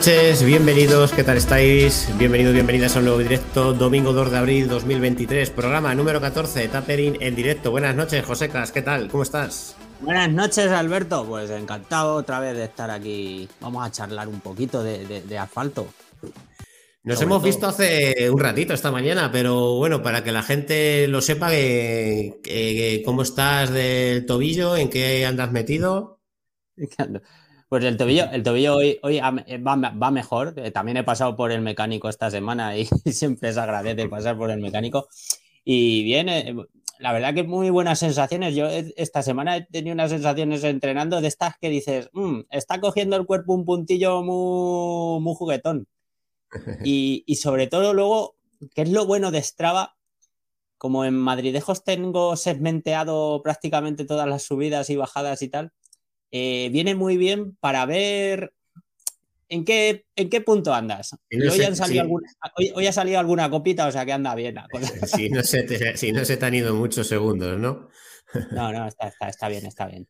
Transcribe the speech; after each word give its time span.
Buenas 0.00 0.16
noches, 0.16 0.44
bienvenidos, 0.46 1.12
¿qué 1.12 1.24
tal 1.24 1.36
estáis? 1.36 2.08
Bienvenidos, 2.16 2.54
bienvenidas 2.54 2.96
a 2.96 3.00
un 3.00 3.04
nuevo 3.04 3.18
directo, 3.18 3.74
domingo 3.74 4.14
2 4.14 4.30
de 4.30 4.38
abril 4.38 4.66
2023, 4.66 5.50
programa 5.50 5.94
número 5.94 6.22
14, 6.22 6.68
Tapering 6.68 7.18
en 7.20 7.36
directo. 7.36 7.70
Buenas 7.70 7.94
noches, 7.94 8.24
Josecas, 8.24 8.72
¿qué 8.72 8.80
tal? 8.80 9.08
¿Cómo 9.08 9.24
estás? 9.24 9.76
Buenas 10.00 10.30
noches, 10.32 10.70
Alberto. 10.70 11.26
Pues 11.26 11.50
encantado 11.50 12.14
otra 12.14 12.40
vez 12.40 12.56
de 12.56 12.64
estar 12.64 12.90
aquí. 12.90 13.46
Vamos 13.60 13.86
a 13.86 13.90
charlar 13.90 14.26
un 14.28 14.40
poquito 14.40 14.82
de, 14.82 15.38
asfalto. 15.38 15.88
Nos 17.02 17.20
hemos 17.20 17.42
visto 17.42 17.66
hace 17.66 18.30
un 18.30 18.40
ratito 18.40 18.72
esta 18.72 18.90
mañana, 18.90 19.30
pero 19.30 19.74
bueno, 19.74 20.02
para 20.02 20.24
que 20.24 20.32
la 20.32 20.42
gente 20.42 21.08
lo 21.08 21.20
sepa, 21.20 21.50
que, 21.50 23.02
cómo 23.04 23.20
estás 23.20 23.70
del 23.70 24.24
tobillo, 24.24 24.78
en 24.78 24.88
qué 24.88 25.26
andas 25.26 25.52
metido. 25.52 26.22
Pues 27.70 27.84
el 27.84 27.96
tobillo, 27.96 28.24
el 28.32 28.42
tobillo 28.42 28.74
hoy, 28.74 28.98
hoy 29.00 29.20
va, 29.20 30.10
mejor. 30.10 30.54
Eh, 30.56 30.72
también 30.72 30.96
he 30.96 31.04
pasado 31.04 31.36
por 31.36 31.52
el 31.52 31.60
mecánico 31.60 32.08
esta 32.08 32.28
semana 32.28 32.76
y 32.76 32.84
siempre 33.12 33.52
se 33.52 33.60
agradece 33.60 34.08
pasar 34.08 34.36
por 34.36 34.50
el 34.50 34.58
mecánico. 34.58 35.06
Y 35.64 36.02
bien, 36.02 36.28
eh, 36.28 36.56
la 36.98 37.12
verdad 37.12 37.32
que 37.32 37.44
muy 37.44 37.70
buenas 37.70 38.00
sensaciones. 38.00 38.56
Yo 38.56 38.66
esta 38.66 39.22
semana 39.22 39.56
he 39.56 39.66
tenido 39.66 39.94
unas 39.94 40.10
sensaciones 40.10 40.64
entrenando 40.64 41.20
de 41.20 41.28
estas 41.28 41.58
que 41.58 41.68
dices, 41.70 42.10
mm, 42.12 42.40
está 42.50 42.80
cogiendo 42.80 43.14
el 43.14 43.24
cuerpo 43.24 43.54
un 43.54 43.64
puntillo 43.64 44.24
muy, 44.24 45.20
muy 45.20 45.34
juguetón. 45.36 45.86
Y, 46.84 47.22
y, 47.24 47.36
sobre 47.36 47.68
todo 47.68 47.94
luego, 47.94 48.34
¿qué 48.74 48.82
es 48.82 48.90
lo 48.90 49.06
bueno 49.06 49.30
de 49.30 49.44
Strava? 49.44 49.96
Como 50.76 51.04
en 51.04 51.14
Madridejos 51.14 51.84
tengo 51.84 52.34
segmenteado 52.34 53.42
prácticamente 53.44 54.04
todas 54.04 54.26
las 54.28 54.42
subidas 54.42 54.90
y 54.90 54.96
bajadas 54.96 55.42
y 55.42 55.48
tal, 55.48 55.72
eh, 56.30 56.68
viene 56.72 56.94
muy 56.94 57.16
bien 57.16 57.56
para 57.56 57.86
ver 57.86 58.52
en 59.50 59.64
qué, 59.64 60.06
en 60.16 60.30
qué 60.30 60.40
punto 60.40 60.72
andas. 60.72 61.16
hoy, 61.30 62.86
ha 62.86 62.92
salido 62.92 63.18
alguna 63.18 63.50
copita, 63.50 63.86
o 63.86 63.92
sea 63.92 64.06
que 64.06 64.12
anda 64.12 64.34
bien. 64.34 64.56
si, 65.06 65.28
no 65.28 65.42
se 65.42 65.64
te, 65.64 65.96
si 65.96 66.12
no 66.12 66.24
se 66.24 66.36
te 66.36 66.46
han 66.46 66.54
ido 66.54 66.74
muchos 66.74 67.06
segundos, 67.08 67.58
¿no? 67.58 67.88
no, 68.52 68.72
no, 68.72 68.86
está, 68.86 69.12
está, 69.28 69.48
bien, 69.48 69.66
está 69.66 69.86
bien. 69.88 70.08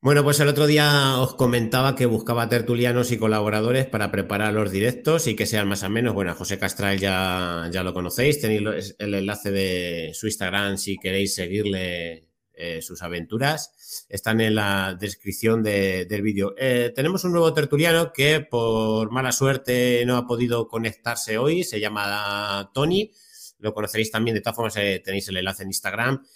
Bueno, 0.00 0.22
pues 0.22 0.38
el 0.38 0.46
otro 0.46 0.68
día 0.68 1.18
os 1.18 1.34
comentaba 1.34 1.96
que 1.96 2.06
buscaba 2.06 2.48
tertulianos 2.48 3.10
y 3.10 3.18
colaboradores 3.18 3.86
para 3.86 4.12
preparar 4.12 4.54
los 4.54 4.70
directos 4.70 5.26
y 5.26 5.34
que 5.34 5.44
sean 5.44 5.66
más 5.66 5.82
o 5.82 5.90
menos. 5.90 6.14
Bueno, 6.14 6.36
José 6.36 6.56
Castral 6.56 7.00
ya, 7.00 7.68
ya 7.72 7.82
lo 7.82 7.92
conocéis, 7.92 8.40
tenéis 8.40 8.94
el 9.00 9.14
enlace 9.14 9.50
de 9.50 10.12
su 10.14 10.28
Instagram 10.28 10.78
si 10.78 10.98
queréis 10.98 11.34
seguirle 11.34 12.27
eh, 12.60 12.82
sus 12.82 13.02
aventuras 13.02 14.04
están 14.08 14.40
en 14.40 14.56
la 14.56 14.96
descripción 14.98 15.62
del 15.62 16.22
vídeo. 16.22 16.56
Eh, 16.58 16.92
tenemos 16.92 17.22
un 17.22 17.30
nuevo 17.30 17.54
tertuliano 17.54 18.12
que 18.12 18.40
por 18.40 19.12
mala 19.12 19.30
suerte 19.30 20.02
no 20.04 20.16
ha 20.16 20.26
podido 20.26 20.66
conectarse 20.66 21.38
hoy, 21.38 21.62
se 21.62 21.78
llama 21.78 22.72
Tony, 22.74 23.12
lo 23.60 23.72
conoceréis 23.72 24.10
también, 24.10 24.34
de 24.34 24.40
todas 24.40 24.56
formas 24.56 24.76
eh, 24.76 25.00
tenéis 25.04 25.28
el 25.28 25.36
enlace 25.36 25.62
en 25.62 25.68
Instagram. 25.68 26.26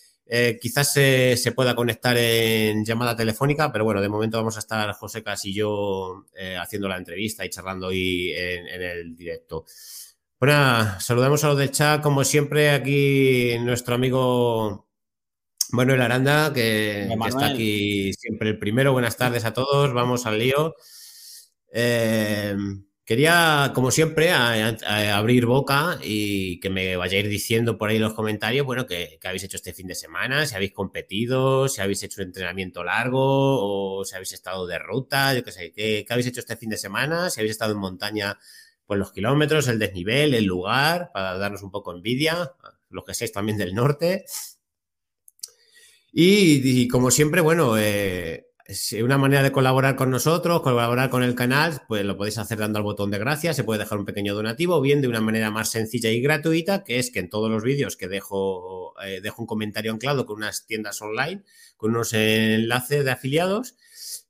quizás 0.60 0.92
se, 0.92 1.52
pueda 1.56 1.74
conectar 1.74 2.16
en 2.16 2.84
llamada 2.84 3.16
telefónica, 3.16 3.72
pero 3.72 3.84
bueno, 3.84 4.00
de 4.00 4.08
momento 4.08 4.36
vamos 4.36 4.54
a 4.56 4.60
estar 4.60 4.92
José 4.92 5.24
Cas 5.24 5.44
y 5.44 5.52
yo 5.52 6.24
haciendo 6.60 6.88
la 6.88 6.98
entrevista 6.98 7.44
y 7.44 7.50
charlando 7.50 7.88
hoy 7.88 8.30
en, 8.32 8.80
el 8.80 9.16
directo. 9.16 9.64
Bueno, 10.38 11.00
saludamos 11.00 11.42
a 11.42 11.48
los 11.48 11.58
del 11.58 11.72
chat, 11.72 12.00
como 12.00 12.22
siempre, 12.22 12.70
aquí 12.70 13.58
nuestro 13.58 13.96
amigo 13.96 14.91
Manuel 15.72 16.02
Aranda, 16.02 16.52
que, 16.52 17.08
está 17.26 17.46
aquí 17.46 18.12
siempre 18.12 18.50
el 18.50 18.58
primero. 18.58 18.92
Buenas 18.92 19.16
tardes 19.16 19.46
a 19.46 19.54
todos, 19.54 19.94
vamos 19.94 20.26
al 20.26 20.38
lío. 20.38 20.74
Eh, 21.72 22.54
quería, 23.06 23.72
como 23.74 23.90
siempre, 23.90 24.32
abrir 24.32 25.46
boca 25.46 25.98
y 26.02 26.60
que 26.60 26.68
me 26.68 26.96
vayáis 26.96 27.26
diciendo 27.26 27.78
por 27.78 27.88
ahí 27.88 27.96
en 27.96 28.02
los 28.02 28.12
comentarios, 28.12 28.66
bueno, 28.66 28.86
qué 28.86 29.18
habéis 29.24 29.44
hecho 29.44 29.56
este 29.56 29.72
fin 29.72 29.86
de 29.86 29.94
semana, 29.94 30.44
si 30.44 30.54
habéis 30.54 30.72
competido, 30.72 31.68
si 31.68 31.80
habéis 31.80 32.02
hecho 32.02 32.20
un 32.20 32.26
entrenamiento 32.26 32.84
largo 32.84 33.18
o 33.20 34.04
si 34.04 34.14
habéis 34.14 34.34
estado 34.34 34.66
de 34.66 34.78
ruta, 34.78 35.32
yo 35.32 35.42
qué 35.42 35.52
sé, 35.52 35.72
qué, 35.72 36.04
habéis 36.10 36.26
hecho 36.26 36.40
este 36.40 36.58
fin 36.58 36.68
de 36.68 36.76
semana, 36.76 37.30
si 37.30 37.40
habéis 37.40 37.52
estado 37.52 37.72
en 37.72 37.78
montaña, 37.78 38.38
pues 38.84 38.98
los 38.98 39.10
kilómetros, 39.10 39.68
el 39.68 39.78
desnivel, 39.78 40.34
el 40.34 40.44
lugar, 40.44 41.10
para 41.14 41.38
darnos 41.38 41.62
un 41.62 41.70
poco 41.70 41.94
envidia, 41.94 42.52
los 42.90 43.04
que 43.06 43.14
seáis 43.14 43.32
también 43.32 43.56
del 43.56 43.74
norte. 43.74 44.26
Y, 46.12 46.88
como 46.88 47.10
siempre, 47.10 47.40
bueno, 47.40 47.78
eh, 47.78 48.46
una 49.02 49.16
manera 49.16 49.42
de 49.42 49.50
colaborar 49.50 49.96
con 49.96 50.10
nosotros, 50.10 50.60
colaborar 50.60 51.08
con 51.08 51.22
el 51.22 51.34
canal, 51.34 51.82
pues 51.88 52.04
lo 52.04 52.18
podéis 52.18 52.36
hacer 52.36 52.58
dando 52.58 52.78
al 52.78 52.84
botón 52.84 53.10
de 53.10 53.18
gracias, 53.18 53.56
se 53.56 53.64
puede 53.64 53.80
dejar 53.80 53.98
un 53.98 54.04
pequeño 54.04 54.34
donativo, 54.34 54.80
bien 54.82 55.00
de 55.00 55.08
una 55.08 55.22
manera 55.22 55.50
más 55.50 55.70
sencilla 55.70 56.10
y 56.10 56.20
gratuita, 56.20 56.84
que 56.84 56.98
es 56.98 57.10
que 57.10 57.20
en 57.20 57.30
todos 57.30 57.50
los 57.50 57.62
vídeos 57.62 57.96
que 57.96 58.08
dejo, 58.08 58.94
eh, 59.02 59.20
dejo 59.22 59.40
un 59.40 59.46
comentario 59.46 59.90
anclado 59.90 60.26
con 60.26 60.36
unas 60.36 60.66
tiendas 60.66 61.00
online, 61.00 61.44
con 61.78 61.92
unos 61.92 62.12
enlaces 62.12 63.06
de 63.06 63.10
afiliados, 63.10 63.76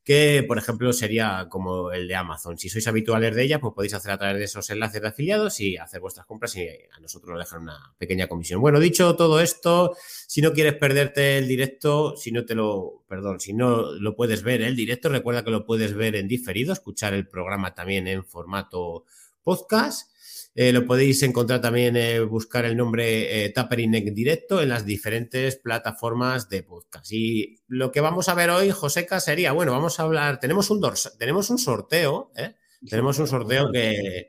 que 0.05 0.45
por 0.47 0.59
ejemplo 0.59 0.93
sería 0.93 1.47
como 1.49 1.93
el 1.93 2.09
de 2.09 2.17
Amazon. 2.17 2.59
Si 2.59 2.69
sois 2.69 2.87
habituales 2.89 3.35
de 3.35 3.45
ella, 3.45 3.61
pues 3.61 3.73
podéis 3.75 3.95
hacer 3.95 4.11
a 4.11 4.19
través 4.19 4.39
de 4.39 4.45
esos 4.45 4.69
enlaces 4.71 5.01
de 5.01 5.09
afiliados 5.09 5.61
y 5.61 5.77
hacer 5.77 6.01
vuestras 6.01 6.27
compras 6.27 6.57
y 6.57 6.67
a 6.67 7.01
nosotros 7.01 7.31
nos 7.31 7.39
dejan 7.39 7.63
una 7.63 7.95
pequeña 7.99 8.27
comisión. 8.27 8.61
Bueno, 8.61 8.81
dicho 8.81 9.15
todo 9.15 9.41
esto, 9.41 9.97
si 10.27 10.43
no 10.43 10.53
quieres 10.53 10.75
perderte 10.75 11.39
el 11.39 11.47
directo, 11.47 12.17
si 12.17 12.33
no 12.33 12.45
te 12.45 12.55
lo, 12.55 13.05
perdón, 13.09 13.39
si 13.41 13.53
no 13.53 13.93
lo 13.93 14.17
puedes 14.17 14.43
ver 14.43 14.63
el 14.63 14.75
directo, 14.75 15.09
recuerda 15.09 15.45
que 15.45 15.51
lo 15.51 15.65
puedes 15.65 15.95
ver 15.95 16.17
en 16.17 16.27
diferido, 16.27 16.73
escuchar 16.73 17.15
el 17.15 17.29
programa 17.29 17.75
también 17.75 18.09
en 18.09 18.25
formato 18.25 19.05
podcast 19.45 20.12
eh, 20.55 20.73
lo 20.73 20.85
podéis 20.85 21.23
encontrar 21.23 21.61
también, 21.63 21.97
eh, 21.97 22.21
buscar 22.21 22.67
el 22.67 22.77
nombre 22.77 23.45
eh, 23.45 23.49
Tapering 23.51 24.15
Directo 24.15 24.61
en 24.61 24.69
las 24.69 24.85
diferentes 24.85 25.57
plataformas 25.57 26.49
de 26.51 26.63
podcast. 26.63 27.11
Y 27.11 27.61
lo 27.69 27.91
que 27.91 28.03
vamos 28.03 28.29
a 28.29 28.35
ver 28.35 28.51
hoy, 28.51 28.71
Joseca, 28.71 29.19
sería, 29.21 29.53
bueno, 29.53 29.73
vamos 29.73 29.99
a 29.99 30.03
hablar, 30.03 30.41
tenemos 30.41 30.69
un, 30.71 30.83
tenemos 31.19 31.49
un 31.49 31.59
sorteo, 31.59 32.33
¿eh? 32.37 32.55
tenemos 32.89 33.19
un 33.19 33.29
sorteo 33.29 33.71
que 33.73 34.29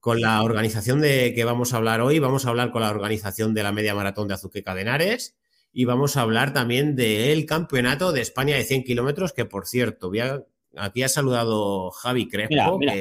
con 0.00 0.20
la 0.22 0.42
organización 0.42 1.02
de 1.02 1.34
que 1.34 1.44
vamos 1.44 1.74
a 1.74 1.76
hablar 1.76 2.00
hoy, 2.00 2.18
vamos 2.18 2.46
a 2.46 2.48
hablar 2.48 2.70
con 2.70 2.80
la 2.80 2.90
organización 2.90 3.52
de 3.52 3.62
la 3.62 3.72
media 3.72 3.94
maratón 3.94 4.28
de 4.28 4.34
Azuqueca 4.34 4.74
de 4.74 4.82
Henares 4.82 5.36
y 5.72 5.84
vamos 5.84 6.16
a 6.16 6.22
hablar 6.22 6.54
también 6.54 6.96
del 6.96 7.44
campeonato 7.44 8.12
de 8.12 8.22
España 8.22 8.56
de 8.56 8.64
100 8.64 8.84
kilómetros, 8.84 9.34
que 9.34 9.44
por 9.44 9.66
cierto, 9.66 10.08
voy 10.08 10.20
a 10.20 10.42
Aquí 10.78 11.02
ha 11.02 11.08
saludado 11.08 11.90
Javi 11.90 12.28
Crespo. 12.28 12.78
Mira, 12.78 12.94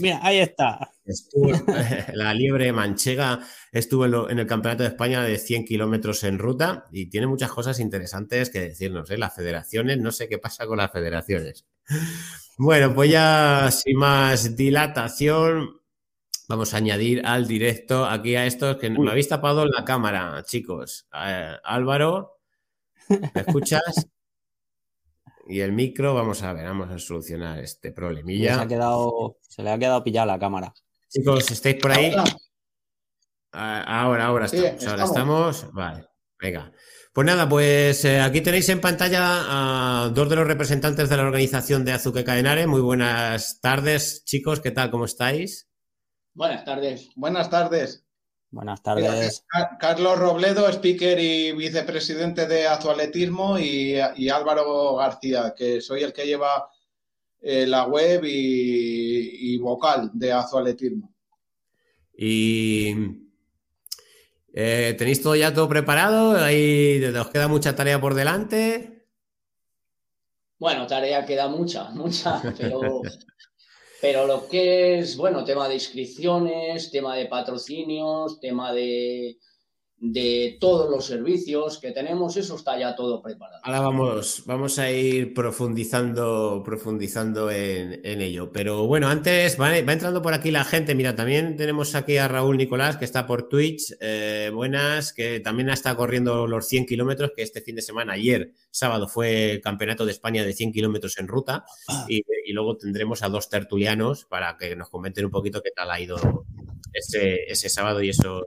mira, 0.00 0.20
ahí 0.22 0.38
está. 0.38 0.90
la 2.14 2.34
liebre 2.34 2.72
manchega 2.72 3.40
estuvo 3.72 4.28
en, 4.28 4.38
el 4.38 4.46
Campeonato 4.46 4.82
de 4.82 4.90
España 4.90 5.22
de 5.22 5.38
100 5.38 5.64
kilómetros 5.64 6.24
en 6.24 6.38
ruta 6.38 6.84
y 6.92 7.06
tiene 7.06 7.26
muchas 7.26 7.50
cosas 7.50 7.80
interesantes 7.80 8.50
que 8.50 8.60
decirnos. 8.60 9.10
¿eh? 9.10 9.18
Las 9.18 9.34
federaciones, 9.34 9.98
no 9.98 10.12
sé 10.12 10.28
qué 10.28 10.38
pasa 10.38 10.66
con 10.66 10.78
las 10.78 10.92
federaciones. 10.92 11.66
Bueno, 12.58 12.94
pues 12.94 13.10
ya 13.10 13.70
sin 13.70 13.96
más 13.96 14.54
dilatación, 14.56 15.80
vamos 16.48 16.74
a 16.74 16.76
añadir 16.76 17.22
al 17.24 17.48
directo 17.48 18.04
aquí 18.04 18.36
a 18.36 18.44
estos 18.44 18.76
que 18.76 18.90
me 18.90 19.10
habéis 19.10 19.28
tapado 19.28 19.64
la 19.66 19.84
cámara, 19.86 20.44
chicos. 20.44 21.08
Eh, 21.12 21.56
Álvaro, 21.64 22.40
¿me 23.08 23.40
escuchas? 23.40 24.06
Y 25.48 25.60
el 25.60 25.72
micro, 25.72 26.14
vamos 26.14 26.42
a 26.42 26.52
ver, 26.52 26.64
vamos 26.64 26.90
a 26.90 26.98
solucionar 26.98 27.58
este 27.58 27.92
problemilla. 27.92 28.56
Se, 28.56 28.60
ha 28.60 28.68
quedado, 28.68 29.38
se 29.40 29.62
le 29.62 29.70
ha 29.70 29.78
quedado 29.78 30.04
pillada 30.04 30.26
la 30.26 30.38
cámara. 30.38 30.72
Chicos, 31.08 31.50
¿estáis 31.50 31.76
por 31.76 31.92
ahí? 31.92 32.14
Ahora, 33.52 34.26
ahora 34.26 34.46
estamos, 34.46 34.86
ahora 34.86 35.04
estamos. 35.04 35.72
Vale, 35.72 36.06
venga. 36.40 36.72
Pues 37.12 37.26
nada, 37.26 37.46
pues 37.46 38.06
eh, 38.06 38.20
aquí 38.20 38.40
tenéis 38.40 38.70
en 38.70 38.80
pantalla 38.80 40.04
a 40.04 40.08
dos 40.08 40.30
de 40.30 40.36
los 40.36 40.46
representantes 40.46 41.10
de 41.10 41.16
la 41.18 41.24
organización 41.24 41.84
de 41.84 41.92
Azuque 41.92 42.24
Cadenare. 42.24 42.66
Muy 42.66 42.80
buenas 42.80 43.60
tardes, 43.60 44.24
chicos, 44.24 44.60
¿qué 44.60 44.70
tal? 44.70 44.90
¿Cómo 44.90 45.04
estáis? 45.04 45.68
Buenas 46.32 46.64
tardes. 46.64 47.10
Buenas 47.14 47.50
tardes. 47.50 48.01
Buenas 48.52 48.82
tardes. 48.82 49.46
Carlos 49.80 50.18
Robledo, 50.18 50.68
speaker 50.68 51.18
y 51.18 51.52
vicepresidente 51.52 52.46
de 52.46 52.66
Azualetismo, 52.66 53.58
y, 53.58 53.98
Álvaro 54.28 54.94
García, 54.96 55.54
que 55.56 55.80
soy 55.80 56.02
el 56.02 56.12
que 56.12 56.26
lleva 56.26 56.68
eh, 57.40 57.66
la 57.66 57.86
web 57.86 58.20
y, 58.24 59.56
vocal 59.56 60.10
de 60.12 60.32
Azualetismo. 60.32 61.14
Y 62.14 62.94
eh, 64.52 64.94
tenéis 64.98 65.22
todo 65.22 65.34
ya 65.34 65.54
todo 65.54 65.66
preparado, 65.66 66.36
ahí 66.36 67.02
os 67.02 67.28
queda 67.28 67.48
mucha 67.48 67.74
tarea 67.74 67.98
por 68.02 68.12
delante. 68.12 69.06
Bueno, 70.58 70.86
tarea 70.86 71.24
queda 71.24 71.48
mucha, 71.48 71.88
mucha, 71.88 72.42
pero 72.58 73.00
Pero 74.02 74.26
lo 74.26 74.48
que 74.48 74.98
es, 74.98 75.16
bueno, 75.16 75.44
tema 75.44 75.68
de 75.68 75.74
inscripciones, 75.74 76.90
tema 76.90 77.14
de 77.14 77.26
patrocinios, 77.26 78.40
tema 78.40 78.72
de, 78.72 79.38
de 80.02 80.56
todos 80.58 80.90
los 80.90 81.06
servicios 81.06 81.78
que 81.78 81.92
tenemos, 81.92 82.36
eso 82.36 82.56
está 82.56 82.76
ya 82.76 82.96
todo 82.96 83.22
preparado. 83.22 83.60
Ahora 83.62 83.80
vamos, 83.82 84.42
vamos 84.46 84.80
a 84.80 84.90
ir 84.90 85.32
profundizando, 85.32 86.60
profundizando 86.64 87.48
en, 87.52 88.02
ello. 88.04 88.50
Pero 88.50 88.88
bueno, 88.88 89.08
antes 89.08 89.60
va, 89.60 89.78
entrando 89.78 90.20
por 90.20 90.34
aquí 90.34 90.50
la 90.50 90.64
gente. 90.64 90.96
Mira, 90.96 91.14
también 91.14 91.56
tenemos 91.56 91.94
aquí 91.94 92.16
a 92.16 92.26
Raúl 92.26 92.56
Nicolás, 92.56 92.96
que 92.96 93.04
está 93.04 93.28
por 93.28 93.48
Twitch. 93.48 93.94
Eh, 94.00 94.50
buenas, 94.52 95.12
que 95.12 95.38
también 95.38 95.70
está 95.70 95.94
corriendo 95.94 96.48
los 96.48 96.66
100 96.66 96.86
kilómetros, 96.86 97.30
que 97.36 97.42
este 97.42 97.60
fin 97.60 97.76
de 97.76 97.82
semana, 97.82 98.14
ayer, 98.14 98.50
sábado, 98.72 99.06
fue 99.06 99.52
el 99.52 99.60
Campeonato 99.60 100.04
de 100.04 100.10
España 100.10 100.42
de 100.42 100.52
100 100.52 100.72
kilómetros 100.72 101.16
en 101.18 101.28
ruta. 101.28 101.64
Y, 102.08 102.24
y, 102.44 102.52
luego 102.52 102.76
tendremos 102.76 103.22
a 103.22 103.28
dos 103.28 103.48
tertulianos 103.48 104.24
para 104.24 104.56
que 104.56 104.74
nos 104.74 104.90
comenten 104.90 105.26
un 105.26 105.30
poquito 105.30 105.62
qué 105.62 105.70
tal 105.70 105.92
ha 105.92 106.00
ido 106.00 106.16
ese, 106.92 107.44
ese 107.46 107.68
sábado 107.68 108.02
y 108.02 108.08
eso 108.08 108.46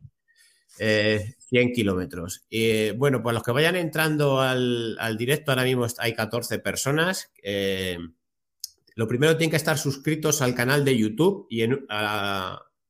100 0.78 1.36
eh, 1.52 1.72
kilómetros. 1.74 2.46
Y 2.50 2.92
bueno, 2.92 3.22
pues 3.22 3.34
los 3.34 3.44
que 3.44 3.52
vayan 3.52 3.76
entrando 3.76 4.42
al, 4.42 5.16
directo, 5.18 5.52
ahora 5.52 5.64
mismo 5.64 5.88
hay 6.00 6.14
14 6.14 6.60
personas. 6.60 7.32
Eh, 7.42 7.98
lo 8.96 9.08
primero 9.08 9.38
tienen 9.38 9.52
que 9.52 9.58
estar 9.58 9.78
suscritos 9.78 10.42
al 10.42 10.56
canal 10.56 10.86
de 10.86 10.98
YouTube 10.98 11.48
y 11.50 11.62
en 11.62 11.86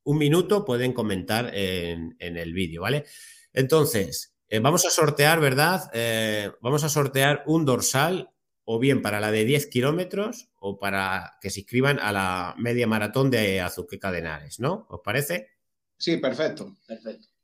un 0.04 0.18
minuto 0.18 0.66
pueden 0.66 0.94
comentar 0.94 1.52
en, 1.54 2.16
el 2.20 2.54
vídeo, 2.54 2.82
¿vale? 2.82 3.06
Entonces, 3.54 4.36
eh, 4.48 4.60
vamos 4.60 4.86
a 4.86 4.90
sortear, 4.90 5.40
¿verdad? 5.40 5.90
vamos 6.62 6.84
a 6.84 6.90
sortear 6.90 7.44
un 7.48 7.66
dorsal 7.66 8.30
o 8.66 8.80
bien 8.80 9.02
para 9.02 9.20
la 9.20 9.32
de 9.32 9.46
10 9.46 9.68
kilómetros 9.68 10.50
o 10.60 10.80
para 10.80 11.38
que 11.40 11.50
se 11.52 11.62
inscriban 11.62 12.00
a 12.00 12.12
la 12.12 12.56
media 12.58 12.88
maratón 12.88 13.30
de 13.30 13.62
Azuqueca 13.62 14.12
de 14.12 14.20
Henares, 14.20 14.60
¿no? 14.60 14.88
¿Os 14.90 15.02
parece? 15.04 15.50
Sí, 15.98 16.18
perfecto. 16.18 16.76
Perfecto. 16.88 17.35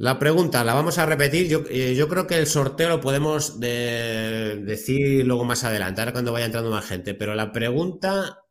La 0.00 0.16
pregunta 0.16 0.62
la 0.62 0.74
vamos 0.74 0.96
a 0.98 1.06
repetir. 1.06 1.48
Yo, 1.48 1.64
eh, 1.68 2.00
creo 2.08 2.28
que 2.28 2.36
el 2.36 2.46
sorteo 2.46 2.88
lo 2.88 3.00
podemos 3.00 3.58
decir 3.58 5.26
luego 5.26 5.44
más 5.44 5.64
adelante, 5.64 6.00
ahora 6.00 6.12
cuando 6.12 6.32
vaya 6.32 6.46
entrando 6.46 6.70
más 6.70 6.86
gente. 6.86 7.14
Pero 7.14 7.34
la 7.34 7.50
pregunta 7.50 8.44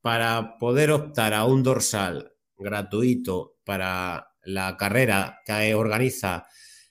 para 0.00 0.58
poder 0.58 0.90
optar 0.90 1.34
a 1.34 1.44
un 1.44 1.62
dorsal 1.62 2.32
gratuito 2.56 3.58
para 3.62 4.32
la 4.42 4.76
carrera 4.76 5.40
que 5.44 5.72
organiza, 5.76 6.48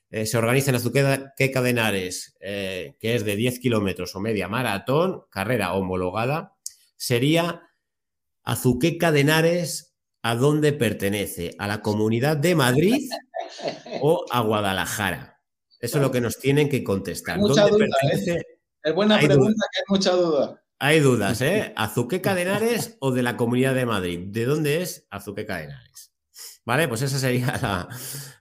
eh, 0.10 0.26
se 0.26 0.38
organiza 0.38 0.72
en 0.72 0.76
Azuqueca 0.76 1.62
de 1.62 1.70
Henares, 1.70 2.38
eh, 2.40 2.96
que 3.02 3.16
es 3.16 3.26
de 3.26 3.36
10 3.36 3.60
kilómetros 3.60 4.16
o 4.16 4.22
media 4.22 4.48
maratón, 4.48 5.24
carrera 5.30 5.74
homologada, 5.74 6.56
sería 6.96 7.62
Azuqueca 8.44 9.12
de 9.12 9.20
Henares, 9.22 9.98
¿a 10.22 10.36
dónde 10.36 10.72
pertenece? 10.72 11.56
¿A 11.60 11.68
la 11.68 11.82
comunidad 11.82 12.38
de 12.38 12.56
Madrid? 12.56 13.10
O 14.02 14.26
a 14.32 14.42
Guadalajara? 14.42 15.38
Eso 15.80 15.98
es 15.98 16.02
lo 16.02 16.12
que 16.12 16.22
nos 16.22 16.40
tienen 16.40 16.70
que 16.70 16.84
contestar. 16.84 17.38
Mucha 17.38 17.68
duda, 17.68 17.86
¿eh? 17.86 18.42
Es 18.84 18.96
buena 18.96 19.20
pregunta 19.20 19.66
que 19.72 19.80
hay 19.80 19.86
mucha 19.90 20.12
duda. 20.12 20.64
Hay 20.80 21.00
dudas, 21.00 21.42
¿eh? 21.42 21.74
¿Azuqueca 21.78 22.36
de 22.36 22.44
Henares 22.44 22.98
o 23.00 23.12
de 23.12 23.24
la 23.24 23.38
Comunidad 23.38 23.76
de 23.76 23.86
Madrid? 23.86 24.20
¿De 24.28 24.46
dónde 24.46 24.82
es 24.82 25.08
Azuqueca 25.10 25.58
de 25.58 25.66
Henares? 25.66 26.14
Vale, 26.66 26.88
pues 26.88 27.02
esa 27.02 27.18
sería 27.18 27.88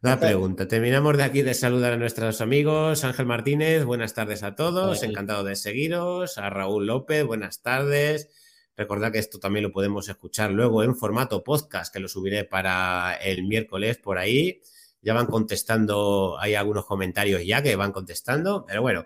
la, 0.02 0.18
pregunta. 0.18 0.66
Terminamos 0.66 1.16
de 1.16 1.22
aquí 1.22 1.42
de 1.42 1.54
saludar 1.54 1.92
a 1.92 1.96
nuestros 1.96 2.40
amigos. 2.40 3.04
Ángel 3.04 3.24
Martínez, 3.24 3.84
buenas 3.84 4.14
tardes 4.14 4.42
a 4.42 4.54
todos. 4.54 5.02
Encantado 5.02 5.44
de 5.44 5.56
seguiros. 5.56 6.36
A 6.36 6.50
Raúl 6.50 6.86
López, 6.86 7.24
buenas 7.24 7.62
tardes. 7.62 8.28
Recordad 8.76 9.12
que 9.12 9.18
esto 9.18 9.38
también 9.38 9.62
lo 9.62 9.72
podemos 9.72 10.08
escuchar 10.08 10.50
luego 10.50 10.82
en 10.82 10.96
formato 10.96 11.44
podcast, 11.44 11.92
que 11.92 12.00
lo 12.00 12.08
subiré 12.08 12.44
para 12.44 13.14
el 13.14 13.44
miércoles 13.44 13.98
por 13.98 14.18
ahí 14.18 14.60
ya 15.06 15.14
van 15.14 15.26
contestando, 15.26 16.36
hay 16.36 16.56
algunos 16.56 16.84
comentarios 16.84 17.40
ya 17.46 17.62
que 17.62 17.76
van 17.76 17.92
contestando, 17.92 18.64
pero 18.66 18.82
bueno. 18.82 19.04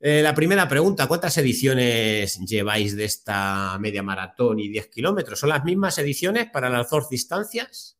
Eh, 0.00 0.22
la 0.22 0.32
primera 0.34 0.66
pregunta, 0.66 1.06
¿cuántas 1.06 1.36
ediciones 1.36 2.38
lleváis 2.46 2.96
de 2.96 3.04
esta 3.04 3.76
media 3.78 4.02
maratón 4.02 4.58
y 4.58 4.68
10 4.68 4.88
kilómetros? 4.88 5.38
¿Son 5.38 5.50
las 5.50 5.64
mismas 5.64 5.98
ediciones 5.98 6.48
para 6.50 6.70
las 6.70 6.88
dos 6.88 7.10
distancias? 7.10 7.98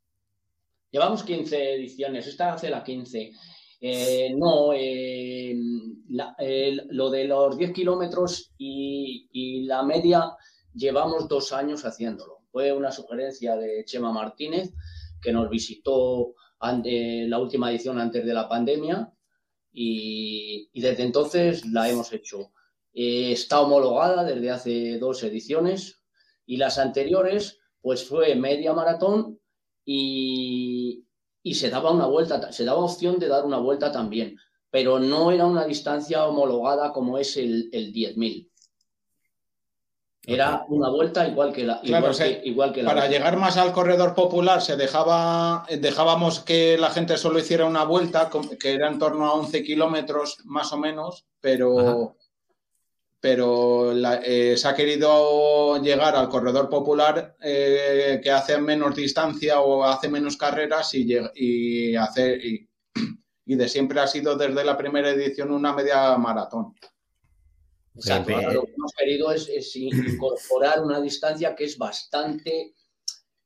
Llevamos 0.90 1.22
15 1.22 1.74
ediciones, 1.74 2.26
esta 2.26 2.54
hace 2.54 2.70
la 2.70 2.82
15. 2.82 3.32
Eh, 3.80 4.34
no, 4.34 4.72
eh, 4.72 5.54
lo 6.88 7.10
de 7.10 7.24
los 7.24 7.58
10 7.58 7.72
kilómetros 7.72 8.54
y, 8.56 9.28
y, 9.32 9.64
la 9.64 9.82
media 9.82 10.32
llevamos 10.74 11.28
dos 11.28 11.52
años 11.52 11.84
haciéndolo. 11.84 12.38
Fue 12.50 12.72
una 12.72 12.90
sugerencia 12.90 13.54
de 13.56 13.84
Chema 13.84 14.12
Martínez 14.12 14.72
que 15.20 15.32
nos 15.32 15.50
visitó 15.50 16.34
la 16.60 17.38
última 17.38 17.70
edición 17.70 17.98
antes 17.98 18.24
de 18.24 18.34
la 18.34 18.48
pandemia 18.48 19.12
y, 19.72 20.68
desde 20.80 21.04
entonces 21.04 21.64
la 21.66 21.88
hemos 21.88 22.12
hecho. 22.12 22.52
Eh, 22.92 23.32
está 23.32 23.60
homologada 23.60 24.24
desde 24.24 24.50
hace 24.50 24.98
dos 24.98 25.22
ediciones 25.22 26.00
y 26.46 26.56
las 26.56 26.78
anteriores 26.78 27.58
pues 27.80 28.04
fue 28.08 28.34
media 28.34 28.72
maratón 28.72 29.38
y, 29.84 31.04
se 31.54 31.70
daba 31.70 31.92
una 31.92 32.06
vuelta, 32.06 32.52
se 32.52 32.64
daba 32.64 32.84
opción 32.84 33.18
de 33.18 33.28
dar 33.28 33.46
una 33.46 33.58
vuelta 33.58 33.90
también, 33.90 34.36
pero 34.70 34.98
no 34.98 35.32
era 35.32 35.46
una 35.46 35.64
distancia 35.64 36.26
homologada 36.26 36.92
como 36.92 37.16
es 37.16 37.38
el, 37.38 37.70
el 37.72 37.92
10.000. 37.92 38.50
Era 40.28 40.66
una 40.68 40.90
vuelta 40.90 41.26
igual 41.26 41.54
que 41.54 41.64
la, 41.64 41.80
igual, 41.82 42.70
que, 42.74 42.84
Para 42.84 43.08
llegar 43.08 43.38
más 43.38 43.56
al 43.56 43.72
corredor 43.72 44.14
popular 44.14 44.60
se 44.60 44.76
dejaba, 44.76 45.64
dejábamos 45.80 46.40
que 46.40 46.76
la 46.76 46.90
gente 46.90 47.16
solo 47.16 47.38
hiciera 47.38 47.64
una 47.64 47.84
vuelta, 47.84 48.28
que 48.60 48.74
era 48.74 48.88
en 48.88 48.98
torno 48.98 49.24
a 49.24 49.32
11 49.32 49.62
kilómetros 49.62 50.40
más 50.44 50.70
o 50.74 50.76
menos, 50.76 51.24
pero, 51.40 52.14
pero 53.18 53.92
eh, 54.22 54.54
se 54.58 54.68
ha 54.68 54.74
querido 54.74 55.80
llegar 55.82 56.14
al 56.14 56.28
corredor 56.28 56.68
popular 56.68 57.34
eh, 57.40 58.20
que 58.22 58.30
hace 58.30 58.58
menos 58.58 58.94
distancia 58.96 59.60
o 59.60 59.82
hace 59.82 60.10
menos 60.10 60.36
carreras 60.36 60.92
y, 60.92 61.08
y, 61.36 61.96
hacer, 61.96 62.38
y 63.46 63.54
de 63.56 63.66
siempre 63.66 63.98
ha 63.98 64.06
sido 64.06 64.36
desde 64.36 64.62
la 64.62 64.76
primera 64.76 65.08
edición 65.08 65.52
una 65.52 65.72
media 65.72 66.18
maratón. 66.18 66.74
Exacto. 67.98 68.30
lo 68.52 68.64
que 68.64 68.72
hemos 68.72 68.92
querido 68.96 69.32
es, 69.32 69.76
incorporar 69.76 70.82
una 70.82 71.00
distancia 71.00 71.54
que 71.54 71.64
es 71.64 71.76
bastante 71.76 72.74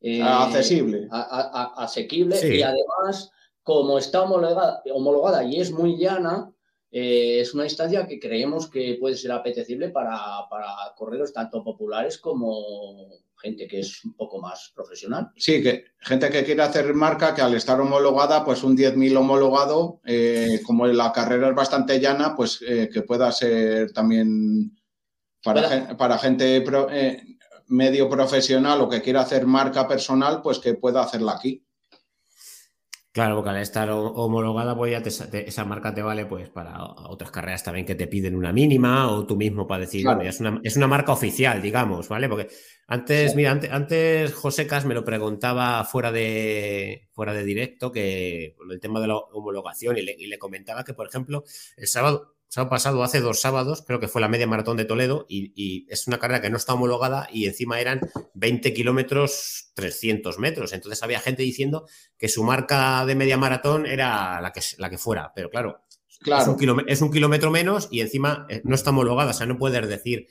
eh, 0.00 0.22
accesible, 0.22 1.08
asequible 1.10 2.36
y 2.56 2.62
además, 2.62 3.30
como 3.62 3.98
está 3.98 4.22
homologada, 4.22 5.44
y 5.44 5.60
es 5.60 5.70
muy 5.70 5.96
llana, 5.96 6.52
eh, 6.90 7.40
es 7.40 7.54
una 7.54 7.64
distancia 7.64 8.06
que 8.06 8.20
creemos 8.20 8.68
que 8.68 8.98
puede 9.00 9.16
ser 9.16 9.32
apetecible 9.32 9.88
para, 9.88 10.18
para 10.50 10.68
corredores 10.96 11.32
tanto 11.32 11.64
populares 11.64 12.18
como 12.18 13.08
gente 13.42 13.66
que 13.66 13.80
es 13.80 14.04
un 14.04 14.14
poco 14.14 14.40
más 14.40 14.72
profesional. 14.74 15.30
Sí, 15.36 15.62
que 15.62 15.84
gente 15.98 16.30
que 16.30 16.44
quiere 16.44 16.62
hacer 16.62 16.94
marca, 16.94 17.34
que 17.34 17.42
al 17.42 17.54
estar 17.54 17.80
homologada, 17.80 18.44
pues 18.44 18.62
un 18.62 18.76
10.000 18.76 19.16
homologado, 19.16 20.00
eh, 20.04 20.60
como 20.64 20.86
la 20.86 21.12
carrera 21.12 21.48
es 21.48 21.54
bastante 21.54 21.98
llana, 21.98 22.34
pues 22.36 22.60
eh, 22.66 22.88
que 22.92 23.02
pueda 23.02 23.32
ser 23.32 23.92
también 23.92 24.76
para, 25.42 25.96
para 25.96 26.18
gente 26.18 26.64
eh, 26.90 27.22
medio 27.66 28.08
profesional 28.08 28.80
o 28.80 28.88
que 28.88 29.02
quiera 29.02 29.22
hacer 29.22 29.46
marca 29.46 29.88
personal, 29.88 30.40
pues 30.42 30.58
que 30.58 30.74
pueda 30.74 31.02
hacerla 31.02 31.32
aquí. 31.32 31.64
Claro, 33.12 33.34
porque 33.36 33.50
al 33.50 33.58
estar 33.58 33.90
homologada, 33.90 34.74
pues 34.74 34.90
ya 34.90 35.38
esa 35.40 35.64
marca 35.66 35.92
te 35.92 36.00
vale 36.00 36.24
pues 36.24 36.48
para 36.48 36.82
otras 36.82 37.30
carreras 37.30 37.62
también 37.62 37.84
que 37.84 37.94
te 37.94 38.06
piden 38.06 38.34
una 38.34 38.54
mínima 38.54 39.10
o 39.12 39.26
tú 39.26 39.36
mismo 39.36 39.66
para 39.66 39.80
decir, 39.80 40.02
bueno, 40.02 40.22
es 40.22 40.40
una, 40.40 40.58
es 40.64 40.78
una 40.78 40.86
marca 40.86 41.12
oficial, 41.12 41.60
digamos, 41.60 42.08
¿vale? 42.08 42.26
Porque 42.26 42.48
antes, 42.86 43.36
mira, 43.36 43.50
antes, 43.50 43.70
antes 43.70 44.32
José 44.32 44.66
Cas 44.66 44.86
me 44.86 44.94
lo 44.94 45.04
preguntaba 45.04 45.84
fuera 45.84 46.10
de, 46.10 47.10
fuera 47.12 47.34
de 47.34 47.44
directo, 47.44 47.92
que 47.92 48.56
el 48.70 48.80
tema 48.80 48.98
de 48.98 49.08
la 49.08 49.16
homologación, 49.16 49.98
y 49.98 50.02
le, 50.02 50.38
comentaba 50.38 50.82
que, 50.82 50.94
por 50.94 51.06
ejemplo, 51.06 51.44
el 51.76 51.88
sábado, 51.88 52.36
sábado 52.52 52.68
pasado, 52.68 53.02
hace 53.02 53.22
dos 53.22 53.40
sábados, 53.40 53.82
creo 53.86 53.98
que 53.98 54.08
fue 54.08 54.20
la 54.20 54.28
media 54.28 54.46
maratón 54.46 54.76
de 54.76 54.84
Toledo, 54.84 55.24
y, 55.26 55.86
es 55.88 56.06
una 56.06 56.18
carrera 56.18 56.42
que 56.42 56.50
no 56.50 56.58
está 56.58 56.74
homologada 56.74 57.26
y 57.32 57.46
encima 57.46 57.80
eran 57.80 58.00
20 58.34 58.74
kilómetros 58.74 59.72
300 59.74 60.38
metros. 60.38 60.74
Entonces 60.74 61.02
había 61.02 61.18
gente 61.18 61.42
diciendo 61.42 61.86
que 62.18 62.28
su 62.28 62.44
marca 62.44 63.06
de 63.06 63.14
media 63.14 63.38
maratón 63.38 63.86
era 63.86 64.38
la 64.42 64.52
que, 64.52 64.60
la 64.76 64.90
que 64.90 64.98
fuera, 64.98 65.32
pero 65.34 65.48
claro, 65.48 65.80
claro. 66.20 66.42
Es, 66.42 66.48
un 66.48 66.58
kilómetro, 66.58 66.92
es 66.92 67.00
un 67.00 67.10
kilómetro 67.10 67.50
menos 67.50 67.88
y 67.90 68.02
encima 68.02 68.44
eh, 68.50 68.60
no 68.64 68.74
está 68.74 68.90
homologada, 68.90 69.30
o 69.30 69.34
sea, 69.34 69.46
no 69.46 69.56
puedes 69.56 69.88
decir 69.88 70.26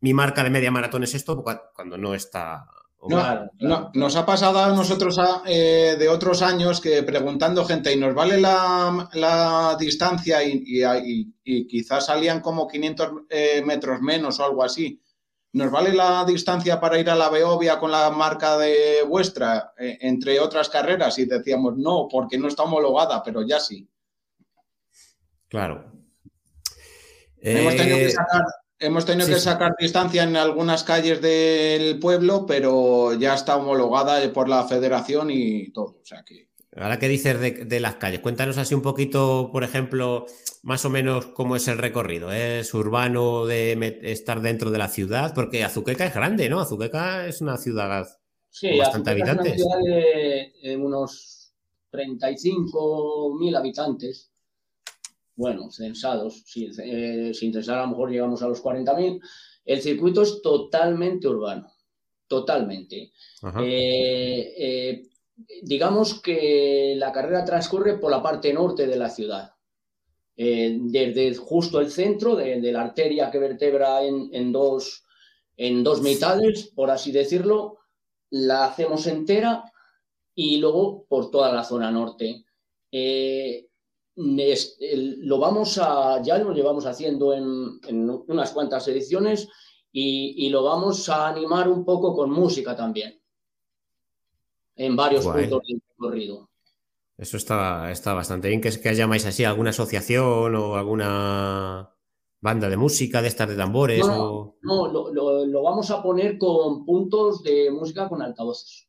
mi 0.00 0.14
marca 0.14 0.42
de 0.42 0.50
media 0.50 0.72
maratón 0.72 1.04
es 1.04 1.14
esto 1.14 1.44
cuando 1.72 1.96
no 1.96 2.12
está. 2.16 2.66
No, 3.08 3.90
nos 3.94 4.16
ha 4.16 4.26
pasado 4.26 4.58
a 4.58 4.68
nosotros 4.68 5.18
eh, 5.46 5.96
de 5.98 6.08
otros 6.08 6.42
años 6.42 6.80
que 6.80 7.02
preguntando 7.02 7.64
gente, 7.64 7.92
¿y 7.92 7.96
nos 7.96 8.14
vale 8.14 8.40
la, 8.40 9.76
distancia? 9.78 10.42
Y, 10.42 10.82
y, 11.44 11.66
quizás 11.66 12.06
salían 12.06 12.40
como 12.40 12.66
500 12.66 13.10
eh, 13.30 13.62
metros 13.64 14.00
menos 14.00 14.40
o 14.40 14.44
algo 14.44 14.62
así. 14.64 15.00
¿nos 15.56 15.70
vale 15.70 15.94
la 15.94 16.22
distancia 16.26 16.78
para 16.78 16.98
ir 16.98 17.08
a 17.08 17.16
la 17.16 17.30
Beovia 17.30 17.78
con 17.78 17.90
la 17.90 18.10
marca 18.10 18.58
de 18.58 19.02
vuestra, 19.08 19.72
eh, 19.78 19.96
entre 20.02 20.38
otras 20.38 20.68
carreras? 20.68 21.18
Y 21.18 21.24
decíamos, 21.24 21.78
no, 21.78 22.08
porque 22.10 22.36
no 22.36 22.48
está 22.48 22.64
homologada, 22.64 23.22
pero 23.22 23.40
ya 23.40 23.58
sí. 23.58 23.88
Claro. 25.48 25.92
Hemos 27.40 27.74
tenido 27.74 27.96
que 27.96 28.10
sacar 28.10 28.42
Hemos 28.78 29.06
tenido 29.06 29.26
que 29.28 29.40
sacar 29.40 29.74
distancia 29.78 30.22
en 30.22 30.36
algunas 30.36 30.84
calles 30.84 31.22
del 31.22 31.98
pueblo, 31.98 32.44
pero 32.46 33.14
ya 33.14 33.34
está 33.34 33.56
homologada 33.56 34.32
por 34.32 34.48
la 34.48 34.64
federación 34.64 35.30
y 35.30 35.70
todo. 35.70 35.98
O 36.02 36.04
sea 36.04 36.22
que... 36.22 36.48
Ahora 36.76 36.98
que 36.98 37.08
dices 37.08 37.40
de, 37.40 37.80
las 37.80 37.94
calles, 37.94 38.20
cuéntanos 38.20 38.58
así 38.58 38.74
un 38.74 38.82
poquito, 38.82 39.48
por 39.50 39.64
ejemplo, 39.64 40.26
más 40.62 40.84
o 40.84 40.90
menos 40.90 41.24
cómo 41.24 41.56
es 41.56 41.68
el 41.68 41.78
recorrido. 41.78 42.30
¿Es 42.32 42.74
urbano 42.74 43.46
de 43.46 43.98
estar 44.02 44.42
dentro 44.42 44.70
de 44.70 44.76
la 44.76 44.88
ciudad? 44.88 45.32
Porque 45.34 45.64
Azuqueca 45.64 46.04
es 46.04 46.14
grande, 46.14 46.50
¿no? 46.50 46.60
Azuqueca 46.60 47.26
es 47.26 47.40
una 47.40 47.56
ciudad 47.56 48.06
sí, 48.50 48.68
con 48.68 48.78
bastante 48.78 49.10
habitantes. 49.10 49.54
Es 49.54 49.64
una 49.64 49.80
ciudad 49.80 50.02
de, 50.62 50.76
unos 50.76 51.54
35.000 51.92 53.56
habitantes 53.56 54.30
bueno, 55.36 55.70
censados, 55.70 56.42
sin, 56.46 56.72
eh, 56.82 57.32
sin 57.34 57.52
censar 57.52 57.78
a 57.78 57.82
lo 57.82 57.88
mejor 57.88 58.10
llegamos 58.10 58.42
a 58.42 58.48
los 58.48 58.62
40.000. 58.62 59.20
El 59.64 59.82
circuito 59.82 60.22
es 60.22 60.40
totalmente 60.40 61.28
urbano, 61.28 61.70
totalmente. 62.26 63.12
Eh, 63.60 64.54
eh, 64.58 65.02
digamos 65.62 66.22
que 66.22 66.94
la 66.96 67.12
carrera 67.12 67.44
transcurre 67.44 67.98
por 67.98 68.10
la 68.10 68.22
parte 68.22 68.52
norte 68.52 68.86
de 68.86 68.96
la 68.96 69.10
ciudad, 69.10 69.52
desde 70.34 71.34
justo 71.34 71.80
el 71.80 71.90
centro 71.90 72.36
de, 72.36 72.60
la 72.72 72.82
arteria 72.82 73.30
que 73.30 73.38
vertebra 73.38 74.02
en, 74.02 74.52
dos, 74.52 75.04
en 75.56 75.82
dos 75.82 76.00
mitades, 76.00 76.70
por 76.74 76.90
así 76.90 77.12
decirlo, 77.12 77.78
la 78.30 78.66
hacemos 78.66 79.06
entera 79.06 79.64
y 80.34 80.58
luego 80.58 81.04
por 81.08 81.30
toda 81.30 81.52
la 81.52 81.64
zona 81.64 81.90
norte 81.90 82.44
lo 84.16 85.38
vamos 85.38 85.78
a, 85.78 86.22
ya 86.22 86.38
lo 86.38 86.52
llevamos 86.52 86.86
haciendo 86.86 87.34
en, 87.34 87.80
unas 88.28 88.52
cuantas 88.52 88.88
ediciones 88.88 89.48
y, 89.92 90.48
lo 90.50 90.62
vamos 90.64 91.08
a 91.08 91.28
animar 91.28 91.68
un 91.68 91.84
poco 91.84 92.14
con 92.14 92.30
música 92.30 92.76
también, 92.76 93.20
en 94.74 94.96
varios 94.96 95.24
puntos 95.24 95.62
del 95.66 95.82
recorrido. 95.88 96.50
Eso 97.16 97.38
está, 97.38 97.90
está 97.90 98.12
bastante 98.12 98.48
bien, 98.48 98.60
que, 98.60 98.70
que 98.78 98.94
llamáis 98.94 99.24
así, 99.24 99.44
alguna 99.44 99.70
asociación 99.70 100.54
o 100.54 100.76
alguna 100.76 101.96
banda 102.40 102.68
de 102.68 102.76
música, 102.76 103.22
de 103.22 103.28
estas 103.28 103.48
de 103.48 103.56
tambores. 103.56 104.06
No, 104.06 104.56
no 104.62 104.88
lo, 104.88 105.62
vamos 105.62 105.90
a 105.90 106.02
poner 106.02 106.38
con 106.38 106.84
puntos 106.84 107.42
de 107.42 107.70
música 107.70 108.08
con 108.08 108.22
altavoces. 108.22 108.85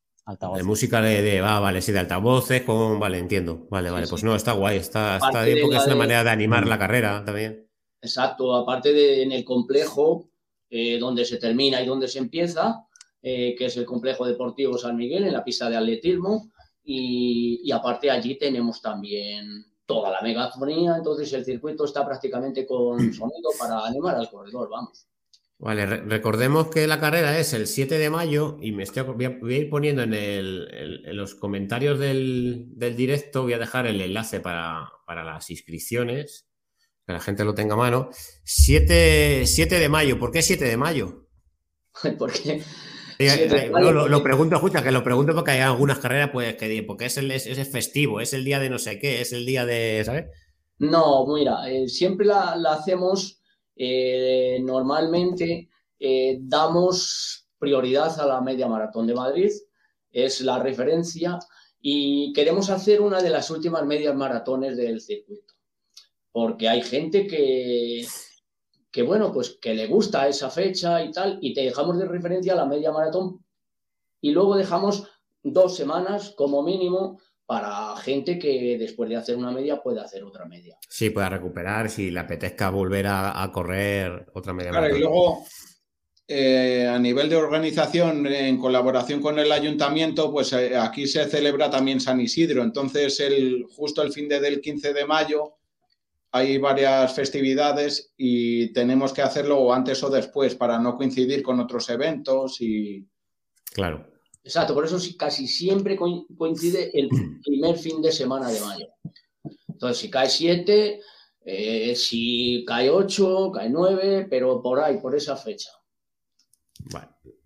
De 0.55 0.63
música 0.63 1.01
de, 1.01 1.21
de, 1.21 1.39
ah, 1.39 1.59
vale, 1.61 1.81
sí, 1.81 1.93
de 1.93 1.99
altavoces, 1.99 2.63
con, 2.63 2.99
vale, 2.99 3.17
entiendo. 3.17 3.65
Vale, 3.69 3.89
vale, 3.89 4.07
pues 4.07 4.25
no, 4.25 4.35
está 4.35 4.51
guay, 4.51 4.77
está, 4.77 5.15
está 5.15 5.43
bien 5.43 5.59
porque 5.61 5.77
es 5.77 5.85
una 5.85 5.95
manera 5.95 6.21
de 6.21 6.29
animar 6.31 6.67
la 6.67 6.77
carrera 6.77 7.23
también. 7.23 7.65
Exacto, 8.01 8.53
aparte 8.53 8.91
de 8.91 9.23
en 9.23 9.31
el 9.31 9.45
complejo 9.45 10.29
eh, 10.69 10.99
donde 10.99 11.23
se 11.23 11.37
termina 11.37 11.81
y 11.81 11.85
donde 11.85 12.09
se 12.09 12.19
empieza, 12.19 12.85
eh, 13.21 13.55
que 13.57 13.67
es 13.67 13.77
el 13.77 13.85
complejo 13.85 14.25
deportivo 14.25 14.77
San 14.77 14.97
Miguel, 14.97 15.23
en 15.23 15.31
la 15.31 15.45
pista 15.45 15.69
de 15.69 15.77
atletismo, 15.77 16.51
y, 16.83 17.61
y 17.63 17.71
aparte 17.71 18.11
allí 18.11 18.37
tenemos 18.37 18.81
también 18.81 19.65
toda 19.85 20.11
la 20.11 20.21
megafonía, 20.21 20.97
entonces 20.97 21.31
el 21.31 21.45
circuito 21.45 21.85
está 21.85 22.05
prácticamente 22.05 22.65
con 22.65 22.99
sonido 23.13 23.49
para 23.57 23.85
animar 23.85 24.15
al 24.15 24.29
corredor, 24.29 24.69
vamos. 24.69 25.07
Vale, 25.59 25.87
recordemos 25.87 26.67
que 26.67 26.85
la 26.85 26.99
carrera 26.99 27.39
es 27.39 27.51
el 27.53 27.65
7 27.65 27.97
de 27.97 28.11
mayo 28.11 28.57
y 28.61 28.73
me 28.73 28.83
estoy, 28.83 29.01
voy, 29.03 29.25
a, 29.25 29.57
ir 29.57 29.69
poniendo 29.71 30.03
en, 30.03 31.17
los 31.17 31.33
comentarios 31.33 31.97
del, 31.97 32.75
directo, 32.95 33.41
voy 33.41 33.53
a 33.53 33.57
dejar 33.57 33.87
el 33.87 33.99
enlace 33.99 34.39
para, 34.39 34.91
las 35.07 35.49
inscripciones, 35.49 36.47
que 37.07 37.13
la 37.13 37.19
gente 37.19 37.43
lo 37.43 37.55
tenga 37.55 37.73
a 37.73 37.77
mano. 37.77 38.09
7, 38.43 39.45
de 39.45 39.89
mayo, 39.89 40.19
¿por 40.19 40.31
qué 40.31 40.43
7 40.43 40.63
de 40.63 40.77
mayo? 40.77 41.27
porque 42.19 42.61
no, 43.71 44.07
lo, 44.07 44.21
pregunto, 44.21 44.57
escucha, 44.57 44.83
que 44.83 44.91
lo 44.91 45.03
pregunto 45.03 45.33
porque 45.33 45.51
hay 45.51 45.61
algunas 45.61 45.97
carreras, 45.97 46.29
pues, 46.31 46.55
que 46.55 46.83
porque 46.83 47.05
es 47.05 47.17
el, 47.17 47.31
es, 47.31 47.71
festivo, 47.71 48.21
es 48.21 48.33
el 48.33 48.45
día 48.45 48.59
de 48.59 48.69
no 48.69 48.77
sé 48.77 48.99
qué, 48.99 49.21
es 49.21 49.33
el 49.33 49.47
día 49.47 49.65
de, 49.65 50.03
¿sabes? 50.05 50.25
No, 50.77 51.25
mira, 51.25 51.67
eh, 51.67 51.87
siempre 51.87 52.27
la, 52.27 52.55
la 52.55 52.73
hacemos 52.73 53.41
eh, 53.77 54.59
normalmente 54.63 55.69
eh, 55.99 56.37
damos 56.41 57.47
prioridad 57.57 58.19
a 58.19 58.25
la 58.25 58.41
media 58.41 58.67
maratón 58.67 59.07
de 59.07 59.15
Madrid, 59.15 59.51
es 60.11 60.41
la 60.41 60.59
referencia 60.59 61.39
y 61.79 62.33
queremos 62.33 62.69
hacer 62.69 63.01
una 63.01 63.21
de 63.21 63.29
las 63.29 63.49
últimas 63.49 63.85
medias 63.85 64.15
maratones 64.15 64.77
del 64.77 65.01
circuito, 65.01 65.53
porque 66.31 66.69
hay 66.69 66.81
gente 66.81 67.27
que, 67.27 68.05
que 68.91 69.03
bueno, 69.03 69.31
pues 69.31 69.57
que 69.61 69.73
le 69.73 69.87
gusta 69.87 70.27
esa 70.27 70.49
fecha 70.49 71.03
y 71.03 71.11
tal, 71.11 71.39
y 71.41 71.53
te 71.53 71.61
dejamos 71.61 71.97
de 71.97 72.05
referencia 72.05 72.53
a 72.53 72.57
la 72.57 72.65
media 72.65 72.91
maratón 72.91 73.43
y 74.21 74.31
luego 74.31 74.55
dejamos 74.55 75.07
dos 75.43 75.75
semanas 75.75 76.33
como 76.35 76.63
mínimo 76.63 77.19
para 77.47 77.95
gente 77.95 78.37
que 78.37 78.77
después 78.77 79.09
de 79.09 79.15
hacer 79.15 79.37
una 79.37 79.51
media 79.51 79.81
puede 79.81 80.01
hacer 80.01 80.21
otra 80.25 80.45
media. 80.45 80.77
Sí, 80.89 81.09
pueda 81.11 81.29
recuperar 81.29 81.89
si 81.89 82.11
le 82.11 82.19
apetezca 82.19 82.69
volver 82.69 83.07
a, 83.07 83.49
correr 83.53 84.27
otra 84.33 84.51
media. 84.51 84.71
Claro, 84.71 84.95
y 84.95 84.99
luego 84.99 85.45
eh, 86.27 86.85
a 86.85 86.99
nivel 86.99 87.29
de 87.29 87.37
organización, 87.37 88.27
en 88.27 88.57
colaboración 88.57 89.21
con 89.21 89.39
el 89.39 89.49
ayuntamiento, 89.49 90.29
pues 90.29 90.51
eh, 90.51 90.75
aquí 90.75 91.07
se 91.07 91.23
celebra 91.29 91.69
también 91.69 92.01
San 92.01 92.19
Isidro. 92.19 92.63
Entonces, 92.63 93.17
el, 93.21 93.65
justo 93.69 94.01
el 94.01 94.11
fin 94.11 94.27
de, 94.27 94.41
del 94.41 94.59
15 94.59 94.91
de 94.91 95.05
mayo 95.05 95.55
hay 96.33 96.57
varias 96.57 97.15
festividades 97.15 98.13
y 98.17 98.73
tenemos 98.73 99.13
que 99.13 99.21
hacerlo 99.21 99.73
antes 99.73 100.03
o 100.03 100.09
después 100.09 100.53
para 100.55 100.77
no 100.79 100.97
coincidir 100.97 101.41
con 101.41 101.61
otros 101.61 101.89
eventos 101.89 102.59
y... 102.59 103.07
Claro. 103.73 104.16
Exacto, 104.47 104.73
por 104.73 104.85
eso 104.85 104.97
casi 105.17 105.45
siempre 105.45 105.97
coincide 105.97 106.89
el 106.97 107.09
primer 107.43 107.77
fin 107.77 108.01
de 108.01 108.13
semana 108.13 108.49
de 108.49 108.61
mayo. 108.61 108.87
Entonces, 109.67 109.97
si 109.97 110.09
cae 110.09 110.29
7, 110.29 111.01
eh, 111.43 111.95
si 111.97 112.63
cae 112.65 112.89
8, 112.89 113.51
cae 113.53 113.69
9, 113.69 114.27
pero 114.29 114.61
por 114.61 114.79
ahí, 114.79 114.99
por 115.01 115.13
esa 115.17 115.35
fecha. 115.35 115.69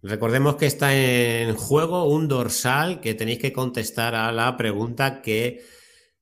Recordemos 0.03 0.58
que 0.58 0.67
está 0.67 0.96
en 0.96 1.55
juego 1.55 2.05
un 2.05 2.27
dorsal 2.27 3.01
que 3.01 3.15
tenéis 3.15 3.39
que 3.39 3.51
contestar 3.51 4.13
a 4.13 4.31
la 4.31 4.55
pregunta 4.55 5.24
que 5.24 5.63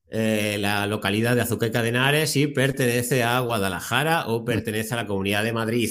eh, 0.09 0.57
la 0.61 0.87
localidad 0.87 1.35
de 1.35 1.41
Azuqueca 1.41 1.81
de 1.81 1.89
Henares 1.89 2.29
si 2.31 2.47
pertenece 2.47 3.23
a 3.23 3.41
Guadalajara 3.41 4.27
o 4.27 4.45
pertenece 4.45 4.93
a 4.93 4.97
la 4.97 5.07
Comunidad 5.07 5.43
de 5.43 5.51
Madrid. 5.51 5.89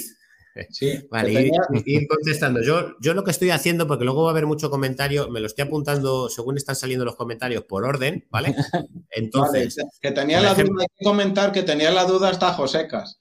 Sí, 0.71 1.07
vale, 1.09 1.51
ir, 1.85 2.07
contestando. 2.07 2.61
Yo, 2.61 2.95
yo 2.99 3.13
lo 3.13 3.23
que 3.23 3.31
estoy 3.31 3.49
haciendo, 3.49 3.87
porque 3.87 4.05
luego 4.05 4.23
va 4.23 4.29
a 4.29 4.31
haber 4.31 4.45
mucho 4.45 4.69
comentario, 4.69 5.29
me 5.29 5.39
lo 5.39 5.47
estoy 5.47 5.65
apuntando 5.65 6.29
según 6.29 6.57
están 6.57 6.75
saliendo 6.75 7.05
los 7.05 7.15
comentarios 7.15 7.63
por 7.63 7.85
orden, 7.85 8.25
¿vale? 8.29 8.55
Entonces. 9.11 9.77
que 10.01 10.11
tenía 10.11 10.41
la 10.41 10.53
duda, 10.53 10.81
hay 10.81 10.87
que 10.97 11.05
comentar 11.05 11.51
que 11.51 11.63
tenía 11.63 11.91
la 11.91 12.05
duda 12.05 12.29
hasta 12.29 12.53
Josecas. 12.53 13.19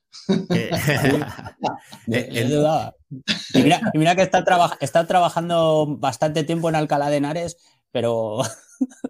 Eh, 0.51 0.71
y, 3.55 3.63
mira, 3.63 3.81
y 3.93 3.99
mira 3.99 4.17
que 4.17 4.23
está, 4.23 4.45
está 4.81 5.07
trabajando 5.07 5.97
bastante 5.99 6.45
tiempo 6.45 6.69
en 6.69 6.77
Alcalá 6.77 7.11
de 7.11 7.17
Henares, 7.17 7.57
pero. 7.91 8.39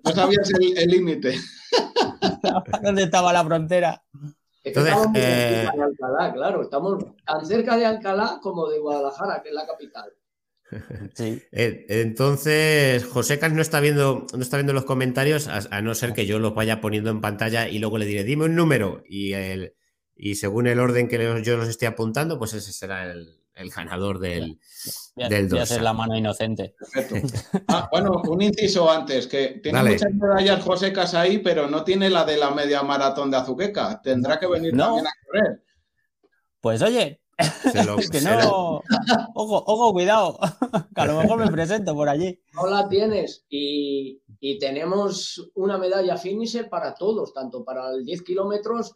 No 0.04 0.12
sabías 0.12 0.50
el 0.76 0.90
límite. 0.90 1.38
¿Dónde 2.82 3.04
estaba 3.04 3.32
la 3.32 3.44
frontera? 3.44 4.02
Estamos 4.68 5.08
muy 5.08 5.20
eh, 5.20 5.68
de 5.74 5.82
Alcalá, 5.82 6.32
claro, 6.32 6.62
estamos 6.62 7.04
tan 7.24 7.46
cerca 7.46 7.76
de 7.76 7.86
Alcalá 7.86 8.38
como 8.42 8.68
de 8.68 8.78
Guadalajara, 8.78 9.42
que 9.42 9.50
es 9.50 9.54
la 9.54 9.66
capital. 9.66 10.12
Sí. 11.14 11.42
Eh, 11.50 11.86
entonces, 11.88 13.02
José 13.06 13.38
Cas 13.38 13.52
no 13.54 13.62
está 13.62 13.80
viendo, 13.80 14.26
no 14.34 14.42
está 14.42 14.58
viendo 14.58 14.74
los 14.74 14.84
comentarios, 14.84 15.48
a, 15.48 15.80
no 15.80 15.94
ser 15.94 16.12
que 16.12 16.26
yo 16.26 16.38
los 16.38 16.54
vaya 16.54 16.82
poniendo 16.82 17.10
en 17.10 17.22
pantalla 17.22 17.68
y 17.68 17.78
luego 17.78 17.96
le 17.96 18.04
diré, 18.04 18.22
dime 18.22 18.44
un 18.44 18.54
número, 18.54 19.02
y, 19.08 19.32
el, 19.32 19.74
y 20.14 20.34
según 20.34 20.66
el 20.66 20.78
orden 20.78 21.08
que 21.08 21.42
yo 21.42 21.56
los 21.56 21.68
esté 21.68 21.86
aposté 21.86 22.26
pues 22.38 22.52
ese 22.52 22.72
será 22.72 23.10
el, 23.10 23.37
el 23.58 23.70
ganador 23.70 24.18
del, 24.18 24.58
del 25.16 25.48
voy 25.48 25.58
a 25.58 25.66
ser 25.66 25.82
la 25.82 25.92
mano 25.92 26.16
inocente. 26.16 26.74
Ah, 27.68 27.88
bueno, 27.90 28.22
un 28.28 28.40
inciso 28.40 28.90
antes, 28.90 29.26
que 29.26 29.60
tiene 29.62 29.82
muchas 29.82 30.12
medallas 30.12 30.64
José 30.64 30.92
Casa 30.92 31.20
ahí, 31.20 31.38
pero 31.38 31.68
no 31.68 31.84
tiene 31.84 32.08
la 32.08 32.24
de 32.24 32.36
la 32.36 32.50
media 32.50 32.82
maratón 32.82 33.30
de 33.30 33.36
Azuqueca. 33.36 34.00
Tendrá 34.02 34.38
que 34.38 34.46
venir 34.46 34.76
también 34.76 35.06
a 35.06 35.10
correr. 35.26 35.62
Pues 36.60 36.82
oye, 36.82 37.20
que 38.12 38.20
no. 38.20 38.80
Ojo, 39.34 39.64
ojo, 39.66 39.92
cuidado. 39.92 40.38
Que 40.94 41.00
a 41.00 41.06
lo 41.06 41.20
mejor 41.20 41.38
me 41.38 41.50
presento 41.50 41.94
por 41.94 42.08
allí. 42.08 42.40
No 42.54 42.66
la 42.66 42.88
tienes. 42.88 43.44
Y, 43.48 44.20
y 44.40 44.58
tenemos 44.58 45.50
una 45.54 45.78
medalla 45.78 46.16
finisher 46.16 46.68
para 46.68 46.94
todos, 46.94 47.32
tanto 47.32 47.64
para 47.64 47.90
el 47.90 48.04
10 48.04 48.22
kilómetros 48.22 48.94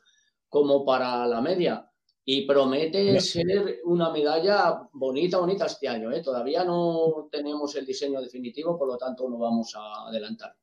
como 0.49 0.85
para 0.85 1.27
la 1.27 1.41
media. 1.41 1.89
Y 2.25 2.47
promete 2.47 3.21
ser 3.21 3.81
una 3.85 4.11
medalla 4.11 4.89
bonita, 4.93 5.39
bonita 5.39 5.67
este 5.67 5.89
año. 5.89 6.13
¿eh? 6.13 6.23
Todavía 6.23 6.65
no 6.65 7.29
tenemos 7.31 7.75
el 7.75 7.85
diseño 7.85 8.21
definitivo, 8.21 8.79
por 8.79 8.89
lo 8.89 8.97
tanto 8.97 9.29
no 9.29 9.39
vamos 9.39 9.75
a 9.75 10.09
adelantar. 10.09 10.55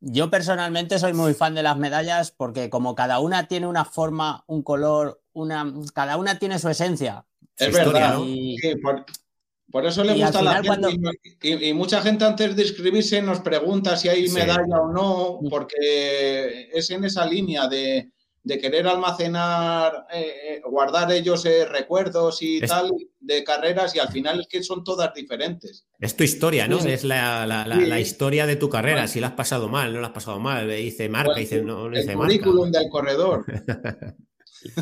Yo 0.00 0.30
personalmente 0.30 0.98
soy 0.98 1.12
muy 1.12 1.34
fan 1.34 1.54
de 1.54 1.62
las 1.62 1.76
medallas 1.76 2.30
porque 2.30 2.70
como 2.70 2.94
cada 2.94 3.18
una 3.18 3.48
tiene 3.48 3.66
una 3.66 3.84
forma, 3.84 4.44
un 4.46 4.62
color, 4.62 5.20
una, 5.32 5.72
cada 5.92 6.16
una 6.16 6.38
tiene 6.38 6.58
su 6.58 6.68
esencia. 6.68 7.26
Es 7.56 7.74
verdad. 7.74 8.16
por, 9.72 9.84
eso 9.84 10.04
le 10.04 10.14
gusta 10.14 10.40
la 10.40 10.62
gente. 10.62 10.98
Y, 11.42 11.72
mucha 11.72 12.00
gente 12.00 12.24
antes 12.24 12.54
de 12.54 12.62
inscribirse 12.62 13.20
nos 13.20 13.40
pregunta 13.40 13.96
si 13.96 14.08
hay 14.08 14.28
medalla 14.28 14.80
o 14.80 14.92
no, 14.92 15.38
mm. 15.42 15.48
porque 15.50 16.70
es 16.72 16.88
en 16.90 17.04
esa 17.04 17.26
línea 17.26 17.66
de 17.66 18.12
de 18.48 18.58
querer 18.58 18.88
almacenar, 18.88 20.06
eh, 20.10 20.32
eh, 20.42 20.62
guardar 20.64 21.12
ellos 21.12 21.44
eh, 21.44 21.66
recuerdos 21.66 22.38
y 22.40 22.60
tal 22.62 22.90
de 23.20 23.44
carreras 23.44 23.94
y 23.94 23.98
al 23.98 24.08
final 24.08 24.40
es 24.40 24.46
que 24.48 24.62
son 24.62 24.82
todas 24.82 25.12
diferentes. 25.12 25.86
Es 26.00 26.16
tu 26.16 26.24
historia, 26.24 26.66
¿no? 26.66 26.78
Es 26.78 27.04
la, 27.04 28.00
historia 28.00 28.46
de 28.46 28.56
tu 28.56 28.70
carrera, 28.70 29.06
si 29.06 29.20
la 29.20 29.28
has 29.28 29.32
pasado 29.34 29.68
mal, 29.68 29.92
no 29.92 30.00
la 30.00 30.06
has 30.06 30.14
pasado 30.14 30.40
mal, 30.40 30.66
dice 30.66 31.10
marca, 31.10 31.34
dice 31.34 31.60
no, 31.62 31.90
dice 31.90 32.12
el 32.12 32.16
currículum 32.16 32.72
del 32.72 32.88
corredor. 32.88 33.44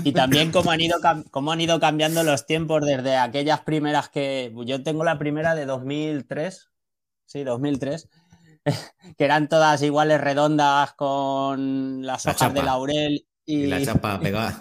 Y 0.02 0.12
también 0.12 0.52
cómo 0.52 0.70
han, 0.70 0.80
ido, 0.80 0.96
cómo 1.30 1.52
han 1.52 1.60
ido 1.60 1.78
cambiando 1.78 2.22
los 2.22 2.46
tiempos 2.46 2.80
desde 2.86 3.16
aquellas 3.16 3.60
primeras 3.60 4.08
que... 4.08 4.50
Yo 4.64 4.82
tengo 4.82 5.04
la 5.04 5.18
primera 5.18 5.54
de 5.54 5.66
2003, 5.66 6.70
sí, 7.26 7.44
2003, 7.44 8.08
que 9.18 9.24
eran 9.24 9.50
todas 9.50 9.82
iguales 9.82 10.18
redondas 10.18 10.94
con 10.94 12.06
las 12.06 12.24
hojas 12.24 12.54
de 12.54 12.62
laurel 12.62 13.26
y, 13.46 13.66
la 13.66 13.80
chapa 13.84 14.20
pegada. 14.20 14.60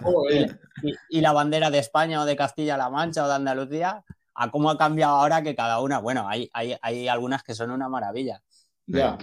Y, 1.09 1.21
la 1.21 1.33
bandera 1.33 1.69
de 1.69 1.79
España 1.79 2.21
o 2.21 2.25
de 2.25 2.35
Castilla-La 2.35 2.89
Mancha 2.89 3.25
o 3.25 3.27
de 3.27 3.35
Andalucía, 3.35 4.03
a 4.35 4.51
cómo 4.51 4.69
ha 4.69 4.77
cambiado 4.77 5.15
ahora 5.15 5.41
que 5.41 5.55
cada 5.55 5.79
una, 5.79 5.99
bueno, 5.99 6.27
hay, 6.29 6.49
hay, 6.53 7.07
algunas 7.07 7.43
que 7.43 7.55
son 7.55 7.71
una 7.71 7.89
maravilla. 7.89 8.41
Ya. 8.85 9.17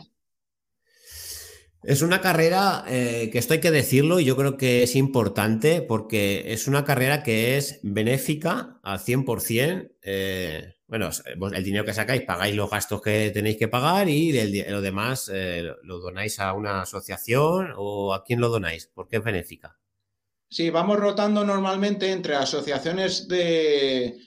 Es 1.83 2.03
una 2.03 2.21
carrera 2.21 2.85
eh, 2.87 3.29
que 3.33 3.39
esto 3.39 3.55
hay 3.55 3.61
que 3.61 3.73
decirlo 3.73 4.21
y 4.21 4.25
yo 4.25 4.37
creo 4.37 4.57
que 4.57 4.85
es 4.85 4.95
importante 4.95 5.83
porque 5.83 6.53
es 6.53 6.69
una 6.69 6.85
carrera 6.85 7.25
que 7.25 7.57
es 7.57 7.81
benéfica 7.83 8.79
al 8.85 9.01
100%. 9.01 9.91
Eh, 10.03 10.75
bueno, 10.93 11.11
el 11.55 11.65
dinero 11.65 11.85
que 11.85 11.95
sacáis 11.95 12.23
pagáis 12.23 12.55
los 12.55 12.71
gastos 12.71 13.01
que 13.01 13.31
tenéis 13.31 13.57
que 13.57 13.69
pagar 13.69 14.09
y 14.09 14.33
lo 14.69 14.81
demás 14.81 15.31
eh, 15.33 15.65
lo 15.83 15.99
donáis 16.01 16.39
a 16.39 16.53
una 16.53 16.83
asociación 16.83 17.73
o 17.77 18.13
a 18.13 18.23
quién 18.25 18.41
lo 18.41 18.51
donáis, 18.51 18.91
porque 18.93 19.17
es 19.17 19.25
benéfica. 19.25 19.79
Sí, 20.51 20.69
vamos 20.69 20.99
rotando 20.99 21.45
normalmente 21.45 22.13
entre 22.13 22.35
asociaciones 22.35 23.27
de, 23.27 24.19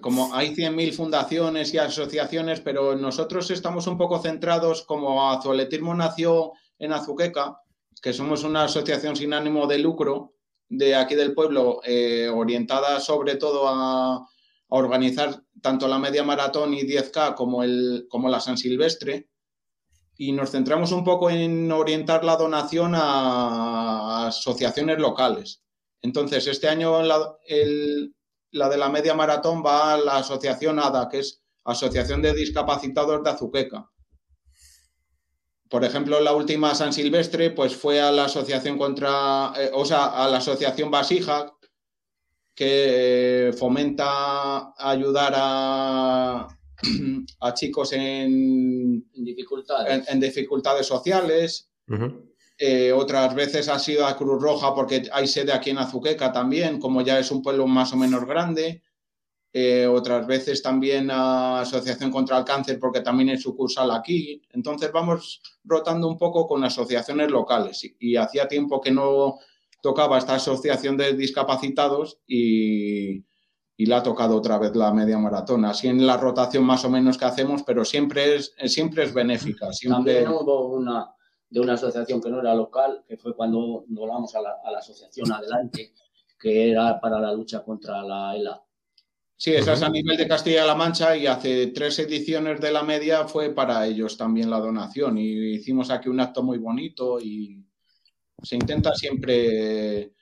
como 0.00 0.32
hay 0.32 0.54
100.000 0.54 0.92
fundaciones 0.92 1.74
y 1.74 1.78
asociaciones, 1.78 2.60
pero 2.60 2.94
nosotros 2.94 3.50
estamos 3.50 3.88
un 3.88 3.98
poco 3.98 4.20
centrados 4.20 4.82
como 4.82 5.28
Azuletismo 5.32 5.92
nació 5.92 6.52
en 6.78 6.92
Azuqueca, 6.92 7.56
que 8.00 8.12
somos 8.12 8.44
una 8.44 8.64
asociación 8.64 9.16
sin 9.16 9.32
ánimo 9.32 9.66
de 9.66 9.78
lucro 9.78 10.34
de 10.68 10.94
aquí 10.94 11.16
del 11.16 11.34
pueblo, 11.34 11.80
eh, 11.84 12.28
orientada 12.32 13.00
sobre 13.00 13.34
todo 13.34 13.68
a 13.68 14.24
organizar 14.68 15.42
tanto 15.62 15.88
la 15.88 15.98
media 15.98 16.22
maratón 16.22 16.74
y 16.74 16.82
10K 16.82 17.34
como, 17.34 17.62
el, 17.62 18.06
como 18.10 18.28
la 18.28 18.40
San 18.40 18.58
Silvestre 18.58 19.30
y 20.16 20.32
nos 20.32 20.50
centramos 20.50 20.92
un 20.92 21.04
poco 21.04 21.30
en 21.30 21.72
orientar 21.72 22.24
la 22.24 22.36
donación 22.36 22.92
a 22.94 24.26
asociaciones 24.26 24.98
locales. 24.98 25.62
Entonces, 26.02 26.46
este 26.46 26.68
año 26.68 27.02
la, 27.02 27.36
la 28.50 28.68
de 28.68 28.76
la 28.76 28.88
media 28.88 29.14
maratón 29.14 29.62
va 29.64 29.94
a 29.94 29.96
la 29.96 30.18
asociación 30.18 30.78
ADA, 30.78 31.08
que 31.08 31.20
es 31.20 31.42
Asociación 31.64 32.22
de 32.22 32.34
Discapacitados 32.34 33.22
de 33.22 33.30
Azuqueca. 33.30 33.88
Por 35.68 35.84
ejemplo, 35.84 36.20
la 36.20 36.34
última 36.34 36.74
San 36.74 36.92
Silvestre, 36.92 37.50
pues 37.50 37.74
fue 37.74 38.00
a 38.00 38.10
la 38.12 38.24
asociación 38.24 38.76
contra, 38.76 39.52
eh, 39.56 39.70
o 39.72 39.84
sea, 39.84 40.06
a 40.06 40.28
la 40.28 40.38
asociación 40.38 40.90
Vasija, 40.90 41.52
que 42.54 43.54
fomenta 43.58 44.74
ayudar 44.76 45.32
a, 45.34 46.48
a 47.40 47.54
chicos 47.54 47.92
en, 47.92 49.04
dificultades. 49.12 50.08
En, 50.08 50.20
dificultades 50.20 50.86
sociales. 50.86 51.70
Eh, 52.58 52.92
otras 52.92 53.34
veces 53.34 53.68
ha 53.68 53.78
sido 53.78 54.06
a 54.06 54.16
Cruz 54.16 54.40
Roja 54.40 54.74
porque 54.74 55.08
hay 55.12 55.26
sede 55.26 55.52
aquí 55.52 55.70
en 55.70 55.78
Azuqueca 55.78 56.32
también, 56.32 56.78
como 56.78 57.02
ya 57.02 57.18
es 57.18 57.30
un 57.30 57.42
pueblo 57.42 57.66
más 57.66 57.92
o 57.92 57.96
menos 57.96 58.24
grande. 58.24 58.82
Eh, 59.54 59.86
otras 59.86 60.26
veces 60.26 60.62
también 60.62 61.10
a 61.10 61.60
Asociación 61.60 62.10
contra 62.10 62.38
el 62.38 62.44
Cáncer 62.44 62.78
porque 62.78 63.00
también 63.00 63.30
es 63.30 63.42
sucursal 63.42 63.90
aquí. 63.90 64.40
Entonces 64.50 64.90
vamos 64.92 65.42
rotando 65.64 66.08
un 66.08 66.16
poco 66.16 66.46
con 66.46 66.64
asociaciones 66.64 67.30
locales 67.30 67.82
y 67.98 68.16
hacía 68.16 68.48
tiempo 68.48 68.80
que 68.80 68.92
no 68.92 69.38
tocaba 69.82 70.16
esta 70.16 70.36
asociación 70.36 70.96
de 70.96 71.12
discapacitados 71.12 72.20
y, 72.26 73.26
y 73.76 73.86
la 73.86 73.98
ha 73.98 74.02
tocado 74.02 74.36
otra 74.36 74.58
vez 74.58 74.74
la 74.74 74.94
media 74.94 75.18
maratón. 75.18 75.66
Así 75.66 75.88
en 75.88 76.06
la 76.06 76.16
rotación 76.16 76.64
más 76.64 76.84
o 76.86 76.90
menos 76.90 77.18
que 77.18 77.26
hacemos, 77.26 77.62
pero 77.64 77.84
siempre 77.84 78.36
es, 78.36 78.54
siempre 78.66 79.04
es 79.04 79.12
benéfica. 79.12 79.68
También 79.86 80.28
hubo 80.28 80.68
una 80.68 81.12
de 81.50 81.60
una 81.60 81.74
asociación 81.74 82.18
que 82.22 82.30
no 82.30 82.40
era 82.40 82.54
local, 82.54 83.04
que 83.06 83.18
fue 83.18 83.36
cuando 83.36 83.84
volamos 83.88 84.34
a 84.34 84.40
la, 84.40 84.56
a 84.64 84.70
la 84.70 84.78
asociación 84.78 85.30
Adelante, 85.30 85.92
que 86.40 86.70
era 86.70 86.98
para 86.98 87.20
la 87.20 87.30
lucha 87.32 87.62
contra 87.62 88.02
la 88.02 88.34
ELA. 88.34 88.62
Sí, 89.36 89.52
esa 89.52 89.74
es 89.74 89.82
a 89.82 89.90
nivel 89.90 90.16
de 90.16 90.28
Castilla-La 90.28 90.76
Mancha 90.76 91.14
y 91.14 91.26
hace 91.26 91.66
tres 91.66 91.98
ediciones 91.98 92.60
de 92.60 92.72
la 92.72 92.84
media 92.84 93.26
fue 93.26 93.50
para 93.50 93.84
ellos 93.86 94.16
también 94.16 94.48
la 94.48 94.60
donación 94.60 95.18
y 95.18 95.54
hicimos 95.54 95.90
aquí 95.90 96.08
un 96.08 96.20
acto 96.20 96.42
muy 96.42 96.58
bonito 96.58 97.18
y 97.20 97.66
se 98.42 98.56
intenta 98.56 98.94
siempre, 98.94 100.12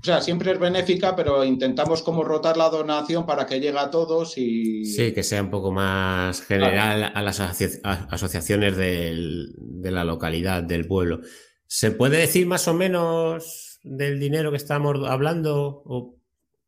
o 0.00 0.04
sea, 0.04 0.20
siempre 0.20 0.52
es 0.52 0.58
benéfica, 0.58 1.16
pero 1.16 1.44
intentamos 1.44 2.02
como 2.02 2.24
rotar 2.24 2.56
la 2.56 2.68
donación 2.68 3.26
para 3.26 3.46
que 3.46 3.60
llegue 3.60 3.78
a 3.78 3.90
todos 3.90 4.36
y... 4.36 4.84
Sí, 4.84 5.12
que 5.12 5.22
sea 5.22 5.42
un 5.42 5.50
poco 5.50 5.72
más 5.72 6.42
general 6.42 7.12
a 7.14 7.22
las 7.22 7.40
asociaciones 7.40 8.76
de 8.76 9.90
la 9.90 10.04
localidad, 10.04 10.62
del 10.62 10.86
pueblo. 10.86 11.20
¿Se 11.66 11.90
puede 11.90 12.18
decir 12.18 12.46
más 12.46 12.68
o 12.68 12.74
menos 12.74 13.80
del 13.82 14.20
dinero 14.20 14.50
que 14.50 14.58
estamos 14.58 15.08
hablando? 15.08 15.82
¿O 15.86 16.16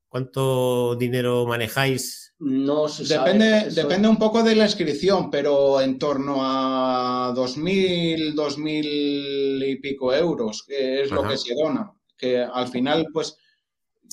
cuánto 0.09 0.97
dinero 0.97 1.47
manejáis 1.47 2.26
no 2.39 2.87
depende, 2.87 3.71
depende 3.71 4.09
un 4.09 4.19
poco 4.19 4.43
de 4.43 4.55
la 4.55 4.65
inscripción, 4.65 5.31
pero 5.31 5.81
en 5.81 5.99
torno 5.99 6.37
a 6.41 7.33
2.000, 7.35 8.35
2.000 8.35 9.69
y 9.69 9.77
pico 9.77 10.13
euros, 10.13 10.63
que 10.63 11.03
es 11.03 11.11
lo 11.11 11.23
que 11.23 11.39
se 11.39 11.55
dona. 11.55 11.93
Que 12.17 12.43
al 12.43 12.69
final, 12.69 13.09
pues, 13.13 13.39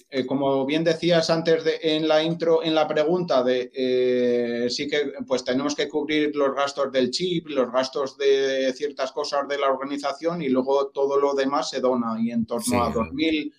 eh, 0.09 0.25
como 0.25 0.65
bien 0.65 0.83
decías 0.86 1.29
antes 1.29 1.63
de, 1.65 1.79
en 1.81 2.07
la 2.07 2.23
intro, 2.23 2.63
en 2.63 2.75
la 2.75 2.88
pregunta, 2.88 3.43
de 3.43 3.71
eh, 3.73 4.69
sí 4.69 4.88
que 4.88 5.13
pues 5.27 5.43
tenemos 5.43 5.75
que 5.75 5.89
cubrir 5.89 6.33
los 6.36 6.55
gastos 6.55 6.91
del 6.91 7.12
chip, 7.12 7.47
los 7.47 7.71
gastos 7.71 8.17
de 8.17 8.71
ciertas 8.73 9.12
cosas 9.12 9.47
de 9.47 9.57
la 9.57 9.69
organización 9.69 10.41
y 10.41 10.49
luego 10.49 10.88
todo 10.89 11.19
lo 11.19 11.33
demás 11.33 11.69
se 11.69 11.81
dona 11.81 12.15
y 12.21 12.31
en 12.31 12.45
torno 12.45 12.83
a 12.83 12.93
2.000 12.93 13.51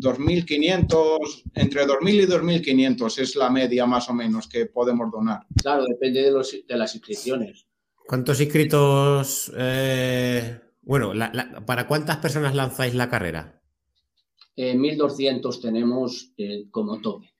2.500, 0.00 1.42
entre 1.54 1.86
2.000 1.86 2.10
y 2.14 2.26
2.500 2.26 3.18
es 3.18 3.36
la 3.36 3.50
media 3.50 3.86
más 3.86 4.08
o 4.08 4.14
menos 4.14 4.48
que 4.48 4.66
podemos 4.66 5.10
donar. 5.10 5.46
Claro, 5.62 5.84
depende 5.84 6.22
de, 6.22 6.30
los, 6.30 6.56
de 6.66 6.76
las 6.76 6.94
inscripciones. 6.94 7.66
¿Cuántos 8.06 8.40
inscritos? 8.40 9.52
Eh, 9.56 10.60
bueno, 10.82 11.12
¿para 11.66 11.86
cuántas 11.86 12.16
personas 12.16 12.54
lanzáis 12.54 12.94
la 12.94 13.08
carrera? 13.08 13.60
1.200 14.56 15.60
tenemos 15.60 16.32
eh, 16.36 16.64
como 16.70 17.00
tope. 17.00 17.32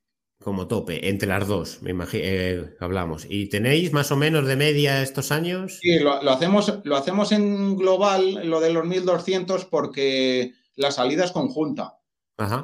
Como 0.43 0.69
tope, 0.69 1.09
entre 1.11 1.29
las 1.29 1.47
dos, 1.47 1.83
me 1.83 1.91
imagino, 1.91 2.25
eh, 2.25 2.77
hablamos. 2.81 3.27
¿Y 3.29 3.51
tenéis 3.51 3.93
más 3.93 4.11
o 4.11 4.17
menos 4.17 4.47
de 4.47 4.57
media 4.57 5.03
estos 5.03 5.33
años? 5.33 5.79
Sí, 5.83 5.99
lo, 5.99 6.15
hacemos, 6.31 6.81
lo 6.85 6.97
hacemos 6.97 7.33
en 7.33 7.77
global, 7.77 8.49
lo 8.49 8.61
de 8.61 8.73
los 8.73 8.87
1.200, 8.87 9.69
porque 9.69 10.55
la 10.77 10.91
salida 10.93 11.25
es 11.25 11.33
conjunta. 11.33 12.00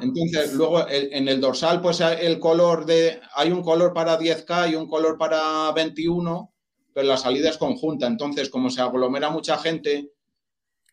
Entonces, 0.01 0.53
luego 0.53 0.87
en 0.89 1.27
el 1.27 1.39
dorsal, 1.39 1.81
pues 1.81 2.01
el 2.01 2.39
color 2.39 2.85
de. 2.85 3.19
Hay 3.35 3.51
un 3.51 3.61
color 3.61 3.93
para 3.93 4.17
10K 4.17 4.71
y 4.71 4.75
un 4.75 4.87
color 4.87 5.17
para 5.17 5.71
21, 5.71 6.51
pero 6.93 7.07
la 7.07 7.17
salida 7.17 7.49
es 7.49 7.57
conjunta. 7.57 8.07
Entonces, 8.07 8.49
como 8.49 8.71
se 8.71 8.81
aglomera 8.81 9.29
mucha 9.29 9.57
gente, 9.57 10.11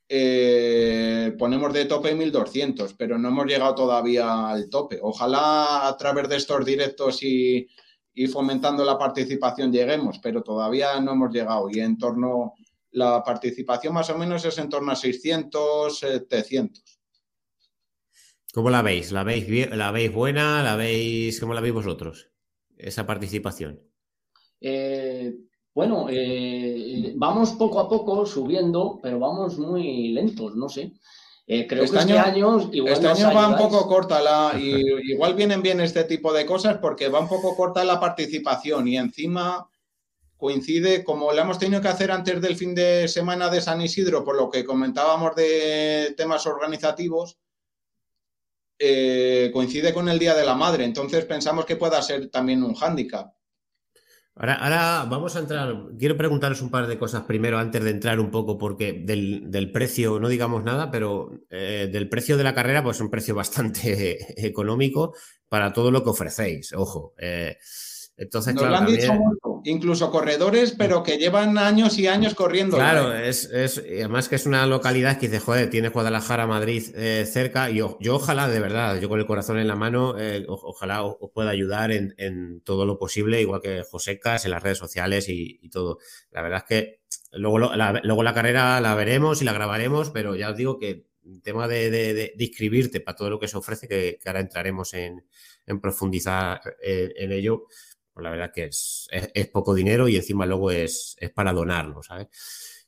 eh, 0.09 1.35
ponemos 1.38 1.73
de 1.73 1.87
tope 1.87 2.14
1200, 2.14 2.92
pero 2.94 3.18
no 3.18 3.29
hemos 3.29 3.47
llegado 3.47 3.75
todavía 3.75 4.51
al 4.51 4.68
tope. 4.68 4.99
Ojalá 5.01 5.88
a 5.88 5.97
través 5.97 6.29
de 6.29 6.37
estos 6.37 6.64
directos 6.64 7.23
y, 7.23 7.66
y 8.12 8.27
fomentando 8.27 8.85
la 8.85 8.99
participación 8.99 9.73
lleguemos, 9.73 10.18
pero 10.18 10.42
todavía 10.42 11.01
no 11.01 11.12
hemos 11.12 11.33
llegado. 11.33 11.68
Y 11.70 11.81
en 11.81 11.97
torno. 11.99 12.55
La 12.97 13.25
participación 13.25 13.92
más 13.92 14.09
o 14.11 14.16
menos 14.16 14.44
es 14.44 14.57
en 14.59 14.68
torno 14.68 14.92
a 14.92 14.94
600, 14.94 15.99
700. 15.99 16.93
¿Cómo 18.55 18.71
la 18.71 18.83
veis? 18.83 19.11
¿La 19.11 19.25
veis, 19.25 19.49
¿La 19.73 19.90
veis 19.90 20.12
buena? 20.12 20.62
¿La 20.62 20.77
veis, 20.77 21.40
¿Cómo 21.40 21.55
la 21.55 21.61
veis 21.61 21.75
vosotros? 21.75 22.31
Esa 22.77 23.05
participación. 23.05 23.81
Eh, 24.61 25.35
bueno, 25.75 26.07
eh, 26.09 27.14
vamos 27.17 27.51
poco 27.55 27.81
a 27.81 27.88
poco 27.88 28.25
subiendo, 28.25 29.01
pero 29.03 29.19
vamos 29.19 29.59
muy 29.59 30.11
lentos, 30.11 30.55
no 30.55 30.69
sé. 30.69 30.93
Eh, 31.49 31.67
creo 31.67 31.83
este 31.83 31.97
que 31.97 32.03
este 32.05 32.17
año, 32.17 32.71
este 32.73 33.09
año 33.09 33.35
va 33.35 33.49
un 33.49 33.57
poco 33.57 33.88
corta 33.88 34.23
la, 34.23 34.57
y, 34.57 34.71
igual 35.12 35.35
vienen 35.35 35.61
bien 35.61 35.81
este 35.81 36.05
tipo 36.05 36.33
de 36.33 36.47
cosas 36.47 36.79
porque 36.79 37.09
va 37.09 37.19
un 37.19 37.29
poco 37.29 37.57
corta 37.57 37.85
la 37.85 37.99
participación 37.99 38.87
y 38.87 38.97
encima 38.97 39.69
coincide, 40.37 41.03
como 41.03 41.33
lo 41.33 41.43
hemos 41.43 41.59
tenido 41.59 41.83
que 41.83 41.88
hacer 41.88 42.12
antes 42.12 42.40
del 42.40 42.55
fin 42.55 42.73
de 42.75 43.09
semana 43.09 43.51
de 43.51 43.61
San 43.61 43.83
Isidro, 43.83 44.25
por 44.25 44.37
lo 44.37 44.49
que 44.49 44.64
comentábamos 44.64 45.35
de 45.35 46.14
temas 46.17 46.47
organizativos, 46.47 47.37
eh, 48.87 49.51
coincide 49.51 49.94
con 49.94 50.09
el 50.09 50.18
Día 50.18 50.35
de 50.35 50.44
la 50.44 50.55
Madre, 50.55 50.85
entonces 50.85 51.25
pensamos 51.25 51.64
que 51.64 51.77
pueda 51.77 52.03
ser 52.03 52.29
también 52.29 52.62
un 52.62 52.75
hándicap. 52.75 53.33
Ahora, 54.37 55.07
vamos 55.09 55.37
a 55.37 55.38
entrar, 55.38 55.75
quiero 55.97 56.16
preguntaros 56.16 56.61
un 56.61 56.70
par 56.70 56.88
de 56.88 56.99
cosas 56.99 57.23
primero 57.23 57.57
antes 57.57 57.85
de 57.85 57.90
entrar 57.90 58.18
un 58.18 58.33
poco, 58.33 58.59
porque 58.59 58.92
del, 58.92 59.70
precio, 59.73 60.18
no 60.18 60.29
digamos 60.29 60.64
nada, 60.64 60.90
pero 60.90 61.31
eh, 61.51 61.88
del 61.90 62.09
precio 62.09 62.37
de 62.37 62.42
la 62.42 62.53
carrera, 62.53 62.83
pues 62.83 62.97
es 62.97 63.01
un 63.01 63.11
precio 63.11 63.35
bastante 63.37 64.18
económico 64.47 65.14
para 65.49 65.73
todo 65.73 65.92
lo 65.92 66.03
que 66.03 66.11
ofrecéis, 66.11 66.73
ojo. 66.73 67.14
Eh, 67.16 67.57
entonces, 68.16 68.55
Nos 68.55 68.68
lo 68.68 68.77
han 68.77 68.87
dicho 68.87 69.12
incluso 69.64 70.11
corredores, 70.11 70.74
pero 70.77 71.03
que 71.03 71.16
llevan 71.16 71.59
años 71.59 71.98
y 71.98 72.07
años 72.07 72.35
corriendo. 72.35 72.77
Claro, 72.77 73.12
es, 73.14 73.46
es, 73.46 73.79
además 73.79 74.29
que 74.29 74.37
es 74.37 74.46
una 74.46 74.66
localidad 74.66 75.18
que 75.18 75.29
dice, 75.29 75.40
joder, 75.40 75.70
tienes 75.70 75.92
Guadalajara, 75.92 76.46
Madrid 76.46 76.85
eh, 76.94 77.27
cerca, 77.27 77.70
y 77.70 77.77
yo, 77.77 77.98
ojalá, 78.11 78.48
de 78.48 78.61
verdad, 78.61 79.00
yo 79.00 79.09
con 79.09 79.18
el 79.18 79.27
corazón 79.27 79.59
en 79.59 79.66
la 79.66 79.74
mano, 79.74 80.18
eh, 80.18 80.44
ojalá 80.48 81.03
os, 81.03 81.16
pueda 81.33 81.50
ayudar 81.50 81.90
en, 81.92 82.61
todo 82.64 82.87
lo 82.87 82.98
posible, 82.98 83.40
igual 83.40 83.61
que 83.61 83.83
Josecas, 83.83 84.44
en 84.44 84.53
las 84.53 84.62
redes 84.62 84.79
sociales 84.79 85.27
y, 85.29 85.68
todo. 85.70 85.98
La 86.31 86.42
verdad 86.42 86.59
es 86.59 86.64
que 86.64 87.00
luego, 87.33 87.59
la, 87.59 88.00
luego 88.05 88.22
la 88.22 88.35
carrera 88.35 88.81
la 88.81 88.94
veremos 88.94 89.42
y 89.42 89.44
la 89.44 89.53
grabaremos, 89.53 90.11
pero 90.11 90.37
ya 90.37 90.50
os 90.50 90.57
digo 90.57 90.79
que 90.79 91.07
el 91.24 91.42
tema 91.42 91.66
de, 91.66 91.90
de, 91.90 92.35
inscribirte 92.38 93.00
para 93.00 93.16
todo 93.16 93.31
lo 93.31 93.40
que 93.40 93.48
se 93.48 93.57
ofrece, 93.57 93.88
que, 93.88 94.18
ahora 94.27 94.40
entraremos 94.40 94.94
en, 94.94 95.24
profundizar 95.81 96.61
eh, 96.83 97.12
en 97.16 97.33
ello, 97.33 97.66
pues 98.14 98.22
la 98.22 98.31
verdad 98.31 98.53
que 98.55 98.64
es, 98.64 99.09
poco 99.53 99.74
dinero 99.74 100.09
y 100.09 100.16
encima 100.16 100.46
luego 100.46 100.70
es, 100.70 101.16
para 101.35 101.53
donarlo, 101.53 102.03
¿sabes? 102.03 102.29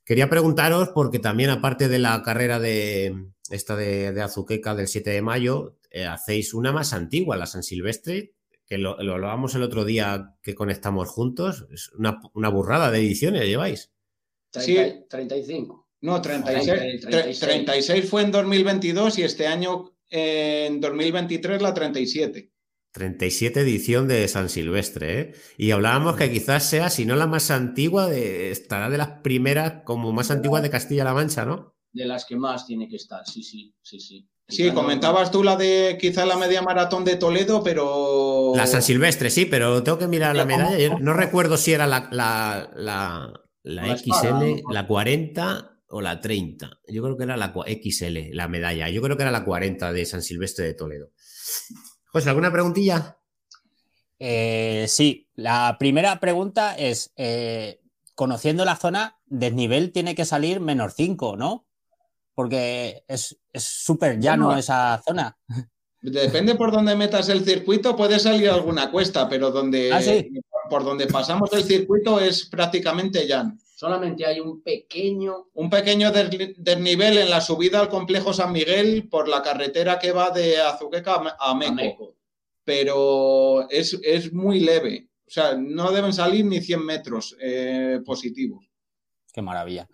Quería 0.04 0.30
preguntaros, 0.30 0.90
porque 0.90 1.18
también 1.18 1.50
aparte 1.50 1.88
de 1.88 1.98
la 1.98 2.22
carrera 2.22 2.60
de 2.60 3.26
esta 3.50 3.74
de, 3.74 4.20
Azuqueca 4.22 4.76
del 4.76 4.86
7 4.86 5.10
de 5.10 5.22
mayo, 5.22 5.78
eh, 5.90 6.06
hacéis 6.06 6.54
una 6.54 6.72
más 6.72 6.92
antigua, 6.92 7.36
la 7.36 7.46
San 7.46 7.64
Silvestre, 7.64 8.34
que 8.66 8.78
lo, 8.78 8.96
lo 9.02 9.14
hablábamos 9.14 9.54
el 9.56 9.62
otro 9.62 9.84
día 9.84 10.34
que 10.42 10.54
conectamos 10.54 11.08
juntos. 11.08 11.66
Es 11.72 11.90
una, 11.92 12.20
burrada 12.50 12.90
de 12.90 13.00
ediciones 13.00 13.46
lleváis. 13.46 13.92
sí, 14.52 14.78
35. 15.08 15.88
No, 16.02 16.20
36, 16.20 17.40
36. 17.40 18.08
fue 18.08 18.22
en 18.22 18.30
2022 18.30 19.18
y 19.18 19.22
este 19.22 19.46
año 19.46 19.96
en 20.08 20.80
2023 20.80 21.62
la 21.62 21.74
37. 21.74 22.52
37 22.96 23.61
edición 23.61 24.09
de 24.09 24.26
San 24.26 24.48
Silvestre, 24.48 25.20
¿eh? 25.20 25.35
Y 25.59 25.70
hablábamos 25.72 26.16
que 26.16 26.32
quizás 26.32 26.66
sea, 26.66 26.88
si 26.88 27.04
no 27.04 27.14
la 27.14 27.26
más 27.26 27.50
antigua, 27.50 28.06
de, 28.06 28.50
estará 28.50 28.88
de 28.88 28.96
las 28.96 29.20
primeras 29.22 29.82
como 29.85 30.14
más 30.14 30.30
antigua 30.30 30.62
de 30.62 30.70
Castilla-La 30.70 31.12
Mancha, 31.12 31.44
¿no? 31.44 31.76
De 31.92 32.06
las 32.06 32.24
que 32.24 32.37
más 32.37 32.66
tiene 32.66 32.88
que 32.88 32.96
estar, 32.96 33.20
sí, 33.26 33.42
sí, 33.42 33.74
sí, 33.82 34.00
sí. 34.00 34.26
Sí, 34.48 34.70
comentabas 34.70 35.30
tú 35.30 35.42
la 35.42 35.56
de 35.56 35.98
quizá 36.00 36.24
la 36.24 36.38
media 36.38 36.62
maratón 36.62 37.04
de 37.04 37.16
Toledo, 37.16 37.62
pero. 37.62 38.52
La 38.56 38.66
San 38.66 38.82
Silvestre, 38.82 39.28
sí, 39.28 39.44
pero 39.44 39.82
tengo 39.82 39.98
que 39.98 40.09
mirar 40.09 40.35
la 40.35 40.46
medalla. 40.46 40.96
no 40.98 41.12
recuerdo 41.12 41.59
si 41.59 41.74
era 41.74 41.87
la, 41.87 42.09
la, 42.12 42.70
la, 43.62 43.96
XL, 43.98 44.62
la 44.72 44.87
40 44.87 45.80
o 45.88 46.00
la 46.00 46.18
30. 46.20 46.80
Yo 46.88 47.02
creo 47.02 47.16
que 47.18 47.24
era 47.24 47.37
la 47.37 47.52
XL, 47.52 48.30
la 48.32 48.48
medalla. 48.48 48.88
Yo 48.88 49.02
creo 49.02 49.18
que 49.18 49.24
era 49.24 49.32
la 49.32 49.44
40 49.44 49.92
de 49.92 50.06
San 50.06 50.22
Silvestre 50.22 50.64
de 50.64 50.74
Toledo. 50.74 51.11
Pues, 52.16 52.26
¿alguna 52.29 52.50
preguntilla? 52.50 53.18
Eh, 54.18 54.87
sí, 54.88 55.29
la 55.35 55.76
primera 55.79 56.18
pregunta 56.18 56.74
es, 56.74 57.12
eh, 57.14 57.83
conociendo 58.14 58.64
la 58.64 58.76
zona, 58.76 59.18
desnivel 59.26 59.92
tiene 59.92 60.14
que 60.14 60.24
salir 60.24 60.59
menos 60.61 60.94
5, 60.96 61.37
¿no? 61.37 61.66
Porque 62.35 63.05
es 63.07 63.38
súper 63.52 64.18
llano 64.18 64.57
esa 64.57 65.02
zona. 65.07 65.37
Depende 66.00 66.55
por 66.55 66.72
dónde 66.72 66.96
metas 66.96 67.29
el 67.29 67.44
circuito, 67.44 67.94
puede 67.94 68.18
salir 68.18 68.48
alguna 68.48 68.90
cuesta, 68.90 69.29
pero 69.29 69.50
donde, 69.50 69.92
ah, 69.92 70.00
por 70.70 70.85
donde 70.85 71.09
pasamos 71.09 71.52
el 71.52 71.64
circuito 71.64 72.18
es 72.18 72.46
prácticamente 72.46 73.29
llano. 73.29 73.59
Solamente 73.76 74.24
hay 74.24 74.40
un 74.40 74.62
pequeño... 74.62 75.48
Un 75.52 75.68
pequeño 75.68 76.10
desnivel 76.10 77.18
en 77.18 77.28
la 77.28 77.42
subida 77.42 77.78
al 77.78 77.90
complejo 77.90 78.32
San 78.32 78.50
Miguel 78.50 79.06
por 79.10 79.28
la 79.28 79.42
carretera 79.42 79.98
que 79.98 80.12
va 80.12 80.30
de 80.30 80.58
Azuqueca 80.58 81.36
a 81.38 81.54
Meco. 81.54 82.16
Pero 82.64 83.68
es, 83.68 84.32
muy 84.32 84.60
leve. 84.60 85.10
O 85.26 85.30
sea, 85.30 85.56
no 85.58 85.92
deben 85.92 86.14
salir 86.14 86.46
ni 86.46 86.62
100 86.62 86.86
metros 86.86 87.36
eh, 87.38 88.00
positivos. 88.02 88.64
Qué 89.30 89.42
maravilla. 89.42 89.86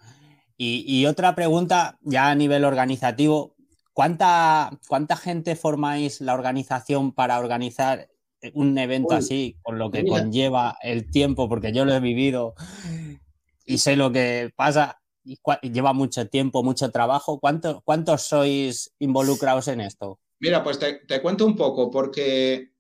Y, 0.57 1.05
otra 1.07 1.35
pregunta, 1.35 1.99
ya 2.03 2.31
a 2.31 2.37
nivel 2.37 2.65
organizativo, 2.65 3.57
¿cuánta, 3.93 4.79
¿cuánta 4.87 5.17
gente 5.17 5.57
formáis 5.57 6.21
la 6.21 6.35
organización 6.35 7.11
para 7.11 7.41
organizar 7.41 8.09
un 8.55 8.79
evento 8.79 9.15
así, 9.15 9.57
con 9.61 9.81
lo 9.81 9.91
que 9.91 10.07
conlleva 10.07 10.77
el 10.85 11.11
tiempo? 11.11 11.49
Porque 11.49 11.73
yo 11.73 11.85
lo 11.85 11.93
he 11.95 12.01
vivido 12.01 12.55
y 13.73 13.79
sé 13.79 13.97
lo 13.97 14.13
que 14.13 14.53
pasa 14.55 15.01
y 15.25 15.71
lleva 15.71 15.93
mucho 15.93 16.29
tiempo, 16.29 16.63
mucho 16.63 16.91
trabajo. 16.91 17.41
¿Cuántos 17.41 18.23
sois 18.23 18.93
involucrados 18.99 19.69
en 19.69 19.81
esto? 19.81 20.19
Mira, 20.41 20.63
pues 20.63 20.79
te, 20.79 21.23
cuento 21.23 21.47
un 21.47 21.57
poco, 21.57 21.91
porque 21.91 22.73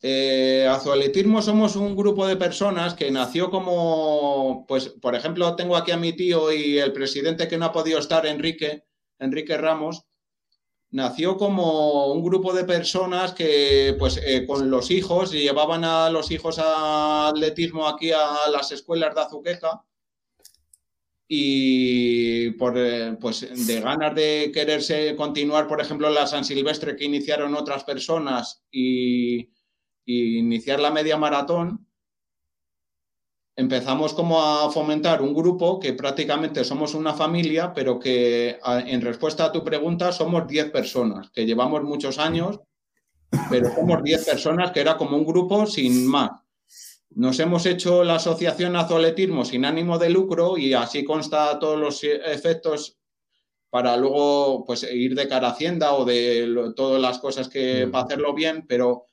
eh, 0.00 0.66
Azualetismo 0.70 1.42
somos 1.42 1.76
un 1.76 1.94
grupo 1.94 2.26
de 2.26 2.36
personas 2.36 2.94
que 2.94 3.10
nació 3.10 3.50
como, 3.50 4.64
pues, 4.66 4.88
por 4.88 5.14
ejemplo, 5.14 5.56
tengo 5.56 5.76
aquí 5.76 5.90
a 5.90 5.96
mi 5.96 6.14
tío 6.14 6.52
y 6.52 6.78
el 6.78 6.92
presidente 6.92 7.48
que 7.48 7.58
no 7.58 7.66
ha 7.66 7.72
podido 7.72 7.98
estar, 7.98 8.24
Enrique, 8.26 8.84
Enrique 9.18 9.58
Ramos, 9.58 10.06
nació 10.90 11.36
como 11.36 12.12
un 12.12 12.22
grupo 12.22 12.54
de 12.54 12.64
personas 12.64 13.32
que, 13.32 13.94
pues, 13.98 14.18
eh, 14.24 14.46
con 14.46 14.70
los 14.70 14.90
hijos, 14.90 15.32
llevaban 15.32 15.84
a 15.84 16.08
los 16.08 16.30
hijos 16.30 16.58
a 16.60 17.28
atletismo 17.28 17.88
aquí 17.88 18.12
a 18.12 18.48
las 18.50 18.72
escuelas 18.72 19.14
de 19.14 19.20
Azuqueca 19.20 19.84
y 21.30 22.52
por, 22.52 22.78
eh, 22.78 23.16
pues 23.20 23.66
de 23.66 23.80
ganas 23.80 24.14
de 24.14 24.50
quererse 24.52 25.14
continuar, 25.14 25.68
por 25.68 25.78
ejemplo, 25.78 26.08
la 26.08 26.26
San 26.26 26.42
Silvestre 26.42 26.96
que 26.96 27.04
iniciaron 27.04 27.54
otras 27.54 27.84
personas 27.84 28.64
y, 28.70 29.50
iniciar 30.06 30.80
la 30.80 30.90
media 30.90 31.18
maratón, 31.18 31.86
empezamos 33.54 34.14
como 34.14 34.42
a 34.42 34.70
fomentar 34.70 35.20
un 35.20 35.34
grupo 35.34 35.78
que 35.78 35.92
prácticamente 35.92 36.64
somos 36.64 36.94
una 36.94 37.12
familia, 37.12 37.74
pero 37.74 37.98
que 37.98 38.58
en 38.64 39.02
respuesta 39.02 39.44
a 39.44 39.52
tu 39.52 39.62
pregunta 39.62 40.12
somos 40.12 40.48
10 40.48 40.70
personas, 40.70 41.28
que 41.30 41.44
llevamos 41.44 41.82
muchos 41.82 42.18
años, 42.18 42.60
pero 43.50 43.70
somos 43.74 44.02
10 44.02 44.24
personas 44.24 44.72
que 44.72 44.80
era 44.80 44.96
como 44.96 45.18
un 45.18 45.26
grupo 45.26 45.66
sin 45.66 46.06
más. 46.06 46.30
Nos 47.10 47.40
hemos 47.40 47.66
hecho 47.66 48.04
la 48.04 48.16
asociación 48.16 48.76
Azoletismo 48.76 49.44
sin 49.44 49.64
ánimo 49.64 49.98
de 49.98 50.10
lucro 50.10 50.58
y 50.58 50.74
así 50.74 51.04
consta 51.04 51.58
todos 51.58 51.78
los 51.78 52.04
efectos 52.04 52.98
para 53.70 53.96
luego 53.96 54.64
pues 54.64 54.86
ir 54.90 55.14
de 55.14 55.28
cara 55.28 55.48
a 55.48 55.50
Hacienda 55.52 55.92
o 55.94 56.04
de 56.04 56.72
todas 56.76 57.00
las 57.00 57.18
cosas 57.18 57.48
que 57.48 57.88
para 57.90 58.04
hacerlo 58.04 58.34
bien, 58.34 58.66
pero 58.66 59.04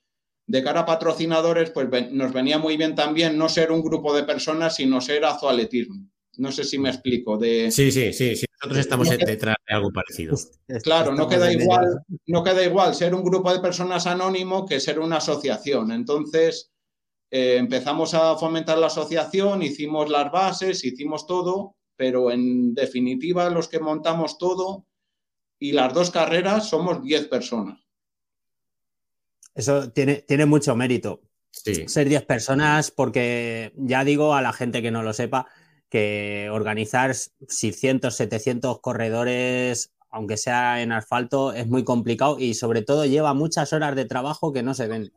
de 0.48 0.64
cara 0.64 0.82
a 0.82 0.86
patrocinadores 0.86 1.72
pues 1.72 2.12
nos 2.12 2.32
venía 2.32 2.58
muy 2.58 2.78
bien 2.78 2.96
también 2.96 3.38
no 3.38 3.50
ser 3.50 3.72
un 3.72 3.82
grupo 3.82 4.16
de 4.16 4.24
personas, 4.24 4.76
sino 4.76 5.02
ser 5.02 5.26
azoletismo. 5.26 6.10
No 6.38 6.52
sé 6.52 6.64
si 6.64 6.78
me 6.78 6.90
explico. 6.90 7.38
De... 7.38 7.72
Sí, 7.72 7.92
sí, 7.92 8.12
sí, 8.12 8.36
sí. 8.36 8.46
Nosotros 8.62 8.80
estamos 8.80 9.10
detrás 9.10 9.56
de 9.68 9.76
algo 9.76 9.92
parecido. 9.92 10.36
Claro, 10.84 11.14
no 11.14 11.28
queda 11.28 11.52
igual, 11.52 12.02
no 12.28 12.44
queda 12.44 12.64
igual 12.64 12.96
ser 12.96 13.14
un 13.14 13.24
grupo 13.24 13.54
de 13.54 13.60
personas 13.60 14.06
anónimo 14.08 14.66
que 14.66 14.80
ser 14.80 15.00
una 15.00 15.18
asociación. 15.18 15.92
Entonces, 15.92 16.72
eh, 17.32 17.58
empezamos 17.58 18.14
a 18.14 18.36
fomentar 18.38 18.78
la 18.78 18.88
asociación, 18.88 19.62
hicimos 19.62 20.10
las 20.10 20.32
bases, 20.32 20.84
hicimos 20.84 21.28
todo, 21.28 21.76
pero 21.96 22.32
en 22.32 22.74
definitiva 22.74 23.50
los 23.50 23.68
que 23.68 23.80
montamos 23.80 24.38
todo 24.38 24.86
y 25.60 25.72
las 25.72 25.94
dos 25.94 26.12
carreras 26.12 26.70
somos 26.70 27.04
10 27.04 27.28
personas. 27.28 27.80
Eso 29.54 29.92
tiene, 29.92 30.16
tiene 30.16 30.46
mucho 30.46 30.76
mérito. 30.76 31.22
Ser 31.52 32.10
10 32.10 32.26
personas, 32.26 32.92
porque 32.92 33.72
ya 33.78 34.04
digo 34.04 34.36
a 34.36 34.42
la 34.42 34.52
gente 34.52 34.82
que 34.82 34.92
no 34.92 35.04
lo 35.04 35.14
sepa, 35.14 35.48
que 35.90 36.50
organizar 36.52 37.16
600, 37.16 38.14
700 38.14 38.82
corredores 38.82 39.96
aunque 40.16 40.38
sea 40.38 40.82
en 40.82 40.94
asfalto, 40.94 41.52
es 41.52 41.68
muy 41.68 41.84
complicado 41.84 42.38
y 42.40 42.54
sobre 42.54 42.82
todo 42.82 43.06
lleva 43.06 43.34
muchas 43.34 43.74
horas 43.74 43.98
de 43.98 44.06
trabajo 44.06 44.54
que 44.54 44.64
no 44.64 44.74
se 44.74 44.88
ven. 44.88 45.12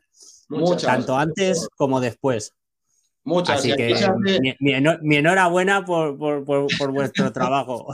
Muchas. 0.48 0.82
Tanto 0.82 1.16
antes 1.16 1.68
como 1.76 2.00
después. 2.00 2.54
Muchas. 3.24 3.58
Así 3.58 3.74
que 3.74 3.94
mi, 4.60 5.16
enhorabuena 5.16 5.84
por, 5.84 6.16
vuestro 6.16 7.32
trabajo. 7.32 7.86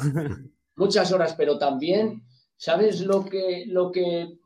Muchas 0.76 1.12
horas, 1.12 1.34
pero 1.36 1.58
también, 1.58 2.22
¿sabes 2.56 3.00
lo 3.00 3.24
que, 3.24 3.64
lo 3.66 3.90
que 3.90 4.38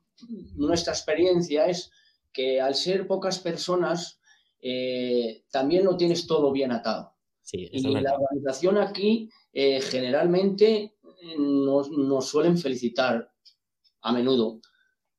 nuestra 0.56 0.92
experiencia 0.92 1.66
es? 1.66 1.90
Que 2.32 2.60
al 2.60 2.74
ser 2.74 3.06
pocas 3.06 3.38
personas, 3.38 4.20
eh, 4.60 5.44
también 5.50 5.84
lo 5.84 5.96
tienes 5.96 6.26
todo 6.26 6.52
bien 6.52 6.72
atado. 6.72 7.14
y 7.52 7.80
la 8.00 8.14
organización 8.14 8.78
aquí 8.78 9.30
eh, 9.52 9.80
generalmente 9.80 10.94
nos, 11.38 12.28
suelen 12.28 12.58
felicitar 12.58 13.30
a 14.02 14.12
menudo. 14.12 14.60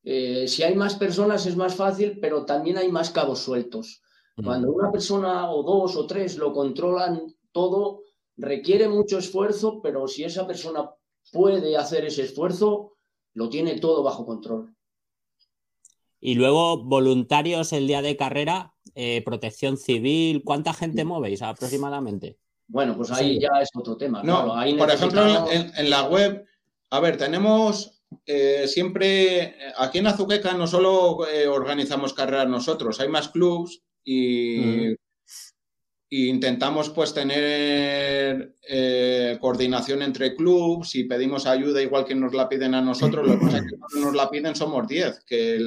Eh, 0.03 0.47
si 0.47 0.63
hay 0.63 0.75
más 0.75 0.95
personas 0.95 1.45
es 1.45 1.55
más 1.55 1.75
fácil, 1.75 2.19
pero 2.19 2.45
también 2.45 2.77
hay 2.77 2.91
más 2.91 3.09
cabos 3.09 3.39
sueltos. 3.39 4.01
Cuando 4.41 4.71
una 4.71 4.89
persona 4.89 5.51
o 5.51 5.63
dos 5.63 5.97
o 5.97 6.07
tres 6.07 6.38
lo 6.38 6.53
controlan 6.53 7.35
todo, 7.51 8.03
requiere 8.38 8.88
mucho 8.88 9.17
esfuerzo, 9.17 9.81
pero 9.81 10.07
si 10.07 10.23
esa 10.23 10.47
persona 10.47 10.89
puede 11.31 11.75
hacer 11.75 12.05
ese 12.05 12.23
esfuerzo, 12.23 12.93
lo 13.33 13.49
tiene 13.49 13.79
todo 13.79 14.01
bajo 14.01 14.25
control. 14.25 14.73
Y 16.21 16.35
luego, 16.35 16.83
voluntarios 16.83 17.71
el 17.73 17.88
día 17.88 18.01
de 18.01 18.17
carrera, 18.17 18.73
eh, 18.95 19.21
protección 19.23 19.77
civil, 19.77 20.43
¿cuánta 20.43 20.73
gente 20.73 21.05
movéis 21.05 21.41
aproximadamente? 21.41 22.38
Bueno, 22.67 22.95
pues 22.95 23.12
ahí 23.12 23.39
ya 23.39 23.62
es 23.62 23.69
otro 23.73 23.97
tema. 23.97 24.21
No, 24.21 24.53
por 24.77 24.91
ejemplo, 24.91 25.49
en, 25.49 25.89
la 25.89 26.07
web, 26.07 26.45
a 26.91 26.99
ver, 26.99 27.17
tenemos 27.17 27.98
eh, 28.25 28.67
siempre, 28.67 29.55
aquí 29.77 29.99
en 29.99 30.07
Azuqueca 30.07 30.53
no 30.53 30.67
solo 30.67 31.27
eh, 31.27 31.47
organizamos 31.47 32.13
carreras 32.13 32.47
nosotros, 32.47 32.99
hay 32.99 33.07
más 33.07 33.29
clubs 33.29 33.81
y, 34.03 34.95
intentamos 36.11 36.89
pues 36.89 37.13
tener 37.13 38.55
eh, 38.67 39.37
coordinación 39.39 40.01
entre 40.01 40.35
clubs 40.35 40.95
y 40.95 41.03
pedimos 41.03 41.45
ayuda 41.45 41.83
igual 41.83 42.03
que 42.03 42.15
nos 42.15 42.33
la 42.33 42.49
piden 42.49 42.73
a 42.73 42.81
nosotros. 42.81 43.27
Lo 43.27 43.33
que 43.33 43.45
pasa 43.45 43.57
es 43.57 43.63
que 43.63 43.77
cuando 43.77 44.07
nos 44.07 44.15
la 44.15 44.29
piden 44.29 44.55
somos 44.55 44.87
10, 44.87 45.23
que 45.25 45.59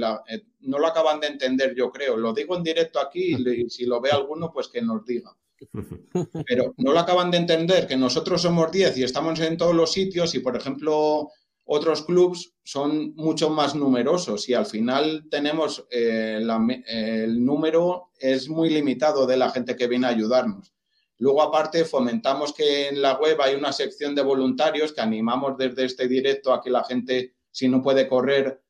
no 0.61 0.79
lo 0.79 0.87
acaban 0.89 1.21
de 1.21 1.29
entender 1.29 1.77
yo 1.77 1.93
creo. 1.93 2.17
Lo 2.17 2.33
digo 2.33 2.57
en 2.57 2.65
directo 2.65 2.99
aquí 2.99 3.37
y 3.37 3.71
si 3.71 3.87
lo 3.87 4.01
ve 4.01 4.11
alguno 4.11 4.53
pues 4.53 4.67
que 4.67 4.83
nos 4.83 5.05
diga. 5.07 5.33
Pero 6.47 6.75
no 6.77 6.93
lo 6.93 6.99
acaban 6.99 7.31
de 7.31 7.39
entender 7.39 7.87
que 7.87 7.97
nosotros 7.97 8.43
somos 8.43 8.73
10 8.73 8.99
y 8.99 9.05
estamos 9.05 9.39
en 9.41 9.57
todos 9.57 9.75
los 9.75 9.93
sitios 9.93 10.35
y, 10.35 10.41
por 10.41 10.57
ejemplo, 10.57 11.31
otros 11.65 12.05
clubs 12.05 12.55
son 12.65 13.15
mucho 13.15 13.51
más 13.51 13.75
numerosos 13.75 14.49
y 14.49 14.55
al 14.55 14.67
final 14.67 15.27
tenemos 15.31 15.87
eh, 15.91 16.41
el 16.87 17.45
número 17.45 18.11
es 18.19 18.49
muy 18.49 18.71
limitado 18.71 19.27
de 19.27 19.37
la 19.37 19.51
gente 19.51 19.77
que 19.77 19.87
viene 19.87 20.07
a 20.07 20.11
ayudarnos. 20.11 20.73
Luego, 21.19 21.43
aparte, 21.43 21.85
fomentamos 21.85 22.53
que 22.53 22.89
en 22.89 23.01
la 23.01 23.17
web 23.17 23.41
hay 23.41 23.55
una 23.55 23.73
sección 23.73 24.15
de 24.15 24.23
voluntarios 24.23 24.93
que 24.93 25.03
animamos 25.03 25.57
desde 25.57 25.85
este 25.85 26.09
directo 26.09 26.53
a 26.53 26.61
que 26.61 26.71
la 26.71 26.83
gente, 26.83 27.37
si 27.51 27.69
no 27.69 27.81
puede 27.81 28.09
correr, 28.09 28.61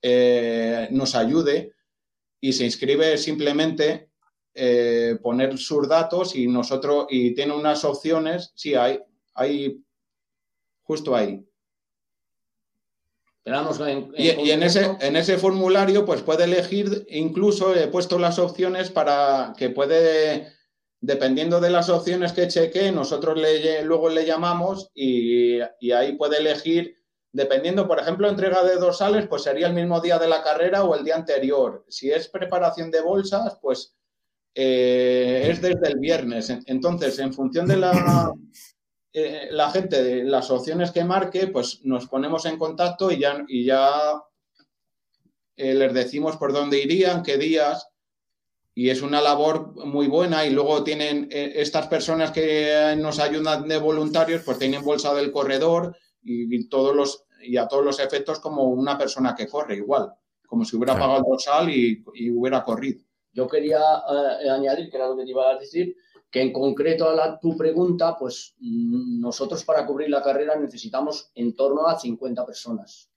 eh, 0.00 0.88
nos 0.90 1.14
ayude 1.14 1.74
y 2.40 2.52
se 2.52 2.64
inscribe 2.64 3.18
simplemente 3.18 4.10
eh, 4.54 5.18
poner 5.22 5.58
sus 5.58 5.88
datos 5.88 6.34
y 6.34 6.46
nosotros, 6.46 7.06
y 7.10 7.34
tiene 7.34 7.52
unas 7.54 7.84
opciones, 7.84 8.52
sí, 8.54 8.74
hay, 8.74 9.00
hay 9.34 9.84
justo 10.82 11.14
ahí. 11.14 11.47
Y, 14.16 14.50
en, 14.50 14.62
ese, 14.62 14.96
en 15.00 15.16
ese 15.16 15.38
formulario, 15.38 16.04
pues 16.04 16.22
puede 16.22 16.44
elegir, 16.44 17.06
incluso 17.08 17.74
he 17.74 17.88
puesto 17.88 18.18
las 18.18 18.38
opciones 18.38 18.90
para 18.90 19.54
que 19.56 19.70
puede, 19.70 20.52
dependiendo 21.00 21.60
de 21.60 21.70
las 21.70 21.88
opciones 21.88 22.32
que 22.32 22.48
cheque, 22.48 22.92
nosotros 22.92 23.38
le, 23.38 23.82
luego 23.84 24.08
le 24.08 24.24
llamamos 24.26 24.90
y, 24.94 25.58
y 25.80 25.92
ahí 25.92 26.16
puede 26.16 26.38
elegir 26.38 26.98
dependiendo, 27.32 27.86
por 27.86 28.00
ejemplo, 28.00 28.28
entrega 28.28 28.64
de 28.64 28.76
dorsales, 28.76 29.26
pues 29.28 29.42
sería 29.42 29.66
el 29.66 29.74
mismo 29.74 30.00
día 30.00 30.18
de 30.18 30.28
la 30.28 30.42
carrera 30.42 30.84
o 30.84 30.94
el 30.94 31.04
día 31.04 31.16
anterior. 31.16 31.84
Si 31.88 32.10
es 32.10 32.28
preparación 32.28 32.90
de 32.90 33.00
bolsas, 33.00 33.58
pues 33.60 33.94
eh, 34.54 35.48
es 35.50 35.60
desde 35.60 35.88
el 35.88 35.98
viernes. 35.98 36.52
Entonces, 36.66 37.18
en 37.18 37.32
función 37.32 37.66
de 37.66 37.76
la, 37.76 38.32
eh, 39.24 39.48
la 39.50 39.70
gente, 39.70 40.02
de 40.02 40.24
las 40.24 40.50
opciones 40.50 40.90
que 40.90 41.04
marque, 41.04 41.48
pues 41.48 41.80
nos 41.84 42.06
ponemos 42.06 42.44
en 42.46 42.58
contacto 42.58 43.10
y 43.10 43.18
ya, 43.18 43.44
y 43.48 43.64
ya 43.64 43.90
eh, 45.56 45.74
les 45.74 45.92
decimos 45.92 46.36
por 46.36 46.52
dónde 46.52 46.82
irían, 46.82 47.22
qué 47.22 47.38
días. 47.38 47.88
Y 48.74 48.90
es 48.90 49.02
una 49.02 49.20
labor 49.20 49.74
muy 49.86 50.06
buena. 50.06 50.46
Y 50.46 50.50
luego 50.50 50.84
tienen 50.84 51.28
estas 51.32 51.88
personas 51.88 52.30
que 52.30 52.94
nos 52.96 53.18
ayudan 53.18 53.66
de 53.66 53.78
voluntarios, 53.78 54.42
pues 54.44 54.58
tienen 54.58 54.84
bolsa 54.84 55.12
del 55.14 55.32
corredor 55.32 55.96
y, 56.22 56.68
todos 56.68 56.94
los, 56.94 57.24
y 57.42 57.56
a 57.56 57.66
todos 57.66 57.84
los 57.84 57.98
efectos 57.98 58.38
como 58.38 58.64
una 58.66 58.96
persona 58.96 59.34
que 59.34 59.48
corre 59.48 59.74
igual, 59.74 60.12
como 60.46 60.64
si 60.64 60.76
hubiera 60.76 60.94
pagado 60.94 61.18
el 61.18 61.24
dorsal 61.24 61.70
y 61.70 62.30
hubiera 62.30 62.62
corrido. 62.62 63.00
Yo 63.38 63.46
quería 63.46 63.78
eh, 64.42 64.50
añadir, 64.50 64.90
que 64.90 64.96
era 64.96 65.06
lo 65.06 65.16
que 65.16 65.22
te 65.22 65.30
iba 65.30 65.48
a 65.48 65.56
decir, 65.56 65.94
que 66.30 66.42
en 66.42 66.52
concreto 66.52 67.08
a 67.08 67.14
la, 67.14 67.38
tu 67.38 67.56
pregunta, 67.56 68.16
pues 68.18 68.54
mm, 68.58 69.20
nosotros 69.20 69.64
para 69.64 69.86
cubrir 69.86 70.10
la 70.10 70.22
carrera 70.22 70.56
necesitamos 70.56 71.30
en 71.34 71.54
torno 71.54 71.86
a 71.86 71.98
50 71.98 72.44
personas. 72.44 73.10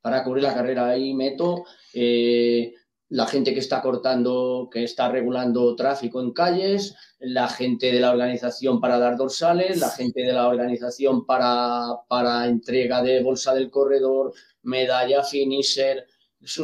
Para 0.00 0.24
cubrir 0.24 0.44
la 0.44 0.54
carrera 0.54 0.88
ahí 0.88 1.14
meto 1.14 1.64
eh, 1.92 2.74
la 3.10 3.26
gente 3.26 3.52
que 3.52 3.60
está 3.60 3.82
cortando, 3.82 4.68
que 4.72 4.84
está 4.84 5.08
regulando 5.08 5.76
tráfico 5.76 6.20
en 6.20 6.32
calles, 6.32 6.96
la 7.20 7.48
gente 7.48 7.92
de 7.92 8.00
la 8.00 8.10
organización 8.10 8.80
para 8.80 8.98
dar 8.98 9.16
dorsales, 9.16 9.78
la 9.78 9.90
gente 9.90 10.22
de 10.22 10.32
la 10.32 10.48
organización 10.48 11.24
para, 11.26 11.84
para 12.08 12.46
entrega 12.46 13.02
de 13.02 13.22
bolsa 13.22 13.54
del 13.54 13.70
corredor, 13.70 14.32
medalla, 14.62 15.22
finisher, 15.22 16.06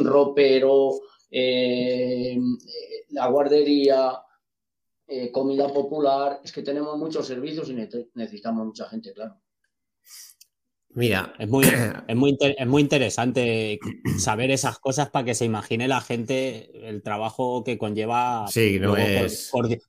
ropero, 0.01 0.99
eh, 1.29 2.37
la 3.09 3.27
guardería, 3.27 4.11
eh, 5.13 5.29
comida 5.29 5.67
popular. 5.67 6.39
Es 6.41 6.53
que 6.53 6.61
tenemos 6.61 6.97
muchos 6.97 7.27
servicios 7.27 7.69
y 7.69 7.73
necesitamos 8.13 8.65
mucha 8.65 8.87
gente, 8.87 9.11
claro. 9.11 9.35
Mira, 10.93 11.33
es 11.37 11.49
muy, 11.49 11.65
es 12.07 12.15
muy, 12.15 12.37
es 12.39 12.67
muy 12.67 12.81
interesante 12.81 13.77
saber 14.17 14.51
esas 14.51 14.79
cosas 14.79 15.09
para 15.09 15.25
que 15.25 15.35
se 15.35 15.43
imagine 15.43 15.89
la 15.89 15.99
gente 15.99 16.87
el 16.87 17.03
trabajo 17.03 17.65
que 17.65 17.77
conlleva 17.77 18.45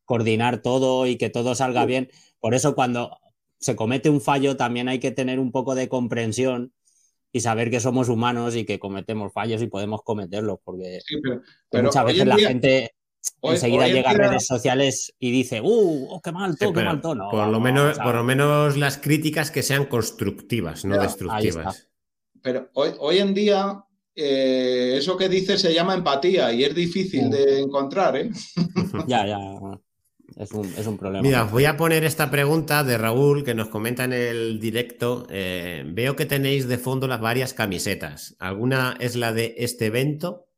coordinar 0.05 0.61
todo 0.61 1.07
y 1.07 1.17
que 1.17 1.31
todo 1.31 1.55
salga 1.55 1.87
bien. 1.87 2.11
Por 2.41 2.55
eso 2.55 2.75
cuando 2.75 3.17
se 3.61 3.77
comete 3.77 4.11
un 4.11 4.21
fallo 4.21 4.57
también 4.57 4.89
hay 4.89 4.99
que 4.99 5.13
tener 5.13 5.39
un 5.39 5.53
poco 5.53 5.77
de 5.77 5.89
comprensión 5.89 6.73
y 7.31 7.43
saber 7.43 7.71
que 7.71 7.79
somos 7.79 8.09
humanos 8.09 8.57
y 8.57 8.65
que 8.65 8.81
cometemos 8.81 9.33
fallos 9.33 9.63
y 9.63 9.69
podemos 9.69 10.03
cometerlos, 10.03 10.59
porque 10.65 10.99
muchas 11.73 12.05
veces 12.07 12.27
la 12.27 12.37
gente 12.37 12.91
enseguida 13.43 13.89
llega 13.89 14.11
a 14.11 14.15
redes 14.15 14.47
sociales 14.47 15.15
y 15.19 15.31
dice, 15.31 15.61
¡uh! 15.61 16.09
Oh, 16.11 16.21
¡Qué 16.21 16.33
mal 16.33 16.57
todo, 16.57 16.73
qué 16.73 16.85
mal 16.85 17.01
tono! 17.01 17.29
por, 17.31 17.49
lo 17.49 17.61
menos, 17.61 17.99
por 17.99 18.15
lo 18.15 18.25
menos 18.25 18.77
las 18.77 18.99
críticas 18.99 19.51
que 19.51 19.63
sean 19.63 19.87
constructivas, 19.87 20.85
no 20.85 21.01
destructivas. 21.01 21.89
Pero 22.43 22.71
hoy, 22.75 22.91
hoy 22.99 23.19
en 23.19 23.35
día 23.35 23.85
eh, 24.15 24.97
eso 24.99 25.17
que 25.17 25.29
dice 25.29 25.57
se 25.57 25.73
llama 25.73 25.95
empatía 25.95 26.53
y 26.53 26.65
es 26.65 26.75
difícil 26.75 27.31
de 27.31 27.61
encontrar, 27.61 28.17
¿eh? 28.17 28.31
ya, 29.07 29.27
ya. 29.27 29.39
Es 30.37 30.87
un, 30.87 30.97
problema. 30.97 31.23
Mira, 31.23 31.45
voy 31.45 31.67
a 31.67 31.77
poner 31.77 32.05
esta 32.05 32.31
pregunta 32.31 32.85
de 32.85 32.97
Raúl 32.97 33.45
que 33.45 33.55
nos 33.55 33.69
comenta 33.69 34.05
en 34.05 34.15
el 34.15 34.61
directo. 34.61 35.27
Eh, 35.29 35.85
veo 35.87 36.17
que 36.17 36.25
tenéis 36.25 36.69
de 36.69 36.79
fondo 36.79 37.07
las 37.07 37.21
varias 37.21 37.53
camisetas. 37.53 38.35
¿Alguna 38.39 38.97
es 38.99 39.15
la 39.15 39.33
de 39.33 39.55
este 39.59 39.87
evento? 39.87 40.49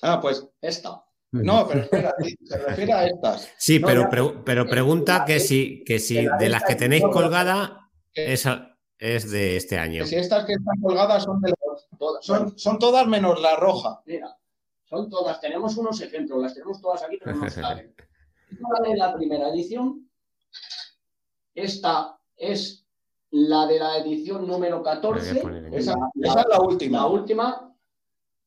Ah, 0.00 0.20
pues 0.20 0.48
esta. 0.60 1.02
No, 1.32 1.66
pero 1.68 1.82
espera, 1.82 2.14
se 2.42 2.58
refiere 2.58 2.92
a 2.92 3.06
estas. 3.06 3.52
Sí, 3.56 3.78
pero, 3.78 4.08
pero 4.44 4.66
pregunta 4.66 5.24
que 5.24 5.38
si, 5.38 5.84
que 5.84 5.98
si 5.98 6.26
de 6.26 6.48
las 6.48 6.64
que 6.64 6.74
tenéis 6.74 7.04
colgada, 7.04 7.90
esa 8.12 8.76
es 8.98 9.30
de 9.30 9.56
este 9.56 9.78
año. 9.78 10.04
si 10.04 10.16
estas 10.16 10.44
que 10.44 10.54
están 10.54 10.80
colgadas 10.82 11.22
son 11.24 11.40
de 11.40 11.50
los, 11.50 11.88
son, 12.20 12.58
son 12.58 12.78
todas 12.78 13.06
menos 13.06 13.40
la 13.40 13.56
roja. 13.56 14.02
Mira, 14.06 14.36
son 14.84 15.08
todas. 15.08 15.40
Tenemos 15.40 15.76
unos 15.76 16.00
ejemplos, 16.00 16.42
las 16.42 16.54
tenemos 16.54 16.80
todas 16.80 17.02
aquí, 17.04 17.18
pero 17.22 17.36
no 17.36 17.48
salen. 17.50 17.94
Esta 18.50 18.88
de 18.88 18.96
la 18.96 19.14
primera 19.14 19.48
edición. 19.50 20.10
Esta 21.54 22.18
es 22.36 22.84
la 23.30 23.66
de 23.66 23.78
la 23.78 23.98
edición 23.98 24.46
número 24.46 24.82
14. 24.82 25.42
Esa, 25.72 25.94
es 26.14 26.46
la 26.48 26.60
última. 26.60 26.98
La 26.98 27.06
última. 27.06 27.74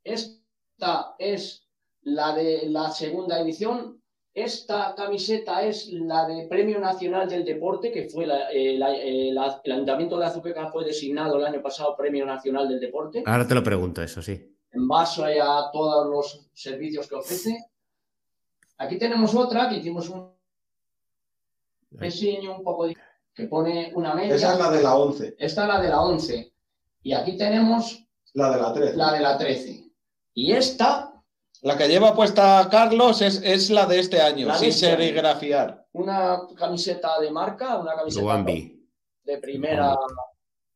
Esta 0.04 1.16
es 1.18 1.63
la 2.06 2.34
de 2.36 2.70
la 2.70 2.92
segunda 2.92 3.40
edición. 3.40 4.00
esta 4.34 4.96
camiseta 4.96 5.62
es 5.64 5.90
la 5.92 6.28
de 6.28 6.48
Premio 6.48 6.80
Nacional 6.80 7.30
del 7.30 7.46
Deporte, 7.46 7.92
que 7.92 8.10
fue 8.10 8.26
eh, 8.26 8.80
eh, 8.80 9.30
el 9.30 9.38
Ayuntamiento 9.38 10.18
de 10.18 10.26
Azuqueca 10.26 10.72
fue 10.72 10.86
designado 10.86 11.38
el 11.38 11.46
año 11.46 11.62
pasado 11.62 11.96
Premio 11.96 12.26
Nacional 12.26 12.68
del 12.68 12.80
Deporte. 12.80 13.24
Ahora 13.26 13.48
te 13.48 13.54
lo 13.54 13.64
pregunto, 13.64 14.02
eso 14.02 14.22
sí. 14.22 14.50
En 14.72 14.88
base 14.88 15.40
a 15.40 15.70
todos 15.72 16.10
los 16.10 16.50
servicios 16.54 17.08
que 17.08 17.16
ofrece. 17.16 17.66
Aquí 18.78 18.98
tenemos 18.98 19.36
otra 19.36 19.70
que 19.70 19.78
hicimos 19.78 20.10
un 20.10 20.34
diseño 21.92 22.58
un 22.58 22.64
poco 22.64 22.88
que 23.36 23.44
pone 23.46 23.92
una 23.94 24.16
media. 24.16 24.36
Esa 24.36 24.54
es 24.54 24.60
la 24.60 24.72
de 24.72 24.82
la 24.82 24.96
11. 24.96 25.36
Esta 25.38 25.62
es 25.62 25.68
la 25.68 25.80
de 25.80 25.90
la 25.90 26.02
11. 26.02 26.54
Y 27.04 27.14
aquí 27.14 27.38
tenemos 27.38 28.04
la 28.34 28.52
de 28.52 28.62
la 28.62 28.74
13. 28.74 28.98
La 28.98 29.14
de 29.14 29.20
la 29.20 29.38
13. 29.38 29.92
Y 30.34 30.54
esta 30.54 31.13
la 31.64 31.78
que 31.78 31.88
lleva 31.88 32.14
puesta 32.14 32.68
Carlos 32.70 33.22
es, 33.22 33.70
la 33.70 33.86
de 33.86 34.00
este 34.00 34.22
año, 34.22 34.54
sin 34.56 34.70
este 34.70 34.88
serigrafiar. 34.88 35.88
Una 35.94 36.42
camiseta 36.58 37.20
de 37.22 37.32
marca, 37.32 37.78
una 37.78 37.96
camiseta 37.96 38.44
de 39.24 39.38
primera. 39.38 39.96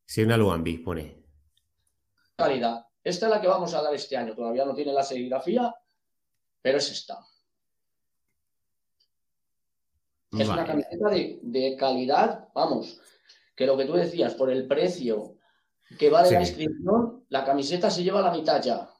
Sí, 0.06 0.22
una 0.22 0.38
Luambi, 0.38 0.78
pone. 0.78 1.22
Calidad. 2.36 2.86
Esta 3.04 3.26
es 3.26 3.30
la 3.30 3.40
que 3.40 3.48
vamos 3.48 3.74
a 3.74 3.82
dar 3.82 3.94
este 3.94 4.16
año. 4.16 4.34
Todavía 4.34 4.64
no 4.64 4.74
tiene 4.74 4.92
la 4.92 5.02
serigrafía, 5.02 5.74
pero 6.62 6.78
es 6.78 6.90
esta. 6.90 7.18
Es 10.32 10.48
una 10.48 10.64
camiseta 10.64 11.10
de, 11.10 11.76
calidad, 11.78 12.48
vamos, 12.54 13.00
que 13.54 13.66
lo 13.66 13.76
que 13.76 13.84
tú 13.84 13.94
decías, 13.94 14.34
por 14.34 14.50
el 14.50 14.66
precio 14.66 15.36
que 15.98 16.10
vale 16.10 16.30
la 16.30 16.40
inscripción, 16.40 17.24
la 17.28 17.44
camiseta 17.44 17.90
se 17.90 18.02
lleva 18.02 18.20
la 18.20 18.30
mitad 18.30 18.62
ya. 18.62 18.90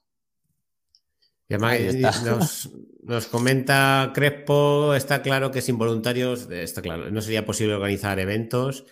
Y 1.49 1.55
además 1.55 2.71
nos, 3.03 3.27
comenta 3.31 4.13
Crespo, 4.15 4.95
está 4.95 5.23
claro 5.23 5.51
que 5.51 5.63
sin 5.63 5.79
voluntarios, 5.79 6.51
está 6.51 6.83
claro, 6.83 7.11
no 7.11 7.23
sería 7.23 7.47
posible 7.47 7.75
organizar 7.75 8.19
eventos. 8.19 8.85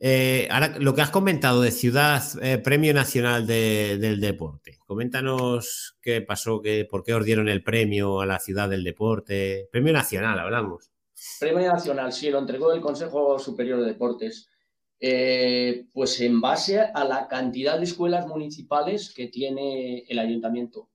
Eh, 0.00 0.48
ahora, 0.50 0.74
lo 0.78 0.94
que 0.94 1.02
has 1.02 1.10
comentado 1.10 1.62
de 1.62 1.70
Ciudad, 1.70 2.22
eh, 2.42 2.58
Premio 2.58 2.92
Nacional 2.92 3.46
del 3.46 4.20
Deporte, 4.20 4.78
coméntanos 4.86 5.96
qué 6.02 6.20
pasó, 6.20 6.60
qué, 6.60 6.84
por 6.84 7.04
qué 7.04 7.14
os 7.14 7.24
dieron 7.24 7.48
el 7.48 7.62
premio 7.62 8.20
a 8.20 8.26
la 8.26 8.40
Ciudad 8.40 8.68
del 8.68 8.82
Deporte. 8.82 9.68
Premio 9.70 9.92
Nacional, 9.92 10.38
hablamos. 10.40 10.90
Premio 11.38 11.72
Nacional, 11.72 12.12
sí, 12.12 12.28
lo 12.28 12.40
entregó 12.40 12.72
el 12.72 12.80
Consejo 12.80 13.38
Superior 13.38 13.80
de 13.80 13.86
Deportes. 13.86 14.50
Eh, 14.98 15.86
pues 15.92 16.20
en 16.20 16.40
base 16.40 16.80
a 16.80 17.04
la 17.04 17.28
cantidad 17.28 17.78
de 17.78 17.84
escuelas 17.84 18.26
municipales 18.26 19.12
que 19.14 19.28
tiene 19.28 20.04
el 20.08 20.18
ayuntamiento 20.18 20.88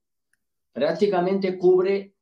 prácticamente 0.71 1.57
cubre 1.57 2.15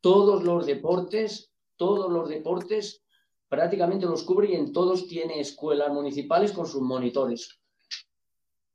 todos 0.00 0.44
los 0.44 0.66
deportes, 0.66 1.52
todos 1.76 2.10
los 2.10 2.28
deportes, 2.28 3.02
prácticamente 3.48 4.06
los 4.06 4.22
cubre 4.22 4.50
y 4.50 4.54
en 4.54 4.72
todos 4.72 5.06
tiene 5.08 5.40
escuelas 5.40 5.90
municipales 5.90 6.52
con 6.52 6.66
sus 6.66 6.82
monitores. 6.82 7.58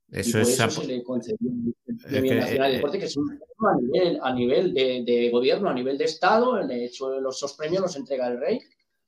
Eso 0.09 0.39
es 0.39 0.59
eso 0.59 0.81
se 0.81 0.87
le 0.87 1.03
concedió 1.03 1.49
el 1.87 1.97
Premio 1.97 2.35
Nacional 2.35 2.69
de 2.69 2.73
eh, 2.73 2.77
Deporte, 2.77 2.99
que 2.99 3.05
es 3.05 3.17
un 3.17 3.31
a 3.31 3.81
nivel, 3.81 4.19
a 4.21 4.33
nivel 4.33 4.73
de, 4.73 5.29
gobierno, 5.31 5.69
a 5.69 5.73
nivel 5.73 5.97
de 5.97 6.05
Estado. 6.05 6.55
De 6.67 6.85
hecho, 6.85 7.19
los, 7.19 7.37
esos 7.37 7.53
premios 7.53 7.81
los 7.81 7.95
entrega 7.95 8.27
el 8.27 8.39
rey, 8.39 8.59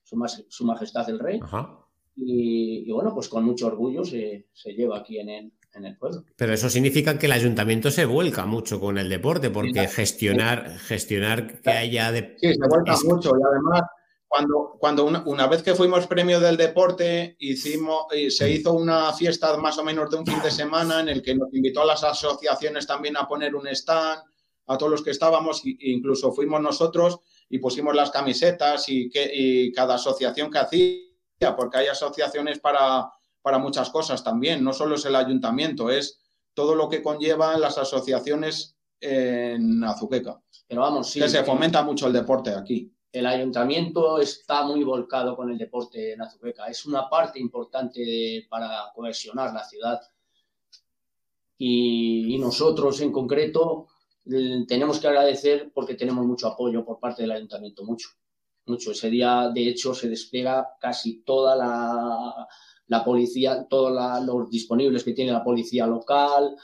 su, 0.02 0.16
majestad 0.64 1.08
el 1.10 1.18
rey. 1.18 1.40
Y, 2.16 2.90
bueno, 2.90 3.14
pues 3.14 3.28
con 3.28 3.44
mucho 3.44 3.66
orgullo 3.66 4.04
se, 4.04 4.48
se 4.52 4.72
lleva 4.72 4.98
aquí 4.98 5.18
en 5.18 5.28
el, 5.28 5.52
pero 6.36 6.52
eso 6.52 6.70
significa 6.70 7.18
que 7.18 7.26
el 7.26 7.32
ayuntamiento 7.32 7.90
se 7.90 8.04
vuelca 8.04 8.46
mucho 8.46 8.80
con 8.80 8.98
el 8.98 9.08
deporte, 9.08 9.50
porque 9.50 9.88
gestionar, 9.88 10.78
gestionar 10.78 11.60
que 11.60 11.70
haya 11.70 12.12
de... 12.12 12.36
Sí, 12.40 12.54
se 12.54 12.68
vuelca 12.68 12.96
mucho. 13.04 13.30
Y 13.30 13.42
además 13.42 13.82
cuando, 14.28 14.76
cuando 14.78 15.04
una, 15.04 15.46
vez 15.46 15.62
que 15.62 15.74
fuimos 15.74 16.06
premio 16.06 16.40
del 16.40 16.56
deporte, 16.56 17.36
hicimos, 17.38 18.06
se 18.28 18.50
hizo 18.50 18.72
una 18.72 19.12
fiesta 19.12 19.56
más 19.56 19.78
o 19.78 19.84
menos 19.84 20.10
de 20.10 20.16
un 20.16 20.26
fin 20.26 20.42
de 20.42 20.50
semana 20.50 21.00
en 21.00 21.08
el 21.08 21.22
que 21.22 21.34
nos 21.34 21.52
invitó 21.54 21.82
a 21.82 21.86
las 21.86 22.02
asociaciones 22.02 22.86
también 22.86 23.16
a 23.16 23.28
poner 23.28 23.54
un 23.54 23.66
stand, 23.68 24.22
a 24.66 24.76
todos 24.76 24.90
los 24.90 25.02
que 25.02 25.12
estábamos, 25.12 25.62
incluso 25.64 26.32
fuimos 26.32 26.60
nosotros 26.60 27.20
y 27.48 27.58
pusimos 27.58 27.94
las 27.94 28.10
camisetas 28.10 28.88
y, 28.88 29.08
que, 29.08 29.30
y 29.32 29.72
cada 29.72 29.94
asociación 29.94 30.50
que 30.50 30.58
hacía, 30.58 31.56
porque 31.56 31.78
hay 31.78 31.86
asociaciones 31.86 32.58
para 32.58 33.08
para 33.46 33.58
muchas 33.58 33.90
cosas 33.90 34.24
también. 34.24 34.64
No 34.64 34.72
solo 34.72 34.96
es 34.96 35.04
el 35.04 35.14
ayuntamiento, 35.14 35.88
es 35.88 36.18
todo 36.52 36.74
lo 36.74 36.88
que 36.88 37.00
conllevan 37.00 37.60
las 37.60 37.78
asociaciones 37.78 38.76
en 38.98 39.84
Azuqueca. 39.84 40.42
Pero 40.66 40.80
vamos, 40.80 41.08
sí. 41.08 41.20
Que 41.20 41.28
se 41.28 41.44
fomenta 41.44 41.84
mucho 41.84 42.08
el 42.08 42.12
deporte 42.12 42.50
aquí. 42.50 42.92
El 43.12 43.24
ayuntamiento 43.24 44.18
está 44.18 44.64
muy 44.64 44.82
volcado 44.82 45.36
con 45.36 45.48
el 45.48 45.58
deporte 45.58 46.14
en 46.14 46.22
Azuqueca. 46.22 46.66
Es 46.66 46.86
una 46.86 47.08
parte 47.08 47.38
importante 47.38 48.48
para 48.50 48.90
cohesionar 48.92 49.54
la 49.54 49.62
ciudad. 49.62 50.00
Y, 51.56 52.36
nosotros 52.40 53.00
en 53.00 53.12
concreto 53.12 53.86
tenemos 54.66 54.98
que 54.98 55.06
agradecer 55.06 55.70
porque 55.72 55.94
tenemos 55.94 56.26
mucho 56.26 56.48
apoyo 56.48 56.84
por 56.84 56.98
parte 56.98 57.22
del 57.22 57.30
ayuntamiento, 57.30 57.84
mucho, 57.84 58.08
mucho. 58.64 58.90
Ese 58.90 59.08
día, 59.08 59.52
de 59.54 59.68
hecho, 59.68 59.94
se 59.94 60.08
despliega 60.08 60.68
casi 60.80 61.22
toda 61.22 61.54
la, 61.54 62.48
la 62.88 63.04
policía, 63.04 63.66
todos 63.68 63.92
los 64.24 64.50
disponibles 64.50 65.04
que 65.04 65.12
tiene 65.12 65.32
la 65.32 65.44
policía 65.44 65.86
local. 65.86 66.56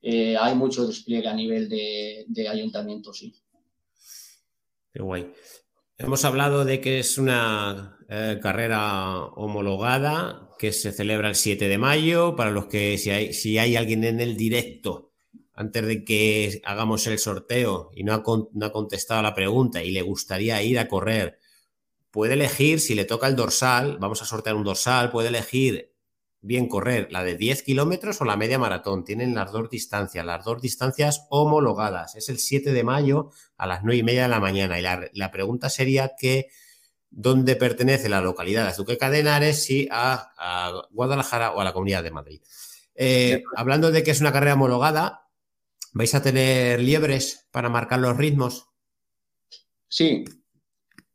Eh, 0.00 0.36
hay 0.36 0.54
mucho 0.54 0.86
despliegue 0.86 1.28
a 1.28 1.34
nivel 1.34 1.68
de, 1.68 2.48
ayuntamiento, 2.48 3.12
sí. 3.12 3.34
Qué 4.92 5.02
guay. 5.02 5.32
Hemos 5.96 6.24
hablado 6.24 6.64
de 6.64 6.80
que 6.80 6.98
es 6.98 7.18
una 7.18 7.98
eh, 8.08 8.38
carrera 8.42 9.26
homologada 9.36 10.50
que 10.58 10.72
se 10.72 10.92
celebra 10.92 11.28
el 11.28 11.34
7 11.34 11.68
de 11.68 11.78
mayo. 11.78 12.36
Para 12.36 12.50
los 12.50 12.66
que, 12.66 12.98
si 12.98 13.10
hay, 13.10 13.32
si 13.32 13.58
hay 13.58 13.76
alguien 13.76 14.04
en 14.04 14.20
el 14.20 14.36
directo, 14.36 15.12
antes 15.54 15.86
de 15.86 16.04
que 16.04 16.60
hagamos 16.64 17.06
el 17.06 17.18
sorteo 17.18 17.90
y 17.94 18.04
no 18.04 18.12
ha, 18.12 18.22
no 18.52 18.66
ha 18.66 18.72
contestado 18.72 19.20
a 19.20 19.22
la 19.22 19.34
pregunta 19.34 19.82
y 19.82 19.92
le 19.92 20.02
gustaría 20.02 20.62
ir 20.62 20.78
a 20.78 20.88
correr 20.88 21.38
puede 22.14 22.34
elegir, 22.34 22.78
si 22.78 22.94
le 22.94 23.04
toca 23.04 23.26
el 23.26 23.34
dorsal, 23.34 23.98
vamos 23.98 24.22
a 24.22 24.24
sortear 24.24 24.54
un 24.54 24.62
dorsal, 24.62 25.10
puede 25.10 25.30
elegir 25.30 25.92
bien 26.42 26.68
correr 26.68 27.10
la 27.10 27.24
de 27.24 27.36
10 27.36 27.64
kilómetros 27.64 28.20
o 28.20 28.24
la 28.24 28.36
media 28.36 28.56
maratón. 28.56 29.02
Tienen 29.02 29.34
las 29.34 29.50
dos 29.50 29.68
distancias, 29.68 30.24
las 30.24 30.44
dos 30.44 30.62
distancias 30.62 31.26
homologadas. 31.28 32.14
Es 32.14 32.28
el 32.28 32.38
7 32.38 32.72
de 32.72 32.84
mayo 32.84 33.32
a 33.56 33.66
las 33.66 33.82
9 33.82 33.96
y 33.96 34.02
media 34.04 34.22
de 34.22 34.28
la 34.28 34.38
mañana. 34.38 34.78
Y 34.78 34.82
la, 35.18 35.30
pregunta 35.32 35.68
sería 35.68 36.12
que 36.16 36.50
dónde 37.10 37.56
pertenece 37.56 38.08
la 38.08 38.20
localidad 38.20 38.62
de 38.62 38.68
Azuqueca 38.68 39.10
de 39.10 39.18
Henares, 39.18 39.64
si 39.64 39.88
a, 39.90 40.82
Guadalajara 40.92 41.50
o 41.50 41.60
a 41.60 41.64
la 41.64 41.72
Comunidad 41.72 42.04
de 42.04 42.12
Madrid. 42.12 42.40
Eh, 42.94 43.42
hablando 43.56 43.90
de 43.90 44.04
que 44.04 44.12
es 44.12 44.20
una 44.20 44.32
carrera 44.32 44.54
homologada, 44.54 45.26
¿vais 45.92 46.14
a 46.14 46.22
tener 46.22 46.78
liebres 46.78 47.48
para 47.50 47.68
marcar 47.70 47.98
los 47.98 48.16
ritmos? 48.16 48.68
Sí, 49.88 50.24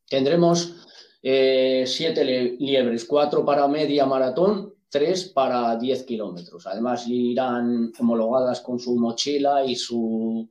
tendremos 0.09 0.87
eh, 1.21 1.83
siete 1.85 2.23
liebres, 2.23 3.05
cuatro 3.05 3.43
para 3.45 3.67
media 3.67 4.05
maratón, 4.05 4.73
tres 4.89 5.25
para 5.25 5.75
10 5.77 6.03
kilómetros. 6.03 6.65
Además, 6.67 7.07
irán 7.07 7.91
homologadas 7.99 8.61
con 8.61 8.79
su 8.79 8.95
mochila 8.97 9.63
y 9.65 9.75
su, 9.75 10.49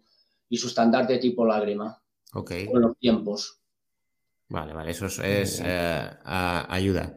y 0.48 0.57
su 0.57 0.68
estandarte 0.68 1.18
tipo 1.18 1.46
lágrima. 1.46 2.00
Ok. 2.35 2.52
Con 2.70 2.83
los 2.83 2.98
tiempos. 2.98 3.61
Vale, 4.48 4.72
vale, 4.72 4.92
eso 4.92 5.07
es, 5.07 5.62
eh, 5.64 6.11
ayuda. 6.24 7.14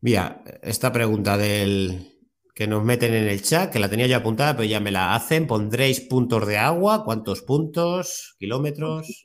Mira, 0.00 0.42
esta 0.62 0.90
pregunta 0.92 1.36
del 1.36 2.08
que 2.54 2.66
nos 2.66 2.84
meten 2.84 3.14
en 3.14 3.28
el 3.28 3.40
chat, 3.40 3.72
que 3.72 3.78
la 3.78 3.88
tenía 3.88 4.06
yo 4.06 4.16
apuntada, 4.16 4.56
pero 4.56 4.68
ya 4.68 4.80
me 4.80 4.90
la 4.90 5.14
hacen. 5.14 5.46
¿Pondréis 5.46 6.00
puntos 6.00 6.46
de 6.46 6.58
agua? 6.58 7.04
¿Cuántos 7.04 7.42
puntos? 7.42 8.34
¿Kilómetros? 8.38 9.22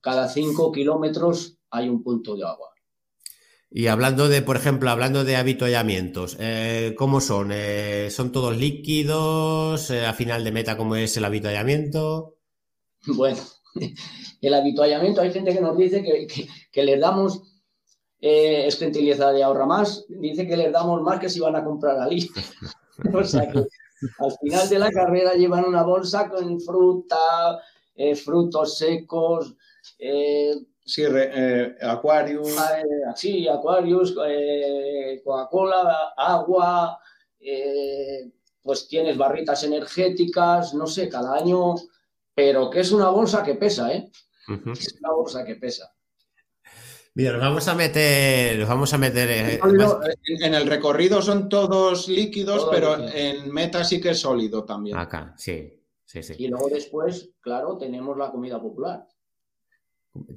Cada 0.00 0.28
cinco 0.28 0.72
kilómetros 0.72 1.58
hay 1.70 1.88
un 1.88 2.02
punto 2.02 2.36
de 2.36 2.44
agua. 2.44 2.71
Y 3.74 3.86
hablando 3.86 4.28
de, 4.28 4.42
por 4.42 4.56
ejemplo, 4.56 4.90
hablando 4.90 5.24
de 5.24 5.36
habituallamientos, 5.36 6.36
eh, 6.38 6.94
¿cómo 6.98 7.22
son? 7.22 7.52
Eh, 7.52 8.08
¿Son 8.10 8.30
todos 8.30 8.54
líquidos? 8.54 9.90
Eh, 9.90 10.04
¿A 10.04 10.12
final 10.12 10.44
de 10.44 10.52
meta 10.52 10.76
cómo 10.76 10.94
es 10.94 11.16
el 11.16 11.24
habituallamiento? 11.24 12.36
Bueno, 13.04 13.38
el 14.40 14.54
habituallamiento, 14.54 15.22
hay 15.22 15.32
gente 15.32 15.52
que 15.52 15.60
nos 15.60 15.76
dice 15.76 16.04
que, 16.70 16.82
les 16.84 17.00
damos, 17.00 17.42
es 18.20 18.78
gentileza 18.78 19.32
de 19.32 19.42
ahorra 19.42 19.66
más, 19.66 20.04
dice 20.08 20.46
que 20.46 20.56
les 20.56 20.70
damos 20.70 21.02
más 21.02 21.18
que 21.18 21.28
si 21.28 21.40
van 21.40 21.56
a 21.56 21.64
comprar 21.64 21.98
ali. 21.98 22.30
o 23.12 23.24
sea 23.24 23.50
que 23.50 23.58
al 23.58 24.32
final 24.40 24.68
de 24.68 24.78
la 24.78 24.90
carrera 24.92 25.34
llevan 25.34 25.64
una 25.64 25.82
bolsa 25.82 26.30
con 26.30 26.60
fruta, 26.60 27.60
frutos 28.22 28.78
secos, 28.78 29.56
Sí, 30.84 31.04
eh, 31.06 31.76
Aquarius. 31.80 32.56
Ah, 32.58 32.80
eh, 32.80 33.12
sí, 33.14 33.46
Aquarius, 33.48 34.16
eh, 34.26 35.20
Coca-Cola, 35.24 36.12
agua, 36.16 36.98
pues 38.62 38.88
tienes 38.88 39.16
barritas 39.16 39.62
energéticas, 39.64 40.74
no 40.74 40.86
sé, 40.86 41.08
cada 41.08 41.36
año, 41.36 41.74
pero 42.34 42.70
que 42.70 42.80
es 42.80 42.92
una 42.92 43.08
bolsa 43.10 43.42
que 43.42 43.54
pesa, 43.54 43.92
¿eh? 43.92 44.10
Es 44.72 44.98
una 45.00 45.12
bolsa 45.12 45.44
que 45.44 45.56
pesa. 45.56 45.92
Mira, 47.14 47.32
nos 47.32 47.42
vamos 47.42 47.68
a 47.68 47.74
meter, 47.74 48.58
nos 48.58 48.68
vamos 48.68 48.94
a 48.94 48.98
meter. 48.98 49.30
Eh, 49.30 49.60
en, 50.40 50.54
el 50.54 50.66
recorrido 50.66 51.20
son 51.20 51.48
todos 51.48 52.08
líquidos, 52.08 52.68
pero 52.70 52.96
en 53.08 53.52
meta 53.52 53.84
sí 53.84 54.00
que 54.00 54.10
es 54.10 54.20
sólido 54.20 54.64
también. 54.64 54.96
Acá, 54.96 55.34
sí, 55.36 55.78
sí, 56.06 56.22
sí. 56.22 56.34
Y 56.38 56.48
luego 56.48 56.70
después, 56.70 57.30
claro, 57.40 57.76
tenemos 57.76 58.16
la 58.16 58.30
comida 58.30 58.60
popular. 58.60 59.06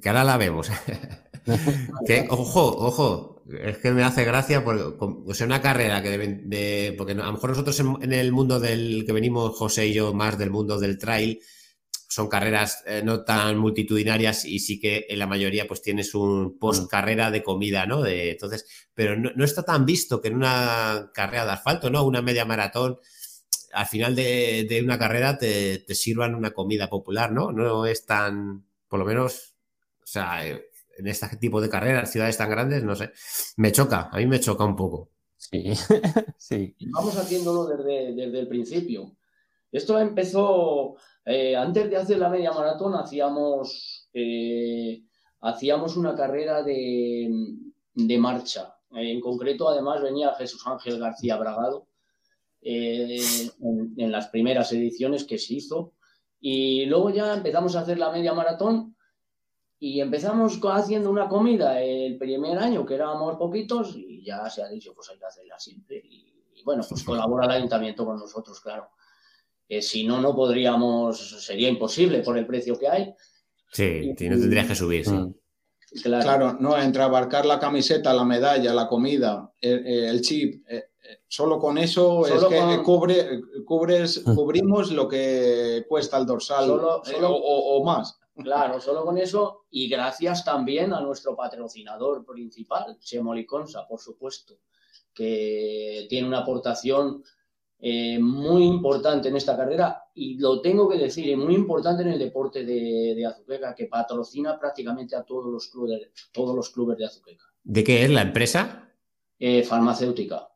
Que 0.00 0.08
ahora 0.08 0.24
la 0.24 0.36
vemos. 0.36 0.70
que, 2.06 2.26
ojo, 2.30 2.76
ojo, 2.78 3.36
es 3.62 3.78
que 3.78 3.92
me 3.92 4.02
hace 4.02 4.24
gracia 4.24 4.64
porque 4.64 4.82
o 4.82 5.34
sea, 5.34 5.46
una 5.46 5.62
carrera 5.62 6.02
que 6.02 6.18
de, 6.18 6.94
porque 6.96 7.12
a 7.12 7.16
lo 7.16 7.32
mejor 7.32 7.50
nosotros 7.50 7.78
en, 7.78 8.12
el 8.12 8.32
mundo 8.32 8.58
del 8.58 9.04
que 9.06 9.12
venimos 9.12 9.56
José 9.56 9.86
y 9.86 9.94
yo 9.94 10.12
más 10.14 10.38
del 10.38 10.50
mundo 10.50 10.80
del 10.80 10.98
trail 10.98 11.40
son 12.08 12.28
carreras 12.28 12.82
eh, 12.86 13.02
no 13.04 13.24
tan 13.24 13.58
multitudinarias 13.58 14.44
y 14.44 14.58
sí 14.58 14.80
que 14.80 15.06
en 15.08 15.18
la 15.18 15.26
mayoría 15.26 15.68
pues 15.68 15.82
tienes 15.82 16.14
un 16.14 16.58
post 16.58 16.90
carrera 16.90 17.30
de 17.30 17.42
comida, 17.42 17.86
¿no? 17.86 18.02
De, 18.02 18.30
entonces, 18.30 18.88
pero 18.94 19.16
no, 19.16 19.44
está 19.44 19.62
tan 19.62 19.84
visto 19.84 20.20
que 20.20 20.28
en 20.28 20.36
una 20.36 21.10
carrera 21.12 21.44
de 21.44 21.52
asfalto, 21.52 21.90
¿no? 21.90 22.04
Una 22.04 22.22
media 22.22 22.44
maratón, 22.44 22.98
al 23.72 23.86
final 23.86 24.16
de, 24.16 24.80
una 24.82 24.98
carrera 24.98 25.36
te, 25.36 25.84
sirvan 25.94 26.34
una 26.34 26.52
comida 26.52 26.88
popular, 26.88 27.32
¿no? 27.32 27.52
No 27.52 27.84
es 27.86 28.06
tan, 28.06 28.64
por 28.88 28.98
lo 28.98 29.04
menos, 29.04 29.55
o 30.06 30.08
sea, 30.08 30.46
en 30.46 31.06
este 31.06 31.36
tipo 31.36 31.60
de 31.60 31.68
carreras, 31.68 32.12
ciudades 32.12 32.38
tan 32.38 32.48
grandes, 32.48 32.84
no 32.84 32.94
sé, 32.94 33.10
me 33.56 33.72
choca, 33.72 34.08
a 34.12 34.18
mí 34.18 34.26
me 34.26 34.38
choca 34.38 34.64
un 34.64 34.76
poco. 34.76 35.10
Sí, 35.36 35.72
sí. 36.38 36.76
Vamos 36.92 37.16
haciéndolo 37.16 37.66
desde, 37.66 38.14
desde 38.14 38.38
el 38.38 38.48
principio. 38.48 39.16
Esto 39.72 39.98
empezó 39.98 40.96
eh, 41.24 41.56
antes 41.56 41.90
de 41.90 41.96
hacer 41.96 42.18
la 42.18 42.28
media 42.28 42.52
maratón 42.52 42.94
hacíamos, 42.94 44.08
eh, 44.14 45.02
hacíamos 45.40 45.96
una 45.96 46.14
carrera 46.14 46.62
de, 46.62 47.28
marcha. 48.18 48.76
En 48.92 49.20
concreto, 49.20 49.68
además, 49.68 50.00
venía 50.00 50.34
Jesús 50.34 50.64
Ángel 50.66 51.00
García 51.00 51.36
Bragado 51.36 51.88
eh, 52.62 53.20
en, 53.60 54.12
las 54.12 54.28
primeras 54.28 54.72
ediciones 54.72 55.24
que 55.24 55.38
se 55.38 55.54
hizo. 55.54 55.94
Y 56.40 56.86
luego 56.86 57.10
ya 57.10 57.34
empezamos 57.34 57.74
a 57.74 57.80
hacer 57.80 57.98
la 57.98 58.12
media 58.12 58.32
maratón 58.32 58.95
y 59.78 60.00
empezamos 60.00 60.58
haciendo 60.64 61.10
una 61.10 61.28
comida 61.28 61.80
el 61.80 62.16
primer 62.16 62.58
año, 62.58 62.86
que 62.86 62.94
éramos 62.94 63.36
poquitos, 63.36 63.94
y 63.96 64.24
ya 64.24 64.48
se 64.48 64.62
ha 64.62 64.68
dicho, 64.68 64.94
pues 64.94 65.10
hay 65.10 65.18
que 65.18 65.26
hacerla 65.26 65.58
siempre. 65.58 66.02
y 66.04 66.62
bueno, 66.64 66.84
pues 66.88 67.04
colabora 67.04 67.46
el 67.46 67.52
ayuntamiento 67.52 68.04
con 68.04 68.18
nosotros, 68.18 68.60
claro 68.60 68.88
si 69.80 70.04
no, 70.04 70.20
no 70.20 70.34
podríamos, 70.34 71.44
sería 71.44 71.68
imposible 71.68 72.20
por 72.20 72.38
el 72.38 72.46
precio 72.46 72.78
que 72.78 72.88
hay. 72.88 73.14
Sí, 73.72 74.08
no 74.08 74.14
tendrías 74.14 74.66
que 74.66 74.74
subir, 74.74 75.08
mm. 75.08 75.34
Claro. 76.02 76.56
no, 76.60 76.76
entre 76.78 77.02
abarcar 77.02 77.46
la 77.46 77.58
camiseta, 77.58 78.12
la 78.12 78.24
medalla, 78.24 78.74
la 78.74 78.88
comida, 78.88 79.52
el, 79.60 80.20
chip, 80.20 80.66
eh, 80.68 80.90
eh, 81.02 81.18
solo 81.28 81.58
con 81.58 81.78
eso 81.78 82.26
es 82.26 82.44
que 82.44 82.82
cubre, 82.82 83.40
cubres, 83.64 84.22
mm. 84.26 84.34
cubrimos 84.34 84.90
lo 84.90 85.08
que 85.08 85.84
cuesta 85.88 86.18
el 86.18 86.26
dorsal 86.26 86.70
eh, 87.06 87.20
o, 87.22 87.82
más. 87.84 88.18
Claro, 88.42 88.80
solo 88.80 89.04
con 89.04 89.16
eso 89.16 89.64
y 89.70 89.88
gracias 89.88 90.44
también 90.44 90.92
a 90.92 91.00
nuestro 91.00 91.34
patrocinador 91.34 92.24
principal, 92.26 92.98
Chemoliconsa, 92.98 93.86
por 93.88 93.98
supuesto, 93.98 94.58
que 95.14 96.06
tiene 96.08 96.28
una 96.28 96.40
aportación 96.40 97.22
eh, 97.78 98.18
muy 98.18 98.64
importante 98.64 99.28
en 99.28 99.36
esta 99.36 99.56
carrera 99.56 100.04
y 100.14 100.38
lo 100.38 100.60
tengo 100.60 100.88
que 100.88 100.98
decir, 100.98 101.34
muy 101.36 101.54
importante 101.54 102.02
en 102.02 102.08
el 102.08 102.18
deporte 102.18 102.64
de, 102.64 103.14
de 103.14 103.26
Azuqueca, 103.26 103.74
que 103.74 103.86
patrocina 103.86 104.58
prácticamente 104.58 105.16
a 105.16 105.22
todos 105.22 105.50
los 105.50 105.68
clubes, 105.68 106.10
todos 106.32 106.54
los 106.54 106.70
clubes 106.70 106.98
de 106.98 107.06
Azuqueca. 107.06 107.44
¿De 107.62 107.84
qué 107.84 108.04
es 108.04 108.10
la 108.10 108.22
empresa? 108.22 108.92
Eh, 109.38 109.62
farmacéutica. 109.62 110.48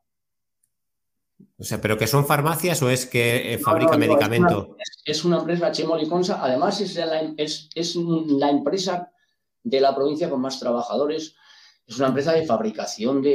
O 1.61 1.63
sea, 1.63 1.79
¿pero 1.79 1.97
que 1.97 2.07
son 2.07 2.25
farmacias 2.25 2.81
o 2.81 2.89
es 2.89 3.05
que 3.05 3.53
eh, 3.53 3.57
fabrica 3.59 3.95
medicamento? 3.97 4.75
Es 5.05 5.23
una, 5.23 5.37
empresa 5.37 5.71
Chemoliconsa, 5.71 6.43
además 6.43 6.81
es 6.81 6.95
la, 6.95 7.21
es, 7.37 7.69
es 7.75 7.95
la 7.95 8.49
empresa 8.49 9.11
de 9.63 9.79
la 9.79 9.95
provincia 9.95 10.29
con 10.29 10.41
más 10.41 10.59
trabajadores. 10.59 11.35
Es 11.85 11.97
una 11.97 12.07
empresa 12.07 12.33
de 12.33 12.45
fabricación 12.45 13.21
de, 13.21 13.31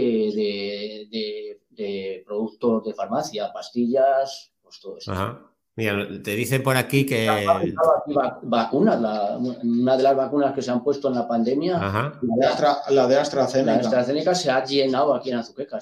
de 1.11 1.61
de 1.77 2.22
productos 2.27 2.85
de 2.85 2.95
farmacia, 2.95 3.53
pastillas, 3.53 4.53
pues 4.62 4.81
todo 4.81 4.97
eso. 4.97 5.12
Mira, 5.77 6.09
te 6.22 6.35
dicen 6.35 6.62
por 6.62 6.74
aquí 6.74 7.05
que. 7.05 7.29
Vacunas, 8.43 8.99
una 9.62 9.97
de 9.97 10.03
las 10.03 10.16
vacunas 10.16 10.55
que 10.55 10.62
se 10.62 10.70
han 10.70 10.83
puesto 10.83 11.09
en 11.09 11.16
la 11.16 11.29
pandemia, 11.29 11.79
La, 12.89 13.07
de 13.07 13.16
AstraZeneca. 13.18 13.72
La 13.72 13.79
de 13.79 13.85
AstraZeneca 13.85 14.35
se 14.35 14.51
ha 14.51 14.64
llenado 14.64 15.14
aquí 15.14 15.31
en 15.31 15.37
Azuqueca. 15.37 15.79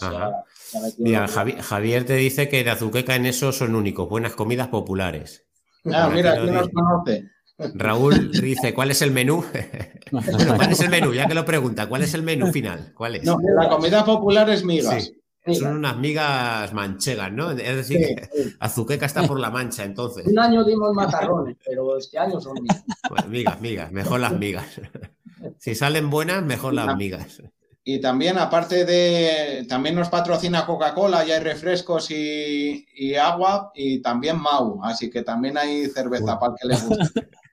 mira, 0.99 1.29
Javier, 1.29 2.05
te 2.05 2.15
dice 2.17 2.49
que 2.49 2.65
de 2.65 2.71
Azuqueca 2.71 3.15
en 3.15 3.27
eso 3.27 3.53
son 3.53 3.77
únicos, 3.77 4.09
buenas 4.09 4.35
comidas 4.35 4.67
populares. 4.67 5.45
Ah, 5.93 6.11
mira, 6.13 6.41
¿quién 6.41 6.55
nos 6.55 6.69
conoce? 6.71 7.31
Raúl 7.75 8.33
dice, 8.33 8.75
¿cuál 8.75 8.91
es 8.91 9.01
el 9.01 9.13
menú? 9.13 9.45
¿cuál 10.11 10.73
es 10.73 10.81
el 10.81 10.91
menú? 10.91 11.13
Ya 11.13 11.29
que 11.29 11.35
lo 11.35 11.45
pregunta, 11.45 11.89
¿cuál 11.89 12.03
es 12.03 12.15
el 12.15 12.25
menú 12.25 12.51
final? 12.51 12.93
¿Cuál 12.97 13.15
es? 13.17 13.23
No, 13.23 13.39
la 13.41 13.69
comida 13.69 14.05
popular 14.05 14.51
es 14.51 14.65
migas. 14.65 15.13
Son 15.53 15.77
unas 15.77 15.97
migas 15.99 16.73
manchegas, 16.73 17.31
¿no? 17.31 17.51
Es 17.51 17.77
decir, 17.77 17.99
que 17.99 18.29
Azuqueca 18.61 19.05
está 19.05 19.27
por 19.27 19.39
la 19.39 19.51
mancha, 19.51 19.85
entonces. 19.85 20.27
Un 20.27 20.39
año 20.39 20.65
dimos 20.65 20.95
macarrones, 20.95 21.57
pero 21.65 21.99
este 21.99 22.19
año 22.19 22.41
son 22.41 22.55
migas. 22.63 22.85
Pues 23.09 23.29
migas, 23.29 23.61
migas, 23.61 23.93
mejor 23.93 24.21
las 24.21 24.33
migas. 24.33 24.67
Si 25.59 25.75
salen 25.75 26.09
buenas, 26.09 26.43
mejor 26.43 26.73
las 26.73 26.97
migas. 26.97 27.43
Y 27.87 28.01
también, 28.01 28.39
aparte 28.39 28.87
de, 28.87 29.67
también 29.69 29.95
nos 29.95 30.09
patrocina 30.09 30.65
Coca-Cola, 30.65 31.23
ya 31.23 31.35
hay 31.35 31.43
refrescos 31.43 32.11
y, 32.11 33.15
agua, 33.15 33.71
y 33.75 34.01
también 34.01 34.41
Mau, 34.41 34.83
así 34.83 35.11
que 35.11 35.23
también 35.23 35.59
hay 35.59 35.87
cerveza 35.89 36.39
para 36.39 36.55
el 36.55 36.59
que 36.59 36.69
le 36.69 36.81
guste. 36.81 37.29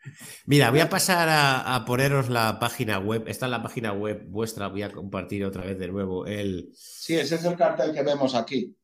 Mira, 0.45 0.69
voy 0.71 0.79
a 0.79 0.89
pasar 0.89 1.27
a, 1.29 1.83
poneros 1.85 2.29
la 2.29 2.59
página 2.59 2.99
web. 2.99 3.23
Esta 3.27 3.45
es 3.45 3.51
la 3.51 3.61
página 3.61 3.93
web 3.93 4.25
vuestra. 4.27 4.67
Voy 4.67 4.83
a 4.83 4.91
compartir 4.91 5.45
otra 5.45 5.63
vez 5.63 5.77
de 5.77 5.87
nuevo 5.87 6.25
el. 6.25 6.69
Sí, 6.73 7.15
ese 7.15 7.35
es 7.35 7.45
el 7.45 7.55
cartel 7.55 7.93
que 7.93 8.03
vemos 8.03 8.35
aquí. 8.35 8.75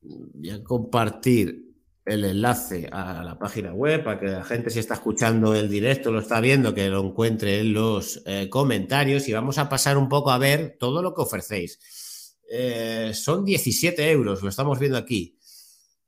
Voy 0.00 0.50
a 0.50 0.62
compartir 0.62 1.72
el 2.04 2.24
enlace 2.24 2.88
a 2.90 3.22
la 3.22 3.38
página 3.38 3.72
web 3.72 4.02
para 4.02 4.18
que 4.18 4.26
la 4.26 4.44
gente, 4.44 4.70
si 4.70 4.80
está 4.80 4.94
escuchando 4.94 5.54
el 5.54 5.68
directo, 5.68 6.10
lo 6.10 6.20
está 6.20 6.40
viendo, 6.40 6.74
que 6.74 6.88
lo 6.88 7.04
encuentre 7.04 7.60
en 7.60 7.72
los 7.72 8.22
eh, 8.26 8.48
comentarios. 8.48 9.28
Y 9.28 9.32
vamos 9.32 9.58
a 9.58 9.68
pasar 9.68 9.96
un 9.96 10.08
poco 10.08 10.30
a 10.30 10.38
ver 10.38 10.76
todo 10.78 11.02
lo 11.02 11.14
que 11.14 11.22
ofrecéis. 11.22 12.38
Eh, 12.50 13.12
son 13.14 13.44
17 13.44 14.10
euros, 14.10 14.42
lo 14.42 14.48
estamos 14.48 14.78
viendo 14.78 14.98
aquí. 14.98 15.38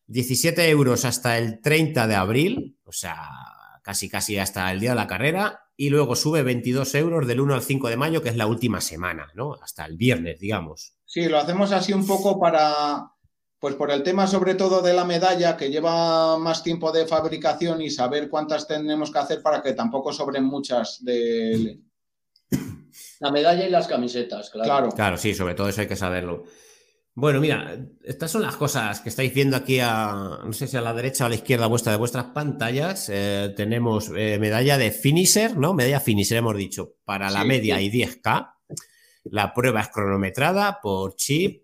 17 0.06 0.68
euros 0.68 1.04
hasta 1.04 1.38
el 1.38 1.60
30 1.60 2.06
de 2.06 2.14
abril, 2.14 2.76
o 2.84 2.92
sea, 2.92 3.16
casi 3.84 4.08
casi 4.08 4.38
hasta 4.38 4.72
el 4.72 4.80
día 4.80 4.90
de 4.90 4.96
la 4.96 5.06
carrera, 5.06 5.68
y 5.76 5.90
luego 5.90 6.16
sube 6.16 6.42
22 6.42 6.94
euros 6.94 7.26
del 7.26 7.40
1 7.40 7.54
al 7.54 7.62
5 7.62 7.88
de 7.90 7.96
mayo, 7.96 8.22
que 8.22 8.30
es 8.30 8.36
la 8.36 8.46
última 8.46 8.80
semana, 8.80 9.30
¿no? 9.34 9.54
Hasta 9.60 9.84
el 9.84 9.96
viernes, 9.96 10.40
digamos. 10.40 10.94
Sí, 11.04 11.28
lo 11.28 11.38
hacemos 11.38 11.70
así 11.70 11.92
un 11.92 12.06
poco 12.06 12.40
para, 12.40 13.10
pues 13.58 13.74
por 13.74 13.90
el 13.90 14.02
tema 14.02 14.26
sobre 14.26 14.54
todo 14.54 14.80
de 14.80 14.94
la 14.94 15.04
medalla, 15.04 15.56
que 15.56 15.70
lleva 15.70 16.38
más 16.38 16.62
tiempo 16.62 16.92
de 16.92 17.06
fabricación 17.06 17.82
y 17.82 17.90
saber 17.90 18.30
cuántas 18.30 18.66
tenemos 18.66 19.12
que 19.12 19.18
hacer 19.18 19.42
para 19.42 19.62
que 19.62 19.74
tampoco 19.74 20.12
sobren 20.12 20.44
muchas 20.44 21.04
de... 21.04 21.80
La 23.20 23.30
medalla 23.30 23.66
y 23.66 23.70
las 23.70 23.86
camisetas, 23.86 24.50
claro. 24.50 24.68
Claro, 24.68 24.88
claro 24.90 25.16
sí, 25.16 25.34
sobre 25.34 25.54
todo 25.54 25.68
eso 25.68 25.80
hay 25.80 25.86
que 25.86 25.96
saberlo. 25.96 26.44
Bueno, 27.16 27.40
mira, 27.40 27.78
estas 28.02 28.32
son 28.32 28.42
las 28.42 28.56
cosas 28.56 29.00
que 29.00 29.08
estáis 29.08 29.32
viendo 29.32 29.56
aquí 29.56 29.78
a, 29.80 30.40
no 30.44 30.52
sé 30.52 30.66
si 30.66 30.76
a 30.76 30.80
la 30.80 30.92
derecha 30.92 31.22
o 31.22 31.26
a 31.26 31.30
la 31.30 31.36
izquierda 31.36 31.68
vuestra 31.68 31.92
de 31.92 31.98
vuestras 31.98 32.26
pantallas. 32.26 33.08
Eh, 33.08 33.54
tenemos 33.56 34.10
eh, 34.16 34.36
medalla 34.40 34.76
de 34.78 34.90
finisher, 34.90 35.56
¿no? 35.56 35.74
Medalla 35.74 36.00
finisher, 36.00 36.38
hemos 36.38 36.56
dicho, 36.56 36.96
para 37.04 37.30
la 37.30 37.44
media 37.44 37.80
y 37.80 37.88
10K. 37.88 38.54
La 39.24 39.54
prueba 39.54 39.82
es 39.82 39.88
cronometrada 39.88 40.80
por 40.82 41.14
chip. 41.14 41.62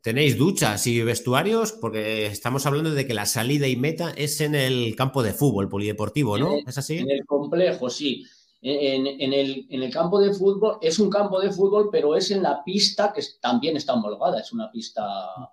Tenéis 0.00 0.38
duchas 0.38 0.86
y 0.86 1.02
vestuarios, 1.02 1.72
porque 1.72 2.26
estamos 2.26 2.64
hablando 2.64 2.92
de 2.92 3.06
que 3.06 3.12
la 3.12 3.26
salida 3.26 3.68
y 3.68 3.76
meta 3.76 4.14
es 4.16 4.40
en 4.40 4.54
el 4.54 4.96
campo 4.96 5.22
de 5.22 5.34
fútbol 5.34 5.68
polideportivo, 5.68 6.38
¿no? 6.38 6.54
¿Es 6.66 6.78
así? 6.78 6.98
En 6.98 7.10
el 7.10 7.26
complejo, 7.26 7.90
sí 7.90 8.24
en, 8.62 9.32
el, 9.32 9.90
campo 9.92 10.20
de 10.20 10.32
fútbol, 10.32 10.78
es 10.80 10.98
un 10.98 11.10
campo 11.10 11.40
de 11.40 11.52
fútbol, 11.52 11.88
pero 11.90 12.16
es 12.16 12.30
en 12.30 12.42
la 12.42 12.62
pista 12.64 13.12
que 13.12 13.22
también 13.40 13.76
está 13.76 13.94
homologada, 13.94 14.40
es 14.40 14.52
una 14.52 14.70
pista, 14.70 15.04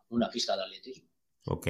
una 0.10 0.30
pista 0.30 0.56
de 0.56 0.64
atletismo. 0.64 1.10
Ok. 1.46 1.68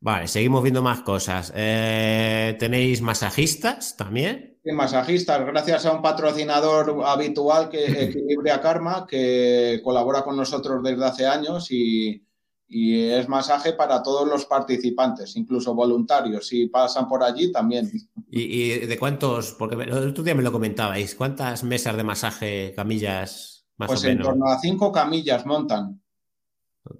Vale, 0.00 0.28
seguimos 0.28 0.62
viendo 0.62 0.82
más 0.82 1.02
cosas. 1.02 1.52
Eh, 1.54 2.56
¿Tenéis 2.58 3.02
masajistas 3.02 3.96
también? 3.96 4.58
Sí, 4.64 4.72
masajistas, 4.72 5.44
gracias 5.46 5.86
a 5.86 5.92
un 5.92 6.02
patrocinador 6.02 7.02
habitual 7.04 7.68
que 7.68 7.84
Equilibria 8.04 8.60
Karma, 8.60 9.06
que 9.06 9.80
colabora 9.84 10.22
con 10.22 10.36
nosotros 10.36 10.82
desde 10.82 11.04
hace 11.04 11.26
años 11.26 11.70
y, 11.70 12.26
y 12.72 13.08
es 13.08 13.28
masaje 13.28 13.72
para 13.72 14.00
todos 14.00 14.26
los 14.28 14.46
participantes, 14.46 15.36
incluso 15.36 15.74
voluntarios. 15.74 16.46
Si 16.46 16.68
pasan 16.68 17.08
por 17.08 17.22
allí, 17.24 17.50
también. 17.50 17.90
¿Y, 18.30 18.86
de 18.86 18.98
cuántos? 18.98 19.52
Porque 19.52 19.74
el 19.74 19.92
otro 19.92 20.22
día 20.22 20.36
me 20.36 20.44
lo 20.44 20.52
comentabais. 20.52 21.16
¿Cuántas 21.16 21.64
mesas 21.64 21.96
de 21.96 22.04
masaje, 22.04 22.72
camillas 22.76 23.60
pues 23.86 24.04
en 24.04 24.20
torno 24.20 24.46
a 24.46 24.58
cinco 24.58 24.92
camillas 24.92 25.46
montan. 25.46 26.00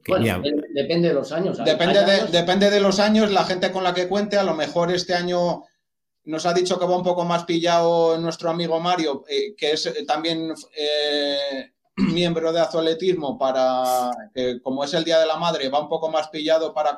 bueno, 0.08 0.42
depende 0.74 1.08
de 1.08 1.14
los 1.14 1.32
años. 1.32 1.58
Depende, 1.64 2.04
de, 2.04 2.26
depende 2.26 2.70
de 2.70 2.80
los 2.80 2.98
años, 2.98 3.30
la 3.30 3.44
gente 3.44 3.70
con 3.70 3.84
la 3.84 3.94
que 3.94 4.08
cuente, 4.08 4.36
a 4.36 4.42
lo 4.42 4.54
mejor 4.54 4.90
este 4.90 5.14
año 5.14 5.64
nos 6.24 6.46
ha 6.46 6.54
dicho 6.54 6.78
que 6.78 6.86
va 6.86 6.96
un 6.96 7.02
poco 7.02 7.24
más 7.24 7.44
pillado 7.44 8.18
nuestro 8.18 8.50
amigo 8.50 8.80
Mario, 8.80 9.24
eh, 9.28 9.54
que 9.56 9.72
es 9.72 9.86
eh, 9.86 10.04
también 10.06 10.52
eh, 10.76 11.72
miembro 12.14 12.52
de 12.52 12.60
Azuletismo, 12.60 13.38
para 13.38 14.10
que 14.34 14.60
como 14.60 14.84
es 14.84 14.94
el 14.94 15.04
Día 15.04 15.18
de 15.18 15.26
la 15.26 15.36
Madre, 15.36 15.68
va 15.68 15.80
un 15.80 15.88
poco 15.88 16.10
más 16.10 16.28
pillado 16.28 16.72
para 16.74 16.96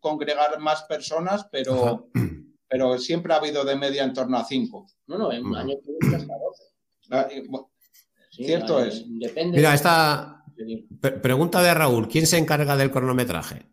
congregar 0.00 0.58
más 0.58 0.82
personas, 0.82 1.46
pero, 1.50 2.08
pero 2.68 2.98
siempre 2.98 3.32
ha 3.32 3.36
habido 3.36 3.64
de 3.64 3.76
media 3.76 4.04
en 4.04 4.12
torno 4.12 4.38
a 4.38 4.44
cinco. 4.44 4.86
No, 5.06 5.18
no, 5.18 5.32
en 5.32 5.44
un 5.44 5.56
año 5.56 5.76
hasta 6.14 6.34
12. 6.34 6.62
Ah, 7.10 7.26
cierto 8.30 8.84
es. 8.84 9.02
Depende 9.06 9.56
Mira, 9.56 9.72
esta 9.72 10.44
pregunta 11.22 11.62
de 11.62 11.72
Raúl, 11.72 12.06
¿quién 12.06 12.26
se 12.26 12.36
encarga 12.36 12.76
del 12.76 12.90
cronometraje? 12.90 13.66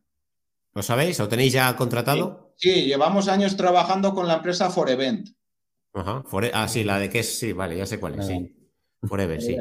¿Lo 0.74 0.84
sabéis? 0.84 1.20
¿Lo 1.20 1.28
tenéis 1.28 1.54
ya 1.54 1.76
contratado? 1.76 2.54
Sí, 2.58 2.86
llevamos 2.86 3.28
años 3.28 3.58
trabajando 3.58 4.14
con 4.14 4.28
la 4.28 4.36
empresa 4.36 4.70
Forevent. 4.70 5.30
Ajá, 5.94 6.24
ah, 6.54 6.68
sí, 6.68 6.84
la 6.84 7.00
de 7.00 7.10
que 7.10 7.20
es, 7.20 7.40
sí, 7.40 7.54
vale, 7.54 7.78
ya 7.78 7.86
sé 7.86 8.00
cuál 8.00 8.20
es, 8.20 8.28
sí. 8.28 8.70
Forevent, 9.04 9.42
sí. 9.42 9.58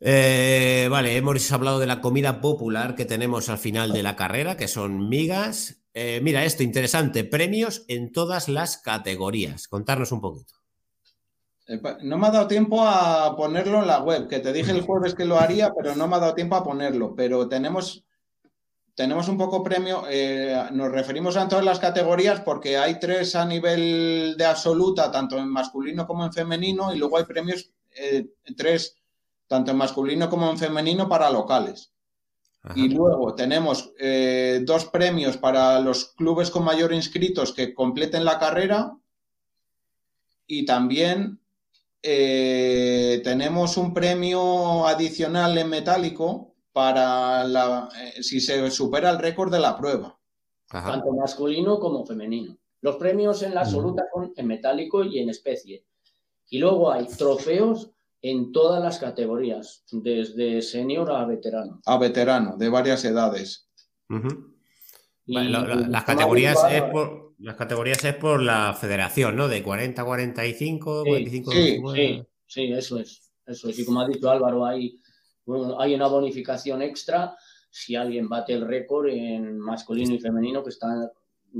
Eh, 0.00 0.86
vale, 0.90 1.16
hemos 1.16 1.50
hablado 1.50 1.80
de 1.80 1.86
la 1.86 2.00
comida 2.00 2.40
popular 2.40 2.94
que 2.94 3.04
tenemos 3.04 3.48
al 3.48 3.58
final 3.58 3.92
de 3.92 4.02
la 4.02 4.16
carrera, 4.16 4.56
que 4.56 4.68
son 4.68 5.08
migas. 5.08 5.82
Eh, 5.92 6.20
mira, 6.22 6.44
esto 6.44 6.62
interesante, 6.62 7.24
premios 7.24 7.84
en 7.88 8.12
todas 8.12 8.48
las 8.48 8.78
categorías. 8.78 9.66
Contarnos 9.66 10.12
un 10.12 10.20
poquito. 10.20 10.54
No 12.02 12.16
me 12.16 12.28
ha 12.28 12.30
dado 12.30 12.46
tiempo 12.46 12.86
a 12.86 13.36
ponerlo 13.36 13.80
en 13.80 13.88
la 13.88 14.00
web, 14.00 14.26
que 14.26 14.38
te 14.38 14.54
dije 14.54 14.70
el 14.70 14.82
jueves 14.82 15.14
que 15.14 15.26
lo 15.26 15.38
haría, 15.38 15.74
pero 15.74 15.94
no 15.94 16.08
me 16.08 16.16
ha 16.16 16.20
dado 16.20 16.34
tiempo 16.34 16.56
a 16.56 16.64
ponerlo. 16.64 17.14
Pero 17.14 17.48
tenemos 17.48 18.04
tenemos 18.94 19.28
un 19.28 19.38
poco 19.38 19.62
premio, 19.62 20.04
eh, 20.10 20.60
nos 20.72 20.90
referimos 20.90 21.36
a 21.36 21.46
todas 21.46 21.64
las 21.64 21.78
categorías 21.78 22.40
porque 22.40 22.76
hay 22.76 22.98
tres 22.98 23.36
a 23.36 23.44
nivel 23.44 24.34
de 24.36 24.44
absoluta, 24.44 25.12
tanto 25.12 25.38
en 25.38 25.48
masculino 25.48 26.04
como 26.04 26.24
en 26.24 26.32
femenino, 26.32 26.92
y 26.92 26.98
luego 26.98 27.18
hay 27.18 27.24
premios, 27.24 27.70
tres, 28.56 28.96
tanto 29.48 29.72
en 29.72 29.76
masculino 29.76 30.30
como 30.30 30.48
en 30.50 30.58
femenino 30.58 31.08
para 31.08 31.30
locales. 31.30 31.92
Y 32.74 32.88
luego 32.90 33.34
tenemos 33.34 33.92
eh, 33.98 34.60
dos 34.64 34.84
premios 34.84 35.38
para 35.38 35.80
los 35.80 36.12
clubes 36.14 36.50
con 36.50 36.64
mayor 36.64 36.92
inscritos 36.92 37.52
que 37.52 37.72
completen 37.72 38.24
la 38.24 38.38
carrera. 38.38 38.94
Y 40.46 40.66
también 40.66 41.40
tenemos 42.02 43.76
un 43.76 43.94
premio 43.94 44.86
adicional 44.86 45.56
en 45.56 45.68
metálico 45.68 46.48
para 46.78 47.42
la, 47.42 47.88
eh, 48.00 48.22
si 48.22 48.40
se 48.40 48.70
supera 48.70 49.10
el 49.10 49.18
récord 49.18 49.50
de 49.50 49.58
la 49.58 49.76
prueba. 49.76 50.16
Tanto 50.70 51.10
masculino 51.12 51.80
como 51.80 52.06
femenino. 52.06 52.56
Los 52.82 52.94
premios 52.94 53.42
en 53.42 53.52
la 53.52 53.62
absoluta 53.62 54.04
son 54.14 54.32
en 54.36 54.46
metálico 54.46 55.02
y 55.02 55.18
en 55.18 55.28
especie. 55.28 55.84
Y 56.50 56.58
luego 56.60 56.92
hay 56.92 57.06
trofeos 57.06 57.90
en 58.22 58.52
todas 58.52 58.82
las 58.82 58.98
categorías, 58.98 59.84
desde 59.90 60.62
senior 60.62 61.10
a 61.12 61.24
veterano. 61.24 61.80
A 61.86 61.98
veterano, 61.98 62.56
de 62.56 62.68
varias 62.68 63.04
edades. 63.04 63.68
las, 65.26 66.04
categorías 66.04 66.58
es 66.70 66.82
por, 66.82 67.34
las 67.38 67.56
categorías 67.56 68.04
es 68.04 68.14
por 68.14 68.42
la 68.42 68.74
federación, 68.74 69.36
¿no? 69.36 69.48
De 69.48 69.62
40 69.62 70.02
a 70.02 70.04
45, 70.04 71.02
sí, 71.04 71.08
45 71.08 71.52
sí, 71.94 72.22
sí, 72.46 72.72
eso 72.72 72.98
es. 72.98 73.30
Eso 73.46 73.68
es. 73.70 73.78
Y 73.78 73.84
como 73.84 74.00
ha 74.00 74.08
dicho 74.08 74.30
Álvaro, 74.30 74.66
hay 74.66 74.98
hay 75.78 75.94
una 75.94 76.08
bonificación 76.08 76.82
extra 76.82 77.36
si 77.70 77.94
alguien 77.94 78.28
bate 78.28 78.54
el 78.54 78.66
récord 78.66 79.08
en 79.08 79.58
masculino 79.58 80.14
y 80.14 80.18
femenino 80.18 80.62
que 80.62 80.70
está... 80.70 81.10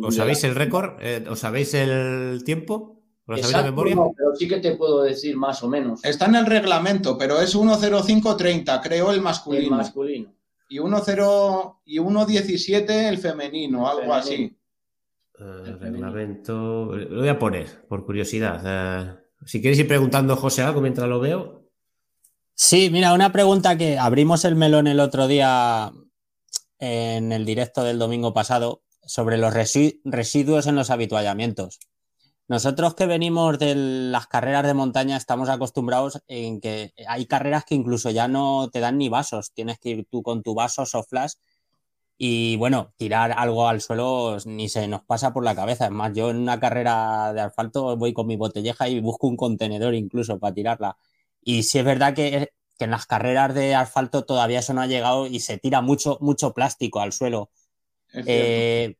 ¿Os 0.03 0.17
sabéis 0.17 0.45
el 0.45 0.55
récord? 0.55 1.01
Eh, 1.01 1.25
¿Os 1.29 1.39
sabéis 1.39 1.75
el 1.75 2.43
tiempo? 2.45 2.98
¿Lo 3.29 3.37
sabéis 3.37 3.57
de 3.59 3.62
memoria? 3.64 3.95
No, 3.95 4.12
pero 4.16 4.35
sí 4.35 4.49
que 4.49 4.59
te 4.59 4.74
puedo 4.74 5.03
decir 5.03 5.37
más 5.37 5.62
o 5.62 5.68
menos. 5.68 6.03
Está 6.03 6.26
en 6.26 6.37
el 6.37 6.47
reglamento, 6.47 7.18
pero 7.18 7.41
es 7.41 7.55
1.05.30, 7.55 8.81
creo, 8.83 9.12
el 9.12 9.20
masculino. 9.20 9.64
El 9.64 9.70
masculino. 9.70 10.33
Y 10.70 10.79
1.0 10.79 11.76
y 11.85 11.99
1.17 11.99 12.91
el 13.09 13.18
femenino, 13.18 13.87
algo 13.87 14.14
así. 14.14 14.57
Eh, 15.39 15.76
reglamento. 15.79 16.97
Lo 16.97 17.20
voy 17.20 17.29
a 17.29 17.39
poner, 17.39 17.87
por 17.87 18.07
curiosidad. 18.07 18.62
Eh, 18.64 19.14
si 19.45 19.61
queréis 19.61 19.81
ir 19.81 19.89
preguntando, 19.89 20.35
José, 20.35 20.62
algo 20.62 20.81
mientras 20.81 21.07
lo 21.07 21.20
veo. 21.20 21.68
Sí, 22.55 22.89
mira, 22.91 23.12
una 23.12 23.31
pregunta 23.31 23.76
que 23.76 23.99
abrimos 23.99 24.47
el 24.47 24.57
melón 24.57 24.87
el 24.87 25.01
otro 25.01 25.29
día 25.29 25.93
en 26.79 27.33
el 27.33 27.45
directo 27.45 27.85
del 27.85 27.99
domingo 27.99 28.33
pasado 28.33 28.83
sobre 29.05 29.37
los 29.37 29.53
residuos 29.53 30.66
en 30.66 30.76
los 30.76 30.91
habituallamientos. 30.91 31.79
Nosotros 32.49 32.95
que 32.95 33.05
venimos 33.05 33.59
de 33.59 33.75
las 33.75 34.27
carreras 34.27 34.65
de 34.65 34.73
montaña 34.73 35.19
estamos 35.19 35.51
acostumbrados 35.51 36.23
en 36.29 36.63
que 36.63 36.95
hay 37.07 37.27
carreras 37.27 37.67
que 37.67 37.75
incluso 37.75 38.11
ya 38.11 38.27
no 38.27 38.71
te 38.71 38.81
dan 38.81 38.97
ni 38.97 39.11
vasos, 39.11 39.53
tienes 39.53 39.79
que 39.79 39.91
ir 39.91 40.07
tú 40.11 40.23
con 40.23 40.43
tu 40.43 40.55
vaso 40.55 40.85
o 40.91 41.03
flash 41.03 41.35
y 42.17 42.57
bueno, 42.57 42.95
tirar 42.97 43.33
algo 43.37 43.69
al 43.69 43.83
suelo 43.83 44.39
ni 44.47 44.71
se 44.71 44.89
nos 44.89 45.03
pasa 45.03 45.33
por 45.35 45.45
la 45.45 45.55
cabeza. 45.55 45.85
Es 45.85 45.91
más, 45.91 46.13
yo 46.15 46.31
en 46.31 46.39
una 46.39 46.59
carrera 46.59 47.35
de 47.35 47.43
asfalto 47.43 47.97
voy 47.99 48.15
con 48.15 48.27
mi 48.27 48.37
botelleja 48.37 48.89
y 48.89 49.01
busco 49.01 49.29
un 49.29 49.37
contenedor 49.37 49.95
incluso 49.95 50.39
para 50.39 50.55
tirarla. 50.55 50.97
Y 51.43 51.65
sí 51.65 51.79
es 51.79 51.85
verdad 51.85 52.15
que, 52.15 52.53
en 52.79 52.91
las 52.91 53.07
carreras 53.07 53.55
de 53.55 53.75
asfalto 53.75 54.25
todavía 54.25 54.61
eso 54.61 54.73
no 54.73 54.81
ha 54.81 54.87
llegado 54.87 55.27
y 55.27 55.41
se 55.41 55.59
tira 55.59 55.83
mucho, 55.83 56.17
mucho 56.21 56.55
plástico 56.55 57.01
al 57.01 57.13
suelo. 57.13 57.51
Eh, 58.15 58.97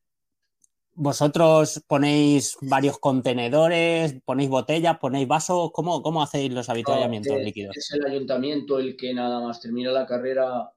¿Vosotros 1.01 1.85
ponéis 1.87 2.59
varios 2.61 2.99
contenedores, 2.99 4.17
ponéis 4.25 4.51
botellas, 4.51 4.99
ponéis 4.99 5.29
vasos? 5.29 5.71
¿Cómo, 5.73 6.03
cómo 6.03 6.21
hacéis 6.21 6.53
los 6.53 6.69
habituallamientos 6.69 7.39
líquidos? 7.41 7.77
Es 7.77 7.93
el 7.93 8.05
ayuntamiento 8.05 8.81
el 8.81 8.97
que 8.97 9.15
nada 9.15 9.39
más 9.39 9.61
termina 9.61 9.93
la 9.93 10.05
carrera, 10.05 10.73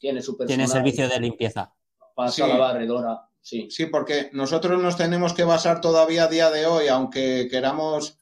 tiene 0.00 0.20
su 0.20 0.36
personal. 0.36 0.66
Tiene 0.66 0.66
servicio 0.66 1.08
de 1.08 1.20
limpieza. 1.20 1.72
Pasa 2.16 2.48
la 2.48 2.56
barredora, 2.56 3.28
sí. 3.40 3.68
Sí, 3.70 3.86
porque 3.86 4.30
nosotros 4.32 4.82
nos 4.82 4.96
tenemos 4.96 5.32
que 5.32 5.44
basar 5.44 5.80
todavía 5.80 6.24
a 6.24 6.28
día 6.28 6.50
de 6.50 6.66
hoy, 6.66 6.88
aunque 6.88 7.46
queramos 7.48 8.18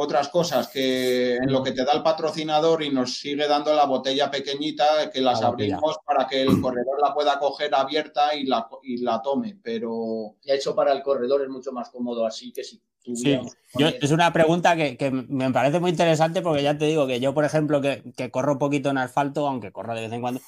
otras 0.00 0.28
cosas 0.28 0.68
que 0.68 1.34
en 1.34 1.52
lo 1.52 1.60
que 1.60 1.72
te 1.72 1.84
da 1.84 1.92
el 1.92 2.04
patrocinador 2.04 2.84
y 2.84 2.90
nos 2.90 3.18
sigue 3.18 3.48
dando 3.48 3.74
la 3.74 3.84
botella 3.84 4.30
pequeñita 4.30 5.10
que 5.12 5.20
las 5.20 5.42
abrimos 5.42 5.96
para 6.06 6.24
que 6.28 6.42
el 6.42 6.60
corredor 6.60 7.00
la 7.02 7.12
pueda 7.12 7.36
coger 7.40 7.74
abierta 7.74 8.32
y 8.32 8.44
la, 8.44 8.68
y 8.84 8.98
la 8.98 9.20
tome, 9.20 9.58
pero... 9.60 10.36
hecho 10.44 10.72
para 10.76 10.92
el 10.92 11.02
corredor 11.02 11.42
es 11.42 11.48
mucho 11.48 11.72
más 11.72 11.90
cómodo 11.90 12.24
así 12.24 12.52
que 12.52 12.62
si 12.62 12.80
tuviéramos... 13.02 13.56
es 13.74 14.12
una 14.12 14.32
pregunta 14.32 14.76
que, 14.76 15.10
me 15.10 15.50
parece 15.50 15.80
muy 15.80 15.90
interesante 15.90 16.42
porque 16.42 16.62
ya 16.62 16.78
te 16.78 16.84
digo 16.84 17.08
que 17.08 17.18
yo, 17.18 17.34
por 17.34 17.44
ejemplo, 17.44 17.80
que, 17.80 18.04
que 18.16 18.30
corro 18.30 18.56
poquito 18.56 18.90
en 18.90 18.98
asfalto, 18.98 19.48
aunque 19.48 19.72
corro 19.72 19.96
de 19.96 20.02
vez 20.02 20.12
en 20.12 20.20
cuando, 20.20 20.40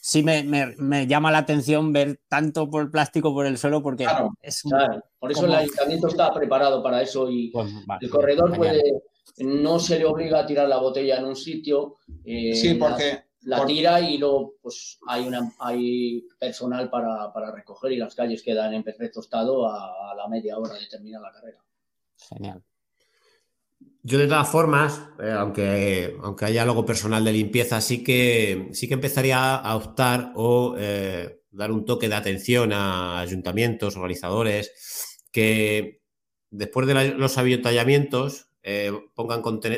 sí 0.00 0.22
me, 0.22 1.06
llama 1.06 1.30
la 1.30 1.38
atención 1.38 1.92
ver 1.92 2.20
tanto 2.26 2.68
por 2.70 2.82
el 2.82 2.90
plástico 2.90 3.34
por 3.34 3.46
el 3.46 3.58
suelo 3.58 3.82
porque 3.82 4.06
es 4.40 4.62
claro. 4.62 5.04
por 5.18 5.30
eso 5.30 5.44
el 5.44 5.54
ayuntamiento 5.54 6.08
está 6.08 6.32
preparado 6.32 6.82
para 6.82 7.02
eso 7.02 7.30
y 7.30 7.50
pues, 7.50 7.70
el 8.00 8.10
corredor 8.10 8.56
puede 8.56 9.02
no 9.38 9.78
se 9.78 9.98
le 9.98 10.06
obliga 10.06 10.40
a 10.40 10.46
tirar 10.46 10.68
la 10.68 10.78
botella 10.78 11.18
en 11.18 11.26
un 11.26 11.36
sitio 11.36 11.96
eh, 12.24 12.54
sí 12.54 12.74
porque 12.74 13.24
la, 13.42 13.64
tira 13.66 14.00
y 14.00 14.16
luego 14.16 14.54
pues 14.62 14.98
hay 15.06 15.26
una 15.26 15.52
hay 15.58 16.26
personal 16.38 16.88
para, 16.88 17.30
recoger 17.54 17.92
y 17.92 17.96
las 17.96 18.14
calles 18.14 18.42
quedan 18.42 18.72
en 18.72 18.82
perfecto 18.82 19.20
estado 19.20 19.68
a, 19.68 20.12
a 20.12 20.14
la 20.14 20.28
media 20.28 20.58
hora 20.58 20.74
de 20.74 20.86
terminar 20.86 21.20
la 21.20 21.32
carrera 21.32 21.62
genial 22.16 22.62
yo 24.02 24.18
de 24.18 24.26
todas 24.26 24.48
formas, 24.48 25.02
eh, 25.22 25.30
aunque, 25.30 26.16
aunque 26.22 26.46
haya 26.46 26.62
algo 26.62 26.86
personal 26.86 27.24
de 27.24 27.32
limpieza, 27.32 27.80
sí 27.80 28.02
que, 28.02 28.68
sí 28.72 28.88
que 28.88 28.94
empezaría 28.94 29.54
a 29.56 29.76
optar 29.76 30.32
o 30.36 30.74
eh, 30.78 31.42
dar 31.50 31.70
un 31.70 31.84
toque 31.84 32.08
de 32.08 32.14
atención 32.14 32.72
a 32.72 33.20
ayuntamientos, 33.20 33.96
organizadores, 33.96 35.20
que 35.30 36.00
después 36.50 36.86
de 36.86 37.14
los 37.14 37.36
avituallamientos 37.36 38.48
eh, 38.62 38.92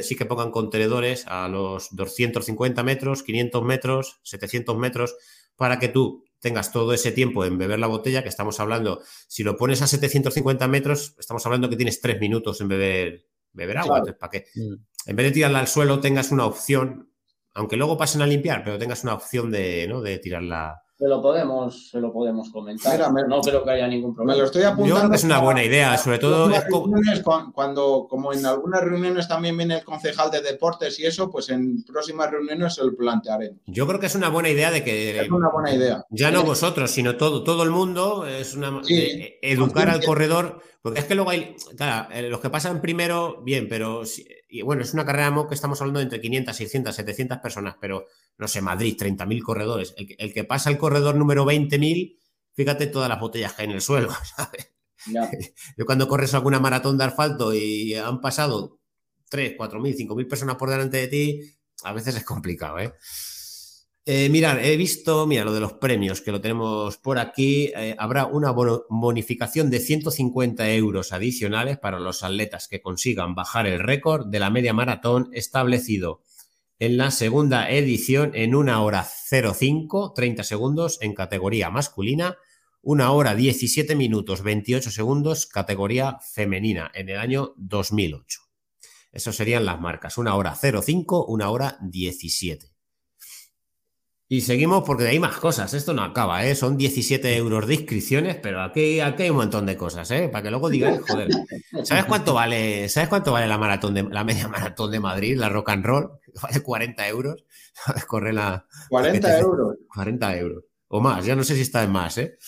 sí 0.03 0.17
que 0.17 0.27
pongan 0.27 0.51
contenedores 0.51 1.27
a 1.27 1.49
los 1.49 1.89
250 1.95 2.83
metros, 2.85 3.23
500 3.23 3.63
metros, 3.65 4.21
700 4.23 4.79
metros, 4.79 5.17
para 5.57 5.79
que 5.79 5.89
tú 5.89 6.25
tengas 6.39 6.73
todo 6.73 6.93
ese 6.93 7.13
tiempo 7.13 7.45
en 7.45 7.59
beber 7.59 7.79
la 7.79 7.87
botella, 7.87 8.23
que 8.23 8.29
estamos 8.29 8.59
hablando, 8.61 9.01
si 9.29 9.45
lo 9.45 9.57
pones 9.57 9.83
a 9.83 9.87
750 9.87 10.67
metros, 10.69 11.15
estamos 11.19 11.45
hablando 11.47 11.69
que 11.69 11.77
tienes 11.77 12.01
tres 12.01 12.21
minutos 12.21 12.61
en 12.61 12.69
beber 12.69 13.32
beber 13.53 13.79
agua. 13.79 14.03
para 14.19 14.31
que 14.31 14.47
mm. 14.55 14.75
en 15.07 15.17
vez 15.17 15.27
de 15.27 15.33
tirarla 15.33 15.61
al 15.61 15.69
suelo 15.69 16.01
tengas 16.01 16.31
una 16.31 16.47
opción, 16.47 17.11
aunque 17.55 17.77
luego 17.77 17.97
pasen 17.97 18.23
a 18.23 18.27
limpiar, 18.27 18.65
pero 18.65 18.79
tengas 18.79 19.03
una 19.05 19.15
opción 19.15 19.51
de, 19.51 19.87
¿no? 19.89 20.01
de 20.01 20.19
tirarla 20.19 20.82
Se 20.99 21.09
lo 21.09 21.21
podemos, 21.21 21.91
se 21.91 22.01
lo 22.01 22.13
podemos 22.13 22.51
comentar. 22.51 23.01
no 23.29 23.41
creo 23.41 23.65
que 23.65 23.71
haya 23.71 23.89
ningún 23.89 24.15
problema. 24.15 24.35
Me 24.35 24.39
lo 24.39 24.45
estoy 24.47 24.63
apuntando. 24.63 25.15
es 25.15 25.25
una 25.25 25.41
buena 25.41 25.65
idea, 25.65 25.97
sobre 25.99 26.19
todo. 26.19 26.51
cuando, 27.55 28.07
como 28.09 28.33
en 28.33 28.47
algunas 28.47 28.83
reuniones 28.83 29.27
también 29.27 29.57
viene 29.57 29.79
el 29.79 29.85
concejal 29.85 30.31
de 30.31 30.43
deportes 30.43 30.99
y 31.01 31.07
eso, 31.07 31.31
pues 31.31 31.49
en 31.51 31.83
próximas 31.85 32.31
reuniones 32.31 32.75
se 32.75 32.85
lo 32.85 32.95
plantearemos. 32.95 33.59
Yo 33.67 33.87
creo 33.87 33.99
que 33.99 34.07
es 34.07 34.15
una 34.15 34.29
buena 34.29 34.49
idea 34.51 34.71
de 34.71 34.85
que. 34.85 35.21
Es 35.21 35.31
una 35.31 35.51
buena 35.51 35.75
idea. 35.75 36.05
Ya 36.11 36.31
no 36.31 36.45
vosotros, 36.45 36.91
sino 36.91 37.17
todo, 37.17 37.43
todo 37.43 37.63
el 37.63 37.71
mundo. 37.71 38.27
Es 38.27 38.55
una. 38.55 38.81
educar 39.43 39.89
al 39.89 40.05
corredor 40.05 40.61
porque 40.83 40.99
es 40.99 41.07
que 41.07 41.15
luego 41.15 41.31
hay, 41.31 41.55
claro, 41.77 42.13
eh, 42.13 42.29
los 42.29 42.41
que 42.41 42.51
pasan 42.51 42.81
primero, 42.81 43.41
bien, 43.43 43.69
pero 43.69 44.03
y 44.53 44.61
bueno, 44.61 44.83
es 44.83 44.93
una 44.93 45.07
carrera 45.07 45.35
que 45.49 45.55
estamos 45.55 45.81
hablando 45.81 46.01
de 46.01 46.05
entre 46.05 46.21
500, 46.21 46.55
600, 46.55 46.95
700 46.95 47.39
personas, 47.39 47.77
pero 47.81 48.07
no 48.37 48.47
sé, 48.47 48.61
Madrid, 48.61 48.95
30.000 48.99 49.43
corredores. 49.43 49.95
El, 49.97 50.35
que 50.35 50.45
pasa 50.45 50.69
el 50.69 50.77
corredor 50.77 51.15
número 51.15 51.47
20.000, 51.47 52.19
fíjate 52.53 52.87
todas 52.89 53.09
las 53.09 53.19
botellas 53.19 53.55
que 53.55 53.63
hay 53.63 53.69
en 53.69 53.75
el 53.75 53.81
suelo, 53.81 54.13
¿sabes? 54.37 54.75
Yo 55.79 55.87
cuando 55.87 56.07
corres 56.07 56.35
alguna 56.35 56.61
maratón 56.61 56.99
de 56.99 57.05
asfalto 57.05 57.55
y 57.55 57.95
han 57.95 58.21
pasado 58.21 58.79
3, 59.31 59.57
4.000, 59.57 60.09
5.000 60.09 60.29
personas 60.29 60.57
por 60.57 60.69
delante 60.69 60.99
de 60.99 61.09
ti, 61.09 61.41
a 61.85 61.95
veces 61.95 62.15
es 62.17 62.25
complicado, 62.25 62.79
¿eh? 62.79 62.93
Eh, 64.05 64.29
mirad, 64.31 64.59
he 64.65 64.77
visto, 64.77 65.29
mira, 65.29 65.45
lo 65.45 65.53
de 65.53 65.61
los 65.61 65.75
premios, 65.75 66.21
que 66.23 66.33
lo 66.33 66.41
tenemos 66.41 66.97
por 66.97 67.21
aquí. 67.21 67.73
Eh, 67.77 67.95
habrá 67.99 68.27
una 68.27 68.51
bonificación 68.51 69.71
de 69.71 69.79
150 69.79 70.73
euros 70.73 71.13
adicionales 71.13 71.79
para 71.79 72.01
los 72.01 72.25
atletas 72.25 72.67
que 72.67 72.83
consigan 72.83 73.37
bajar 73.37 73.69
el 73.69 73.79
récord 73.79 74.27
de 74.27 74.41
la 74.41 74.51
media 74.51 74.73
maratón 74.73 75.31
establecido 75.33 76.21
en 76.81 76.97
la 76.97 77.13
segunda 77.13 77.71
edición 77.71 78.33
en 78.35 78.57
una 78.57 78.83
hora 78.83 79.05
05, 79.05 80.15
30 80.17 80.43
segundos 80.43 80.99
en 81.01 81.15
categoría 81.15 81.71
masculina, 81.71 82.39
una 82.81 83.13
hora 83.13 83.37
17 83.37 83.95
minutos 83.95 84.43
28 84.43 84.91
segundos 84.91 85.47
categoría 85.47 86.19
femenina 86.35 86.91
en 86.93 87.09
el 87.09 87.19
año 87.19 87.55
2008. 87.57 88.41
Esas 89.13 89.37
serían 89.37 89.65
las 89.65 89.81
marcas, 89.81 90.19
una 90.19 90.35
hora 90.35 90.57
05, 90.57 91.27
una 91.27 91.51
hora 91.51 91.79
17. 91.83 92.72
Y 94.33 94.41
seguimos 94.41 94.83
porque 94.87 95.09
hay 95.09 95.19
más 95.19 95.37
cosas. 95.37 95.75
Esto 95.75 95.93
no 95.93 96.03
acaba, 96.03 96.47
¿eh? 96.47 96.55
Son 96.55 96.79
17 96.79 97.37
euros 97.37 97.67
de 97.67 97.75
inscripciones, 97.75 98.37
pero 98.37 98.63
aquí, 98.63 98.99
aquí 98.99 99.25
hay 99.25 99.31
un 99.31 99.37
montón 99.37 99.67
de 99.67 99.77
cosas, 99.77 100.11
¿eh? 100.11 100.31
Para 100.31 100.45
que 100.45 100.51
luego 100.51 100.71
digáis, 100.71 101.03
joder. 101.07 101.29
¿Sabes 101.85 102.07
cuánto 102.07 102.33
vale, 102.33 102.89
¿sabes 102.89 103.11
cuánto 103.11 103.33
vale 103.33 103.47
la 103.47 103.59
maratón 103.59 103.93
de 103.93 104.05
la 104.05 104.25
media 104.25 104.49
maratón 104.49 104.91
de 104.91 105.01
Madrid, 105.01 105.37
la 105.37 105.51
rock 105.51 105.69
and 105.69 105.85
roll? 105.85 106.13
Vale 106.43 106.63
40 106.63 107.09
euros. 107.09 107.45
Corre 108.09 108.33
la. 108.33 108.67
40 108.89 109.39
euros. 109.39 109.77
40 109.95 110.37
euros. 110.39 110.65
O 110.89 111.03
más, 111.03 111.27
ya 111.27 111.37
no 111.37 111.45
sé 111.45 111.55
si 111.55 111.61
está 111.61 111.83
en 111.83 111.91
más, 111.91 112.17
¿eh? 112.17 112.39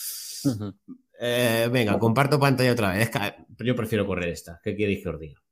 eh 1.20 1.68
venga, 1.70 1.98
comparto 1.98 2.40
pantalla 2.40 2.72
otra 2.72 2.94
vez. 2.94 3.10
yo 3.58 3.76
prefiero 3.76 4.06
correr 4.06 4.30
esta. 4.30 4.58
¿Qué 4.64 4.74
queréis 4.74 5.02
que 5.02 5.08
os 5.10 5.20
diga? 5.20 5.44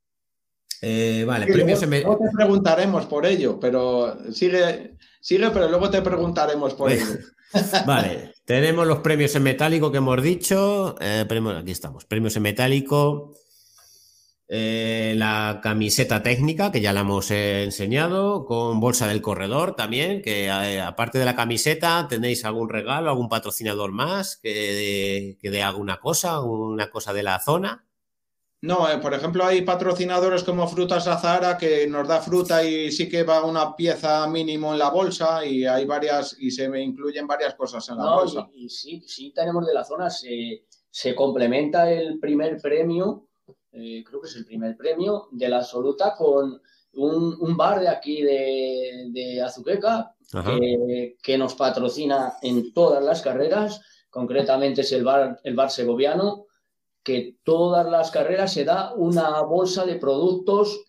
Eh, 0.85 1.23
vale, 1.25 1.45
premios 1.45 1.87
luego, 1.87 2.17
te 2.17 2.35
preguntaremos 2.35 3.05
por 3.05 3.25
ello, 3.25 3.57
pero 3.57 4.17
sigue, 4.33 4.97
sigue, 5.23 5.49
pero 5.51 5.69
luego 5.69 5.89
te 5.89 6.01
preguntaremos 6.01 6.73
por 6.73 6.91
ello. 6.91 7.05
vale, 7.87 8.33
tenemos 8.45 8.85
los 8.85 8.99
premios 8.99 9.33
en 9.35 9.43
metálico 9.43 9.91
que 9.91 9.99
hemos 9.99 10.21
dicho. 10.21 10.95
Eh, 10.99 11.25
aquí 11.57 11.71
estamos, 11.71 12.05
premios 12.05 12.35
en 12.35 12.43
metálico. 12.43 13.33
Eh, 14.49 15.15
la 15.17 15.61
camiseta 15.63 16.21
técnica, 16.21 16.71
que 16.71 16.81
ya 16.81 16.91
la 16.91 16.99
hemos 17.01 17.31
enseñado, 17.31 18.45
con 18.45 18.81
bolsa 18.81 19.07
del 19.07 19.21
corredor 19.21 19.75
también, 19.75 20.21
que 20.21 20.51
aparte 20.51 21.17
de 21.17 21.25
la 21.25 21.35
camiseta, 21.35 22.05
¿tenéis 22.09 22.43
algún 22.43 22.69
regalo, 22.69 23.09
algún 23.09 23.29
patrocinador 23.29 23.93
más 23.93 24.37
que, 24.37 25.37
que 25.41 25.49
dé 25.49 25.63
alguna 25.63 26.01
cosa, 26.01 26.41
una 26.41 26.89
cosa 26.89 27.13
de 27.13 27.23
la 27.23 27.39
zona? 27.39 27.85
No, 28.63 28.89
eh, 28.89 28.97
por 28.97 29.13
ejemplo, 29.13 29.43
hay 29.43 29.63
patrocinadores 29.63 30.41
como 30.41 30.65
Frutas 30.69 31.05
Azara 31.05 31.57
que 31.57 31.85
nos 31.85 32.07
da 32.07 32.21
fruta 32.21 32.63
y 32.63 32.93
sí 32.93 33.09
que 33.09 33.23
va 33.23 33.43
una 33.43 33.75
pieza 33.75 34.25
mínimo 34.27 34.71
en 34.71 34.79
la 34.79 34.89
bolsa 34.89 35.45
y 35.45 35.65
hay 35.65 35.83
varias 35.83 36.37
y 36.39 36.49
se 36.49 36.69
me 36.69 36.81
incluyen 36.81 37.27
varias 37.27 37.55
cosas 37.55 37.89
en 37.89 37.97
la 37.97 38.15
bolsa. 38.15 38.47
Y, 38.53 38.69
sí, 38.69 39.03
sí 39.05 39.33
tenemos 39.35 39.67
de 39.67 39.73
la 39.73 39.83
zona, 39.83 40.09
se, 40.09 41.13
complementa 41.13 41.91
el 41.91 42.19
primer 42.21 42.57
premio, 42.61 43.27
eh, 43.73 44.01
creo 44.01 44.21
que 44.21 44.29
es 44.29 44.35
el 44.37 44.45
primer 44.45 44.77
premio 44.77 45.27
de 45.31 45.49
la 45.49 45.57
absoluta 45.57 46.15
con 46.15 46.61
un, 46.93 47.57
bar 47.57 47.81
de 47.81 47.89
aquí 47.89 48.21
de, 48.21 49.07
de 49.09 49.41
Azuqueca 49.41 50.15
que, 50.31 51.17
que, 51.21 51.37
nos 51.37 51.55
patrocina 51.55 52.35
en 52.41 52.71
todas 52.71 53.03
las 53.03 53.21
carreras, 53.21 53.81
concretamente 54.09 54.81
es 54.81 54.91
el 54.93 55.03
bar, 55.03 55.41
el 55.43 55.53
bar 55.53 55.69
segoviano 55.69 56.45
que 57.03 57.37
todas 57.43 57.85
las 57.85 58.11
carreras 58.11 58.53
se 58.53 58.63
da 58.63 58.93
una 58.93 59.41
bolsa 59.41 59.85
de 59.85 59.95
productos, 59.95 60.85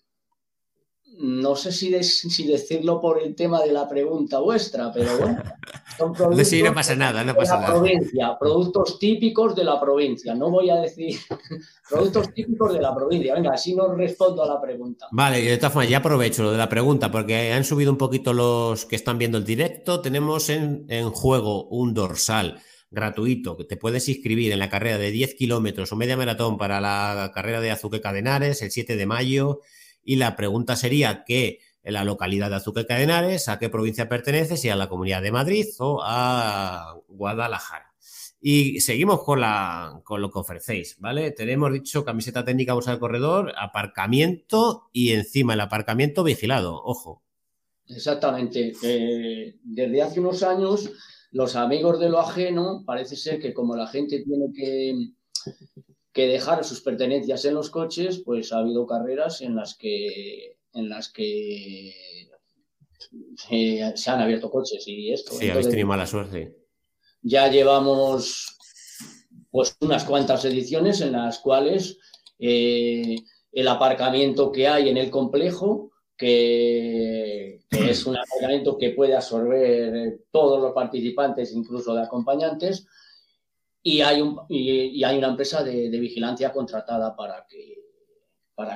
no 1.17 1.55
sé 1.55 1.71
si, 1.71 2.03
si 2.03 2.47
decirlo 2.47 3.01
por 3.01 3.23
el 3.23 3.35
tema 3.35 3.63
de 3.63 3.73
la 3.73 3.89
pregunta 3.89 4.41
vuestra, 4.41 4.93
pero 4.93 5.17
bueno, 5.19 5.43
son 5.99 6.13
productos 6.13 6.53
no 6.53 6.75
pasa 6.75 6.97
nada, 6.97 7.23
no 7.23 7.35
pasa 7.35 7.57
de 7.57 7.63
la 7.63 7.67
provincia, 7.69 8.37
productos 8.39 8.99
típicos 8.99 9.55
de 9.55 9.65
la 9.65 9.81
provincia, 9.81 10.35
no 10.35 10.51
voy 10.51 10.71
a 10.71 10.77
decir 10.77 11.19
productos 11.89 12.33
típicos 12.33 12.73
de 12.73 12.81
la 12.81 12.95
provincia, 12.95 13.35
venga, 13.35 13.53
así 13.53 13.75
no 13.75 13.93
respondo 13.95 14.43
a 14.43 14.47
la 14.47 14.61
pregunta. 14.61 15.07
Vale, 15.13 15.41
y 15.41 15.47
de 15.47 15.57
todas 15.57 15.73
formas, 15.73 15.91
ya 15.91 15.99
aprovecho 15.99 16.43
lo 16.43 16.53
de 16.53 16.59
la 16.59 16.69
pregunta, 16.69 17.11
porque 17.11 17.53
han 17.53 17.65
subido 17.65 17.93
un 17.93 17.99
poquito 17.99 18.33
los 18.33 18.85
que 18.85 18.97
están 18.97 19.19
viendo 19.19 19.39
el 19.39 19.45
directo, 19.45 20.01
tenemos 20.01 20.49
en, 20.49 20.85
en 20.89 21.11
juego 21.11 21.67
un 21.69 21.95
dorsal 21.95 22.61
gratuito, 22.95 23.57
que 23.57 23.65
te 23.65 23.77
puedes 23.77 24.09
inscribir 24.09 24.53
en 24.53 24.59
la 24.59 24.71
carrera 24.71 24.99
de 24.99 25.11
10 25.11 25.35
kilómetros 25.35 25.93
o 25.93 25.97
media 25.97 26.17
maratón 26.17 26.57
para 26.57 26.81
la 26.81 27.33
carrera 27.35 27.61
de 27.61 27.71
Azuqueca 27.71 28.13
de 28.13 28.21
Henares 28.21 28.63
el 28.63 28.71
7 28.71 28.97
de 28.97 29.07
mayo. 29.07 29.61
Y 30.03 30.17
la 30.17 30.37
pregunta 30.37 30.77
sería 30.77 31.25
que 31.25 31.61
la 31.83 32.05
localidad 32.05 32.51
de 32.51 32.57
Azuqueca 32.57 32.97
de 32.97 33.05
Henares, 33.05 33.49
a 33.49 33.59
qué 33.59 33.69
provincia 33.69 34.09
pertenece, 34.09 34.57
si 34.57 34.69
a 34.69 34.77
la 34.77 34.89
Comunidad 34.89 35.23
de 35.23 35.33
Madrid 35.33 35.67
o 35.79 36.01
a 36.03 36.97
Guadalajara. 37.09 37.93
Y 38.41 38.81
seguimos 38.81 39.23
con, 39.23 39.41
la, 39.41 40.01
con 40.05 40.21
lo 40.21 40.31
que 40.31 40.39
ofrecéis, 40.39 40.97
¿vale? 40.99 41.31
Tenemos 41.31 41.73
dicho 41.73 42.05
camiseta 42.05 42.45
técnica 42.45 42.75
bolsa 42.75 42.91
del 42.91 43.01
corredor, 43.01 43.55
aparcamiento 43.57 44.91
y 44.93 45.13
encima 45.13 45.55
el 45.55 45.61
aparcamiento 45.61 46.23
vigilado, 46.23 46.75
ojo. 46.85 47.23
Exactamente. 47.87 48.73
Eh, 48.83 49.57
desde 49.63 50.03
hace 50.03 50.21
unos 50.21 50.43
años 50.43 50.91
los 51.35 51.57
amigos 51.57 51.99
de 51.99 52.09
lo 52.09 52.21
ajeno, 52.21 52.85
parece 52.87 53.17
ser 53.17 53.41
que 53.41 53.53
como 53.53 53.75
la 53.75 53.89
gente 53.89 54.23
tiene 54.23 54.53
que, 54.55 54.95
que 56.13 56.29
dejar 56.29 56.65
sus 56.65 56.81
pertenencias 56.81 57.45
en 57.45 57.55
los 57.55 57.71
coches, 57.71 58.23
pues 58.25 58.53
ha 58.53 58.59
habido 58.59 58.87
carreras 58.87 59.41
en 59.41 59.57
las 59.57 59.77
que, 59.77 60.59
en 60.73 60.89
las 60.89 61.13
que 61.13 61.93
se, 63.37 63.83
han 63.83 64.21
abierto 64.21 64.49
coches 64.49 64.85
y 64.87 65.13
esto. 65.13 65.33
Sí, 65.33 65.51
habéis 65.51 65.69
tenido 65.69 65.89
mala 65.89 66.07
suerte. 66.07 66.57
Ya 67.21 67.49
llevamos 67.49 68.57
pues 69.51 69.77
unas 69.81 70.05
cuantas 70.05 70.45
ediciones 70.45 71.01
en 71.01 71.13
las 71.13 71.41
cuales 71.41 71.99
eh, 72.39 73.17
el 73.51 73.67
aparcamiento 73.67 74.53
que 74.53 74.69
hay 74.69 74.89
en 74.89 74.99
el 74.99 75.11
complejo 75.11 75.91
que, 76.17 77.61
es 77.71 78.07
un 78.07 78.17
aparcamiento 78.17 78.77
que 78.79 78.91
puede 78.91 79.15
absorber 79.15 80.21
todos 80.31 80.61
los 80.61 80.73
participantes, 80.73 81.53
incluso 81.53 81.95
de 81.95 82.03
acompañantes, 82.03 82.87
y 83.83 84.01
hay, 84.01 84.23
una 84.23 85.29
empresa 85.29 85.63
de, 85.63 85.89
vigilancia 85.91 86.53
contratada 86.53 87.15
para 87.17 87.47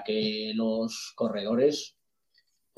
que 0.05 0.53
los 0.55 1.13
corredores 1.15 1.98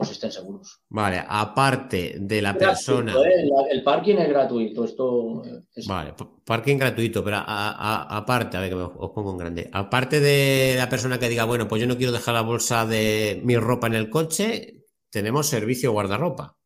pues 0.00 0.12
estén 0.12 0.32
seguros. 0.32 0.80
Vale, 0.88 1.22
aparte 1.28 2.16
de 2.18 2.40
la 2.40 2.56
persona. 2.56 3.12
¿eh? 3.12 3.46
El, 3.70 3.82
parking 3.82 4.14
es 4.14 4.30
gratuito. 4.30 4.82
Esto 4.82 5.42
Vale, 5.86 6.14
parking 6.42 6.78
gratuito, 6.78 7.22
pero 7.22 7.36
aparte, 7.46 8.56
a 8.56 8.60
ver 8.60 8.70
que 8.70 8.76
os 8.76 9.10
pongo 9.10 9.32
en 9.32 9.36
grande. 9.36 9.70
Aparte 9.70 10.18
de 10.20 10.74
la 10.78 10.88
persona 10.88 11.18
que 11.18 11.28
diga, 11.28 11.44
bueno, 11.44 11.68
pues 11.68 11.82
yo 11.82 11.86
no 11.86 11.98
quiero 11.98 12.12
dejar 12.12 12.32
la 12.32 12.40
bolsa 12.40 12.86
de 12.86 13.42
mi 13.44 13.58
ropa 13.58 13.88
en 13.88 13.94
el 13.94 14.08
coche, 14.08 14.86
tenemos 15.10 15.48
servicio 15.48 15.92
guardarropa. 15.92 16.56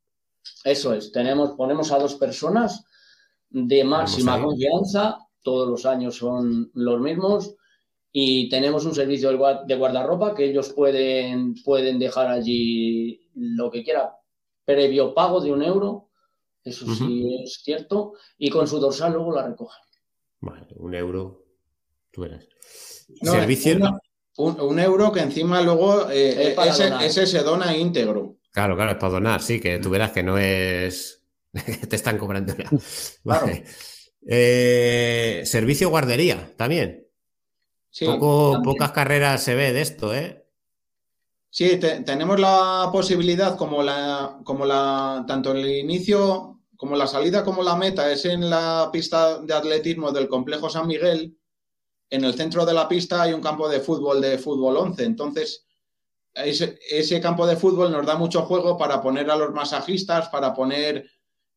Eso 0.63 0.95
es, 0.95 1.11
tenemos, 1.11 1.57
ponemos 1.57 1.91
a 1.91 1.99
dos 1.99 2.15
personas 2.15 2.85
de 3.51 3.83
máxima 3.83 4.41
confianza, 4.41 5.19
todos 5.43 5.69
los 5.69 5.85
años 5.87 6.15
son 6.15 6.71
los 6.73 7.01
mismos 7.01 7.57
y 8.17 8.49
tenemos 8.49 8.85
un 8.85 8.95
servicio 8.95 9.29
de 9.67 9.75
guardarropa 9.75 10.37
que 10.37 10.45
ellos 10.45 10.73
pueden, 10.73 11.57
pueden 11.65 11.99
dejar 11.99 12.29
allí 12.29 13.24
lo 13.35 13.71
que 13.71 13.83
quiera, 13.83 14.17
previo 14.65 15.15
pago 15.15 15.41
de 15.41 15.53
un 15.53 15.63
euro, 15.63 16.11
eso 16.63 16.87
sí 16.95 17.43
es 17.45 17.61
cierto, 17.63 18.15
y 18.39 18.51
con 18.51 18.67
su 18.67 18.79
dorsal 18.79 19.13
luego 19.13 19.35
la 19.35 19.47
recogen. 19.47 19.83
Vale, 20.41 20.67
un 20.77 20.95
euro, 20.95 21.45
tú 22.11 22.23
verás. 22.23 22.47
servicio. 23.23 23.79
un, 24.37 24.79
euro 24.79 25.13
que 25.13 25.21
encima 25.21 25.61
luego 25.61 26.11
eh, 26.11 26.57
ese, 27.03 27.27
se 27.27 27.43
dona 27.43 27.77
íntegro. 27.77 28.37
Claro, 28.51 28.77
claro, 28.77 28.93
es 28.93 28.99
para 28.99 29.13
donar, 29.13 29.43
sí, 29.43 29.61
que 29.61 29.79
tú 29.79 29.91
verás 29.91 30.13
que 30.13 30.23
no 30.23 30.39
es 30.39 31.25
Te 31.89 31.97
están 31.97 32.19
cobrando 32.19 32.55
ya. 32.57 32.69
Vale. 33.23 33.65
Eh, 34.27 35.43
servicio 35.45 35.91
guardería 35.91 36.51
también. 36.57 37.07
Sí, 37.91 38.07
Pocas 38.07 38.91
carreras 38.93 39.43
se 39.43 39.55
ve 39.55 39.73
de 39.73 39.81
esto, 39.83 40.15
¿eh? 40.15 40.44
Sí, 41.57 41.79
tenemos 41.79 42.41
la 42.41 42.89
posibilidad, 42.91 43.57
como 43.57 43.81
la, 43.81 44.41
como 44.43 44.67
la, 44.67 45.25
tanto 45.25 45.53
el 45.53 45.65
inicio, 45.65 46.59
como 46.77 46.97
la 46.97 47.07
salida, 47.07 47.45
como 47.45 47.63
la 47.63 47.77
meta 47.77 48.11
es 48.11 48.25
en 48.25 48.51
la 48.51 48.91
pista 48.93 49.39
de 49.39 49.55
atletismo 49.55 50.11
del 50.11 50.27
complejo 50.27 50.69
San 50.69 50.89
Miguel. 50.89 51.39
En 52.11 52.25
el 52.25 52.35
centro 52.35 52.67
de 52.67 52.75
la 52.75 52.89
pista 52.89 53.23
hay 53.23 53.35
un 53.35 53.41
campo 53.41 53.69
de 53.69 53.79
fútbol 53.79 54.21
de 54.21 54.37
fútbol 54.37 54.79
11. 54.79 55.05
Entonces, 55.05 55.65
ese, 56.35 57.21
campo 57.21 57.47
de 57.47 57.55
fútbol 57.55 57.93
nos 57.93 58.05
da 58.05 58.17
mucho 58.17 58.43
juego 58.43 58.77
para 58.77 59.01
poner 59.01 59.31
a 59.31 59.37
los 59.37 59.53
masajistas, 59.53 60.31
para 60.31 60.55
poner 60.55 61.09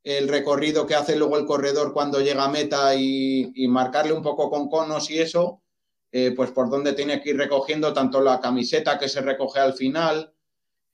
el 0.04 0.28
recorrido 0.28 0.86
que 0.86 0.94
hace 0.94 1.16
luego 1.16 1.40
el 1.40 1.48
corredor 1.48 1.92
cuando 1.92 2.22
llega 2.22 2.46
a 2.46 2.50
meta 2.50 2.94
y, 2.94 3.52
marcarle 3.68 4.14
un 4.14 4.22
poco 4.22 4.52
con 4.52 4.70
conos 4.70 5.10
y 5.10 5.18
eso, 5.18 5.64
eh, 6.12 6.34
pues 6.36 6.52
por 6.52 6.70
donde 6.70 6.94
tiene 6.94 7.22
que 7.22 7.32
ir 7.32 7.38
recogiendo 7.38 7.94
tanto 7.94 8.22
la 8.22 8.40
camiseta 8.40 8.98
que 8.98 9.10
se 9.10 9.22
recoge 9.22 9.60
al 9.60 9.74
final, 9.74 10.34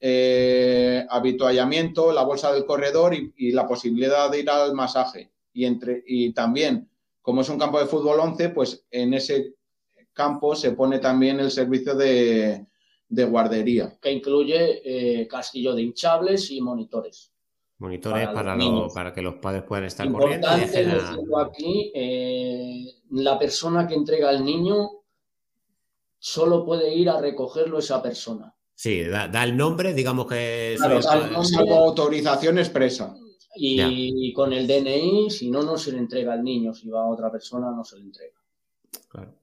eh, 0.00 1.06
habituallamiento, 1.08 2.12
la 2.12 2.24
bolsa 2.24 2.52
del 2.52 2.66
corredor 2.66 3.14
y, 3.14 3.52
la 3.52 3.66
posibilidad 3.66 4.30
de 4.30 4.40
ir 4.40 4.50
al 4.50 4.74
masaje. 4.74 5.32
Y, 5.52 5.64
entre, 5.64 6.02
y 6.06 6.32
también, 6.32 6.90
como 7.22 7.40
es 7.40 7.48
un 7.48 7.58
campo 7.58 7.78
de 7.78 7.86
fútbol 7.86 8.20
11, 8.20 8.50
pues 8.50 8.84
en 8.90 9.14
ese 9.14 9.54
campo 10.12 10.54
se 10.54 10.72
pone 10.72 10.98
también 10.98 11.40
el 11.40 11.50
servicio 11.50 11.94
de, 11.94 12.66
de 13.08 13.24
guardería. 13.24 13.96
Que 14.00 14.12
incluye 14.12 14.82
eh, 14.84 15.28
castillo 15.28 15.74
de 15.74 15.82
hinchables 15.82 16.50
y 16.50 16.60
monitores. 16.60 17.32
Monitores 17.78 18.28
para, 18.28 18.56
para, 18.94 19.12
que 19.12 19.20
los 19.20 19.34
padres 19.36 19.62
puedan 19.64 19.84
estar 19.84 20.10
corriendo. 20.10 20.48
aquí, 21.38 21.90
eh, 21.94 22.86
la 23.10 23.38
persona 23.38 23.86
que 23.86 23.94
entrega 23.94 24.28
al 24.28 24.44
niño 24.44 25.03
solo 26.24 26.64
puede 26.64 26.94
ir 26.94 27.10
a 27.10 27.20
recogerlo 27.20 27.78
esa 27.78 28.02
persona. 28.02 28.56
Sí, 28.74 29.04
da, 29.04 29.44
el 29.44 29.54
nombre, 29.54 29.92
digamos 29.92 30.26
que... 30.26 30.74
Claro, 30.78 30.98
autorización 31.76 32.56
expresa. 32.56 33.14
Y, 33.54 34.32
con 34.32 34.54
el 34.54 34.66
DNI, 34.66 35.30
si 35.30 35.50
no, 35.50 35.62
no 35.62 35.76
se 35.76 35.92
le 35.92 35.98
entrega 35.98 36.32
al 36.32 36.42
niño. 36.42 36.72
Si 36.72 36.88
va 36.88 37.02
a 37.02 37.08
otra 37.08 37.30
persona, 37.30 37.70
no 37.70 37.84
se 37.84 37.98
le 37.98 38.04
entrega. 38.04 38.38
Claro. 39.06 39.34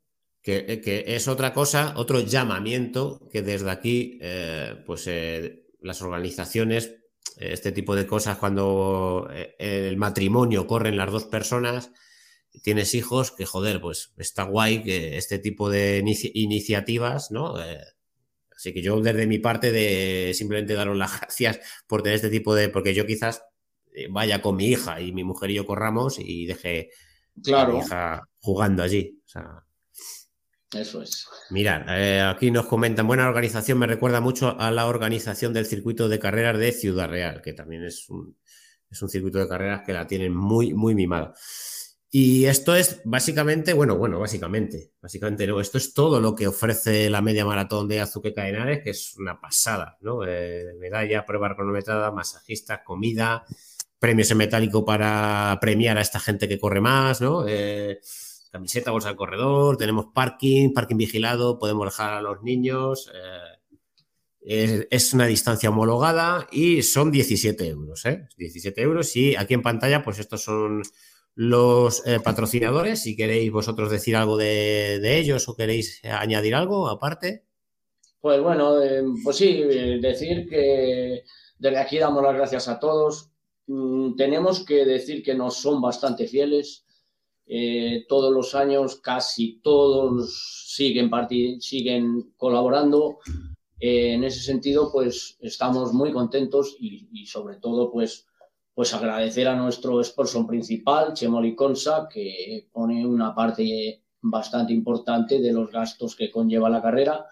Eh, 0.44 0.82
que, 0.84 1.04
es 1.06 1.28
otra 1.28 1.54
cosa, 1.54 1.94
otro 1.98 2.22
llamamiento 2.22 3.30
que 3.32 3.44
desde 3.44 3.70
aquí, 3.70 4.18
eh, 4.20 4.74
pues 4.84 5.06
eh, 5.06 5.68
las 5.82 6.02
organizaciones, 6.02 6.96
este 7.38 7.72
tipo 7.72 7.96
de 7.96 8.08
cosas, 8.08 8.40
cuando 8.40 9.30
el 9.60 9.98
matrimonio 9.98 10.66
corren 10.66 10.98
las 10.98 11.12
dos 11.12 11.26
personas, 11.26 11.92
tienes 12.64 12.94
hijos, 12.94 13.32
que 13.32 13.46
joder, 13.46 13.82
pues 13.82 14.14
está 14.18 14.44
guay 14.44 14.84
que 14.84 15.18
este 15.18 15.40
tipo 15.40 15.70
de 15.70 16.04
iniciativas, 16.34 17.32
¿no? 17.32 17.56
así 18.56 18.74
que 18.74 18.84
yo 18.84 19.02
desde 19.02 19.26
mi 19.26 19.40
parte 19.40 19.72
de 19.72 20.34
simplemente 20.36 20.74
daros 20.74 20.98
las 20.98 21.12
gracias 21.20 21.60
por 21.88 22.04
tener 22.04 22.18
este 22.18 22.30
tipo 22.30 22.54
de, 22.54 22.70
porque 22.70 22.94
yo 22.94 23.06
quizás 23.06 23.44
vaya 24.10 24.42
con 24.42 24.56
mi 24.56 24.68
hija 24.68 25.02
y 25.02 25.12
mi 25.12 25.24
mujer 25.24 25.52
y 25.52 25.56
yo 25.56 25.66
corramos 25.66 26.18
y 26.20 26.46
deje 26.46 26.90
claro. 27.44 27.72
a 27.72 27.74
mi 27.74 27.80
hija 27.80 28.30
jugando 28.40 28.84
allí. 28.84 29.20
O 29.26 29.30
sea, 29.30 29.66
eso 30.74 31.02
es. 31.02 31.28
Mira, 31.50 31.86
eh, 31.90 32.22
aquí 32.22 32.50
nos 32.50 32.66
comentan, 32.66 33.08
buena 33.08 33.28
organización, 33.28 33.78
me 33.78 33.88
recuerda 33.88 34.22
mucho 34.22 34.58
a 34.60 34.72
la 34.72 34.88
organización 34.88 35.54
del 35.54 35.66
circuito 35.66 36.08
de 36.08 36.20
carreras 36.20 36.58
de 36.58 36.72
Ciudad 36.72 37.10
Real, 37.10 37.42
que 37.42 37.54
también 37.54 37.84
es 37.84 38.08
un, 38.10 38.38
es 38.90 39.02
un 39.02 39.10
circuito 39.10 39.40
de 39.40 39.50
carreras 39.50 39.82
que 39.86 39.94
la 39.94 40.08
tienen 40.08 40.34
muy, 40.34 40.74
muy 40.74 40.96
mimada. 40.96 41.34
Y 42.14 42.44
esto 42.44 42.76
es 42.76 43.00
básicamente, 43.06 43.72
bueno, 43.72 43.96
bueno, 43.96 44.20
básicamente, 44.20 44.92
básicamente 45.02 45.48
no, 45.48 45.62
esto 45.62 45.78
es 45.78 45.94
todo 45.94 46.20
lo 46.20 46.36
que 46.36 46.46
ofrece 46.46 47.10
la 47.10 47.22
media 47.22 47.46
maratón 47.46 47.88
de 47.88 48.02
Azuqueca 48.02 48.50
Henares, 48.50 48.84
que 48.84 48.90
es 48.90 49.16
una 49.18 49.40
pasada, 49.40 49.98
¿no? 50.02 50.26
Eh, 50.28 50.74
medalla, 50.78 51.26
prueba 51.26 51.56
cronometrada, 51.56 52.12
masajista, 52.12 52.84
comida, 52.84 53.46
premios 53.98 54.30
en 54.30 54.40
metálico 54.40 54.84
para 54.84 55.58
premiar 55.62 55.98
a 55.98 56.02
esta 56.02 56.20
gente 56.20 56.50
que 56.50 56.60
corre 56.60 56.82
más, 56.82 57.22
¿no? 57.22 57.46
Eh, 57.48 58.02
camiseta, 58.52 58.92
bolsa 58.92 59.10
de 59.10 59.16
corredor, 59.16 59.78
tenemos 59.78 60.08
parking, 60.14 60.74
parking 60.74 60.98
vigilado, 60.98 61.60
podemos 61.60 61.86
dejar 61.86 62.16
a 62.16 62.22
los 62.22 62.44
niños. 62.44 63.10
Eh, 64.44 64.88
es, 64.90 65.14
una 65.14 65.28
distancia 65.28 65.70
homologada 65.70 66.48
y 66.52 66.82
son 66.82 67.10
17 67.10 67.68
euros, 67.68 68.06
¿eh? 68.06 68.28
17 68.38 68.82
euros 68.82 69.16
y 69.16 69.36
aquí 69.38 69.54
en 69.54 69.62
pantalla, 69.62 70.04
pues 70.04 70.20
estos 70.20 70.44
son 70.44 70.82
los 71.36 72.06
eh, 72.06 72.20
patrocinadores. 72.20 73.02
Si 73.02 73.16
queréis 73.16 73.52
vosotros 73.52 73.92
decir 73.92 74.16
algo 74.16 74.38
de, 74.38 75.18
ellos 75.20 75.48
o 75.50 75.56
queréis 75.56 76.02
añadir 76.04 76.56
algo 76.56 76.90
aparte. 76.90 77.46
Pues 78.20 78.42
bueno, 78.42 78.82
eh, 78.82 79.04
pues 79.24 79.38
sí, 79.38 79.64
decir 80.00 80.48
que 80.48 81.24
desde 81.58 81.78
aquí 81.78 81.98
damos 81.98 82.24
las 82.24 82.36
gracias 82.36 82.68
a 82.68 82.80
todos. 82.80 83.32
Mm, 83.68 84.16
tenemos 84.16 84.66
que 84.66 84.86
decir 84.86 85.24
que 85.24 85.36
nos 85.36 85.56
son 85.58 85.82
bastante 85.82 86.28
fieles 86.28 86.86
eh, 87.46 88.06
todos 88.08 88.34
los 88.34 88.56
años, 88.56 89.02
casi 89.02 89.60
todos 89.62 90.74
siguen, 90.74 91.12
siguen 91.60 92.34
colaborando. 92.38 93.20
Eh, 93.80 94.14
en 94.14 94.24
ese 94.24 94.40
sentido, 94.42 94.92
pues 94.92 95.38
estamos 95.42 95.92
muy 95.92 96.12
contentos 96.14 96.78
y, 96.80 97.26
sobre 97.26 97.58
todo, 97.58 97.92
pues, 97.92 98.28
pues 98.74 98.94
agradecer 98.94 99.48
a 99.48 99.56
nuestro 99.56 100.04
sponsor 100.04 100.48
principal, 100.48 101.14
Chemoli 101.14 101.56
Consa, 101.56 102.08
que 102.12 102.68
pone 102.72 103.06
una 103.06 103.36
parte 103.36 104.04
bastante 104.22 104.74
importante 104.74 105.40
de 105.40 105.52
los 105.52 105.72
gastos 105.72 106.16
que 106.16 106.32
conlleva 106.32 106.70
la 106.70 106.82
carrera 106.82 107.26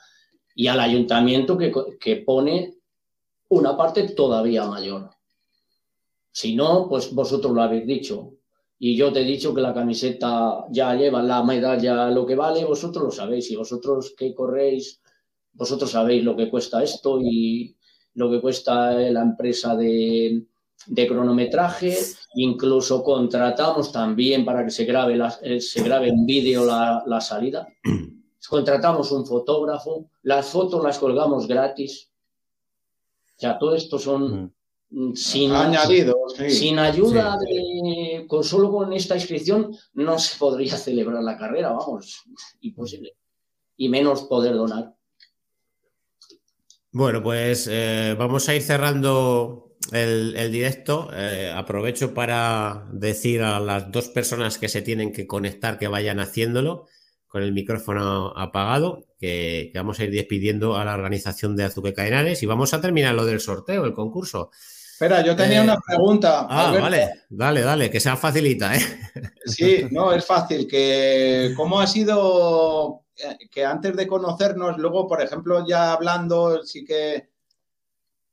y 0.55 0.67
al 0.67 0.79
ayuntamiento 0.79 1.57
que, 1.57 1.71
que 1.99 2.17
pone 2.17 2.75
una 3.49 3.77
parte 3.77 4.09
todavía 4.09 4.65
mayor. 4.65 5.11
Si 6.31 6.55
no, 6.55 6.87
pues 6.89 7.13
vosotros 7.13 7.53
lo 7.53 7.61
habéis 7.61 7.87
dicho, 7.87 8.33
y 8.77 8.95
yo 8.95 9.11
te 9.11 9.21
he 9.21 9.25
dicho 9.25 9.53
que 9.53 9.61
la 9.61 9.73
camiseta 9.73 10.65
ya 10.69 10.95
lleva 10.95 11.21
la 11.21 11.43
medalla 11.43 12.09
lo 12.09 12.25
que 12.25 12.35
vale, 12.35 12.63
vosotros 12.63 13.03
lo 13.03 13.11
sabéis 13.11 13.51
y 13.51 13.57
vosotros 13.57 14.13
que 14.17 14.33
corréis, 14.33 15.01
vosotros 15.53 15.91
sabéis 15.91 16.23
lo 16.23 16.35
que 16.35 16.49
cuesta 16.49 16.81
esto 16.81 17.19
y 17.21 17.75
lo 18.13 18.31
que 18.31 18.39
cuesta 18.39 18.93
la 18.93 19.21
empresa 19.21 19.75
de, 19.75 20.45
cronometraje, 21.07 21.97
incluso 22.35 23.03
contratamos 23.03 23.91
también 23.91 24.45
para 24.45 24.63
que 24.63 24.71
se 24.71 24.85
grabe, 24.85 25.19
eh, 25.41 25.61
se 25.61 25.83
grabe 25.83 26.09
en 26.09 26.25
vídeo 26.25 26.65
la, 26.65 27.03
la 27.05 27.21
salida. 27.21 27.67
Contratamos 28.49 29.11
un 29.11 29.25
fotógrafo, 29.25 30.09
las 30.23 30.47
fotos 30.47 30.83
las 30.83 30.97
colgamos 30.97 31.47
gratis. 31.47 32.09
O 33.35 33.39
sea, 33.39 33.59
todo 33.59 33.75
esto 33.75 33.99
son 33.99 34.43
mm. 34.43 34.51
Sin, 35.13 35.51
sin 36.49 36.79
ayuda 36.79 37.37
de, 37.37 38.25
con 38.27 38.43
solo 38.43 38.71
con 38.71 38.91
esta 38.91 39.13
inscripción 39.13 39.75
no 39.93 40.17
se 40.17 40.35
podría 40.39 40.75
celebrar 40.77 41.21
la 41.21 41.37
carrera, 41.37 41.71
vamos, 41.71 42.23
imposible. 42.61 43.15
Y 43.77 43.87
menos 43.87 44.23
poder 44.23 44.55
donar. 44.55 44.95
Bueno, 46.91 47.21
pues 47.21 47.67
eh, 47.71 48.15
vamos 48.17 48.49
a 48.49 48.55
ir 48.55 48.63
cerrando 48.63 49.68
el, 49.91 50.51
directo. 50.51 51.09
Eh, 51.13 51.51
aprovecho 51.55 52.13
para 52.13 52.85
decir 52.91 53.41
a 53.41 53.59
las 53.59 53.91
dos 53.91 54.09
personas 54.09 54.57
que 54.57 54.69
se 54.69 54.81
tienen 54.81 55.11
que 55.11 55.27
conectar 55.27 55.77
que 55.77 55.87
vayan 55.87 56.19
haciéndolo 56.19 56.87
con 57.27 57.43
el 57.43 57.53
micrófono 57.53 58.33
apagado, 58.35 59.05
que, 59.19 59.71
vamos 59.75 59.99
a 59.99 60.05
ir 60.05 60.11
despidiendo 60.11 60.75
a 60.75 60.83
la 60.83 60.95
organización 60.95 61.55
de 61.55 61.65
Azuqueca 61.65 62.07
Henares 62.07 62.41
y 62.41 62.47
vamos 62.47 62.73
a 62.73 62.81
terminar 62.81 63.13
lo 63.13 63.25
del 63.25 63.39
sorteo, 63.39 63.85
el 63.85 63.93
concurso. 63.93 64.49
Espera, 64.91 65.23
yo 65.23 65.35
tenía 65.35 65.61
una 65.61 65.75
eh, 65.75 65.79
pregunta. 65.85 66.47
Ah, 66.49 66.75
vale, 66.77 67.21
dale, 67.29 67.61
dale, 67.61 67.89
que 67.89 67.99
sea 67.99 68.17
facilita, 68.17 68.75
¿eh? 68.75 68.81
Sí, 69.45 69.85
no, 69.91 70.11
es 70.11 70.25
fácil. 70.25 70.67
Que, 70.67 71.53
¿Cómo 71.55 71.79
ha 71.79 71.87
sido 71.87 73.05
eh, 73.15 73.47
que 73.49 73.63
antes 73.63 73.95
de 73.95 74.07
conocernos, 74.07 74.77
luego, 74.77 75.07
por 75.07 75.21
ejemplo, 75.21 75.65
ya 75.67 75.93
hablando, 75.93 76.63
sí 76.63 76.83
que 76.83 77.28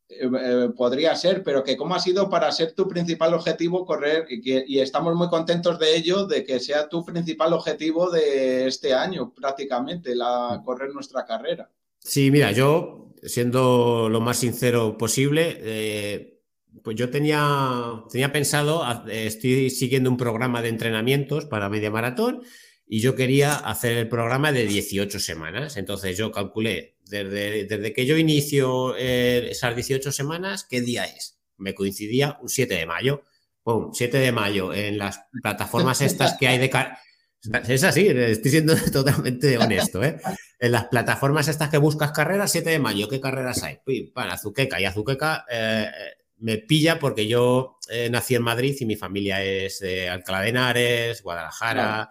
eh, 0.09 0.69
podría 0.77 1.15
ser, 1.17 1.43
pero 1.43 1.65
que 1.65 1.77
cómo 1.77 1.95
ha 1.95 2.01
sido 2.01 2.31
para 2.31 2.53
ser 2.53 2.73
tu 2.73 2.87
principal 2.89 3.35
objetivo 3.35 3.85
correr 3.85 4.27
y, 4.29 4.41
que, 4.41 4.65
y 4.67 4.79
estamos 4.79 5.15
muy 5.15 5.29
contentos 5.29 5.79
de 5.79 5.97
ello, 5.97 6.27
de 6.27 6.45
que 6.45 6.61
sea 6.61 6.89
tu 6.89 7.05
principal 7.05 7.53
objetivo 7.53 8.11
de 8.11 8.67
este 8.67 8.95
año 8.95 9.33
prácticamente, 9.35 10.15
la, 10.15 10.63
correr 10.65 10.93
nuestra 10.93 11.25
carrera. 11.25 11.71
Sí, 11.99 12.31
mira, 12.31 12.53
yo, 12.53 13.15
siendo 13.23 14.09
lo 14.09 14.21
más 14.21 14.39
sincero 14.39 14.97
posible, 14.97 16.39
pues 16.85 16.97
yo 16.97 17.11
tenía, 17.11 18.05
tenía 18.11 18.33
pensado, 18.33 18.85
estoy 19.09 19.71
siguiendo 19.71 20.09
un 20.09 20.17
programa 20.17 20.63
de 20.63 20.69
entrenamientos 20.69 21.47
para 21.47 21.69
media 21.69 21.91
maratón 21.91 22.43
y 22.89 23.01
yo 23.01 23.15
quería 23.17 23.55
hacer 23.55 23.97
el 23.97 24.09
programa 24.09 24.53
de 24.53 24.67
18 24.67 25.19
semanas. 25.19 25.77
Entonces 25.77 26.17
yo 26.17 26.31
calculé 26.31 26.97
desde, 27.05 27.65
desde 27.65 27.93
que 27.93 28.07
yo 28.07 28.17
inicio 28.17 28.97
eh, 28.97 29.49
esas 29.51 29.75
18 29.75 30.13
semanas, 30.13 30.65
¿qué 30.65 30.81
día 30.81 31.05
es? 31.05 31.39
Me 31.57 31.75
coincidía 31.75 32.39
un 32.41 32.49
7 32.49 32.75
de 32.75 32.87
mayo. 32.87 33.23
pum, 33.63 33.91
7 33.93 34.19
de 34.19 34.33
mayo, 34.33 34.73
en 34.73 34.99
las 34.99 35.21
plataformas 35.43 36.01
estas 36.01 36.37
que 36.39 36.47
hay 36.47 36.59
de... 36.59 36.71
Es 37.69 37.85
así, 37.85 38.07
estoy 38.09 38.51
siendo 38.51 38.75
totalmente 38.93 39.59
honesto, 39.59 40.03
¿eh? 40.03 40.19
En 40.59 40.73
las 40.73 40.87
plataformas 40.87 41.49
estas 41.49 41.69
que 41.69 41.79
buscas 41.79 42.13
carreras, 42.13 42.51
7 42.53 42.71
de 42.71 42.79
mayo, 42.79 43.09
¿qué 43.09 43.21
carreras 43.21 43.63
hay? 43.63 43.79
Uy, 43.87 44.11
para 44.15 44.35
Azuqueca. 44.35 44.81
Y 44.81 44.85
Azuqueca 44.85 45.45
eh, 45.51 45.91
me 46.39 46.59
pilla 46.59 46.99
porque 46.99 47.27
yo 47.27 47.79
eh, 47.89 48.09
nací 48.11 48.35
en 48.35 48.43
Madrid 48.43 48.77
y 48.81 48.87
mi 48.87 48.97
familia 48.97 49.43
es 49.43 49.81
de 49.81 50.09
Alcalá 50.09 50.41
de 50.43 50.49
Henares, 50.49 51.23
Guadalajara. 51.23 52.11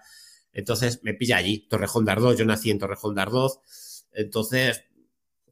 Entonces 0.55 1.01
me 1.03 1.13
pilla 1.13 1.37
allí, 1.37 1.67
Torrejón 1.67 2.05
de 2.05 2.13
Ardoz. 2.13 2.37
Yo 2.37 2.45
nací 2.45 2.71
en 2.71 2.79
Torrejón 2.79 3.13
de 3.13 3.21
Ardoz. 3.21 3.59
Entonces 4.13 4.85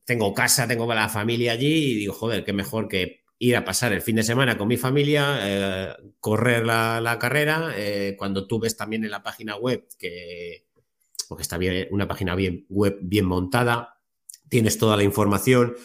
tengo 0.06 0.34
casa, 0.34 0.68
tengo 0.68 0.92
la 0.92 1.10
familia 1.10 1.52
allí 1.52 1.92
y 1.92 1.96
digo, 1.96 2.14
joder, 2.14 2.44
qué 2.44 2.54
mejor 2.54 2.88
que 2.88 3.24
ir 3.38 3.58
a 3.58 3.66
pasar 3.66 3.92
el 3.92 4.02
fin 4.02 4.16
de 4.16 4.24
semana 4.24 4.58
con 4.58 4.70
mi 4.70 4.78
familia, 4.78 5.40
eh, 5.42 5.94
correr 6.22 6.66
la, 6.66 7.18
carrera. 7.20 7.74
Eh, 7.76 8.16
cuando 8.18 8.48
tú 8.48 8.60
ves 8.60 8.78
también 8.78 9.04
en 9.04 9.12
la 9.12 9.22
página 9.22 9.58
web 9.58 9.86
que, 10.00 10.68
porque 11.28 11.42
está 11.42 11.58
bien, 11.58 11.88
una 11.92 12.08
página 12.08 12.36
bien, 12.36 12.66
web 12.70 12.98
bien 13.02 13.26
montada, 13.26 14.00
tienes 14.48 14.78
toda 14.78 14.96
la 14.96 15.04
información. 15.04 15.76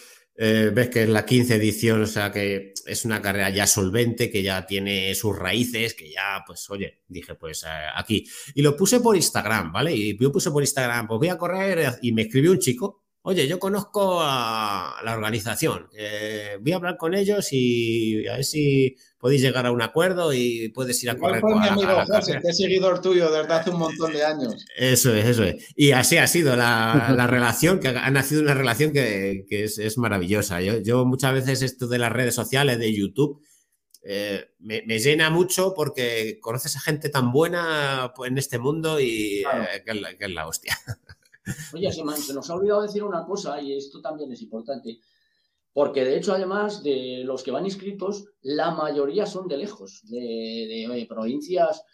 Eh, 0.40 0.70
ves 0.72 0.88
que 0.88 1.02
es 1.02 1.08
la 1.08 1.26
15 1.26 1.56
edición, 1.56 2.02
o 2.02 2.06
sea 2.06 2.30
que 2.30 2.72
es 2.86 3.04
una 3.04 3.20
carrera 3.20 3.50
ya 3.50 3.66
solvente, 3.66 4.30
que 4.30 4.42
ya 4.42 4.64
tiene 4.64 5.14
sus 5.16 5.36
raíces, 5.36 5.94
que 5.94 6.10
ya, 6.10 6.44
pues, 6.46 6.70
oye, 6.70 7.00
dije, 7.08 7.34
pues 7.34 7.64
aquí. 7.94 8.24
Y 8.54 8.62
lo 8.62 8.76
puse 8.76 9.00
por 9.00 9.16
Instagram, 9.16 9.72
¿vale? 9.72 9.92
Y 9.94 10.16
yo 10.16 10.30
puse 10.30 10.50
por 10.52 10.62
Instagram, 10.62 11.08
pues 11.08 11.18
voy 11.18 11.28
a 11.28 11.36
correr 11.36 11.98
y 12.02 12.12
me 12.12 12.22
escribió 12.22 12.52
un 12.52 12.60
chico 12.60 13.02
Oye, 13.22 13.46
yo 13.46 13.58
conozco 13.58 14.20
a 14.22 15.02
la 15.04 15.12
organización, 15.12 15.88
eh, 15.94 16.56
voy 16.62 16.72
a 16.72 16.76
hablar 16.76 16.96
con 16.96 17.14
ellos 17.14 17.52
y 17.52 18.26
a 18.26 18.36
ver 18.36 18.44
si 18.44 18.96
podéis 19.18 19.42
llegar 19.42 19.66
a 19.66 19.72
un 19.72 19.82
acuerdo 19.82 20.32
y 20.32 20.68
puedes 20.70 21.02
ir 21.02 21.10
a 21.10 21.18
correr 21.18 21.40
con 21.40 21.60
mi 21.60 21.68
amigo 21.68 21.92
José, 22.06 22.38
que 22.40 22.48
es 22.48 22.56
seguidor 22.56 23.00
tuyo 23.00 23.30
desde 23.30 23.52
hace 23.52 23.70
un 23.70 23.78
montón 23.78 24.12
de 24.12 24.24
años. 24.24 24.64
Eso 24.76 25.12
es, 25.14 25.26
eso 25.26 25.44
es. 25.44 25.66
Y 25.76 25.90
así 25.90 26.16
ha 26.16 26.26
sido 26.26 26.56
la, 26.56 27.26
relación, 27.26 27.80
que 27.80 27.88
ha 27.88 28.10
nacido 28.10 28.42
una 28.42 28.54
relación 28.54 28.92
que, 28.92 29.44
es, 29.50 29.98
maravillosa. 29.98 30.60
Yo, 30.60 31.04
muchas 31.04 31.34
veces 31.34 31.62
esto 31.62 31.88
de 31.88 31.98
las 31.98 32.12
redes 32.12 32.34
sociales, 32.34 32.78
de 32.78 32.94
YouTube, 32.94 33.42
eh, 34.04 34.52
me, 34.60 34.98
llena 34.98 35.30
mucho 35.30 35.74
porque 35.74 36.38
conoces 36.40 36.76
a 36.76 36.80
gente 36.80 37.08
tan 37.08 37.32
buena 37.32 38.12
en 38.24 38.38
este 38.38 38.58
mundo 38.58 39.00
y 39.00 39.42
eh, 39.42 39.82
que 39.84 40.24
es 40.24 40.30
la 40.30 40.46
hostia. 40.46 40.78
Oye, 41.72 41.90
se, 41.92 42.04
nos 42.04 42.50
ha 42.50 42.54
olvidado 42.54 42.82
decir 42.82 43.02
una 43.02 43.24
cosa 43.24 43.60
y 43.60 43.76
esto 43.76 44.00
también 44.00 44.32
es 44.32 44.42
importante. 44.42 44.98
Porque 45.78 46.04
de 46.04 46.16
hecho, 46.16 46.32
además 46.32 46.82
de 46.82 47.22
los 47.24 47.44
que 47.44 47.52
van 47.52 47.64
inscritos, 47.64 48.24
la 48.40 48.72
mayoría 48.72 49.26
son 49.26 49.46
de 49.46 49.58
lejos, 49.58 50.00
de, 50.08 51.06
provincias 51.08 51.84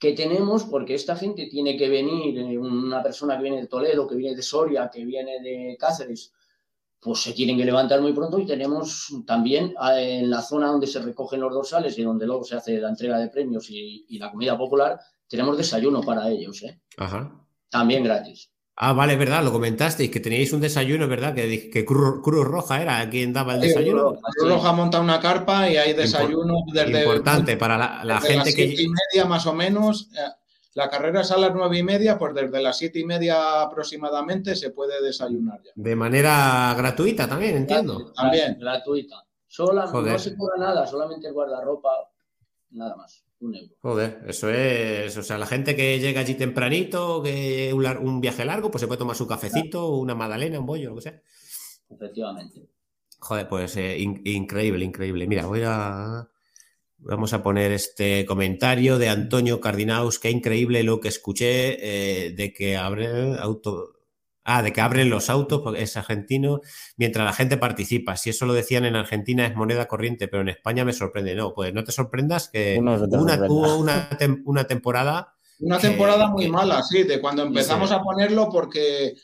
que 0.00 0.14
tenemos, 0.14 0.64
porque 0.64 0.96
esta 0.96 1.14
gente 1.14 1.46
tiene 1.46 1.76
que 1.76 1.88
venir, 1.88 2.36
eh, 2.36 2.58
una 2.58 3.00
persona 3.00 3.36
que 3.36 3.44
viene 3.44 3.60
de 3.60 3.68
Toledo, 3.68 4.08
que 4.08 4.16
viene 4.16 4.34
de 4.34 4.42
Soria, 4.42 4.90
que 4.92 5.04
viene 5.04 5.40
de 5.40 5.76
Cáceres, 5.78 6.32
pues 6.98 7.20
se 7.20 7.32
tienen 7.32 7.56
que 7.56 7.64
levantar 7.64 8.00
muy 8.00 8.12
pronto 8.12 8.36
y 8.40 8.46
tenemos 8.46 9.14
también 9.24 9.76
en 9.80 10.28
la 10.28 10.42
zona 10.42 10.66
donde 10.66 10.88
se 10.88 11.00
recogen 11.00 11.40
los 11.40 11.54
dorsales 11.54 11.96
y 11.98 12.02
donde 12.02 12.26
luego 12.26 12.42
se 12.42 12.56
hace 12.56 12.80
la 12.80 12.88
entrega 12.88 13.16
de 13.16 13.28
premios 13.28 13.70
y, 13.70 14.18
la 14.18 14.32
comida 14.32 14.58
popular, 14.58 14.98
tenemos 15.28 15.56
desayuno 15.56 16.00
para 16.00 16.28
ellos, 16.28 16.64
¿eh? 16.64 16.80
Ajá. 16.96 17.32
También 17.68 18.02
gratis. 18.02 18.50
Ah, 18.82 18.94
vale, 18.94 19.14
verdad, 19.14 19.44
lo 19.44 19.52
comentasteis, 19.52 20.10
que 20.10 20.20
teníais 20.20 20.54
un 20.54 20.60
desayuno, 20.62 21.06
¿verdad? 21.06 21.34
Que, 21.34 21.68
que 21.68 21.84
Cruz, 21.84 22.22
Roja 22.24 22.80
era 22.80 23.10
quien 23.10 23.30
daba 23.30 23.56
el 23.56 23.60
desayuno. 23.60 24.18
Cruz 24.22 24.48
Roja 24.48 24.72
monta 24.72 25.00
una 25.00 25.20
carpa 25.20 25.68
y 25.68 25.76
hay 25.76 25.92
desayuno 25.92 26.64
desde. 26.72 27.02
Importante 27.02 27.58
para 27.58 27.76
la, 27.76 28.20
gente 28.22 28.36
las 28.36 28.54
que. 28.54 28.68
Siete 28.68 28.82
y 28.84 28.88
media 28.88 29.28
más 29.28 29.46
o 29.46 29.52
menos. 29.52 30.08
Eh, 30.16 30.30
la 30.72 30.88
carrera 30.88 31.20
es 31.20 31.30
a 31.30 31.36
las 31.36 31.52
nueve 31.52 31.76
y 31.76 31.82
media, 31.82 32.16
pues 32.16 32.34
desde 32.34 32.62
las 32.62 32.78
siete 32.78 33.00
y 33.00 33.04
media 33.04 33.60
aproximadamente 33.60 34.56
se 34.56 34.70
puede 34.70 35.02
desayunar 35.02 35.60
ya. 35.62 35.72
De 35.74 35.94
manera 35.94 36.72
gratuita 36.74 37.28
también, 37.28 37.56
entiendo. 37.56 38.14
También. 38.16 38.56
Gratuita. 38.58 39.22
Sola, 39.46 39.90
no 39.92 40.18
se 40.18 40.34
cobra 40.34 40.56
nada, 40.56 40.86
solamente 40.86 41.26
el 41.26 41.34
guardarropa, 41.34 41.90
nada 42.70 42.96
más 42.96 43.24
un 43.40 43.54
euro. 43.54 43.74
Joder, 43.80 44.22
eso 44.26 44.50
es, 44.50 45.16
o 45.16 45.22
sea, 45.22 45.38
la 45.38 45.46
gente 45.46 45.74
que 45.74 45.98
llega 45.98 46.20
allí 46.20 46.34
tempranito, 46.34 47.22
que 47.22 47.72
un, 47.72 47.86
un 47.86 48.20
viaje 48.20 48.44
largo, 48.44 48.70
pues 48.70 48.80
se 48.80 48.86
puede 48.86 48.98
tomar 48.98 49.16
su 49.16 49.26
cafecito, 49.26 49.96
una 49.96 50.14
magdalena, 50.14 50.60
un 50.60 50.66
bollo, 50.66 50.90
lo 50.90 50.96
que 50.96 51.02
sea. 51.02 51.22
Efectivamente. 51.88 52.68
Joder, 53.18 53.48
pues 53.48 53.76
eh, 53.76 53.98
increíble, 53.98 54.84
increíble. 54.84 55.26
Mira, 55.26 55.46
voy 55.46 55.62
a... 55.64 56.28
Vamos 57.02 57.32
a 57.32 57.42
poner 57.42 57.72
este 57.72 58.26
comentario 58.26 58.98
de 58.98 59.08
Antonio 59.08 59.58
Cardinaus. 59.58 60.18
Qué 60.18 60.30
increíble 60.30 60.82
lo 60.82 61.00
que 61.00 61.08
escuché 61.08 62.26
eh, 62.26 62.32
de 62.32 62.52
que 62.52 62.76
abre 62.76 63.38
auto, 63.38 63.99
Ah, 64.52 64.62
de 64.62 64.72
que 64.72 64.80
abren 64.80 65.10
los 65.10 65.30
autos, 65.30 65.60
porque 65.62 65.80
es 65.80 65.96
argentino, 65.96 66.60
mientras 66.96 67.24
la 67.24 67.32
gente 67.32 67.56
participa. 67.56 68.16
Si 68.16 68.30
eso 68.30 68.46
lo 68.46 68.52
decían 68.52 68.84
en 68.84 68.96
Argentina 68.96 69.46
es 69.46 69.54
moneda 69.54 69.86
corriente, 69.86 70.26
pero 70.26 70.42
en 70.42 70.48
España 70.48 70.84
me 70.84 70.92
sorprende. 70.92 71.36
No, 71.36 71.54
pues 71.54 71.72
no 71.72 71.84
te 71.84 71.92
sorprendas 71.92 72.48
que 72.48 72.76
una, 72.76 72.98
tuvo 72.98 73.76
una, 73.76 74.66
temporada. 74.66 75.36
Una 75.60 75.78
temporada 75.78 76.26
muy 76.30 76.48
mala, 76.48 76.82
sí, 76.82 77.04
de 77.04 77.20
cuando 77.20 77.44
empezamos 77.44 77.92
a 77.92 78.02
ponerlo, 78.02 78.48
porque 78.50 79.14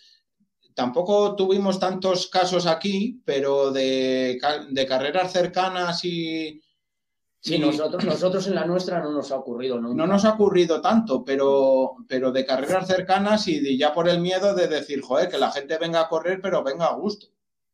tampoco 0.75 1.35
tuvimos 1.35 1.81
tantos 1.81 2.29
casos 2.29 2.65
aquí, 2.67 3.21
pero 3.25 3.73
de, 3.73 4.39
de 4.71 4.87
carreras 4.87 5.33
cercanas 5.33 6.05
y, 6.05 6.63
Sí, 7.47 7.61
nosotros, 7.61 8.05
nosotros 8.05 8.47
en 8.49 8.57
la 8.57 8.67
nuestra 8.67 9.01
no 9.01 9.13
nos 9.13 9.31
ha 9.31 9.37
ocurrido 9.37 9.81
nunca. 9.81 9.95
No 9.95 10.07
nos 10.09 10.25
ha 10.25 10.33
ocurrido 10.33 10.81
tanto, 10.81 11.25
pero, 11.25 11.93
pero 12.09 12.33
de 12.33 12.45
carreras 12.45 12.89
cercanas 12.89 13.47
y 13.47 13.79
ya 13.79 13.95
por 13.95 14.09
el 14.09 14.21
miedo 14.21 14.53
de 14.53 14.67
decir, 14.67 15.01
joder, 15.01 15.29
que 15.29 15.39
la 15.39 15.53
gente 15.53 15.79
venga 15.79 16.01
a 16.01 16.09
correr, 16.09 16.41
pero 16.43 16.65
venga 16.65 16.87
a 16.87 16.95
gusto. 16.95 17.29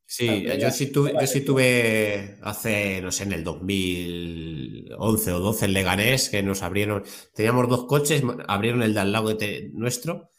Sí, 0.05 0.45
yo 0.61 0.71
sí, 0.71 0.93
tuve, 0.93 1.15
yo 1.19 1.27
sí 1.27 1.41
tuve 1.41 2.37
hace, 2.43 3.01
no 3.01 3.11
sé, 3.11 3.23
en 3.23 3.33
el 3.33 3.45
2011 3.45 5.33
o 5.33 5.39
12 5.39 5.65
en 5.65 5.73
Leganés, 5.73 6.29
que 6.29 6.43
nos 6.43 6.63
abrieron, 6.63 7.03
teníamos 7.35 7.67
dos 7.71 7.87
coches, 7.87 8.23
abrieron 8.47 8.83
el 8.83 8.93
de 8.93 9.01
al 9.01 9.11
lado 9.11 9.35
de 9.35 9.71
nuestro 9.73 10.32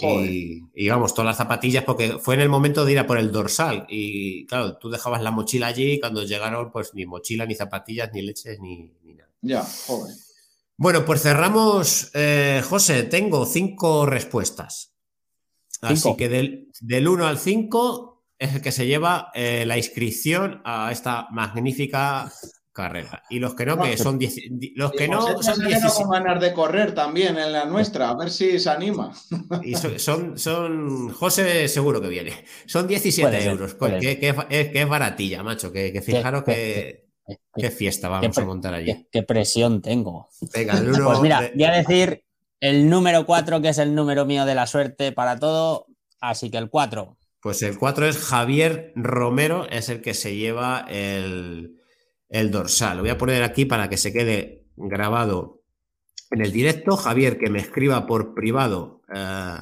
y, 0.00 0.88
vamos, 0.88 1.14
todas 1.14 1.26
las 1.26 1.36
zapatillas, 1.36 1.84
porque 1.84 2.18
fue 2.18 2.34
en 2.34 2.40
el 2.40 2.48
momento 2.48 2.84
de 2.84 2.92
ir 2.92 2.98
a 2.98 3.06
por 3.06 3.18
el 3.18 3.32
dorsal. 3.32 3.86
Y 3.88 4.46
claro, 4.46 4.76
tú 4.76 4.90
dejabas 4.90 5.22
la 5.22 5.30
mochila 5.30 5.68
allí 5.68 5.92
y 5.92 6.00
cuando 6.00 6.22
llegaron, 6.24 6.70
pues 6.70 6.94
ni 6.94 7.06
mochila, 7.06 7.46
ni 7.46 7.54
zapatillas, 7.54 8.10
ni 8.12 8.22
leches, 8.22 8.58
ni, 8.60 8.92
nada. 9.14 9.30
Ya, 9.40 9.64
joder. 9.86 10.14
Bueno, 10.76 11.04
pues 11.04 11.22
cerramos. 11.22 12.10
Eh, 12.14 12.62
José, 12.68 13.02
tengo 13.04 13.46
cinco 13.46 14.06
respuestas. 14.06 14.94
Así 15.80 16.16
que 16.16 16.28
del, 16.28 16.70
del 16.80 17.08
1 17.08 17.26
al 17.26 17.38
5 17.38 18.24
es 18.38 18.54
el 18.54 18.62
que 18.62 18.72
se 18.72 18.86
lleva 18.86 19.30
eh, 19.34 19.64
la 19.66 19.76
inscripción 19.76 20.60
a 20.64 20.90
esta 20.92 21.28
magnífica 21.30 22.32
carrera. 22.78 23.24
Y 23.28 23.40
los 23.40 23.54
que 23.54 23.66
no, 23.66 23.82
que 23.82 23.96
son 23.96 24.20
los 24.76 24.92
que 24.92 25.08
no 25.08 25.42
son 25.42 25.66
16. 25.66 25.92
con 25.94 26.10
ganas 26.10 26.40
de 26.40 26.52
correr 26.52 26.94
también 26.94 27.36
en 27.36 27.52
la 27.52 27.64
nuestra, 27.64 28.10
a 28.10 28.16
ver 28.16 28.30
si 28.30 28.60
se 28.60 28.70
anima. 28.70 29.12
Y 29.64 29.74
son, 29.74 30.38
son, 30.38 31.08
José 31.10 31.66
seguro 31.66 32.00
que 32.00 32.08
viene. 32.08 32.44
Son 32.66 32.86
17 32.86 33.44
euros, 33.44 33.74
que, 33.74 34.72
es, 34.72 34.88
baratilla, 34.88 35.42
macho, 35.42 35.72
que, 35.72 36.00
fijaros 36.00 36.44
que, 36.44 37.08
qué 37.56 37.70
fiesta 37.72 38.08
vamos 38.08 38.38
a 38.38 38.44
montar 38.44 38.74
allí. 38.74 39.08
Qué, 39.10 39.24
presión 39.24 39.82
tengo. 39.82 40.28
Venga, 40.54 40.78
el 40.78 40.90
uno, 40.94 41.06
pues 41.06 41.20
mira, 41.20 41.50
voy 41.52 41.64
a 41.64 41.72
decir 41.72 42.22
el 42.60 42.88
número 42.88 43.26
4, 43.26 43.60
que 43.60 43.70
es 43.70 43.78
el 43.78 43.92
número 43.92 44.24
mío 44.24 44.44
de 44.44 44.54
la 44.54 44.68
suerte 44.68 45.10
para 45.10 45.36
todo, 45.36 45.86
así 46.20 46.48
que 46.48 46.58
el 46.58 46.70
4. 46.70 47.16
Pues 47.40 47.62
el 47.62 47.76
4 47.76 48.06
es 48.06 48.18
Javier 48.18 48.92
Romero, 48.94 49.68
es 49.68 49.88
el 49.88 50.00
que 50.00 50.14
se 50.14 50.36
lleva 50.36 50.86
el, 50.88 51.77
el 52.28 52.50
dorsal. 52.50 52.98
Lo 52.98 53.02
voy 53.02 53.10
a 53.10 53.18
poner 53.18 53.42
aquí 53.42 53.64
para 53.64 53.88
que 53.88 53.96
se 53.96 54.12
quede 54.12 54.66
grabado 54.76 55.62
en 56.30 56.42
el 56.42 56.52
directo. 56.52 56.96
Javier, 56.96 57.38
que 57.38 57.50
me 57.50 57.58
escriba 57.58 58.06
por 58.06 58.34
privado, 58.34 59.02
eh, 59.14 59.58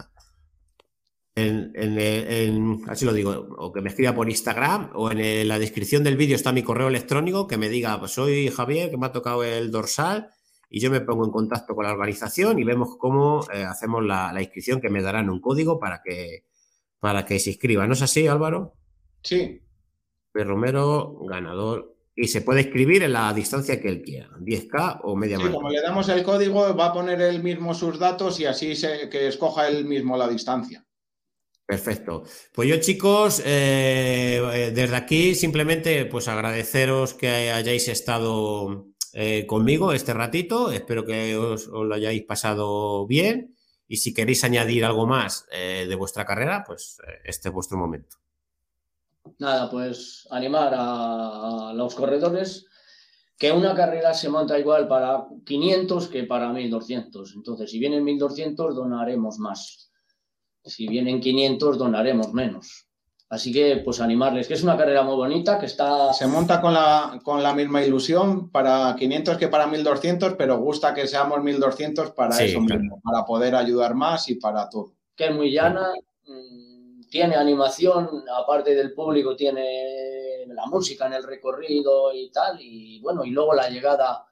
en, 1.38 2.82
así 2.88 3.04
lo 3.04 3.12
digo, 3.12 3.46
o 3.58 3.72
que 3.72 3.82
me 3.82 3.90
escriba 3.90 4.14
por 4.14 4.28
Instagram 4.28 4.90
o 4.94 5.10
en 5.10 5.46
la 5.46 5.58
descripción 5.58 6.02
del 6.02 6.16
vídeo 6.16 6.34
está 6.34 6.50
mi 6.50 6.62
correo 6.62 6.88
electrónico, 6.88 7.46
que 7.46 7.58
me 7.58 7.68
diga, 7.68 7.98
pues 7.98 8.12
soy 8.12 8.48
Javier, 8.48 8.90
que 8.90 8.96
me 8.96 9.06
ha 9.06 9.12
tocado 9.12 9.44
el 9.44 9.70
dorsal 9.70 10.30
y 10.70 10.80
yo 10.80 10.90
me 10.90 11.02
pongo 11.02 11.26
en 11.26 11.30
contacto 11.30 11.74
con 11.74 11.84
la 11.84 11.92
organización 11.92 12.58
y 12.58 12.64
vemos 12.64 12.96
cómo 12.98 13.46
eh, 13.52 13.64
hacemos 13.64 14.02
la, 14.02 14.34
inscripción, 14.40 14.80
que 14.80 14.88
me 14.88 15.02
darán 15.02 15.28
un 15.28 15.40
código 15.40 15.78
para 15.78 16.00
que, 16.02 16.46
para 17.00 17.26
que 17.26 17.38
se 17.38 17.50
inscriba. 17.50 17.86
¿No 17.86 17.92
es 17.92 18.02
así, 18.02 18.26
Álvaro? 18.26 18.74
Sí. 19.22 19.62
Romero, 20.32 21.18
ganador 21.26 21.95
y 22.16 22.28
se 22.28 22.40
puede 22.40 22.62
escribir 22.62 23.02
en 23.02 23.12
la 23.12 23.32
distancia 23.34 23.80
que 23.80 23.88
él 23.88 24.02
quiera, 24.02 24.30
10K 24.40 25.00
o 25.04 25.14
media 25.14 25.36
sí, 25.36 25.44
Como 25.52 25.68
le 25.68 25.82
damos 25.82 26.08
el 26.08 26.22
código, 26.22 26.74
va 26.74 26.86
a 26.86 26.92
poner 26.92 27.20
él 27.20 27.42
mismo 27.42 27.74
sus 27.74 27.98
datos 27.98 28.40
y 28.40 28.46
así 28.46 28.74
se, 28.74 29.10
que 29.10 29.28
escoja 29.28 29.68
él 29.68 29.84
mismo 29.84 30.16
la 30.16 30.26
distancia. 30.26 30.84
Perfecto. 31.66 32.22
Pues 32.54 32.68
yo, 32.68 32.76
chicos, 32.78 33.42
eh, 33.44 34.72
desde 34.74 34.96
aquí 34.96 35.34
simplemente 35.34 36.06
pues 36.06 36.28
agradeceros 36.28 37.12
que 37.12 37.50
hayáis 37.50 37.88
estado 37.88 38.86
eh, 39.12 39.46
conmigo 39.46 39.92
este 39.92 40.12
ratito. 40.12 40.70
Espero 40.70 41.04
que 41.04 41.36
os, 41.36 41.66
lo 41.66 41.94
hayáis 41.94 42.22
pasado 42.24 43.06
bien. 43.06 43.56
Y 43.88 43.96
si 43.96 44.12
queréis 44.12 44.44
añadir 44.44 44.84
algo 44.84 45.06
más 45.06 45.46
eh, 45.50 45.86
de 45.88 45.94
vuestra 45.94 46.24
carrera, 46.24 46.64
pues 46.66 46.98
eh, 47.06 47.20
este 47.24 47.48
es 47.48 47.54
vuestro 47.54 47.78
momento. 47.78 48.16
Nada, 49.38 49.70
pues 49.70 50.26
animar 50.30 50.74
a, 50.76 51.72
los 51.74 51.94
corredores 51.94 52.66
que 53.38 53.52
una 53.52 53.74
carrera 53.74 54.14
se 54.14 54.28
monta 54.28 54.58
igual 54.58 54.88
para 54.88 55.26
500 55.44 56.08
que 56.08 56.24
para 56.24 56.52
1200. 56.52 57.34
Entonces, 57.36 57.70
si 57.70 57.78
vienen 57.78 58.02
1200, 58.04 58.74
donaremos 58.74 59.38
más. 59.38 59.90
Si 60.64 60.88
vienen 60.88 61.20
500, 61.20 61.78
donaremos 61.78 62.32
menos. 62.32 62.86
Así 63.28 63.52
que, 63.52 63.82
pues 63.84 64.00
animarles, 64.00 64.46
que 64.46 64.54
es 64.54 64.62
una 64.62 64.76
carrera 64.76 65.02
muy 65.02 65.16
bonita, 65.16 65.58
que 65.58 65.66
está... 65.66 66.12
Se 66.12 66.28
monta 66.28 66.60
con 66.60 66.72
la, 66.72 67.20
con 67.24 67.42
la 67.42 67.54
misma 67.54 67.84
ilusión 67.84 68.50
para 68.50 68.94
500 68.96 69.36
que 69.36 69.48
para 69.48 69.66
1200, 69.66 70.34
pero 70.34 70.58
gusta 70.58 70.94
que 70.94 71.08
seamos 71.08 71.42
1200 71.42 72.12
para 72.12 72.38
eso 72.38 72.60
mismo, 72.60 73.00
para 73.02 73.24
poder 73.24 73.56
ayudar 73.56 73.96
más 73.96 74.28
y 74.28 74.36
para 74.36 74.68
todo. 74.68 74.94
Que 75.16 75.26
es 75.26 75.34
muy 75.34 75.50
llana, 75.50 75.92
mm, 76.24 76.75
tiene 77.16 77.36
animación, 77.36 78.24
aparte 78.30 78.74
del 78.74 78.92
público, 78.92 79.34
tiene 79.34 80.44
la 80.48 80.66
música 80.66 81.06
en 81.06 81.14
el 81.14 81.22
recorrido 81.22 82.12
y 82.12 82.30
tal, 82.30 82.60
y 82.60 83.00
bueno, 83.00 83.24
y 83.24 83.30
luego 83.30 83.54
la 83.54 83.70
llegada, 83.70 84.26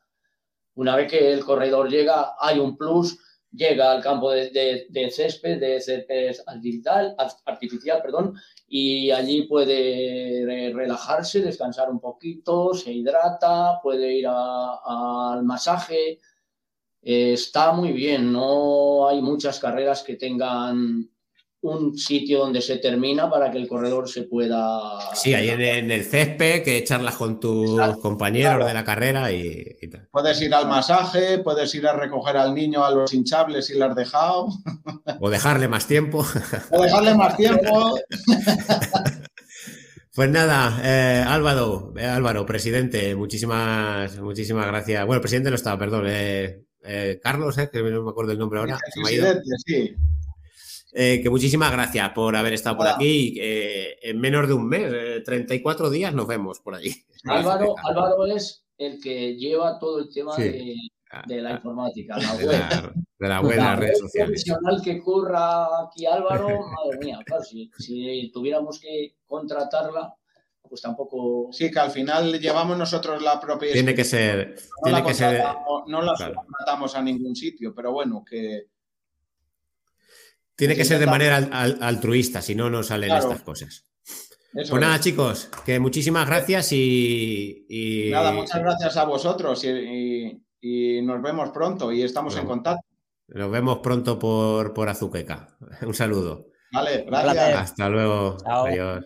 una 0.75 0.95
vez 0.95 1.11
que 1.11 1.33
el 1.33 1.43
corredor 1.43 1.89
llega, 1.89 2.35
hay 2.39 2.59
un 2.59 2.77
plus 2.77 3.19
llega 3.51 3.91
al 3.91 4.03
campo 4.03 4.33
de, 4.33 5.11
césped, 5.11 5.59
de 5.61 5.81
césped 5.81 6.37
artificial, 6.47 7.17
artificial 7.47 8.03
perdón, 8.03 8.35
y 8.69 9.11
allí 9.11 9.45
puede 9.45 10.73
relajarse, 10.75 11.41
descansar 11.41 11.89
un 11.91 12.01
poquito, 12.01 12.75
se 12.75 12.93
hidrata, 12.93 13.81
puede 13.83 14.13
ir 14.13 14.27
al 14.29 15.43
masaje. 15.43 16.21
está 17.01 17.73
muy 17.73 17.93
bien, 17.93 18.31
no 18.31 19.09
hay 19.09 19.23
muchas 19.23 19.59
carreras 19.59 20.03
que 20.03 20.17
tengan 20.17 21.14
un 21.65 21.97
sitio 21.97 22.41
donde 22.41 22.61
se 22.61 22.77
termina 22.77 23.31
para 23.31 23.51
que 23.51 23.57
el 23.59 23.67
corredor 23.67 24.09
se 24.09 24.25
pueda. 24.25 24.81
Sí, 25.15 25.33
ahí 25.35 25.49
en, 25.49 25.91
el 25.91 26.05
césped, 26.05 26.63
que 26.63 26.85
charlas 26.85 27.17
con 27.17 27.41
tus 27.41 27.81
compañeros 28.03 28.67
de 28.67 28.75
la 28.75 28.85
carrera 28.85 29.33
y, 29.33 29.65
Puedes 30.11 30.41
ir 30.43 30.55
al 30.55 30.69
masaje, 30.69 31.39
puedes 31.39 31.75
ir 31.75 31.87
a 31.87 31.95
recoger 31.95 32.37
al 32.37 32.55
niño 32.55 32.85
a 32.85 32.91
los 32.91 33.13
hinchables 33.15 33.67
si 33.67 33.79
lo 33.79 33.87
has 33.87 33.97
dejado. 33.97 34.49
O 35.21 35.31
dejarle 35.31 35.69
más 35.69 35.87
tiempo. 35.87 36.25
O 36.71 36.83
dejarle 36.83 37.15
más 37.15 37.37
tiempo. 37.37 37.99
Pues 40.15 40.31
nada, 40.31 40.81
eh, 40.85 41.25
Álvaro, 41.27 41.93
eh, 41.97 42.07
Álvaro, 42.07 42.47
presidente, 42.47 43.17
muchísimas, 43.17 44.17
muchísimas 44.21 44.65
gracias. 44.69 45.05
Bueno, 45.05 45.21
presidente 45.21 45.51
no 45.51 45.57
estaba, 45.57 45.77
perdón. 45.77 46.05
Eh, 46.07 47.19
Carlos, 47.21 47.57
que 47.57 47.83
no 47.83 48.05
me 48.05 48.11
acuerdo 48.11 48.31
el 48.31 48.39
nombre 48.39 48.61
ahora. 48.61 48.79
Presidente, 48.95 49.43
sí. 49.67 49.97
Eh, 50.97 51.21
que 51.21 51.29
muchísimas 51.29 51.73
gracias 51.73 52.09
por 52.11 52.37
haber 52.37 52.53
estado 52.53 52.77
por 52.77 52.87
aquí. 52.87 53.37
Eh, 53.41 53.99
en 54.01 54.21
menos 54.21 54.47
de 54.47 54.55
un 54.55 54.69
mes, 54.69 55.25
34 55.25 55.89
eh, 55.89 55.91
días, 55.91 56.15
nos 56.15 56.29
vemos 56.29 56.61
por 56.61 56.77
allí. 56.77 56.95
Álvaro, 57.25 57.75
Álvaro 57.85 58.27
es 58.27 58.65
el 58.79 59.01
que 59.01 59.35
lleva 59.35 59.79
todo 59.81 59.99
el 59.99 60.09
tema 60.13 60.37
de, 60.37 60.77
la 61.43 61.51
ah, 61.51 61.53
informática, 61.55 62.17
la 62.17 62.35
web. 62.37 62.95
De 63.19 63.29
la, 63.29 63.41
web, 63.41 63.57
las 63.57 63.79
redes 63.79 63.99
sociales. 63.99 64.45
profesional 64.45 64.83
que 64.83 65.03
curra 65.03 65.83
aquí 65.83 66.07
Álvaro, 66.07 66.49
madre 66.85 66.99
mía, 67.01 67.19
claro, 67.25 67.43
si, 67.43 67.71
si 67.77 68.31
tuviéramos 68.33 68.79
que 68.79 69.17
contratarla, 69.27 70.15
pues 70.69 70.81
tampoco. 70.81 71.49
Sí, 71.53 71.73
que 71.73 71.79
al 71.81 71.91
final 71.91 72.39
llevamos 72.39 72.79
nosotros 72.79 73.21
la 73.21 73.41
propia. 73.41 73.73
Tiene 73.73 73.95
que 73.95 74.05
ser. 74.05 74.55
No 74.55 74.83
tiene 74.85 74.99
la 75.01 75.05
que 75.05 75.15
ser. 75.15 75.45
No 75.89 76.03
la 76.03 76.15
contratamos 76.15 76.95
a 76.95 77.03
ningún 77.03 77.35
sitio, 77.35 77.75
pero 77.75 77.93
bueno, 77.93 78.25
que 78.29 78.74
tiene 80.57 80.77
que 80.77 80.85
ser 80.85 80.99
de 80.99 81.07
manera 81.07 81.37
altruista, 81.37 82.41
si 82.43 82.55
no, 82.55 82.71
no 82.71 82.83
salen 82.83 83.13
estas 83.13 83.43
cosas. 83.43 83.85
pues 84.53 84.71
nada, 84.73 85.01
chicos, 85.01 85.51
que 85.65 85.79
muchísimas 85.81 86.27
gracias 86.27 86.73
y, 86.73 88.09
Nada, 88.11 88.33
muchas 88.33 88.61
gracias 88.61 88.97
a 88.97 89.05
vosotros 89.05 89.65
y, 89.65 90.41
nos 91.03 91.21
vemos 91.21 91.51
pronto 91.51 91.93
y 91.93 92.03
estamos 92.03 92.37
en 92.37 92.47
contacto. 92.47 92.87
Nos 93.29 93.51
vemos 93.51 93.79
pronto 93.79 94.19
por, 94.19 94.73
por 94.73 94.89
Azuqueca. 94.89 95.57
Un 95.83 95.95
saludo. 95.95 96.47
Vale, 96.73 97.05
gracias. 97.07 97.57
Hasta 97.57 97.89
luego. 97.89 98.37
Adiós. 98.45 99.05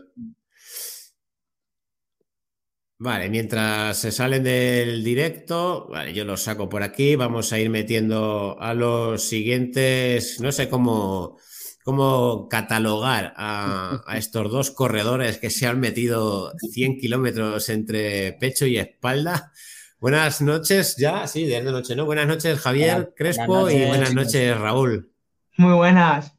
Vale, 3.01 3.31
mientras 3.31 3.97
se 3.97 4.11
salen 4.11 4.43
del 4.43 5.05
directo, 5.05 5.87
vale, 5.89 6.13
yo 6.13 6.25
los 6.25 6.43
saco 6.43 6.69
por 6.69 6.83
aquí, 6.83 7.15
vamos 7.15 7.53
a 7.53 7.61
ir 7.61 7.71
metiendo 7.71 8.57
a 8.59 8.75
los 8.75 9.23
siguientes, 9.23 10.41
no 10.41 10.51
sé 10.51 10.69
cómo, 10.69 11.39
cómo 11.85 12.49
catalogar 12.49 13.35
a, 13.37 14.03
estos 14.17 14.51
dos 14.51 14.73
corredores 14.73 15.39
que 15.39 15.49
se 15.49 15.69
han 15.69 15.79
metido 15.79 16.53
100 16.73 16.99
kilómetros 16.99 17.69
entre 17.69 18.33
pecho 18.33 18.67
y 18.67 18.79
espalda. 18.79 19.53
Buenas 20.01 20.43
noches, 20.43 20.97
ya, 20.97 21.25
sí, 21.29 21.47
de 21.47 21.63
noche, 21.63 21.95
¿no? 21.95 22.05
Buenas 22.05 22.27
noches, 22.27 22.59
Javier 22.59 23.15
Crespo, 23.17 23.71
y 23.71 23.85
buenas 23.85 24.13
noches, 24.13 24.59
Raúl. 24.59 25.13
Muy 25.57 25.75
buenas. 25.75 26.35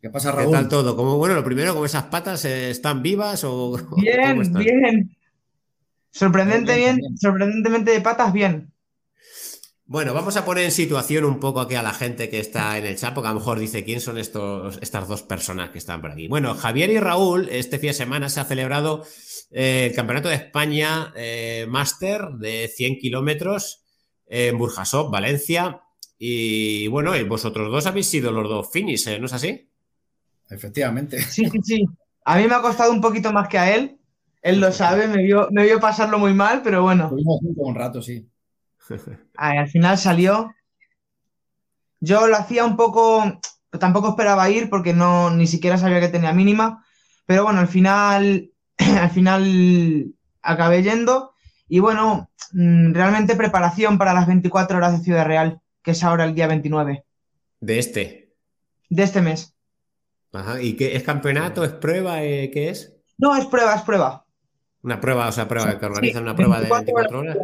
¿Qué 0.00 0.08
pasa, 0.10 0.30
Raúl? 0.30 0.52
¿Qué 0.52 0.52
tal 0.52 0.68
todo? 0.68 0.94
Como, 0.94 1.16
bueno, 1.16 1.34
lo 1.34 1.42
primero, 1.42 1.74
¿cómo 1.74 1.86
esas 1.86 2.04
patas 2.04 2.44
están 2.44 3.02
vivas 3.02 3.42
o...? 3.42 3.76
Bien, 3.96 4.52
bien. 4.54 5.16
Sorprendente 6.16 6.74
bien, 6.76 6.98
sorprendentemente 7.20 7.90
de 7.90 8.00
patas, 8.00 8.32
bien. 8.32 8.72
Bueno, 9.84 10.14
vamos 10.14 10.34
a 10.38 10.46
poner 10.46 10.64
en 10.64 10.72
situación 10.72 11.26
un 11.26 11.38
poco 11.38 11.60
aquí 11.60 11.74
a 11.74 11.82
la 11.82 11.92
gente 11.92 12.30
que 12.30 12.40
está 12.40 12.78
en 12.78 12.86
el 12.86 12.96
chat, 12.96 13.12
porque 13.12 13.28
a 13.28 13.32
lo 13.32 13.38
mejor 13.38 13.58
dice 13.58 13.84
quién 13.84 14.00
son 14.00 14.16
estos, 14.16 14.78
estas 14.80 15.08
dos 15.08 15.22
personas 15.22 15.68
que 15.68 15.78
están 15.78 16.00
por 16.00 16.12
aquí. 16.12 16.26
Bueno, 16.26 16.54
Javier 16.54 16.88
y 16.88 16.98
Raúl, 16.98 17.50
este 17.50 17.78
fin 17.78 17.88
de 17.88 17.94
semana 17.94 18.30
se 18.30 18.40
ha 18.40 18.46
celebrado 18.46 19.04
eh, 19.50 19.88
el 19.90 19.94
Campeonato 19.94 20.30
de 20.30 20.36
España 20.36 21.12
eh, 21.14 21.66
Máster 21.68 22.30
de 22.38 22.72
100 22.74 22.96
kilómetros 22.98 23.84
en 24.26 24.56
Burjasot, 24.56 25.10
Valencia. 25.10 25.82
Y 26.18 26.88
bueno, 26.88 27.12
vosotros 27.28 27.70
dos 27.70 27.84
habéis 27.84 28.06
sido 28.06 28.32
los 28.32 28.48
dos 28.48 28.72
finis, 28.72 29.06
¿no 29.20 29.26
es 29.26 29.32
así? 29.34 29.68
Efectivamente. 30.48 31.20
Sí, 31.20 31.44
sí, 31.50 31.58
sí. 31.62 31.84
A 32.24 32.38
mí 32.38 32.46
me 32.46 32.54
ha 32.54 32.62
costado 32.62 32.90
un 32.90 33.02
poquito 33.02 33.34
más 33.34 33.48
que 33.48 33.58
a 33.58 33.74
él, 33.74 33.95
él 34.46 34.60
lo 34.60 34.70
sabe, 34.70 35.08
me 35.08 35.24
vio, 35.24 35.48
me 35.50 35.64
vio 35.64 35.80
pasarlo 35.80 36.20
muy 36.20 36.32
mal, 36.32 36.62
pero 36.62 36.82
bueno. 36.82 37.10
un 37.12 37.74
rato, 37.74 38.00
sí. 38.00 38.30
al 39.36 39.68
final 39.68 39.98
salió. 39.98 40.54
Yo 41.98 42.28
lo 42.28 42.36
hacía 42.36 42.64
un 42.64 42.76
poco, 42.76 43.40
tampoco 43.80 44.10
esperaba 44.10 44.48
ir 44.48 44.70
porque 44.70 44.92
no 44.92 45.30
ni 45.30 45.48
siquiera 45.48 45.78
sabía 45.78 45.98
que 45.98 46.10
tenía 46.10 46.32
mínima, 46.32 46.84
pero 47.26 47.42
bueno, 47.42 47.58
al 47.58 47.66
final, 47.66 48.52
al 48.78 49.10
final 49.10 50.14
acabé 50.42 50.84
yendo 50.84 51.32
y 51.66 51.80
bueno, 51.80 52.30
mm, 52.52 52.92
realmente 52.92 53.34
preparación 53.34 53.98
para 53.98 54.14
las 54.14 54.28
24 54.28 54.76
horas 54.76 54.96
de 54.96 55.04
Ciudad 55.04 55.26
Real, 55.26 55.60
que 55.82 55.90
es 55.90 56.04
ahora 56.04 56.24
el 56.24 56.36
día 56.36 56.46
29. 56.46 57.04
¿De 57.58 57.78
este? 57.80 58.32
De 58.90 59.02
este 59.02 59.22
mes. 59.22 59.56
Ajá, 60.32 60.62
¿y 60.62 60.76
qué 60.76 60.94
es 60.94 61.02
campeonato? 61.02 61.64
¿Es 61.64 61.72
prueba? 61.72 62.22
Eh, 62.22 62.52
¿Qué 62.52 62.68
es? 62.70 62.94
No, 63.18 63.34
es 63.34 63.46
prueba, 63.46 63.74
es 63.74 63.82
prueba. 63.82 64.25
Una 64.86 65.00
prueba, 65.00 65.26
o 65.26 65.32
sea, 65.32 65.48
prueba, 65.48 65.80
que 65.80 65.84
organizan 65.84 66.22
una 66.22 66.36
prueba 66.36 66.60
de 66.60 66.70
24 66.70 67.18
horas. 67.18 67.36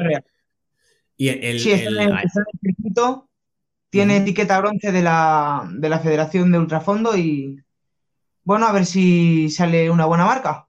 Y 1.16 1.28
el, 1.28 1.58
sí, 1.58 1.72
el, 1.72 1.98
el, 1.98 2.30
circuito, 2.60 3.28
tiene 3.90 4.18
etiqueta 4.18 4.60
bronce 4.60 4.92
de 4.92 5.02
la, 5.02 5.68
de 5.72 5.88
la 5.88 5.98
Federación 5.98 6.52
de 6.52 6.58
Ultrafondo 6.58 7.16
y 7.16 7.60
bueno, 8.44 8.66
a 8.66 8.72
ver 8.72 8.86
si 8.86 9.50
sale 9.50 9.90
una 9.90 10.06
buena 10.06 10.24
marca. 10.24 10.68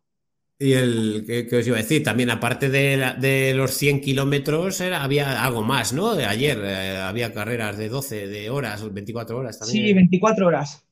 Y 0.57 0.73
el 0.73 1.25
que, 1.27 1.55
os 1.55 1.67
iba 1.67 1.77
a 1.77 1.81
decir, 1.83 2.03
también 2.03 2.31
aparte 2.31 2.69
de, 2.69 3.13
de 3.19 3.53
los 3.53 3.69
100 3.75 4.01
kilómetros, 4.01 4.81
había 4.81 5.43
algo 5.43 5.61
más, 5.61 5.93
¿no? 5.93 6.15
De 6.15 6.25
ayer 6.25 6.59
eh, 6.63 6.97
había 6.97 7.35
carreras 7.35 7.77
de 7.77 7.87
12 7.87 8.25
de 8.27 8.49
horas, 8.49 8.91
24 8.91 9.37
horas 9.37 9.59
también. 9.59 9.85
Sí, 9.85 9.93
24 9.93 10.47
horas. 10.47 10.83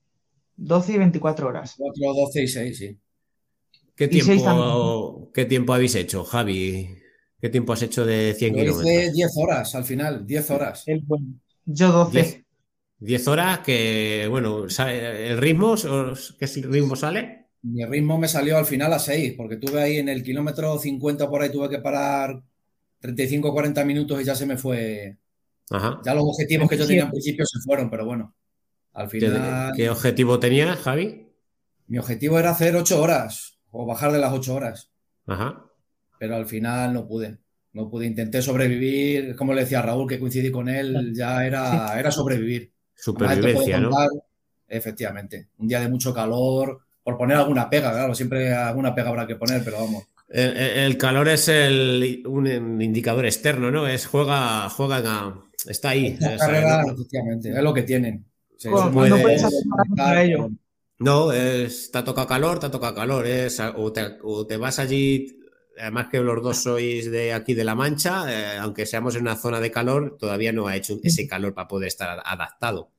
12 0.58 0.94
y 0.94 0.98
24 1.00 1.48
horas. 1.48 1.74
4, 1.76 2.14
12 2.14 2.44
y 2.44 2.48
6, 2.48 2.78
sí. 2.78 2.98
¿Qué 4.02 4.08
tiempo, 4.08 5.30
¿Qué 5.32 5.46
tiempo 5.46 5.76
habéis 5.76 5.94
hecho, 5.94 6.24
Javi? 6.24 6.90
¿Qué 7.40 7.50
tiempo 7.50 7.74
has 7.74 7.84
hecho 7.84 8.04
de 8.04 8.34
100 8.34 8.54
kilómetros? 8.56 8.84
Hice 8.84 9.12
10 9.12 9.32
horas 9.38 9.76
al 9.76 9.84
final, 9.84 10.26
10 10.26 10.50
horas. 10.50 10.86
Yo 11.66 11.92
12. 11.92 12.44
10, 12.98 13.28
horas 13.28 13.60
que, 13.60 14.26
bueno, 14.28 14.66
¿el 14.66 15.38
ritmo? 15.38 15.76
¿Qué 16.40 16.48
ritmo 16.48 16.96
sale? 16.96 17.50
Mi 17.62 17.86
ritmo 17.86 18.18
me 18.18 18.28
salió 18.28 18.58
al 18.58 18.66
final 18.66 18.92
a 18.92 18.98
6, 18.98 19.36
porque 19.38 19.58
tuve 19.58 19.80
ahí 19.80 19.98
en 19.98 20.10
el 20.10 20.24
kilómetro 20.24 20.80
50 20.80 21.30
por 21.30 21.44
ahí, 21.44 21.52
tuve 21.52 21.70
que 21.70 21.78
parar 21.78 22.42
35 23.02 23.54
40 23.54 23.86
minutos 23.86 24.20
y 24.20 24.24
ya 24.24 24.34
se 24.34 24.48
me 24.48 24.58
fue. 24.58 25.16
Ya 26.04 26.16
los 26.16 26.24
objetivos 26.24 26.68
que 26.68 26.78
yo 26.78 26.88
tenía 26.88 27.04
al 27.04 27.12
principio 27.12 27.46
se 27.46 27.60
fueron, 27.60 27.88
pero 27.92 28.08
bueno. 28.08 28.34
Al 28.94 29.08
final. 29.12 29.74
¿Qué, 29.76 29.92
objetivo 29.92 30.40
tenías, 30.40 30.80
Javi? 30.80 31.28
Mi 31.86 32.00
objetivo 32.00 32.40
era 32.40 32.50
hacer 32.50 32.76
8 32.76 33.00
horas 33.00 33.51
o 33.72 33.86
bajar 33.86 34.12
de 34.12 34.20
las 34.20 34.34
ocho 34.34 34.56
horas. 34.56 34.90
Ajá. 35.28 35.66
Pero 36.20 36.36
al 36.36 36.46
final 36.46 36.94
no 36.94 37.08
pude. 37.08 37.38
No 37.74 37.90
pude, 37.90 38.06
intenté 38.06 38.42
sobrevivir, 38.42 39.36
como 39.36 39.54
le 39.54 39.62
decía 39.62 39.82
Raúl, 39.82 40.08
que 40.08 40.20
coincidí 40.20 40.52
con 40.52 40.68
él, 40.68 41.14
ya 41.16 41.46
era, 41.46 41.98
era 41.98 42.12
sobrevivir. 42.12 42.72
Supervivencia, 42.94 43.80
¿no? 43.80 43.92
Efectivamente. 44.68 45.48
Un 45.58 45.68
día 45.68 45.80
de 45.80 45.88
mucho 45.88 46.14
calor, 46.14 46.82
por 47.04 47.18
poner 47.18 47.38
alguna 47.38 47.70
pega, 47.70 47.92
claro, 47.92 48.14
siempre 48.14 48.54
alguna 48.54 48.94
pega 48.94 49.10
habrá 49.10 49.26
que 49.26 49.38
poner, 49.38 49.64
pero 49.64 49.78
vamos. 49.78 50.04
El, 50.28 50.98
calor 50.98 51.28
es 51.28 51.50
el, 51.50 52.24
un 52.26 52.82
indicador 52.82 53.26
externo, 53.26 53.70
¿no? 53.70 53.88
Es 53.88 54.06
juega, 54.06 54.70
juega, 54.70 55.36
está 55.68 55.90
ahí. 55.90 56.18
carrera, 56.18 56.84
efectivamente, 56.88 57.50
es 57.50 57.64
lo 57.64 57.74
que 57.74 57.84
tienen. 57.84 58.26
no 58.66 58.92
puedes 58.92 59.44
hacer 59.44 59.66
nada 59.66 59.84
contra 59.88 60.24
ello. 60.24 60.50
No, 61.02 61.32
es, 61.32 61.92
te 61.92 61.98
ha 61.98 62.04
tocado 62.04 62.28
calor, 62.28 62.60
te 62.60 62.68
ha 62.68 62.72
tocado 62.72 62.94
calor. 62.94 63.26
Es, 63.26 63.60
o, 63.60 63.92
te, 63.92 64.58
vas 64.58 64.78
allí, 64.78 65.40
además 65.80 66.08
que 66.12 66.20
los 66.20 66.44
dos 66.44 66.58
sois 66.58 67.10
de 67.10 67.34
aquí 67.34 67.56
de 67.56 67.64
La 67.64 67.74
Mancha, 67.74 68.26
eh, 68.30 68.58
aunque 68.60 68.86
seamos 68.86 69.16
en 69.16 69.24
una 69.24 69.36
zona 69.36 69.60
de 69.60 69.72
calor, 69.72 70.18
todavía 70.20 70.54
no 70.54 70.68
ha 70.68 70.76
hecho 70.76 71.00
ese 71.04 71.28
calor 71.28 71.56
para 71.56 71.68
poder 71.68 71.88
estar 71.88 72.22
adaptado. 72.24 72.92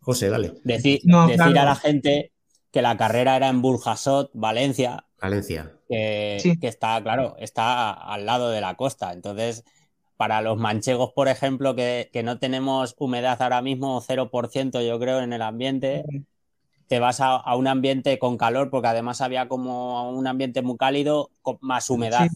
José, 0.00 0.30
dale. 0.30 0.54
decir 0.64 1.02
a 1.12 1.50
la 1.50 1.76
gente 1.76 2.32
que 2.72 2.80
la 2.80 2.96
carrera 2.96 3.36
era 3.36 3.48
en 3.48 3.60
Burjasot, 3.60 4.30
Valencia. 4.32 5.04
Valencia. 5.20 5.74
Que, 5.90 6.56
que 6.58 6.68
está, 6.68 7.02
claro, 7.02 7.36
está 7.38 7.90
al 7.90 8.24
lado 8.24 8.48
de 8.48 8.62
la 8.62 8.76
costa. 8.76 9.12
Entonces, 9.12 9.62
para 10.16 10.40
los 10.40 10.56
manchegos, 10.56 11.12
por 11.12 11.28
ejemplo, 11.28 11.76
que, 11.76 12.08
que 12.14 12.22
no 12.22 12.38
tenemos 12.38 12.94
humedad 12.96 13.42
ahora 13.42 13.60
mismo, 13.60 14.00
0% 14.00 14.86
yo 14.86 14.98
creo 14.98 15.20
en 15.20 15.34
el 15.34 15.42
ambiente, 15.42 16.04
te 16.90 16.98
vas 16.98 17.20
a, 17.20 17.54
un 17.54 17.68
ambiente 17.68 18.18
con 18.18 18.36
calor, 18.36 18.68
porque 18.68 18.88
además 18.88 19.20
había 19.20 19.46
como 19.46 20.10
un 20.10 20.26
ambiente 20.26 20.60
muy 20.60 20.76
cálido 20.76 21.30
con 21.40 21.56
más 21.60 21.88
humedad. 21.88 22.26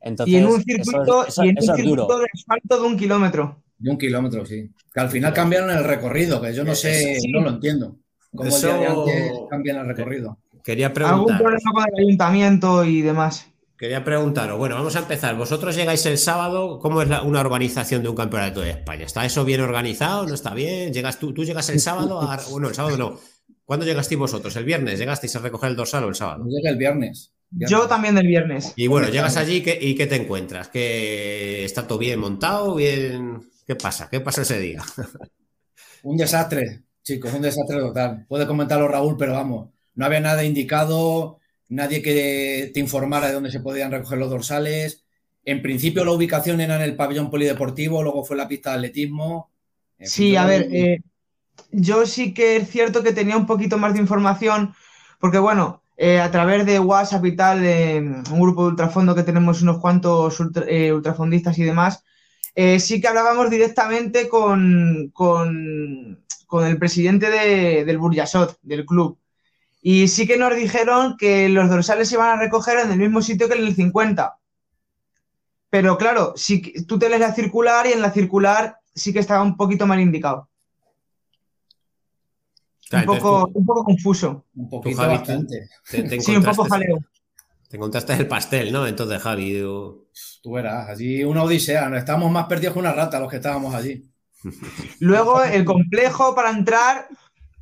Entonces, 0.00 0.32
y 0.32 0.36
en 0.36 0.46
un 0.46 0.62
circuito, 0.62 1.26
y 1.42 1.48
en 1.48 1.56
un 1.58 1.76
circuito 1.76 2.18
de 2.20 2.26
asfalto 2.32 2.80
de 2.80 2.86
un 2.86 2.96
kilómetro. 2.96 3.64
De 3.76 3.90
un 3.90 3.98
kilómetro, 3.98 4.46
sí. 4.46 4.70
Que 4.92 5.00
al 5.00 5.08
final 5.08 5.32
cambiaron 5.32 5.70
el 5.70 5.82
recorrido, 5.82 6.40
que 6.40 6.54
yo 6.54 6.62
no 6.62 6.72
sé, 6.76 7.18
no 7.28 7.40
lo 7.40 7.50
entiendo. 7.50 7.96
¿Cómo 8.32 8.54
el 8.54 8.62
día 8.62 8.76
de 8.76 8.86
antes 8.86 9.32
cambian 9.50 9.78
el 9.78 9.86
recorrido? 9.88 10.38
Quería 10.62 10.92
preguntar. 10.92 11.34
¿Algún 11.34 11.36
problema 11.36 11.72
con 11.72 11.84
el 11.96 12.04
ayuntamiento 12.04 12.84
y 12.84 13.02
demás? 13.02 13.50
Quería 13.76 14.04
preguntaros, 14.04 14.56
bueno, 14.56 14.76
vamos 14.76 14.94
a 14.94 15.00
empezar. 15.00 15.34
Vosotros 15.36 15.74
llegáis 15.74 16.06
el 16.06 16.18
sábado, 16.18 16.78
¿cómo 16.78 17.02
es 17.02 17.08
una 17.24 17.40
organización 17.40 18.04
de 18.04 18.08
un 18.08 18.14
campeonato 18.14 18.60
de 18.60 18.70
España? 18.70 19.04
¿Está 19.04 19.26
eso 19.26 19.44
bien 19.44 19.62
organizado? 19.62 20.24
¿No 20.28 20.34
está 20.34 20.54
bien? 20.54 20.92
¿Llegas 20.92 21.18
tú, 21.18 21.34
tú 21.34 21.42
llegas 21.42 21.68
el 21.70 21.80
sábado? 21.80 22.20
Bueno, 22.52 22.68
el 22.68 22.74
sábado 22.74 22.96
no. 22.96 23.33
¿Cuándo 23.64 23.86
llegasteis 23.86 24.18
vosotros? 24.18 24.54
¿El 24.56 24.64
viernes? 24.64 24.98
¿Llegasteis 24.98 25.34
a 25.36 25.40
recoger 25.40 25.70
el 25.70 25.76
dorsal 25.76 26.04
o 26.04 26.08
el 26.08 26.14
sábado? 26.14 26.44
Llega 26.46 26.70
el 26.70 26.76
viernes. 26.76 27.32
Yo 27.50 27.86
también 27.86 28.14
del 28.14 28.26
viernes. 28.26 28.72
Y 28.76 28.88
bueno, 28.88 29.08
llegas 29.08 29.36
allí 29.36 29.62
y 29.80 29.94
¿qué 29.94 30.06
te 30.06 30.16
encuentras? 30.16 30.68
¿Que 30.68 31.64
está 31.64 31.86
todo 31.86 31.98
bien 31.98 32.18
montado? 32.18 32.74
¿Bien? 32.74 33.40
¿Qué 33.66 33.76
pasa? 33.76 34.08
¿Qué 34.10 34.20
pasa 34.20 34.42
ese 34.42 34.58
día? 34.58 34.82
un 36.02 36.16
desastre, 36.16 36.82
chicos, 37.02 37.32
un 37.32 37.42
desastre 37.42 37.78
total. 37.78 38.26
Puede 38.28 38.46
comentarlo 38.46 38.88
Raúl, 38.88 39.16
pero 39.16 39.32
vamos, 39.32 39.70
no 39.94 40.04
había 40.04 40.20
nada 40.20 40.44
indicado, 40.44 41.38
nadie 41.68 42.02
que 42.02 42.70
te 42.74 42.80
informara 42.80 43.28
de 43.28 43.34
dónde 43.34 43.50
se 43.50 43.60
podían 43.60 43.90
recoger 43.90 44.18
los 44.18 44.30
dorsales. 44.30 45.04
En 45.44 45.62
principio 45.62 46.04
la 46.04 46.12
ubicación 46.12 46.60
era 46.60 46.76
en 46.76 46.82
el 46.82 46.96
pabellón 46.96 47.30
polideportivo, 47.30 48.02
luego 48.02 48.24
fue 48.24 48.36
la 48.36 48.48
pista 48.48 48.70
de 48.70 48.76
atletismo. 48.76 49.50
sí, 50.00 50.36
a 50.36 50.46
ver, 50.46 50.68
eh, 50.72 51.00
yo 51.74 52.06
sí 52.06 52.32
que 52.34 52.56
es 52.56 52.70
cierto 52.70 53.02
que 53.02 53.12
tenía 53.12 53.36
un 53.36 53.46
poquito 53.46 53.78
más 53.78 53.94
de 53.94 54.00
información, 54.00 54.74
porque 55.18 55.38
bueno, 55.38 55.82
eh, 55.96 56.20
a 56.20 56.30
través 56.30 56.66
de 56.66 56.80
WhatsApp 56.80 57.24
y 57.26 57.36
tal, 57.36 57.58
un 58.30 58.40
grupo 58.40 58.62
de 58.62 58.70
ultrafondo 58.70 59.14
que 59.14 59.22
tenemos 59.22 59.62
unos 59.62 59.78
cuantos 59.78 60.36
eh, 60.66 60.92
ultrafondistas 60.92 61.58
y 61.58 61.64
demás, 61.64 62.04
eh, 62.54 62.80
sí 62.80 63.00
que 63.00 63.08
hablábamos 63.08 63.50
directamente 63.50 64.28
con, 64.28 65.10
con, 65.12 66.20
el 66.64 66.78
presidente 66.78 67.30
del 67.30 67.98
Burjasot, 67.98 68.58
del 68.62 68.86
club. 68.86 69.18
Y 69.82 70.08
sí 70.08 70.26
que 70.26 70.36
nos 70.38 70.54
dijeron 70.54 71.16
que 71.18 71.48
los 71.48 71.68
dorsales 71.68 72.08
se 72.08 72.14
iban 72.14 72.30
a 72.30 72.40
recoger 72.40 72.78
en 72.78 72.92
el 72.92 72.98
mismo 72.98 73.22
sitio 73.22 73.48
que 73.48 73.54
en 73.54 73.64
el 73.64 73.74
50. 73.74 74.38
Pero 75.68 75.98
claro, 75.98 76.34
si 76.36 76.84
tú 76.86 76.98
te 76.98 77.08
lees 77.08 77.20
la 77.20 77.34
circular 77.34 77.86
y 77.86 77.92
en 77.92 78.02
la 78.02 78.12
circular 78.12 78.78
sí 78.94 79.12
que 79.12 79.18
estaba 79.18 79.42
un 79.42 79.56
poquito 79.56 79.86
mal 79.86 80.00
indicado 80.00 80.48
un, 82.94 83.04
poco, 83.04 83.50
un 83.52 83.66
poco 83.66 83.84
confuso. 83.84 84.44
Un 84.54 84.68
poquito 84.68 84.98
bastante. 84.98 85.68
sí, 85.84 86.36
un 86.36 86.42
poco 86.42 86.64
jaleo. 86.64 86.98
Te 87.68 87.76
encontraste 87.76 88.12
el 88.12 88.28
pastel, 88.28 88.72
¿no? 88.72 88.86
Entonces, 88.86 89.20
Javi. 89.20 89.60
Tú 90.42 90.52
verás, 90.52 90.88
allí 90.88 91.24
una 91.24 91.42
odisea. 91.42 91.90
Estamos 91.96 92.30
más 92.30 92.46
perdidos 92.46 92.74
que 92.74 92.78
una 92.78 92.92
rata 92.92 93.18
los 93.18 93.28
que 93.28 93.36
estábamos 93.36 93.74
allí. 93.74 94.08
Luego, 95.00 95.42
el 95.42 95.64
complejo 95.64 96.34
para 96.34 96.50
entrar, 96.50 97.08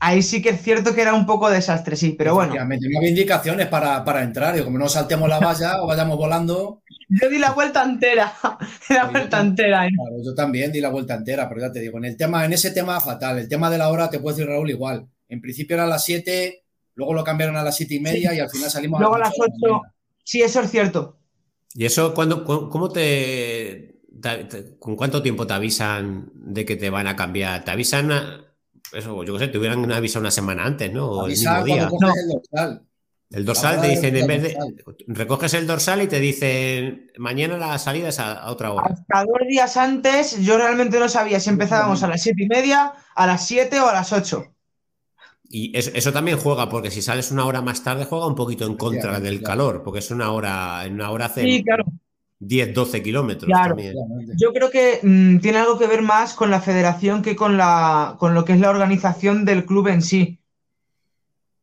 ahí 0.00 0.22
sí 0.22 0.42
que 0.42 0.50
es 0.50 0.60
cierto 0.60 0.94
que 0.94 1.02
era 1.02 1.14
un 1.14 1.26
poco 1.26 1.48
desastre, 1.48 1.96
sí, 1.96 2.14
pero 2.18 2.34
bueno. 2.34 2.52
Me 2.66 2.78
tenía 2.78 3.08
indicaciones 3.08 3.68
para, 3.68 4.04
para 4.04 4.22
entrar. 4.22 4.58
Y 4.58 4.62
como 4.62 4.78
no 4.78 4.88
saltemos 4.88 5.28
la 5.28 5.38
valla 5.38 5.82
o 5.82 5.86
vayamos 5.86 6.16
volando. 6.16 6.82
Yo 7.08 7.28
di 7.28 7.38
la 7.38 7.52
vuelta 7.52 7.82
entera. 7.82 8.32
la 8.90 9.04
vuelta 9.04 9.40
entera. 9.40 9.86
¿eh? 9.86 9.90
Claro, 9.94 10.16
yo 10.24 10.34
también 10.34 10.72
di 10.72 10.80
la 10.80 10.90
vuelta 10.90 11.14
entera, 11.14 11.48
pero 11.48 11.60
ya 11.60 11.72
te 11.72 11.80
digo, 11.80 11.98
en 11.98 12.06
el 12.06 12.16
tema, 12.16 12.44
en 12.44 12.52
ese 12.52 12.70
tema 12.70 13.00
fatal. 13.00 13.38
El 13.38 13.48
tema 13.48 13.70
de 13.70 13.78
la 13.78 13.88
hora, 13.88 14.10
te 14.10 14.18
puedo 14.18 14.36
decir, 14.36 14.50
Raúl, 14.50 14.70
igual. 14.70 15.06
En 15.32 15.40
principio 15.40 15.76
era 15.76 15.84
a 15.84 15.86
las 15.86 16.04
7, 16.04 16.62
luego 16.94 17.14
lo 17.14 17.24
cambiaron 17.24 17.56
a 17.56 17.62
las 17.62 17.74
7 17.74 17.94
y 17.94 18.00
media 18.00 18.34
y 18.34 18.38
al 18.38 18.50
final 18.50 18.70
salimos 18.70 19.00
luego 19.00 19.14
a 19.14 19.20
las 19.20 19.32
8. 19.38 19.80
Sí, 20.22 20.42
eso 20.42 20.60
es 20.60 20.70
cierto. 20.70 21.16
¿Y 21.72 21.86
eso 21.86 22.12
cuando, 22.12 22.44
cómo 22.44 22.90
te, 22.90 24.02
con 24.78 24.94
cuánto 24.94 25.22
tiempo 25.22 25.46
te 25.46 25.54
avisan 25.54 26.30
de 26.34 26.66
que 26.66 26.76
te 26.76 26.90
van 26.90 27.06
a 27.06 27.16
cambiar? 27.16 27.64
¿Te 27.64 27.70
avisan, 27.70 28.10
eso, 28.92 29.24
yo 29.24 29.32
qué 29.32 29.38
sé, 29.38 29.48
te 29.48 29.56
hubieran 29.56 29.90
avisado 29.90 30.20
una 30.20 30.30
semana 30.30 30.66
antes, 30.66 30.92
¿no? 30.92 31.08
O 31.08 31.24
el 31.24 31.30
mismo 31.30 31.64
día. 31.64 31.84
El 31.84 31.88
dorsal, 31.88 32.82
el 33.30 33.44
dorsal 33.46 33.80
te 33.80 33.88
dicen, 33.88 34.14
en 34.14 34.26
vez 34.26 34.42
de, 34.42 34.58
recoges 35.06 35.54
el 35.54 35.66
dorsal 35.66 36.02
y 36.02 36.08
te 36.08 36.20
dicen, 36.20 37.10
mañana 37.16 37.56
la 37.56 37.78
salida 37.78 38.10
es 38.10 38.18
a, 38.18 38.50
otra 38.50 38.70
hora. 38.70 38.90
Hasta 38.90 39.24
dos 39.24 39.48
días 39.48 39.78
antes 39.78 40.38
yo 40.44 40.58
realmente 40.58 40.98
no 40.98 41.08
sabía 41.08 41.40
si 41.40 41.48
empezábamos 41.48 42.02
a 42.02 42.08
las 42.08 42.20
7 42.20 42.42
y 42.42 42.48
media, 42.48 42.92
a 43.14 43.26
las 43.26 43.46
7 43.46 43.80
o 43.80 43.88
a 43.88 43.94
las 43.94 44.12
8. 44.12 44.52
Y 45.54 45.70
eso, 45.76 46.12
también 46.14 46.38
juega, 46.38 46.70
porque 46.70 46.90
si 46.90 47.02
sales 47.02 47.30
una 47.30 47.44
hora 47.44 47.60
más 47.60 47.84
tarde, 47.84 48.06
juega 48.06 48.26
un 48.26 48.34
poquito 48.34 48.64
en 48.64 48.74
contra 48.74 49.20
del 49.20 49.42
calor, 49.42 49.82
porque 49.84 49.98
es 49.98 50.10
una 50.10 50.32
hora, 50.32 50.86
en 50.86 50.94
una 50.94 51.10
hora 51.10 51.26
hace 51.26 51.62
10, 52.38 52.74
12 52.74 53.02
kilómetros. 53.02 53.52
También. 53.52 53.94
Yo 54.40 54.54
creo 54.54 54.70
que 54.70 55.00
mm, 55.02 55.40
tiene 55.40 55.58
algo 55.58 55.78
que 55.78 55.86
ver 55.86 56.00
más 56.00 56.32
con 56.32 56.50
la 56.50 56.62
federación 56.62 57.20
que 57.20 57.36
con, 57.36 57.58
la, 57.58 58.16
con 58.18 58.32
lo 58.32 58.46
que 58.46 58.54
es 58.54 58.60
la 58.60 58.70
organización 58.70 59.44
del 59.44 59.66
club 59.66 59.88
en 59.88 60.00
sí. 60.00 60.40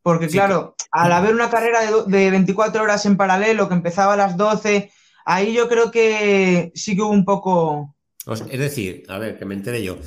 Porque, 0.02 0.28
claro, 0.28 0.76
al 0.92 1.10
haber 1.10 1.34
una 1.34 1.50
carrera 1.50 1.80
de, 2.06 2.30
24 2.30 2.84
horas 2.84 3.04
en 3.06 3.16
paralelo 3.16 3.68
que 3.68 3.74
empezaba 3.74 4.12
a 4.14 4.16
las 4.16 4.36
12, 4.36 4.88
ahí 5.24 5.52
yo 5.52 5.68
creo 5.68 5.90
que 5.90 6.70
sí 6.76 6.94
que 6.94 7.02
hubo 7.02 7.10
un 7.10 7.24
poco. 7.24 7.96
Es 8.24 8.58
decir, 8.60 9.02
a 9.08 9.18
ver, 9.18 9.36
que 9.36 9.44
me 9.46 9.56
entere 9.56 9.82
yo. 9.82 9.98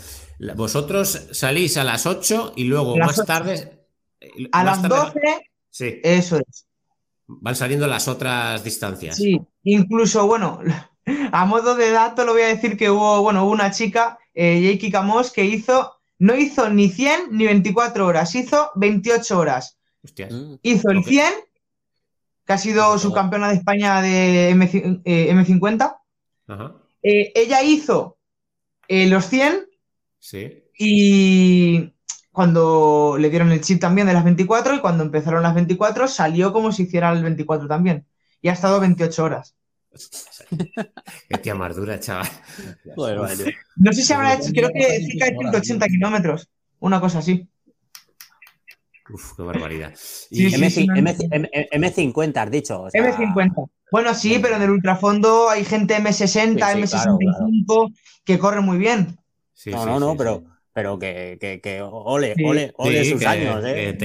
Vosotros 0.56 1.28
salís 1.32 1.78
a 1.78 1.84
las 1.84 2.06
8 2.06 2.54
y 2.56 2.66
luego 2.66 2.98
más 2.98 3.24
tarde. 3.26 3.88
A 4.52 4.64
las 4.64 4.82
12. 4.82 5.20
Sí. 5.70 6.00
Eso 6.04 6.38
es. 6.38 6.66
Van 7.28 7.56
saliendo 7.56 7.88
las 7.88 8.08
otras 8.08 8.64
distancias. 8.64 9.16
Sí, 9.16 9.42
incluso, 9.64 10.28
bueno, 10.28 10.60
a 11.32 11.46
modo 11.46 11.76
de 11.76 11.92
dato 11.92 12.26
lo 12.26 12.34
voy 12.34 12.44
a 12.44 12.48
decir 12.48 12.78
que 12.78 12.90
hubo, 12.90 13.22
bueno, 13.22 13.48
una 13.48 13.72
chica, 13.72 14.20
eh, 14.34 14.90
Camos, 14.92 15.32
que 15.32 15.46
hizo, 15.46 15.94
no 16.20 16.36
hizo 16.36 16.70
ni 16.70 16.90
100 16.90 17.30
ni 17.32 17.46
24 17.46 18.06
horas, 18.06 18.36
hizo 18.36 18.72
28 18.76 19.40
horas. 19.40 19.78
Hostias. 20.04 20.32
Mm. 20.32 20.56
Hizo 20.62 20.90
el 20.92 21.04
100, 21.04 21.34
que 22.46 22.54
ha 22.54 22.58
sido 22.58 22.98
subcampeona 23.00 23.50
de 23.50 23.56
España 23.56 24.02
de 24.02 24.50
M, 24.50 25.46
50 25.46 25.98
eh, 26.48 26.54
eh, 27.04 27.32
ella 27.36 27.62
hizo 27.64 28.18
eh, 28.88 29.08
los 29.08 29.28
100 29.28 29.66
y 30.78 31.94
cuando 32.32 33.18
le 33.20 33.30
dieron 33.30 33.52
el 33.52 33.62
chip 33.62 33.80
también 33.80 34.08
de 34.08 34.14
las 34.14 34.24
24 34.24 34.76
y 34.76 34.80
cuando 34.80 35.04
empezaron 35.04 35.44
las 35.44 35.54
24 35.54 36.08
salió 36.08 36.54
como 36.54 36.72
si 36.72 36.84
hiciera 36.84 37.12
el 37.12 37.24
24 37.24 37.68
también. 37.68 38.06
Y 38.42 38.50
ha 38.50 38.54
estado 38.54 38.80
28 38.80 39.24
horas. 39.24 39.56
Qué 41.30 41.38
tía 41.38 41.56
más 41.56 41.76
dura, 41.76 42.00
chaval. 42.00 42.28
no 43.76 43.94
sé 43.94 44.02
si 44.02 44.14
habrá 44.14 44.34
hecho, 44.34 44.52
creo 44.52 44.70
que 44.74 45.06
cerca 45.06 45.26
de 45.26 45.38
180 45.38 45.88
kilómetros, 45.88 46.50
una 46.80 47.00
cosa 47.00 47.20
así. 47.20 47.48
Uf, 49.10 49.34
qué 49.36 49.44
barbaridad. 49.44 49.94
M50, 50.32 52.38
has 52.38 52.50
dicho. 52.50 52.88
M50. 52.88 53.70
Bueno, 53.92 54.14
sí, 54.16 54.40
pero 54.42 54.56
en 54.56 54.62
el 54.64 54.72
ultrafondo 54.72 55.50
hay 55.50 55.66
gente 55.66 55.98
M60, 55.98 56.58
M65 56.58 57.94
que 58.24 58.40
corre 58.40 58.62
muy 58.62 58.78
bien 58.78 59.18
no, 59.66 59.86
no, 59.86 60.00
no, 60.00 60.18
pero, 60.18 60.44
pero 60.74 61.00
que, 61.00 61.38
que, 61.40 61.62
que 61.62 61.82
ole, 61.82 62.36
ole, 62.44 62.74
ole 62.76 63.06
sus 63.06 63.26
años, 63.26 63.64
¿eh? 63.66 63.98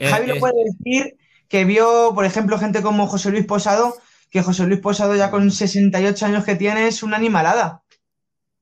Javi 0.00 0.26
lo 0.26 0.38
puede 0.38 0.64
decir 0.64 1.16
que 1.48 1.64
vio, 1.64 2.12
por 2.14 2.24
ejemplo, 2.24 2.58
gente 2.58 2.82
como 2.82 3.06
José 3.06 3.30
Luis 3.30 3.46
Posado, 3.46 3.96
que 4.30 4.42
José 4.42 4.66
Luis 4.66 4.80
Posado 4.80 5.14
ya 5.14 5.30
con 5.30 5.50
68 5.50 6.26
años 6.26 6.44
que 6.44 6.56
tiene 6.56 6.88
es 6.88 7.02
una 7.02 7.16
animalada. 7.16 7.82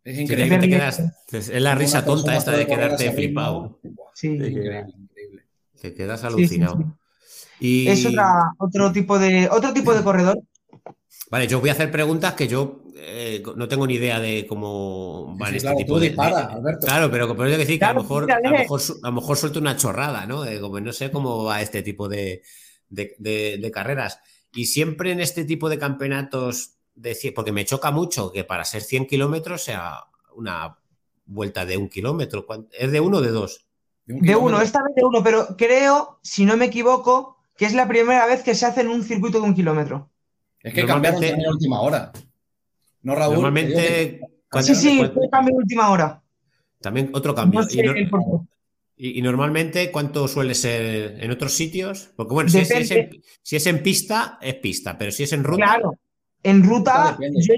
Es 0.04 0.18
increíble. 0.18 0.90
es 1.30 1.48
la 1.48 1.74
risa 1.74 2.04
tonta 2.04 2.36
esta 2.36 2.52
de 2.52 2.66
quedarte 2.66 3.12
flipado. 3.12 3.78
Sí, 4.14 4.28
increíble. 4.28 4.86
Te 5.80 5.94
quedas 5.94 6.24
alucinado. 6.24 6.98
y... 7.60 7.88
Es 7.88 8.06
otro, 8.58 8.92
tipo 8.92 9.18
de, 9.18 9.48
otro 9.48 9.72
tipo 9.72 9.94
de 9.94 10.02
corredor. 10.02 10.40
Vale, 11.30 11.46
yo 11.46 11.60
voy 11.60 11.70
a 11.70 11.72
hacer 11.72 11.90
preguntas 11.90 12.34
que 12.34 12.48
yo 12.48 12.81
eh, 13.04 13.42
no 13.56 13.66
tengo 13.66 13.86
ni 13.86 13.94
idea 13.94 14.20
de 14.20 14.46
cómo 14.46 15.34
van 15.36 15.54
este 15.56 15.74
tipo 15.74 15.98
de, 15.98 16.14
Claro, 16.14 17.10
pero 17.10 17.34
por 17.34 17.48
decir 17.48 17.78
que 17.78 17.84
a, 17.84 17.92
lo 17.92 18.02
mejor, 18.02 18.30
a, 18.30 18.40
lo 18.40 19.12
mejor, 19.12 19.36
suelto 19.36 19.58
una 19.58 19.76
chorrada, 19.76 20.24
¿no? 20.24 20.44
como 20.60 20.78
no 20.78 20.92
sé 20.92 21.10
cómo 21.10 21.44
va 21.44 21.60
este 21.60 21.82
tipo 21.82 22.08
de, 22.08 22.42
carreras. 23.72 24.20
Y 24.54 24.66
siempre 24.66 25.10
en 25.10 25.20
este 25.20 25.44
tipo 25.44 25.68
de 25.68 25.78
campeonatos, 25.78 26.76
de, 26.94 27.32
porque 27.34 27.50
me 27.50 27.64
choca 27.64 27.90
mucho 27.90 28.30
que 28.30 28.44
para 28.44 28.64
ser 28.64 28.82
100 28.82 29.06
kilómetros 29.06 29.64
sea 29.64 30.04
una 30.36 30.78
vuelta 31.24 31.66
de 31.66 31.76
un 31.76 31.88
kilómetro. 31.88 32.46
¿Es 32.70 32.92
de 32.92 33.00
uno 33.00 33.18
o 33.18 33.20
de 33.20 33.30
dos? 33.30 33.66
De, 34.06 34.36
uno, 34.36 34.60
esta 34.60 34.82
vez 34.82 34.94
de 34.94 35.04
uno, 35.04 35.24
pero 35.24 35.56
creo, 35.56 36.20
si 36.22 36.44
no 36.44 36.56
me 36.56 36.66
equivoco, 36.66 37.38
que 37.56 37.64
es 37.64 37.74
la 37.74 37.88
primera 37.88 38.26
vez 38.26 38.42
que 38.42 38.54
se 38.54 38.66
hace 38.66 38.82
en 38.82 38.88
un 38.88 39.02
circuito 39.02 39.40
de 39.40 39.46
un 39.46 39.54
kilómetro. 39.54 40.10
Es 40.60 40.72
que 40.74 40.86
cambiaron 40.86 41.22
en 41.24 41.42
la 41.42 41.50
última 41.50 41.80
hora. 41.80 42.12
No, 43.02 43.14
Raúl. 43.14 43.34
Normalmente. 43.34 44.20
Sí, 44.60 44.74
sí, 44.74 45.02
fue 45.14 45.30
cambio 45.30 45.54
en 45.54 45.56
última 45.56 45.90
hora. 45.90 46.22
También 46.80 47.10
otro 47.14 47.34
cambio. 47.34 47.60
y, 48.96 49.22
normalmente, 49.22 49.90
¿cuánto 49.90 50.28
suele 50.28 50.54
ser 50.54 51.22
en 51.22 51.30
otros 51.30 51.54
sitios? 51.54 52.10
Porque 52.16 52.34
bueno, 52.34 52.50
si 52.50 52.58
es, 52.58 53.66
en, 53.66 53.82
pista, 53.82 54.38
es 54.40 54.54
pista, 54.56 54.98
pero 54.98 55.10
si 55.10 55.22
es 55.22 55.32
en 55.32 55.44
ruta. 55.44 55.64
Claro, 55.64 55.98
en 56.42 56.62
ruta, 56.62 57.16
yo 57.20 57.54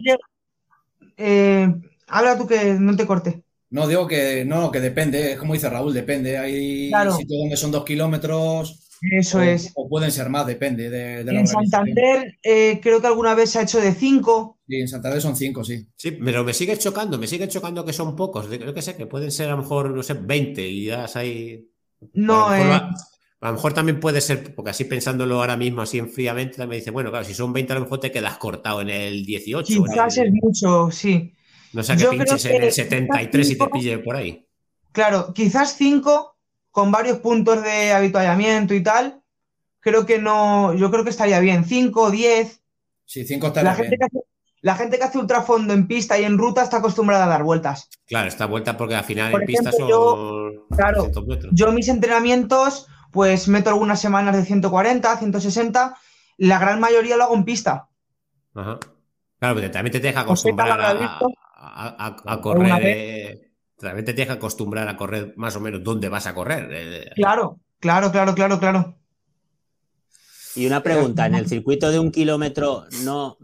eh, 1.16 1.74
habla 2.06 2.38
tú 2.38 2.46
que 2.46 2.74
no 2.74 2.94
te 2.96 3.06
corte. 3.06 3.42
No, 3.70 3.88
digo 3.88 4.06
que 4.06 4.44
no, 4.44 4.70
que 4.70 4.80
depende, 4.80 5.32
es 5.32 5.38
como 5.38 5.54
dice 5.54 5.68
Raúl, 5.68 5.92
depende. 5.92 6.38
Hay 6.38 6.92
sitios 7.16 7.40
donde 7.40 7.56
son 7.56 7.72
dos 7.72 7.84
kilómetros. 7.84 8.83
Eso 9.10 9.42
es. 9.42 9.72
O 9.74 9.88
pueden 9.88 10.10
ser 10.10 10.28
más, 10.30 10.46
depende 10.46 10.88
de, 10.88 11.20
En 11.20 11.46
Santander 11.46 12.38
eh, 12.42 12.80
creo 12.82 13.00
que 13.00 13.06
alguna 13.06 13.34
vez 13.34 13.50
se 13.50 13.58
ha 13.58 13.62
hecho 13.62 13.80
de 13.80 13.92
cinco. 13.92 14.58
Sí, 14.66 14.76
en 14.76 14.88
Santander 14.88 15.20
son 15.20 15.36
cingo, 15.36 15.64
sí. 15.64 15.86
Sí, 15.96 16.12
pero 16.12 16.44
me 16.44 16.54
sigue 16.54 16.76
chocando, 16.78 17.18
me 17.18 17.26
sigue 17.26 17.48
chocando 17.48 17.84
que 17.84 17.92
son 17.92 18.16
pocos. 18.16 18.46
Creo 18.46 18.72
que 18.72 18.82
sé 18.82 18.96
que 18.96 19.06
pueden 19.06 19.30
ser 19.30 19.48
a 19.48 19.52
lo 19.52 19.58
mejor, 19.58 19.90
no 19.90 20.02
sé, 20.02 20.14
20 20.14 20.66
y 20.66 20.86
ya 20.86 21.06
hay. 21.14 21.68
No, 22.12 22.46
a 22.48 22.58
lo, 22.58 22.64
mejor, 22.64 22.82
eh. 22.82 22.94
a 23.40 23.46
lo 23.48 23.52
mejor 23.54 23.72
también 23.74 24.00
puede 24.00 24.20
ser, 24.20 24.54
porque 24.54 24.70
así 24.70 24.84
pensándolo 24.84 25.40
ahora 25.40 25.56
mismo, 25.56 25.82
así 25.82 25.98
en 25.98 26.10
fríamente, 26.10 26.56
también 26.56 26.80
dice, 26.80 26.90
bueno, 26.90 27.10
claro, 27.10 27.24
si 27.24 27.34
son 27.34 27.52
20 27.52 27.72
a 27.72 27.76
lo 27.76 27.82
mejor 27.82 28.00
te 28.00 28.12
quedas 28.12 28.38
cortado 28.38 28.80
en 28.80 28.90
el 28.90 29.24
18. 29.24 29.84
Quizás 29.84 30.18
es 30.18 30.32
mucho, 30.32 30.90
sí. 30.90 31.32
No 31.72 31.82
sé, 31.82 31.96
que 31.96 32.06
pinches 32.06 32.44
en 32.46 32.62
el 32.62 32.72
73 32.72 33.50
y 33.50 33.58
te 33.58 33.66
pille 33.66 33.98
por 33.98 34.16
ahí. 34.16 34.46
Claro, 34.92 35.32
quizás 35.34 35.74
5 35.76 36.33
con 36.74 36.90
varios 36.90 37.18
puntos 37.18 37.62
de 37.62 37.92
habituallamiento 37.92 38.74
y 38.74 38.82
tal. 38.82 39.22
Creo 39.78 40.04
que 40.04 40.18
no, 40.18 40.74
yo 40.74 40.90
creo 40.90 41.04
que 41.04 41.10
estaría 41.10 41.38
bien. 41.38 41.64
5, 41.64 42.10
10. 42.10 42.62
Sí, 43.04 43.24
5 43.24 43.46
estaría 43.46 43.70
la 43.70 43.76
gente 43.76 43.90
bien. 43.90 44.00
Que 44.00 44.06
hace, 44.06 44.26
la 44.60 44.74
gente 44.74 44.98
que 44.98 45.04
hace 45.04 45.18
ultrafondo 45.18 45.72
en 45.72 45.86
pista 45.86 46.18
y 46.18 46.24
en 46.24 46.36
ruta 46.36 46.64
está 46.64 46.78
acostumbrada 46.78 47.26
a 47.26 47.28
dar 47.28 47.44
vueltas. 47.44 47.88
Claro, 48.06 48.26
esta 48.26 48.46
vuelta 48.46 48.76
porque 48.76 48.96
al 48.96 49.04
final 49.04 49.32
en 49.32 49.46
pista 49.46 49.70
son 49.70 49.88
yo, 49.88 50.66
claro, 50.68 51.12
Yo 51.52 51.70
mis 51.70 51.86
entrenamientos, 51.86 52.88
pues 53.12 53.46
meto 53.46 53.70
algunas 53.70 54.00
semanas 54.00 54.34
de 54.34 54.44
140, 54.44 55.16
160. 55.16 55.96
La 56.38 56.58
gran 56.58 56.80
mayoría 56.80 57.16
lo 57.16 57.22
hago 57.22 57.36
en 57.36 57.44
pista. 57.44 57.88
Ajá. 58.52 58.80
Claro, 59.38 59.54
pero 59.54 59.70
también 59.70 59.92
te 59.92 60.00
deja 60.00 60.22
acostumbrar 60.22 60.80
a, 60.80 62.16
a, 62.26 62.40
correr. 62.40 63.43
Realmente 63.84 64.12
te 64.12 64.16
tienes 64.16 64.32
que 64.32 64.38
acostumbrar 64.38 64.88
a 64.88 64.96
correr 64.96 65.34
más 65.36 65.54
o 65.54 65.60
menos 65.60 65.84
dónde 65.84 66.08
vas 66.08 66.26
a 66.26 66.34
correr. 66.34 66.68
Eh. 66.72 67.10
Claro, 67.14 67.60
claro, 67.78 68.10
claro, 68.10 68.34
claro, 68.34 68.58
claro. 68.58 68.96
Y 70.56 70.66
una 70.66 70.82
pregunta, 70.82 71.26
en 71.26 71.34
el 71.34 71.48
circuito 71.48 71.90
de 71.90 71.98
un 71.98 72.10
kilómetro, 72.10 72.84
no, 73.02 73.38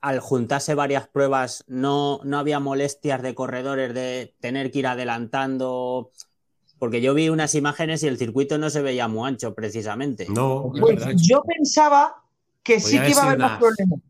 al 0.00 0.20
juntarse 0.20 0.74
varias 0.74 1.08
pruebas, 1.08 1.64
no, 1.68 2.20
no 2.24 2.38
había 2.38 2.60
molestias 2.60 3.22
de 3.22 3.34
corredores 3.34 3.94
de 3.94 4.34
tener 4.40 4.70
que 4.70 4.80
ir 4.80 4.86
adelantando. 4.86 6.10
Porque 6.78 7.00
yo 7.00 7.14
vi 7.14 7.28
unas 7.28 7.54
imágenes 7.54 8.02
y 8.02 8.08
el 8.08 8.18
circuito 8.18 8.58
no 8.58 8.68
se 8.68 8.82
veía 8.82 9.08
muy 9.08 9.28
ancho, 9.28 9.54
precisamente. 9.54 10.26
No, 10.28 10.72
pues 10.78 11.04
yo 11.22 11.42
pensaba 11.42 12.22
que 12.62 12.80
sí 12.80 12.98
que 12.98 13.10
iba 13.10 13.22
a 13.22 13.26
haber 13.26 13.38
más 13.38 13.58
problemas 13.58 14.00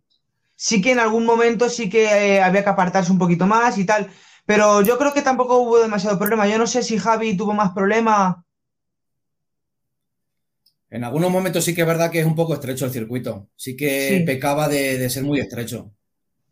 sí 0.56 0.80
que 0.80 0.92
en 0.92 0.98
algún 0.98 1.24
momento 1.24 1.68
sí 1.68 1.88
que 1.88 2.04
eh, 2.04 2.42
había 2.42 2.64
que 2.64 2.70
apartarse 2.70 3.12
un 3.12 3.18
poquito 3.18 3.46
más 3.46 3.78
y 3.78 3.84
tal. 3.84 4.08
Pero 4.47 4.81
yo 4.82 4.97
creo 4.97 5.12
que 5.12 5.23
tampoco 5.23 5.59
hubo 5.59 5.78
demasiado 5.78 6.18
problema. 6.18 6.47
Yo 6.47 6.56
no 6.56 6.68
sé 6.68 6.82
si 6.82 6.98
Javi 6.98 7.36
tuvo 7.36 7.52
más 7.52 7.73
problema. 7.73 8.44
En 10.89 11.02
algunos 11.02 11.31
momentos 11.31 11.64
sí 11.64 11.74
que 11.74 11.81
es 11.81 11.86
verdad 11.86 12.12
que 12.12 12.20
es 12.20 12.27
un 12.27 12.36
poco 12.36 12.55
estrecho 12.55 12.86
el 12.86 12.93
circuito. 12.93 13.48
Sí 13.56 13.77
que 13.77 14.23
pecaba 14.24 14.68
de, 14.68 15.10
ser 15.10 15.24
muy 15.24 15.40
estrecho. 15.40 15.90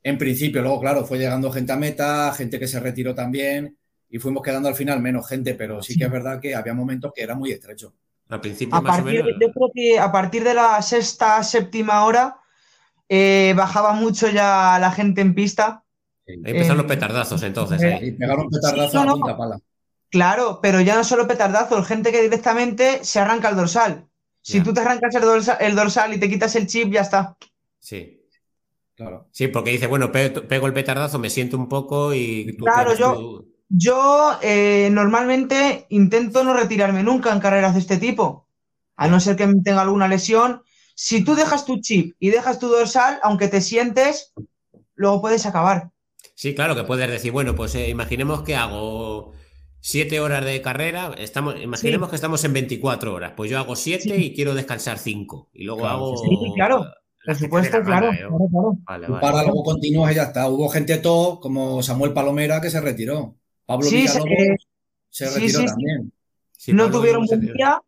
En 0.02 0.18
principio, 0.18 0.60
luego, 0.60 0.80
claro, 0.80 1.06
fue 1.06 1.18
llegando 1.18 1.52
gente 1.52 1.72
a 1.72 1.76
meta, 1.76 2.34
gente 2.34 2.58
que 2.58 2.66
se 2.66 2.80
retiró 2.80 3.14
también 3.14 3.78
y 4.10 4.18
fuimos 4.18 4.42
quedando 4.42 4.68
al 4.68 4.74
final 4.74 5.00
menos 5.00 5.26
gente, 5.28 5.54
pero 5.54 5.80
sí, 5.80 5.96
que 5.96 6.04
es 6.04 6.10
verdad 6.10 6.40
que 6.40 6.54
había 6.54 6.74
momentos 6.74 7.12
que 7.14 7.22
era 7.22 7.34
muy 7.34 7.52
estrecho. 7.52 7.94
Al 8.28 8.40
principio, 8.40 8.82
más 8.82 9.00
o 9.00 9.04
menos. 9.04 9.28
Yo 9.40 9.52
creo 9.52 9.70
que 9.72 9.98
a 9.98 10.10
partir 10.10 10.42
de 10.44 10.54
la 10.54 10.82
sexta, 10.82 11.42
séptima 11.42 12.04
hora 12.04 12.36
eh, 13.08 13.54
bajaba 13.56 13.92
mucho 13.92 14.28
ya 14.28 14.78
la 14.80 14.90
gente 14.90 15.20
en 15.20 15.34
pista. 15.34 15.83
Ahí 16.26 16.40
empezaron 16.44 16.78
los 16.78 16.86
petardazos 16.86 17.42
entonces. 17.42 17.82
Eh, 17.82 18.16
pegaron 18.18 18.48
petardazos 18.48 18.94
a 18.94 19.06
punta 19.06 19.36
pala. 19.36 19.60
Claro, 20.10 20.60
pero 20.62 20.80
ya 20.80 20.94
no 20.94 21.04
solo 21.04 21.26
petardazos, 21.26 21.86
gente 21.86 22.12
que 22.12 22.22
directamente 22.22 23.04
se 23.04 23.18
arranca 23.18 23.48
el 23.48 23.56
dorsal. 23.56 24.06
Si 24.40 24.60
tú 24.60 24.74
te 24.74 24.80
arrancas 24.80 25.14
el 25.60 25.74
dorsal, 25.74 26.14
y 26.14 26.20
te 26.20 26.28
quitas 26.28 26.54
el 26.54 26.66
chip, 26.66 26.92
ya 26.92 27.00
está. 27.00 27.36
Sí. 27.80 28.20
Claro. 28.94 29.26
Sí, 29.32 29.48
porque 29.48 29.70
dice, 29.70 29.86
bueno, 29.86 30.12
pego, 30.12 30.66
el 30.66 30.72
petardazo, 30.72 31.18
me 31.18 31.30
siento 31.30 31.56
un 31.56 31.68
poco 31.68 32.14
y 32.14 32.56
Claro, 32.58 32.94
yo, 32.94 33.44
yo 33.68 34.38
eh, 34.42 34.88
normalmente 34.92 35.86
intento 35.88 36.44
no 36.44 36.54
retirarme 36.54 37.02
nunca 37.02 37.32
en 37.32 37.40
carreras 37.40 37.74
de 37.74 37.80
este 37.80 37.96
tipo. 37.96 38.46
A 38.96 39.08
no 39.08 39.18
ser 39.18 39.34
que 39.34 39.52
tenga 39.64 39.82
alguna 39.82 40.06
lesión, 40.06 40.62
si 40.94 41.24
tú 41.24 41.34
dejas 41.34 41.64
tu 41.64 41.80
chip 41.80 42.14
y 42.20 42.30
dejas 42.30 42.60
tu 42.60 42.68
dorsal, 42.68 43.18
aunque 43.22 43.48
te 43.48 43.60
sientes, 43.60 44.32
luego 44.94 45.20
puedes 45.20 45.44
acabar. 45.46 45.90
Sí, 46.34 46.54
claro, 46.54 46.74
que 46.74 46.84
puedes 46.84 47.08
decir, 47.08 47.32
bueno, 47.32 47.54
pues 47.54 47.74
eh, 47.74 47.88
imaginemos 47.88 48.42
que 48.42 48.56
hago 48.56 49.32
siete 49.80 50.20
horas 50.20 50.44
de 50.44 50.60
carrera, 50.62 51.14
estamos, 51.18 51.60
imaginemos 51.60 52.08
que 52.08 52.16
estamos 52.16 52.42
en 52.44 52.52
24 52.52 53.14
horas, 53.14 53.32
pues 53.36 53.50
yo 53.50 53.58
hago 53.58 53.76
siete 53.76 54.16
y 54.16 54.34
quiero 54.34 54.54
descansar 54.54 54.98
cinco. 54.98 55.50
Y 55.52 55.64
luego 55.64 55.86
hago... 55.86 56.16
Sí, 56.16 56.52
claro. 56.54 56.86
Por 57.24 57.36
supuesto, 57.36 57.82
claro, 57.82 58.10
Para 59.20 59.44
luego 59.44 59.62
continúas 59.62 60.12
y 60.12 60.16
ya 60.16 60.24
está. 60.24 60.48
Hubo 60.48 60.68
gente 60.68 60.98
todo, 60.98 61.40
como 61.40 61.82
Samuel 61.82 62.12
Palomera, 62.12 62.60
que 62.60 62.68
se 62.68 62.80
retiró. 62.82 63.36
Pablo 63.64 63.88
Villalobos 63.88 64.28
se 65.08 65.30
retiró 65.30 65.64
también. 65.64 66.12
no 66.68 66.90
tuvieron 66.90 67.24
buen 67.24 67.40
día 67.40 67.80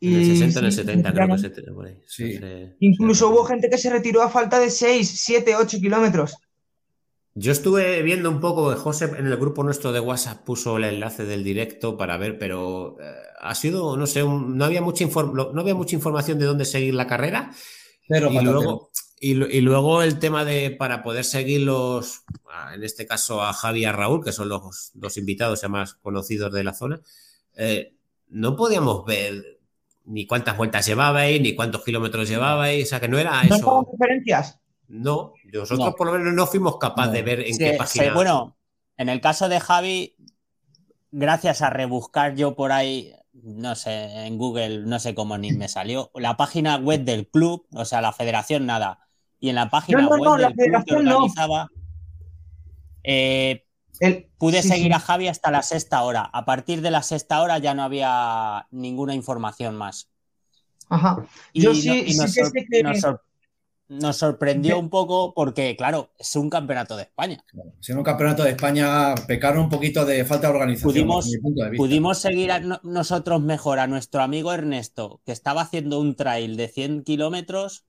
en 0.00 0.14
el 0.14 0.26
60, 0.26 0.58
en 0.58 0.64
el 0.66 0.72
70, 0.72 1.12
creo 1.12 1.28
que 1.28 1.38
se 1.38 1.50
por 1.72 1.86
ahí. 1.86 2.76
Incluso 2.80 3.30
hubo 3.30 3.44
gente 3.44 3.70
que 3.70 3.78
se 3.78 3.90
retiró 3.90 4.22
a 4.22 4.28
falta 4.28 4.58
de 4.58 4.70
6, 4.70 5.08
7, 5.08 5.56
8 5.56 5.78
kilómetros. 5.78 6.36
Yo 7.36 7.50
estuve 7.50 8.00
viendo 8.02 8.30
un 8.30 8.40
poco, 8.40 8.74
José 8.76 9.06
en 9.06 9.26
el 9.26 9.36
grupo 9.36 9.64
nuestro 9.64 9.90
de 9.90 9.98
WhatsApp 9.98 10.44
puso 10.44 10.76
el 10.76 10.84
enlace 10.84 11.24
del 11.24 11.42
directo 11.42 11.96
para 11.96 12.16
ver, 12.16 12.38
pero 12.38 12.96
eh, 13.00 13.12
ha 13.40 13.54
sido, 13.56 13.96
no 13.96 14.06
sé, 14.06 14.22
no, 14.22 14.64
había 14.64 14.80
mucha 14.80 15.04
no 15.04 15.60
había 15.60 15.74
mucha 15.74 15.96
información 15.96 16.38
de 16.38 16.46
dónde 16.46 16.64
seguir 16.64 16.94
la 16.94 17.08
carrera. 17.08 17.50
Pero 18.06 18.30
y, 18.30 18.38
luego, 18.40 18.90
y, 19.18 19.60
luego 19.62 20.02
el 20.02 20.20
tema 20.20 20.44
de 20.44 20.70
para 20.70 21.02
poder 21.02 21.24
seguirlos, 21.24 22.22
en 22.72 22.84
este 22.84 23.06
caso 23.06 23.42
a 23.42 23.52
Javi 23.52 23.80
y 23.80 23.84
a 23.84 23.92
Raúl, 23.92 24.22
que 24.22 24.30
son 24.30 24.48
los 24.48 24.92
dos 24.94 25.16
invitados 25.16 25.62
ya 25.62 25.68
más 25.68 25.94
conocidos 25.94 26.52
de 26.52 26.62
la 26.62 26.72
zona, 26.72 27.00
eh, 27.56 27.94
no 28.28 28.54
podíamos 28.54 29.04
ver 29.06 29.58
ni 30.04 30.26
cuántas 30.26 30.56
vueltas 30.56 30.86
llevabais, 30.86 31.40
ni 31.40 31.56
cuántos 31.56 31.82
kilómetros 31.82 32.28
llevabais, 32.28 32.86
o 32.86 32.88
sea 32.88 33.00
que 33.00 33.08
no 33.08 33.18
era 33.18 33.42
eso. 33.42 33.58
¿No 33.58 33.88
referencias? 33.90 34.60
No, 34.86 35.32
nosotros 35.60 35.94
por 35.96 36.06
lo 36.08 36.14
menos 36.14 36.34
no 36.34 36.46
fuimos 36.46 36.78
capaces 36.78 37.12
de 37.12 37.22
ver 37.22 37.40
en 37.40 37.56
qué 37.56 37.74
página. 37.74 38.12
bueno, 38.14 38.56
en 38.96 39.08
el 39.08 39.20
caso 39.20 39.48
de 39.48 39.60
Javi, 39.60 40.16
gracias 41.10 41.62
a 41.62 41.70
rebuscar 41.70 42.34
yo 42.34 42.54
por 42.54 42.72
ahí, 42.72 43.12
no 43.32 43.74
sé, 43.74 44.26
en 44.26 44.38
Google, 44.38 44.84
no 44.86 44.98
sé 44.98 45.14
cómo 45.14 45.38
ni 45.38 45.52
me 45.52 45.68
salió, 45.68 46.10
la 46.14 46.36
página 46.36 46.76
web 46.76 47.04
del 47.04 47.28
club, 47.28 47.66
o 47.72 47.84
sea, 47.84 48.00
la 48.00 48.12
federación 48.12 48.66
nada. 48.66 49.00
Y 49.40 49.50
en 49.50 49.56
la 49.56 49.68
página 49.68 50.08
web 50.08 50.38
del 50.38 50.54
club 50.54 50.84
que 50.84 50.94
organizaba, 50.94 51.68
eh, 53.02 53.64
Pude 54.38 54.62
seguir 54.62 54.92
a 54.92 54.98
Javi 54.98 55.28
hasta 55.28 55.50
la 55.50 55.62
sexta 55.62 56.02
hora. 56.02 56.22
A 56.32 56.44
partir 56.44 56.80
de 56.80 56.90
la 56.90 57.02
sexta 57.02 57.40
hora 57.42 57.58
ya 57.58 57.74
no 57.74 57.82
había 57.82 58.66
ninguna 58.70 59.14
información 59.14 59.76
más. 59.76 60.10
Ajá. 60.88 61.24
Yo 61.54 61.74
sí, 61.74 62.14
nos 62.16 62.36
sorprendió 64.12 64.78
un 64.78 64.88
poco 64.88 65.34
porque, 65.34 65.76
claro, 65.76 66.10
es 66.18 66.34
un 66.36 66.48
campeonato 66.48 66.96
de 66.96 67.02
España. 67.02 67.44
Si 67.80 67.92
un 67.92 68.02
campeonato 68.02 68.42
de 68.42 68.50
España, 68.50 69.14
pecaron 69.26 69.64
un 69.64 69.68
poquito 69.68 70.04
de 70.04 70.24
falta 70.24 70.48
de 70.48 70.54
organización. 70.54 70.92
Pudimos, 70.92 71.30
pudimos 71.76 72.18
seguir 72.18 72.50
nosotros 72.82 73.42
mejor 73.42 73.78
a 73.78 73.86
nuestro 73.86 74.22
amigo 74.22 74.52
Ernesto, 74.52 75.20
que 75.24 75.32
estaba 75.32 75.62
haciendo 75.62 76.00
un 76.00 76.16
trail 76.16 76.56
de 76.56 76.68
100 76.68 77.04
kilómetros, 77.04 77.84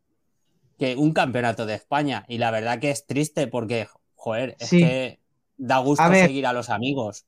que 0.77 0.95
un 0.95 1.13
campeonato 1.13 1.65
de 1.65 1.75
España. 1.75 2.25
Y 2.27 2.37
la 2.37 2.51
verdad 2.51 2.79
que 2.79 2.91
es 2.91 3.05
triste 3.05 3.47
porque, 3.47 3.87
joder, 4.15 4.57
es 4.59 4.69
que 4.69 5.19
da 5.57 5.77
gusto 5.79 6.09
seguir 6.11 6.45
a 6.45 6.53
los 6.53 6.69
amigos. 6.69 7.25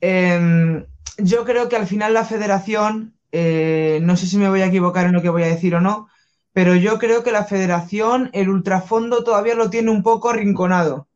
Em, 0.00 0.86
yo 1.18 1.44
creo 1.44 1.68
que 1.68 1.76
al 1.76 1.86
final 1.86 2.14
la 2.14 2.24
federación, 2.24 3.14
eh, 3.32 3.98
no 4.02 4.16
sé 4.16 4.26
si 4.26 4.38
me 4.38 4.48
voy 4.48 4.62
a 4.62 4.66
equivocar 4.66 5.06
en 5.06 5.12
lo 5.12 5.22
que 5.22 5.28
voy 5.28 5.42
a 5.42 5.48
decir 5.48 5.74
o 5.74 5.80
no, 5.80 6.08
pero 6.56 6.74
yo 6.74 6.98
creo 6.98 7.22
que 7.22 7.32
la 7.32 7.44
federación, 7.44 8.30
el 8.32 8.48
ultrafondo 8.48 9.22
todavía 9.22 9.54
lo 9.54 9.68
tiene 9.68 9.90
un 9.90 10.02
poco 10.02 10.30
arrinconado. 10.30 11.06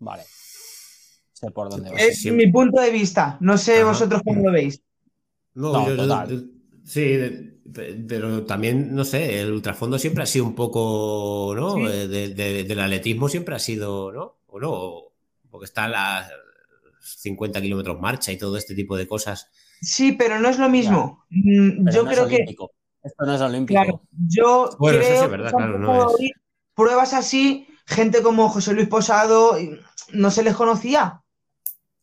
Vale. 0.00 0.24
Sé 1.32 1.52
por 1.52 1.70
dónde 1.70 1.92
va. 1.92 1.96
Es 1.96 2.24
mi 2.24 2.50
punto 2.50 2.80
de 2.80 2.90
vista. 2.90 3.36
No 3.38 3.56
sé 3.56 3.84
vosotros 3.84 4.22
cómo 4.24 4.42
lo 4.42 4.50
veis. 4.50 4.82
No, 5.54 5.86
sí, 6.84 7.16
pero 7.72 8.44
también, 8.44 8.96
no 8.96 9.04
sé, 9.04 9.42
el 9.42 9.52
ultrafondo 9.52 9.96
siempre 9.96 10.24
ha 10.24 10.26
sido 10.26 10.44
un 10.44 10.56
poco, 10.56 11.54
¿no? 11.54 11.88
Eh, 11.88 12.08
del 12.08 12.80
atletismo 12.80 13.28
siempre 13.28 13.54
ha 13.54 13.60
sido, 13.60 14.10
¿no? 14.10 14.38
O 14.48 14.58
no, 14.58 15.02
porque 15.48 15.66
está 15.66 15.86
las 15.86 16.32
50 17.00 17.62
kilómetros 17.62 18.00
marcha 18.00 18.32
y 18.32 18.38
todo 18.38 18.56
este 18.56 18.74
tipo 18.74 18.96
de 18.96 19.06
cosas. 19.06 19.52
Sí, 19.80 20.10
pero 20.18 20.40
no 20.40 20.48
es 20.48 20.58
lo 20.58 20.68
mismo. 20.68 21.24
Mm, 21.30 21.90
yo 21.90 22.04
creo 22.06 22.26
que 22.26 22.44
esto 23.06 23.24
no 23.24 23.34
es 23.34 23.40
olímpico. 23.40 23.80
Claro, 23.80 24.02
yo 24.10 24.70
creo 24.78 26.16
que 26.16 26.30
pruebas 26.74 27.14
así, 27.14 27.66
gente 27.86 28.22
como 28.22 28.48
José 28.48 28.74
Luis 28.74 28.88
Posado, 28.88 29.56
no 30.12 30.30
se 30.30 30.42
les 30.42 30.54
conocía 30.54 31.22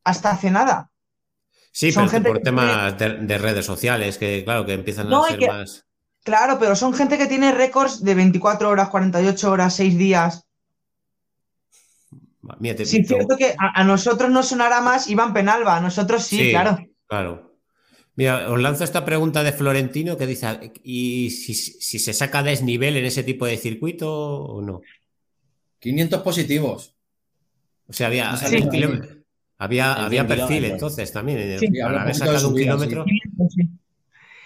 hasta 0.04 0.32
hace 0.32 0.52
nada. 0.52 0.90
Sí, 1.72 1.92
son 1.92 2.10
pero 2.10 2.24
por 2.34 2.40
temas 2.40 2.98
de, 2.98 3.38
redes 3.38 3.66
sociales, 3.66 4.18
que 4.18 4.44
claro, 4.44 4.66
que 4.66 4.74
empiezan 4.74 5.12
a 5.12 5.24
ser 5.24 5.48
más. 5.48 5.86
Claro, 6.24 6.58
pero 6.60 6.76
son 6.76 6.94
gente 6.94 7.18
que 7.18 7.26
tiene 7.26 7.52
récords 7.52 8.04
de 8.04 8.16
24 8.16 8.70
horas, 8.70 8.90
48 8.90 9.52
horas, 9.52 9.76
6 9.76 9.98
días. 9.98 10.48
sí, 12.62 13.00
es 13.00 13.08
cierto 13.08 13.36
que 13.38 13.56
a, 13.58 13.84
nosotros 13.84 14.30
no 14.30 14.44
sonará 14.44 14.82
más 14.82 15.10
Iván 15.10 15.34
Penalba, 15.34 15.78
a 15.78 15.82
nosotros 15.82 16.24
sí, 16.24 16.52
claro. 16.52 16.78
Claro. 17.08 17.53
Mira, 18.16 18.52
os 18.52 18.60
lanzo 18.62 18.84
esta 18.84 19.06
pregunta 19.06 19.44
de 19.44 19.52
Florentino 19.52 20.18
que 20.18 20.28
dice, 20.28 20.72
¿y 20.84 21.32
si, 21.32 21.54
se 21.56 22.14
saca 22.14 22.44
desnivel 22.44 22.96
en 22.98 23.06
ese 23.06 23.24
tipo 23.24 23.46
de 23.46 23.58
circuito 23.58 24.10
o 24.10 24.62
no? 24.62 24.82
500 25.80 26.22
positivos. 26.22 26.96
O 27.88 27.94
sea, 27.94 28.08
había, 28.08 28.32
había, 29.58 29.94
había, 29.94 30.28
perfil 30.28 30.66
entonces 30.66 31.12
también. 31.12 31.60
Sí, 31.60 31.80
haber 31.82 32.16
sacado 32.16 32.50
un 32.50 32.56
kilómetro. 32.56 33.06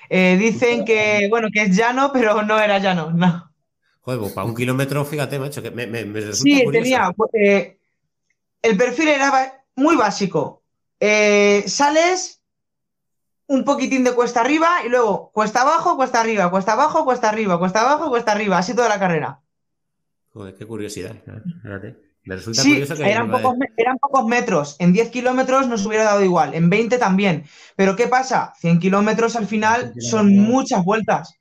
Eh, 0.10 0.38
dicen 0.40 0.86
que, 0.86 1.28
bueno, 1.30 1.50
que 1.52 1.64
es 1.64 1.76
llano, 1.76 2.12
pero 2.14 2.42
no 2.42 2.58
era 2.60 2.80
llano, 2.80 3.12
no. 3.12 3.52
Joder, 4.00 4.22
pues 4.22 4.32
para 4.32 4.48
un 4.48 4.56
kilómetro, 4.56 5.04
fíjate, 5.04 5.38
macho, 5.38 5.62
que 5.62 5.70
me, 5.70 5.86
me, 5.86 6.04
resulta 6.04 6.36
Sí, 6.36 6.64
tenía. 6.72 7.12
Eh, 7.34 7.78
el 8.62 8.78
perfil 8.78 9.10
era 9.10 9.66
muy 9.76 9.98
básico. 9.98 10.64
Eh, 10.98 11.66
sales 11.68 12.37
un 13.48 13.64
poquitín 13.64 14.04
de 14.04 14.14
cuesta 14.14 14.42
arriba 14.42 14.70
y 14.86 14.90
luego 14.90 15.32
cuesta 15.34 15.62
abajo, 15.62 15.96
cuesta 15.96 16.22
arriba, 16.22 16.52
cuesta 16.52 16.74
abajo, 16.74 17.06
cuesta 17.06 17.30
arriba, 17.30 17.58
cuesta 17.58 17.82
abajo, 17.82 18.10
cuesta 18.10 18.34
arriba, 18.34 18.58
así 18.58 18.76
toda 18.76 18.90
la 18.90 19.00
carrera. 19.00 19.40
Joder, 20.30 20.56
qué 20.56 20.66
curiosidad. 20.66 21.16
Me 22.24 22.36
resulta 22.36 22.62
sí, 22.62 22.72
curioso 22.72 22.96
que 22.96 23.10
eran, 23.10 23.32
pocos, 23.32 23.56
eran 23.78 23.98
pocos 23.98 24.26
metros. 24.28 24.76
En 24.80 24.92
10 24.92 25.10
kilómetros 25.10 25.68
nos 25.68 25.86
hubiera 25.86 26.04
dado 26.04 26.24
igual, 26.24 26.54
en 26.54 26.70
20 26.70 26.98
también. 26.98 27.46
Pero 27.78 27.96
¿qué 27.96 28.08
pasa? 28.08 28.54
100 28.60 28.80
kilómetros 28.80 29.38
al 29.38 29.48
final 29.48 29.94
son 30.00 30.38
muchas 30.38 30.84
vueltas. 30.84 31.34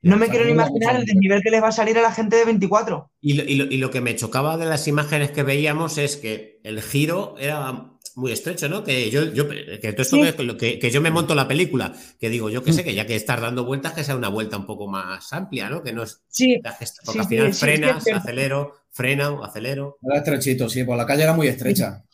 No 0.00 0.16
me 0.16 0.28
quiero 0.28 0.46
ni 0.46 0.52
imaginar 0.52 0.96
el 0.96 1.04
desnivel 1.04 1.42
que 1.42 1.50
les 1.50 1.62
va 1.62 1.68
a 1.68 1.72
salir 1.72 1.96
a 1.96 2.02
la 2.02 2.10
gente 2.10 2.34
de 2.34 2.44
24. 2.44 3.10
y 3.20 3.76
lo, 3.78 3.90
que 3.90 4.00
me 4.00 4.16
chocaba 4.16 4.56
de 4.56 4.66
las 4.66 4.88
imágenes 4.88 5.30
que 5.30 5.44
veíamos 5.44 5.96
es 5.98 6.16
que 6.16 6.60
el 6.64 6.82
giro 6.82 7.36
era 7.38 7.91
muy 8.16 8.32
estrecho, 8.32 8.68
¿no? 8.68 8.84
Que 8.84 9.10
yo, 9.10 9.32
yo 9.32 9.48
que, 9.48 9.92
todo 9.92 10.24
esto 10.24 10.56
que, 10.56 10.90
yo 10.90 11.00
me 11.00 11.10
monto 11.10 11.34
la 11.34 11.48
película, 11.48 11.92
que 12.20 12.28
digo, 12.28 12.50
yo 12.50 12.62
que 12.62 12.72
sé, 12.72 12.84
que 12.84 12.94
ya 12.94 13.06
que 13.06 13.16
estás 13.16 13.40
dando 13.40 13.64
vueltas, 13.64 13.92
que 13.92 14.04
sea 14.04 14.16
una 14.16 14.28
vuelta 14.28 14.56
un 14.56 14.66
poco 14.66 14.88
más 14.88 15.32
amplia, 15.32 15.68
¿no? 15.68 15.82
Que 15.82 15.92
no 15.92 16.02
es. 16.02 16.20
Sí. 16.28 16.60
Porque 17.04 17.20
al 17.20 17.26
final 17.26 17.54
frenas, 17.54 18.06
acelero, 18.06 18.74
frena, 18.90 19.30
acelero. 19.42 19.98
Era 20.02 20.18
estrechito, 20.18 20.68
sí, 20.68 20.84
pues 20.84 20.96
la 20.98 21.06
calle 21.06 21.22
era 21.22 21.32
muy 21.32 21.48
estrecha. 21.48 22.04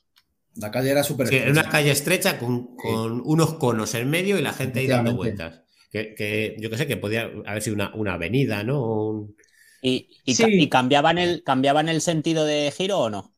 La 0.57 0.71
calle 0.71 0.91
era 0.91 1.05
súper 1.05 1.25
estrecha. 1.25 1.45
era 1.45 1.53
una 1.53 1.69
calle 1.69 1.91
estrecha 1.91 2.39
con, 2.39 2.71
unos 3.25 3.55
conos 3.55 3.95
en 3.95 4.11
medio 4.11 4.39
y 4.39 4.43
la 4.43 4.53
gente 4.53 4.81
ahí 4.81 4.87
dando 4.87 5.15
vueltas. 5.15 5.63
Que, 5.91 6.57
yo 6.59 6.71
que 6.71 6.77
sé, 6.77 6.87
que 6.87 6.97
podía 6.97 7.31
haber 7.47 7.63
sido 7.63 7.77
una, 7.95 8.15
avenida, 8.15 8.63
¿no? 8.63 9.29
¿Y, 9.81 10.09
y, 10.25 10.69
cambiaban, 10.69 11.19
el, 11.19 11.43
cambiaban 11.45 11.89
el 11.89 12.01
sentido 12.01 12.45
de 12.45 12.73
giro 12.77 12.99
o 12.99 13.11
no? 13.11 13.38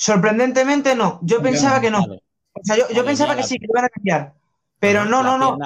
Sorprendentemente 0.00 0.94
no. 0.94 1.18
Yo 1.22 1.42
pensaba 1.42 1.80
que 1.80 1.90
no. 1.90 2.04
O 2.04 2.60
sea, 2.62 2.76
yo, 2.76 3.04
pensaba 3.04 3.34
que 3.34 3.42
sí, 3.42 3.58
que 3.58 3.66
iban 3.68 3.84
a 3.84 3.88
cambiar. 3.88 4.32
Pero 4.78 5.04
no, 5.04 5.24
no, 5.24 5.36
no. 5.36 5.58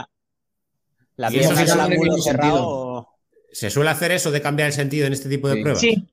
La 1.16 1.28
pierna 1.28 1.84
ángulo 1.84 2.16
cerrado. 2.16 3.09
¿Se 3.52 3.68
suele 3.68 3.90
hacer 3.90 4.10
eso 4.10 4.30
de 4.30 4.40
cambiar 4.40 4.68
el 4.68 4.72
sentido 4.72 5.06
en 5.06 5.12
este 5.12 5.28
tipo 5.28 5.50
de 5.50 5.60
pruebas? 5.60 5.80
Sí. 5.80 6.09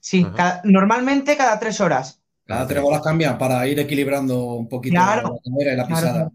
Sí, 0.00 0.26
normalmente 0.64 1.36
cada 1.36 1.60
tres 1.60 1.80
horas. 1.80 2.20
Cada 2.44 2.66
tres 2.66 2.82
horas 2.84 3.02
cambian 3.02 3.38
para 3.38 3.64
ir 3.68 3.78
equilibrando 3.78 4.54
un 4.54 4.68
poquito 4.68 4.94
la 4.94 5.22
y 5.46 5.76
la 5.76 5.86
pisada. 5.86 6.32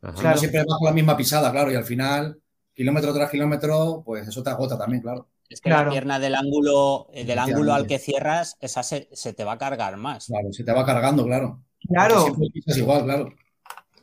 Claro. 0.00 0.38
siempre 0.38 0.60
vas 0.60 0.78
con 0.78 0.86
la 0.86 0.92
misma 0.92 1.16
pisada, 1.16 1.50
claro, 1.50 1.72
y 1.72 1.74
al 1.74 1.84
final, 1.84 2.40
kilómetro 2.72 3.12
tras 3.12 3.30
kilómetro, 3.30 4.02
pues 4.06 4.28
eso 4.28 4.42
te 4.42 4.50
agota 4.50 4.78
también, 4.78 5.02
claro. 5.02 5.28
Es 5.48 5.60
que 5.60 5.70
la 5.70 5.88
pierna 5.88 6.18
del 6.18 6.34
ángulo, 6.34 7.08
eh, 7.12 7.24
del 7.24 7.38
ángulo 7.38 7.72
al 7.72 7.86
que 7.86 7.98
cierras, 7.98 8.56
esa 8.60 8.82
se, 8.82 9.06
te 9.06 9.44
va 9.44 9.52
a 9.52 9.58
cargar 9.58 9.96
más. 9.96 10.26
Claro, 10.26 10.52
se 10.52 10.62
te 10.62 10.72
va 10.72 10.84
cargando, 10.84 11.24
claro. 11.24 11.62
Claro. 11.88 12.26
igual, 12.66 13.04
claro. 13.04 13.32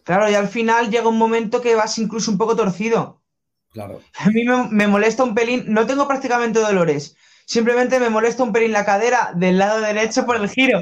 Claro, 0.04 0.30
y 0.30 0.36
al 0.36 0.48
final 0.48 0.90
llega 0.90 1.08
un 1.08 1.18
momento 1.18 1.62
que 1.62 1.76
vas 1.76 1.98
incluso 1.98 2.32
un 2.32 2.38
poco 2.38 2.56
torcido. 2.56 3.22
Claro. 3.72 4.02
A 4.20 4.30
mí 4.30 4.44
me, 4.72 4.88
molesta 4.88 5.24
un 5.24 5.36
pelín, 5.36 5.66
no 5.68 5.86
tengo 5.86 6.08
prácticamente 6.08 6.60
dolores, 6.60 7.16
simplemente 7.46 8.00
me 8.00 8.10
molesta 8.10 8.44
un 8.44 8.54
pelín 8.54 8.72
la 8.72 8.86
cadera 8.86 9.34
del 9.36 9.58
lado 9.58 9.82
derecho 9.82 10.26
por 10.26 10.38
el 10.38 10.50
giro. 10.50 10.82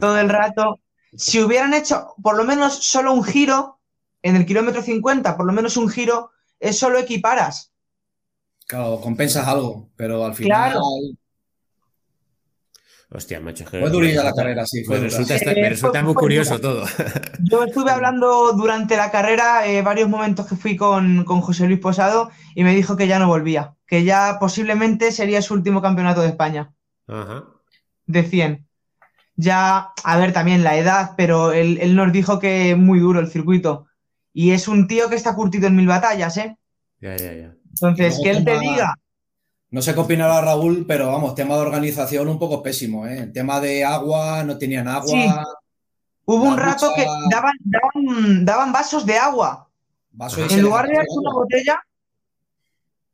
Todo 0.00 0.18
el 0.18 0.28
rato. 0.28 0.80
Si 1.14 1.42
hubieran 1.42 1.74
hecho 1.74 2.14
por 2.22 2.36
lo 2.36 2.44
menos 2.44 2.74
solo 2.74 3.12
un 3.12 3.24
giro, 3.24 3.80
en 4.22 4.36
el 4.36 4.46
kilómetro 4.46 4.82
50, 4.82 5.36
por 5.36 5.46
lo 5.46 5.52
menos 5.52 5.76
un 5.76 5.88
giro, 5.88 6.30
es 6.60 6.78
solo 6.78 6.98
equiparas. 6.98 7.71
Claro, 8.72 9.02
compensas 9.02 9.46
algo, 9.46 9.90
pero 9.96 10.24
al 10.24 10.34
final. 10.34 10.78
Hostia, 13.10 13.38
macho. 13.38 13.66
Fue 13.66 13.90
durilla 13.90 14.24
la 14.24 14.32
carrera, 14.32 14.64
sí. 14.64 14.82
me 14.88 15.68
resulta, 15.68 16.02
muy 16.02 16.14
curioso 16.14 16.58
todo. 16.58 16.86
Yo 17.50 17.64
estuve 17.64 17.90
hablando 17.90 18.54
durante 18.54 18.96
la 18.96 19.10
carrera 19.10 19.66
eh, 19.66 19.82
varios 19.82 20.08
momentos 20.08 20.46
que 20.46 20.56
fui 20.56 20.74
con, 20.74 21.22
José 21.26 21.66
Luis 21.66 21.80
Posado 21.80 22.30
y 22.54 22.64
me 22.64 22.74
dijo 22.74 22.96
que 22.96 23.06
ya 23.06 23.18
no 23.18 23.26
volvía, 23.26 23.74
que 23.86 24.04
ya 24.04 24.38
posiblemente 24.40 25.12
sería 25.12 25.42
su 25.42 25.52
último 25.52 25.82
campeonato 25.82 26.22
de 26.22 26.28
España. 26.28 26.72
Ajá. 27.06 27.44
De 28.06 28.22
100. 28.22 28.66
Ya, 29.36 29.90
a 30.02 30.16
ver, 30.16 30.32
también 30.32 30.64
la 30.64 30.78
edad, 30.78 31.10
pero 31.18 31.52
él, 31.52 31.76
él 31.82 31.94
nos 31.94 32.10
dijo 32.10 32.38
que 32.38 32.74
muy 32.74 33.00
duro 33.00 33.20
el 33.20 33.28
circuito. 33.28 33.86
Y 34.32 34.52
es 34.52 34.66
un 34.66 34.86
tío 34.86 35.10
que 35.10 35.16
está 35.16 35.34
curtido 35.34 35.66
en 35.66 35.76
mil 35.76 35.86
batallas, 35.86 36.38
¿eh? 36.38 36.56
Ya, 37.02 37.14
ya, 37.18 37.34
ya. 37.34 37.54
Entonces, 37.72 38.20
que 38.22 38.30
él 38.30 38.44
te 38.44 38.58
diga. 38.58 38.94
No 39.70 39.80
sé 39.80 39.94
qué 39.94 40.00
opinará 40.00 40.40
Raúl, 40.42 40.84
pero 40.86 41.06
vamos, 41.06 41.34
tema 41.34 41.54
de 41.54 41.62
organización 41.62 42.28
un 42.28 42.38
poco 42.38 42.62
pésimo, 42.62 43.06
¿eh? 43.06 43.20
El 43.20 43.32
tema 43.32 43.58
de 43.58 43.84
agua, 43.84 44.44
no 44.44 44.58
tenían 44.58 44.86
agua. 44.86 45.46
Hubo 46.26 46.44
un 46.44 46.58
rato 46.58 46.92
que 46.94 47.06
daban, 47.30 48.44
daban, 48.44 48.72
vasos 48.72 49.06
de 49.06 49.16
agua. 49.16 49.68
en 50.50 50.62
lugar 50.62 50.86
de 50.86 50.98
una 50.98 51.32
botella, 51.32 51.82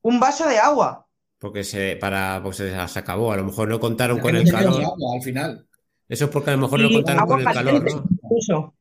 un 0.02 0.18
vaso 0.18 0.48
de 0.48 0.58
agua. 0.58 1.06
Porque 1.38 1.62
se, 1.62 1.96
para, 1.96 2.40
pues 2.42 2.56
se, 2.56 2.74
acabó. 2.74 3.32
A 3.32 3.36
lo 3.36 3.44
mejor 3.44 3.68
no 3.68 3.78
contaron 3.78 4.18
con 4.18 4.34
el 4.34 4.50
calor. 4.50 4.82
al 5.14 5.22
final. 5.22 5.64
Eso 6.08 6.24
es 6.24 6.30
porque 6.30 6.50
a 6.50 6.54
lo 6.54 6.62
mejor 6.62 6.80
no 6.80 6.88
contaron 6.90 7.26
con 7.26 7.40
el 7.40 7.46
calor, 7.46 7.84
¿no? 8.48 8.74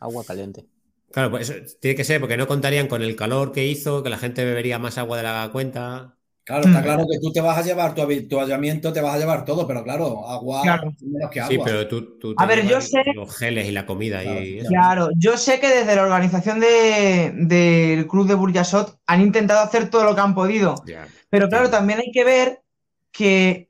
Agua 0.00 0.24
caliente. 0.24 0.64
Claro, 1.12 1.30
pues 1.30 1.48
eso 1.48 1.76
tiene 1.80 1.96
que 1.96 2.04
ser 2.04 2.20
porque 2.20 2.36
no 2.36 2.46
contarían 2.46 2.86
con 2.86 3.02
el 3.02 3.16
calor 3.16 3.52
que 3.52 3.66
hizo, 3.66 4.02
que 4.02 4.10
la 4.10 4.18
gente 4.18 4.44
bebería 4.44 4.78
más 4.78 4.98
agua 4.98 5.16
de 5.16 5.22
la 5.22 5.48
cuenta. 5.52 6.14
Claro, 6.44 6.64
está 6.64 6.80
mm. 6.80 6.82
claro 6.82 7.06
que 7.10 7.18
tú 7.20 7.30
te 7.30 7.42
vas 7.42 7.58
a 7.58 7.62
llevar 7.62 7.94
tu 7.94 8.00
habituallamiento, 8.00 8.92
te 8.92 9.02
vas 9.02 9.14
a 9.14 9.18
llevar 9.18 9.44
todo, 9.44 9.66
pero 9.66 9.84
claro, 9.84 10.26
agua 10.26 10.62
menos 10.64 11.30
que 11.30 11.40
agua. 11.40 11.52
Sí, 11.52 11.60
pero 11.62 11.86
tú, 11.86 12.18
tú 12.18 12.34
a 12.38 12.46
ver, 12.46 12.66
yo 12.66 12.80
sé 12.80 13.02
los 13.14 13.36
geles 13.36 13.66
y 13.66 13.72
la 13.72 13.84
comida 13.84 14.22
claro, 14.22 14.40
y 14.40 14.60
Claro, 14.66 15.08
yo 15.16 15.36
sé 15.36 15.60
que 15.60 15.68
desde 15.68 15.94
la 15.94 16.04
organización 16.04 16.60
del 16.60 18.06
club 18.06 18.26
de 18.26 18.34
Burjasot 18.34 18.98
han 19.06 19.20
intentado 19.20 19.60
hacer 19.60 19.90
todo 19.90 20.04
lo 20.04 20.14
que 20.14 20.22
han 20.22 20.34
podido. 20.34 20.82
pero 21.28 21.50
claro, 21.50 21.68
también 21.68 21.98
hay 21.98 22.10
que 22.12 22.24
ver 22.24 22.62
que 23.12 23.68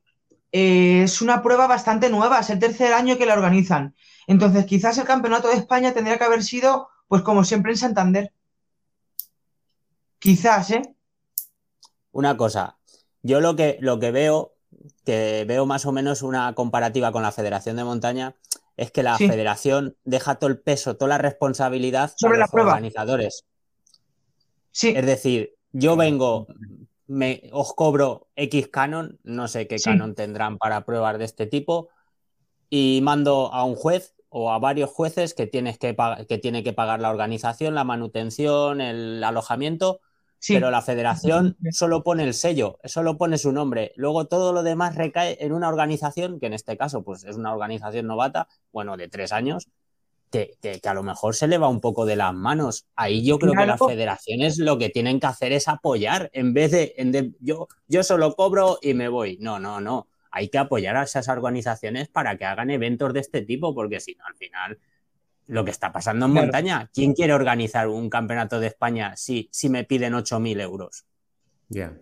eh, 0.52 1.02
es 1.02 1.20
una 1.20 1.42
prueba 1.42 1.66
bastante 1.66 2.08
nueva, 2.08 2.40
es 2.40 2.50
el 2.50 2.58
tercer 2.58 2.92
año 2.92 3.18
que 3.18 3.26
la 3.26 3.34
organizan. 3.34 3.94
Entonces, 4.26 4.66
quizás 4.66 4.98
el 4.98 5.04
Campeonato 5.04 5.48
de 5.48 5.54
España 5.54 5.92
tendría 5.92 6.18
que 6.18 6.24
haber 6.24 6.42
sido, 6.42 6.88
pues 7.08 7.22
como 7.22 7.44
siempre 7.44 7.72
en 7.72 7.78
Santander. 7.78 8.32
Quizás, 10.18 10.70
¿eh? 10.70 10.82
Una 12.12 12.36
cosa, 12.36 12.78
yo 13.22 13.40
lo 13.40 13.56
que, 13.56 13.78
lo 13.80 13.98
que 13.98 14.10
veo, 14.10 14.54
que 15.04 15.44
veo 15.46 15.66
más 15.66 15.86
o 15.86 15.92
menos 15.92 16.22
una 16.22 16.54
comparativa 16.54 17.12
con 17.12 17.22
la 17.22 17.32
Federación 17.32 17.76
de 17.76 17.84
Montaña, 17.84 18.36
es 18.76 18.92
que 18.92 19.02
la 19.02 19.18
federación 19.18 19.96
deja 20.04 20.36
todo 20.36 20.50
el 20.50 20.60
peso, 20.60 20.96
toda 20.96 21.08
la 21.08 21.18
responsabilidad 21.18 22.12
sobre 22.16 22.38
los 22.38 22.48
organizadores. 22.52 23.44
Sí. 24.70 24.94
Es 24.96 25.04
decir, 25.04 25.56
yo 25.72 25.96
vengo, 25.96 26.46
me, 27.08 27.42
os 27.52 27.74
cobro 27.74 28.28
X 28.36 28.68
canon, 28.68 29.18
no 29.24 29.48
sé 29.48 29.66
qué 29.66 29.76
canon 29.82 30.14
tendrán 30.14 30.58
para 30.58 30.84
pruebas 30.84 31.18
de 31.18 31.24
este 31.24 31.46
tipo, 31.46 31.88
y 32.70 33.00
mando 33.02 33.52
a 33.52 33.64
un 33.64 33.74
juez 33.74 34.14
o 34.30 34.52
a 34.52 34.58
varios 34.58 34.90
jueces 34.90 35.34
que, 35.34 35.46
tienes 35.46 35.78
que, 35.78 35.96
que 36.28 36.38
tiene 36.38 36.62
que 36.62 36.72
pagar 36.72 37.00
la 37.00 37.10
organización, 37.10 37.74
la 37.74 37.84
manutención, 37.84 38.80
el 38.80 39.22
alojamiento, 39.24 40.00
pero 40.46 40.70
la 40.70 40.82
federación 40.82 41.56
solo 41.72 42.02
pone 42.02 42.24
el 42.24 42.34
sello, 42.34 42.78
solo 42.84 43.16
pone 43.16 43.38
su 43.38 43.52
nombre. 43.52 43.92
Luego 43.96 44.26
todo 44.26 44.52
lo 44.52 44.62
demás 44.62 44.94
recae 44.94 45.38
en 45.40 45.52
una 45.52 45.68
organización, 45.68 46.38
que 46.38 46.46
en 46.46 46.54
este 46.54 46.76
caso 46.76 47.02
pues 47.02 47.24
es 47.24 47.36
una 47.36 47.52
organización 47.52 48.06
novata, 48.06 48.48
bueno, 48.72 48.96
de 48.96 49.08
tres 49.08 49.32
años, 49.32 49.68
que, 50.30 50.80
a 50.84 50.94
lo 50.94 51.02
mejor 51.02 51.34
se 51.34 51.48
le 51.48 51.58
va 51.58 51.68
un 51.68 51.80
poco 51.80 52.04
de 52.04 52.16
las 52.16 52.34
manos. 52.34 52.86
Ahí 52.94 53.24
yo 53.24 53.38
creo 53.38 53.54
que 53.54 53.66
las 53.66 53.80
federaciones 53.80 54.58
lo 54.58 54.78
que 54.78 54.90
tienen 54.90 55.20
que 55.20 55.26
hacer 55.26 55.52
es 55.52 55.68
apoyar, 55.68 56.30
en 56.32 56.52
vez 56.52 56.70
de, 56.72 56.94
en 56.96 57.36
yo, 57.40 57.68
yo 57.86 58.02
solo 58.02 58.34
cobro 58.34 58.78
y 58.82 58.94
me 58.94 59.08
voy. 59.08 59.38
No, 59.40 59.58
no, 59.58 59.80
no. 59.80 60.06
Hay 60.30 60.48
que 60.48 60.58
apoyar 60.58 60.96
a 60.96 61.02
esas 61.02 61.28
organizaciones 61.28 62.08
para 62.08 62.36
que 62.36 62.44
hagan 62.44 62.70
eventos 62.70 63.12
de 63.12 63.20
este 63.20 63.42
tipo, 63.42 63.74
porque 63.74 64.00
si 64.00 64.14
no, 64.14 64.24
al 64.26 64.34
final 64.34 64.78
lo 65.48 65.64
que 65.64 65.70
está 65.70 65.92
pasando 65.92 66.26
en 66.26 66.32
montaña. 66.32 66.90
¿Quién 66.92 67.14
quiere 67.14 67.32
organizar 67.32 67.88
un 67.88 68.10
campeonato 68.10 68.60
de 68.60 68.68
España 68.68 69.16
si, 69.16 69.48
si 69.50 69.68
me 69.68 69.84
piden 69.84 70.12
8.000 70.12 70.60
euros? 70.60 71.06
Ya, 71.68 71.98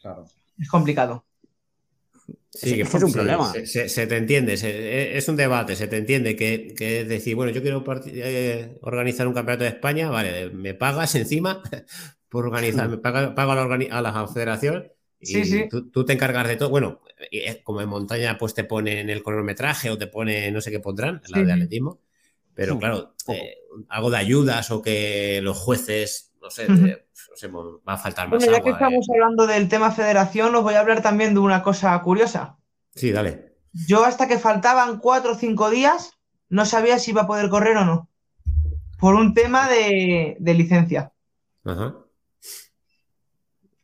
claro. 0.00 0.26
Es 0.58 0.68
complicado. 0.68 1.24
Sí, 2.50 2.74
que 2.74 2.82
es 2.82 2.94
un 2.94 3.12
problema. 3.12 3.52
Se, 3.64 4.06
te 4.06 4.16
entiende, 4.16 4.54
es 4.54 5.28
un 5.28 5.36
debate, 5.36 5.76
se 5.76 5.86
te 5.86 5.98
entiende 5.98 6.34
que, 6.34 6.74
es 6.78 7.08
decir, 7.08 7.36
bueno, 7.36 7.52
yo 7.52 7.62
quiero 7.62 7.84
eh, 8.06 8.78
organizar 8.82 9.28
un 9.28 9.34
campeonato 9.34 9.64
de 9.64 9.70
España, 9.70 10.10
vale, 10.10 10.50
me 10.50 10.74
pagas 10.74 11.14
encima 11.14 11.62
por 12.28 12.46
organizar, 12.46 12.88
me 12.88 12.98
pago, 12.98 13.52
a, 13.52 14.02
la, 14.02 14.26
federación 14.28 14.90
y 15.20 15.68
Tú, 15.68 16.04
te 16.04 16.12
encargas 16.12 16.46
de 16.48 16.56
todo. 16.56 16.70
Bueno, 16.70 17.00
como 17.64 17.80
en 17.80 17.88
montaña, 17.88 18.38
pues 18.38 18.54
te 18.54 18.64
ponen 18.64 19.10
el 19.10 19.22
cronometraje 19.22 19.90
o 19.90 19.98
te 19.98 20.06
pone, 20.06 20.50
no 20.50 20.60
sé 20.60 20.70
qué 20.70 20.80
pondrán, 20.80 21.20
la 21.28 21.42
de 21.42 21.52
atletismo. 21.52 22.00
Pero 22.54 22.78
claro, 22.78 23.14
eh, 23.28 23.56
algo 23.88 24.10
de 24.10 24.16
ayudas 24.16 24.70
o 24.72 24.82
que 24.82 25.40
los 25.42 25.56
jueces, 25.56 26.34
no 26.42 26.50
sé, 26.50 26.66
va 26.66 27.92
a 27.92 27.98
faltar 27.98 28.28
más. 28.28 28.44
Bueno, 28.44 28.56
ya 28.56 28.64
que 28.64 28.70
estamos 28.70 29.08
eh. 29.08 29.12
hablando 29.14 29.46
del 29.46 29.68
tema 29.68 29.92
federación, 29.92 30.54
os 30.56 30.62
voy 30.62 30.74
a 30.74 30.80
hablar 30.80 31.02
también 31.02 31.34
de 31.34 31.40
una 31.40 31.62
cosa 31.62 32.00
curiosa. 32.02 32.58
Sí, 32.94 33.12
dale. 33.12 33.54
Yo 33.86 34.04
hasta 34.04 34.26
que 34.26 34.38
faltaban 34.38 34.98
cuatro 34.98 35.32
o 35.32 35.36
cinco 35.36 35.70
días 35.70 36.18
no 36.48 36.64
sabía 36.66 36.98
si 36.98 37.12
iba 37.12 37.22
a 37.22 37.26
poder 37.26 37.48
correr 37.48 37.76
o 37.76 37.84
no. 37.84 38.08
Por 38.98 39.14
un 39.14 39.34
tema 39.34 39.68
de, 39.68 40.36
licencia. 40.40 41.12
Ajá. 41.64 41.94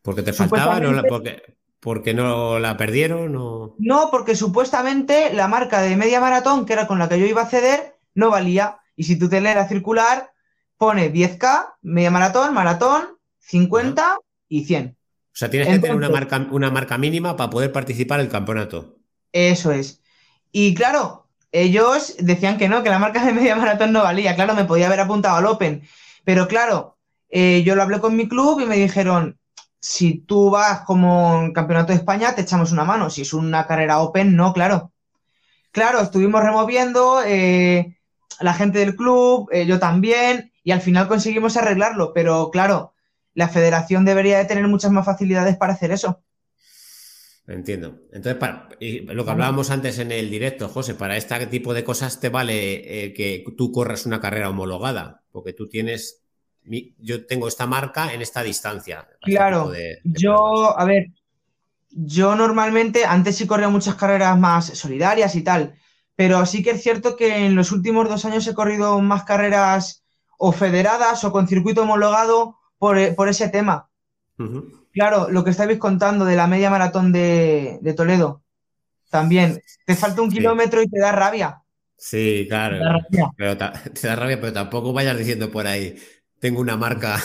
¿Porque 0.04 0.22
te 0.22 0.34
faltaba? 0.34 0.78
¿No 0.80 1.02
porque, 1.08 1.42
porque, 1.80 2.12
no 2.12 2.58
la 2.58 2.76
perdieron? 2.76 3.32
No, 3.78 4.08
porque 4.10 4.36
supuestamente 4.36 5.32
la 5.32 5.48
marca 5.48 5.80
de 5.80 5.96
media 5.96 6.20
maratón, 6.20 6.66
que 6.66 6.74
era 6.74 6.86
con 6.86 6.98
la 6.98 7.08
que 7.08 7.18
yo 7.18 7.24
iba 7.24 7.40
a 7.40 7.48
ceder, 7.48 7.96
no 8.14 8.28
valía. 8.28 8.80
Y 8.96 9.04
si 9.04 9.18
tú 9.18 9.30
te 9.30 9.40
lees 9.40 9.56
la 9.56 9.66
circular, 9.66 10.30
pone 10.76 11.10
10K, 11.10 11.76
media 11.80 12.10
maratón, 12.10 12.52
maratón, 12.52 13.16
50 13.38 14.18
y 14.50 14.64
100. 14.66 14.88
O 14.88 14.96
sea, 15.32 15.48
tienes 15.48 15.68
que 15.68 15.78
tener 15.78 15.96
una 15.96 16.10
marca, 16.10 16.46
una 16.50 16.70
marca 16.70 16.98
mínima 16.98 17.34
para 17.34 17.48
poder 17.48 17.72
participar 17.72 18.20
en 18.20 18.26
el 18.26 18.32
campeonato. 18.32 18.98
Eso 19.32 19.72
es. 19.72 20.02
Y 20.52 20.74
claro, 20.74 21.28
ellos 21.50 22.16
decían 22.18 22.58
que 22.58 22.68
no, 22.68 22.82
que 22.82 22.90
la 22.90 22.98
marca 22.98 23.24
de 23.24 23.32
media 23.32 23.56
maratón 23.56 23.92
no 23.92 24.02
valía. 24.02 24.34
Claro, 24.34 24.54
me 24.54 24.66
podía 24.66 24.88
haber 24.88 25.00
apuntado 25.00 25.38
al 25.38 25.46
Open. 25.46 25.82
Pero 26.24 26.46
claro, 26.46 26.98
eh, 27.30 27.62
yo 27.64 27.74
lo 27.74 27.82
hablé 27.82 28.00
con 28.00 28.14
mi 28.14 28.28
club 28.28 28.60
y 28.60 28.66
me 28.66 28.76
dijeron, 28.76 29.38
si 29.84 30.20
tú 30.20 30.48
vas 30.48 30.80
como 30.80 31.52
campeonato 31.52 31.92
de 31.92 31.98
España, 31.98 32.34
te 32.34 32.40
echamos 32.40 32.72
una 32.72 32.84
mano. 32.84 33.10
Si 33.10 33.20
es 33.20 33.34
una 33.34 33.66
carrera 33.66 33.98
Open, 34.00 34.34
no, 34.34 34.54
claro. 34.54 34.92
Claro, 35.72 36.00
estuvimos 36.00 36.42
removiendo, 36.42 37.22
eh, 37.22 37.98
la 38.40 38.54
gente 38.54 38.78
del 38.78 38.96
club, 38.96 39.50
eh, 39.52 39.66
yo 39.66 39.78
también, 39.78 40.52
y 40.62 40.70
al 40.70 40.80
final 40.80 41.06
conseguimos 41.06 41.58
arreglarlo, 41.58 42.14
pero 42.14 42.50
claro, 42.50 42.94
la 43.34 43.50
federación 43.50 44.06
debería 44.06 44.38
de 44.38 44.46
tener 44.46 44.66
muchas 44.68 44.90
más 44.90 45.04
facilidades 45.04 45.58
para 45.58 45.74
hacer 45.74 45.90
eso. 45.90 46.22
Entiendo. 47.46 48.00
Entonces, 48.10 48.36
para, 48.36 48.70
lo 48.80 49.24
que 49.26 49.30
hablábamos 49.30 49.68
antes 49.68 49.98
en 49.98 50.12
el 50.12 50.30
directo, 50.30 50.70
José, 50.70 50.94
para 50.94 51.18
este 51.18 51.46
tipo 51.48 51.74
de 51.74 51.84
cosas 51.84 52.20
te 52.20 52.30
vale 52.30 53.04
eh, 53.04 53.12
que 53.12 53.44
tú 53.54 53.70
corras 53.70 54.06
una 54.06 54.18
carrera 54.18 54.48
homologada, 54.48 55.24
porque 55.30 55.52
tú 55.52 55.68
tienes, 55.68 56.23
yo 56.98 57.26
tengo 57.26 57.48
esta 57.48 57.66
marca 57.66 58.12
en 58.12 58.22
esta 58.22 58.42
distancia. 58.42 59.06
Claro, 59.20 59.72
yo, 60.04 60.78
a 60.78 60.84
ver, 60.84 61.08
yo 61.90 62.34
normalmente, 62.34 63.04
antes 63.04 63.36
sí 63.36 63.46
corría 63.46 63.68
muchas 63.68 63.94
carreras 63.94 64.38
más 64.38 64.66
solidarias 64.66 65.34
y 65.36 65.42
tal, 65.42 65.74
pero 66.16 66.44
sí 66.46 66.62
que 66.62 66.70
es 66.70 66.82
cierto 66.82 67.16
que 67.16 67.46
en 67.46 67.54
los 67.54 67.72
últimos 67.72 68.08
dos 68.08 68.24
años 68.24 68.46
he 68.46 68.54
corrido 68.54 69.00
más 69.00 69.24
carreras 69.24 70.04
o 70.38 70.52
federadas 70.52 71.24
o 71.24 71.32
con 71.32 71.48
circuito 71.48 71.82
homologado 71.82 72.58
por, 72.78 72.98
eh, 72.98 73.14
ese 73.28 73.48
tema. 73.48 73.88
Claro, 74.92 75.28
lo 75.30 75.44
que 75.44 75.50
estáis 75.50 75.78
contando 75.78 76.24
de 76.24 76.36
la 76.36 76.46
media 76.46 76.70
maratón 76.70 77.12
de, 77.12 77.94
Toledo, 77.96 78.42
también, 79.10 79.60
te 79.86 79.94
falta 79.94 80.22
un 80.22 80.30
kilómetro 80.30 80.82
y 80.82 80.88
te 80.88 80.98
da 80.98 81.12
rabia. 81.12 81.62
Sí, 81.96 82.46
claro. 82.48 82.78
Pero 83.36 83.56
te 83.94 84.06
da 84.06 84.16
rabia, 84.16 84.40
pero 84.40 84.52
tampoco 84.52 84.92
vayas 84.92 85.16
diciendo 85.16 85.50
por 85.50 85.66
ahí, 85.66 85.96
tengo 86.44 86.60
una 86.60 86.76
marca. 86.76 87.18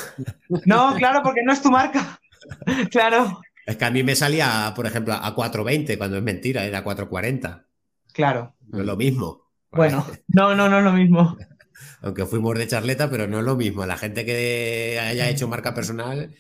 No, 0.66 0.96
claro, 0.96 1.20
porque 1.22 1.44
no 1.44 1.52
es 1.52 1.62
tu 1.62 1.70
marca. 1.70 2.22
Claro. 2.90 3.42
Es 3.66 3.76
que 3.76 3.84
a 3.84 3.92
mí 3.92 4.02
me 4.02 4.16
salía, 4.16 4.72
por 4.74 4.88
ejemplo, 4.88 5.14
a 5.14 5.36
4.20, 5.36 5.98
cuando 5.98 6.16
es 6.16 6.24
mentira, 6.24 6.64
era 6.64 6.86
4.40. 6.86 7.66
Claro. 8.14 8.56
No 8.70 8.80
es 8.80 8.86
lo 8.86 8.96
mismo. 8.96 9.52
Bueno, 9.72 10.08
no, 10.30 10.56
no, 10.56 10.70
no 10.70 10.78
es 10.78 10.84
lo 10.86 10.94
mismo. 10.94 11.38
Aunque 12.02 12.26
fuimos 12.26 12.58
de 12.58 12.68
charleta, 12.68 13.10
pero 13.10 13.28
no 13.28 13.40
es 13.40 13.44
lo 13.44 13.58
mismo. 13.58 13.86
La 13.86 13.98
gente 13.98 14.26
que 14.26 14.98
haya 15.02 15.28
hecho 15.28 15.50
marca 15.50 15.74
personal. 15.74 16.34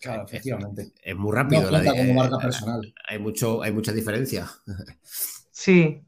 Claro, 0.00 0.24
efectivamente. 0.24 0.92
Es, 1.02 1.14
muy 1.14 1.36
rápido. 1.36 1.70
la, 1.70 1.84
como 1.84 2.14
marca 2.14 2.38
personal. 2.38 2.94
Hay, 3.08 3.18
mucho, 3.18 3.62
hay 3.62 3.72
mucha 3.72 3.92
diferencia. 3.92 4.50
Sí. 5.52 6.00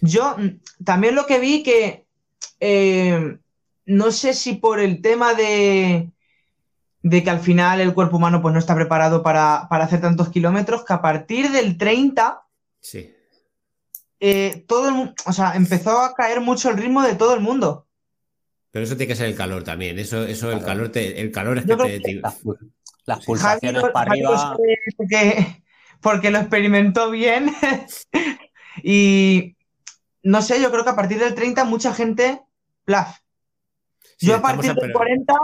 Yo 0.00 0.36
mm, 0.36 0.84
también 0.84 1.14
lo 1.14 1.24
que 1.24 1.38
vi 1.38 1.62
que. 1.62 2.04
Eh, 2.58 3.38
no 3.90 4.10
sé 4.10 4.34
si 4.34 4.54
por 4.54 4.80
el 4.80 5.02
tema 5.02 5.34
de, 5.34 6.10
de 7.02 7.22
que 7.22 7.30
al 7.30 7.40
final 7.40 7.80
el 7.80 7.94
cuerpo 7.94 8.16
humano 8.16 8.40
pues, 8.42 8.52
no 8.52 8.58
está 8.58 8.74
preparado 8.74 9.22
para, 9.22 9.66
para 9.68 9.84
hacer 9.84 10.00
tantos 10.00 10.30
kilómetros, 10.30 10.84
que 10.84 10.92
a 10.92 11.02
partir 11.02 11.50
del 11.50 11.76
30. 11.76 12.42
Sí 12.80 13.14
eh, 14.20 14.64
todo 14.68 14.90
el 14.90 15.14
o 15.24 15.32
sea, 15.32 15.54
empezó 15.56 15.98
a 15.98 16.14
caer 16.14 16.42
mucho 16.42 16.68
el 16.68 16.76
ritmo 16.76 17.02
de 17.02 17.14
todo 17.14 17.34
el 17.34 17.40
mundo. 17.40 17.86
Pero 18.70 18.84
eso 18.84 18.96
tiene 18.96 19.08
que 19.08 19.16
ser 19.16 19.26
el 19.26 19.34
calor 19.34 19.64
también. 19.64 19.98
Eso, 19.98 20.24
eso 20.24 20.52
el 20.52 20.62
calor 20.62 20.90
te, 20.90 21.20
el 21.20 21.32
calor 21.32 21.58
es 21.58 21.64
que 21.64 22.00
te. 22.00 22.20
Las, 23.06 23.24
pulsaciones 23.24 23.82
para 23.92 24.12
arriba. 24.12 24.56
Porque, 26.00 26.30
lo 26.30 26.38
experimentó 26.38 27.10
bien. 27.10 27.52
y 28.84 29.56
no 30.22 30.42
sé, 30.42 30.60
yo 30.60 30.70
creo 30.70 30.84
que 30.84 30.90
a 30.90 30.96
partir 30.96 31.18
del 31.18 31.34
30 31.34 31.64
mucha 31.64 31.92
gente. 31.94 32.42
Plaf. 32.84 33.18
Yo 34.20 34.36
a 34.36 34.42
partir 34.42 34.74
del 34.74 34.92
40, 34.92 35.34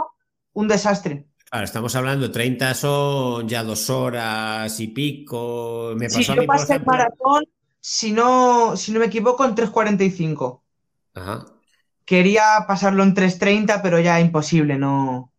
un 0.53 0.67
desastre. 0.67 1.25
Claro, 1.49 1.65
estamos 1.65 1.95
hablando, 1.95 2.31
30 2.31 2.73
son 2.73 3.47
ya 3.47 3.63
dos 3.63 3.89
horas 3.89 4.79
y 4.79 4.87
pico. 4.87 5.93
Me 5.95 6.09
pasó 6.09 6.35
yo 6.35 6.45
pasé 6.45 6.75
el 6.75 6.85
maratón 6.85 7.45
si 7.79 8.11
no, 8.11 8.75
si 8.75 8.91
no 8.91 8.99
me 8.99 9.05
equivoco, 9.05 9.45
en 9.45 9.55
3.45. 9.55 10.61
Ajá. 11.13 11.45
Quería 12.03 12.65
pasarlo 12.67 13.03
en 13.03 13.15
3.30, 13.15 13.81
pero 13.81 13.99
ya 13.99 14.19
imposible, 14.19 14.77
no. 14.77 15.31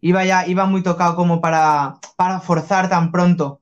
Iba 0.00 0.24
ya, 0.24 0.46
iba 0.46 0.64
muy 0.64 0.82
tocado 0.82 1.16
como 1.16 1.40
para, 1.42 1.98
para 2.16 2.40
forzar 2.40 2.88
tan 2.88 3.12
pronto. 3.12 3.60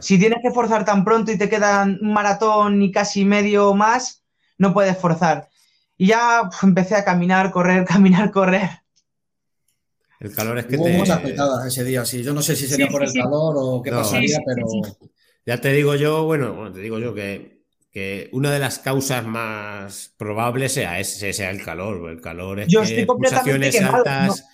Si 0.00 0.18
tienes 0.18 0.38
que 0.42 0.50
forzar 0.50 0.84
tan 0.84 1.04
pronto 1.04 1.30
y 1.30 1.36
te 1.36 1.48
quedan 1.48 1.98
un 2.00 2.14
maratón 2.14 2.80
y 2.80 2.90
casi 2.90 3.24
medio 3.24 3.74
más, 3.74 4.24
no 4.56 4.72
puedes 4.72 4.96
forzar. 4.96 5.48
Y 5.96 6.08
ya 6.08 6.48
empecé 6.62 6.96
a 6.96 7.04
caminar, 7.04 7.50
correr, 7.50 7.84
caminar, 7.88 8.30
correr. 8.30 8.70
El 10.20 10.34
calor 10.34 10.58
es 10.58 10.66
que 10.66 10.76
Hubo 10.76 10.88
muchas 10.88 11.20
petadas 11.20 11.66
ese 11.66 11.84
día, 11.84 12.04
sí. 12.04 12.22
Yo 12.22 12.32
no 12.32 12.40
sé 12.40 12.56
si 12.56 12.66
sería 12.66 12.88
por 12.88 13.02
el 13.02 13.12
calor 13.12 13.54
o 13.58 13.82
qué 13.82 13.90
pasaría, 13.90 14.38
pero 14.46 14.66
Ya 15.44 15.60
te 15.60 15.72
digo 15.72 15.94
yo, 15.96 16.24
bueno, 16.24 16.72
te 16.72 16.80
digo 16.80 16.98
yo 16.98 17.14
que, 17.14 17.64
que 17.90 18.30
una 18.32 18.50
de 18.50 18.58
las 18.58 18.78
causas 18.78 19.24
más 19.24 20.14
probables 20.16 20.72
sea, 20.72 20.98
ese, 20.98 21.32
sea 21.32 21.50
el 21.50 21.62
calor. 21.62 22.10
El 22.10 22.20
calor 22.20 22.60
es 22.60 22.68
yo 22.68 22.82
estoy 22.82 23.04
completamente 23.04 23.78
altas, 23.80 24.46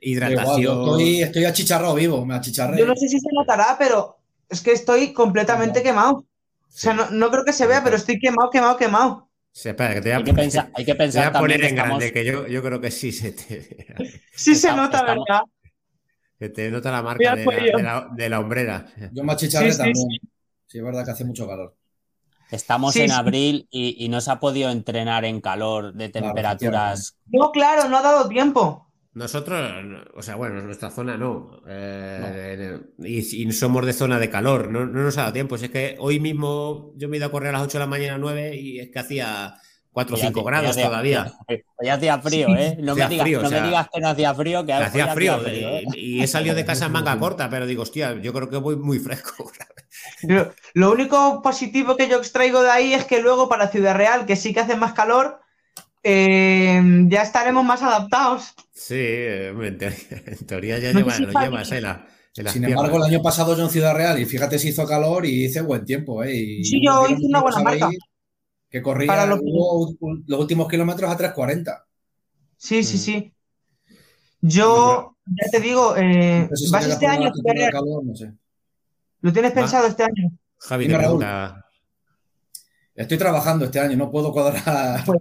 hidratación. 0.00 1.00
estoy, 1.00 1.44
achicharrado 1.44 1.94
vivo, 1.94 2.24
me 2.26 2.34
achicharré. 2.34 2.78
Yo 2.78 2.86
no 2.86 2.94
sé 2.94 3.08
si 3.08 3.18
se 3.18 3.28
notará, 3.32 3.76
pero 3.78 4.18
es 4.48 4.60
que 4.60 4.72
estoy 4.72 5.12
completamente 5.12 5.82
quemado. 5.82 6.12
O 6.12 6.26
sea, 6.68 6.92
no, 6.92 7.30
creo 7.30 7.44
que 7.44 7.52
se 7.52 7.66
vea, 7.66 7.82
pero 7.82 7.96
estoy 7.96 8.18
quemado, 8.18 8.50
quemado, 8.50 8.76
quemado. 8.76 9.29
Espera, 9.52 9.94
que 9.94 10.00
te 10.00 10.08
voy 10.08 10.12
a, 10.12 10.16
hay, 10.18 10.24
que 10.24 10.34
pensar, 10.34 10.70
hay 10.74 10.84
que 10.84 10.94
pensar. 10.94 11.22
Te 11.22 11.28
voy 11.28 11.36
a 11.36 11.40
poner 11.40 11.64
en 11.64 11.74
grande, 11.74 12.12
que 12.12 12.24
yo, 12.24 12.46
yo, 12.46 12.62
creo 12.62 12.80
que 12.80 12.90
sí 12.90 13.12
se 13.12 13.32
te. 13.32 13.86
sí 14.34 14.54
se 14.54 14.72
nota, 14.72 15.02
¿verdad? 15.02 15.42
Que 16.38 16.48
te 16.48 16.70
nota 16.70 16.90
la 16.90 17.02
marca 17.02 17.36
de 17.36 18.28
la, 18.28 18.40
hombrera. 18.40 18.86
Yo 19.12 19.24
me 19.24 19.32
achicharré 19.32 19.76
también. 19.76 20.08
Sí, 20.66 20.78
es 20.78 20.84
verdad 20.84 21.04
que 21.04 21.10
hace 21.10 21.24
mucho 21.24 21.46
calor. 21.46 21.76
Estamos 22.50 22.96
en 22.96 23.12
abril 23.12 23.68
y, 23.70 24.08
no 24.08 24.20
se 24.20 24.30
ha 24.30 24.40
podido 24.40 24.70
entrenar 24.70 25.24
en 25.24 25.40
calor 25.40 25.94
de 25.94 26.08
temperaturas. 26.08 27.16
No, 27.26 27.52
claro, 27.52 27.88
no 27.88 27.98
ha 27.98 28.02
dado 28.02 28.28
tiempo. 28.28 28.89
Nosotros, 29.12 29.60
o 30.14 30.22
sea, 30.22 30.36
bueno, 30.36 30.62
nuestra 30.62 30.90
zona 30.90 31.16
no. 31.16 31.62
Eh, 31.66 32.78
y, 32.98 33.52
somos 33.52 33.84
de 33.84 33.92
zona 33.92 34.20
de 34.20 34.30
calor, 34.30 34.70
no, 34.70 34.86
nos 34.86 35.18
ha 35.18 35.22
dado 35.22 35.32
tiempo. 35.32 35.56
es 35.56 35.68
que 35.68 35.96
hoy 35.98 36.20
mismo 36.20 36.92
yo 36.96 37.08
me 37.08 37.16
he 37.16 37.18
ido 37.18 37.26
a 37.26 37.32
correr 37.32 37.48
a 37.48 37.58
las 37.58 37.62
8 37.62 37.78
de 37.78 37.84
la 37.84 37.90
mañana, 37.90 38.18
9 38.18 38.56
y 38.56 38.78
es 38.78 38.90
que 38.90 38.98
hacía 39.00 39.56
4 39.90 40.14
o 40.14 40.18
5 40.18 40.44
grados 40.44 40.76
todavía. 40.76 41.32
Ya 41.82 41.94
hacía 41.94 42.20
frío, 42.20 42.48
¿eh? 42.56 42.76
No, 42.80 42.94
me, 42.94 43.08
digas, 43.08 43.88
que 43.92 44.00
no 44.00 44.08
hacía 44.10 44.32
frío, 44.32 44.64
que 44.64 44.72
hacía 44.74 45.08
frío. 45.12 45.40
¿eh? 45.44 45.84
y, 45.94 46.22
he 46.22 46.28
salido 46.28 46.54
de 46.54 46.64
casa 46.64 46.86
en 46.86 46.92
manga 46.92 47.18
corta, 47.18 47.50
pero 47.50 47.66
digo, 47.66 47.82
hostia, 47.82 48.14
yo 48.20 48.32
creo 48.32 48.48
que 48.48 48.58
voy 48.58 48.76
muy 48.76 49.00
fresco. 49.00 49.50
lo 50.74 50.92
único 50.92 51.42
positivo 51.42 51.96
que 51.96 52.08
yo 52.08 52.18
extraigo 52.18 52.62
de 52.62 52.70
ahí 52.70 52.94
es 52.94 53.04
que 53.06 53.20
luego 53.20 53.48
para 53.48 53.68
Ciudad 53.68 53.96
Real, 53.96 54.24
que 54.24 54.36
sí 54.36 54.54
que 54.54 54.60
hace 54.60 54.76
más 54.76 54.92
calor, 54.92 55.40
eh, 56.02 56.82
ya 57.08 57.22
estaremos 57.22 57.64
más 57.64 57.82
adaptados. 57.82 58.54
Sí, 58.72 58.94
en 58.96 60.46
teoría, 60.46 60.78
ya 60.78 60.92
lo 60.92 61.00
llevas 61.00 61.72
eh, 61.72 62.48
Sin 62.48 62.64
embargo, 62.64 62.96
el 62.96 63.02
año 63.02 63.22
pasado 63.22 63.56
yo 63.56 63.64
en 63.64 63.70
Ciudad 63.70 63.94
Real, 63.94 64.18
y 64.18 64.24
fíjate 64.24 64.58
si 64.58 64.68
hizo 64.68 64.86
calor 64.86 65.26
y 65.26 65.44
hice 65.44 65.60
buen 65.60 65.84
tiempo. 65.84 66.22
¿eh? 66.24 66.60
sí, 66.62 66.80
yo 66.84 67.06
hice 67.06 67.26
una 67.26 67.42
buena 67.42 67.60
marca. 67.60 67.90
Que 68.70 68.82
corría 68.82 69.26
los... 69.26 69.40
últimos 70.28 70.68
kilómetros 70.68 71.10
a 71.10 71.18
3.40. 71.18 71.82
Sí, 72.56 72.84
sí, 72.84 72.96
mm. 72.96 73.00
sí. 73.00 73.34
Yo, 74.42 75.16
ya 75.26 75.50
te 75.50 75.60
digo, 75.60 75.96
eh, 75.96 76.48
¿vas 76.70 76.86
este 76.86 77.06
año? 77.06 77.30
¿Lo 79.20 79.32
tienes 79.32 79.52
pensado 79.52 79.86
este 79.86 80.04
año? 80.04 80.30
Javi, 80.56 80.88
me 80.88 80.96
pregunta, 80.96 81.66
Estoy 82.94 83.18
trabajando 83.18 83.64
este 83.64 83.80
año, 83.80 83.96
no 83.96 84.10
puedo 84.10 84.32
cuadrar. 84.32 85.04
Pues, 85.06 85.18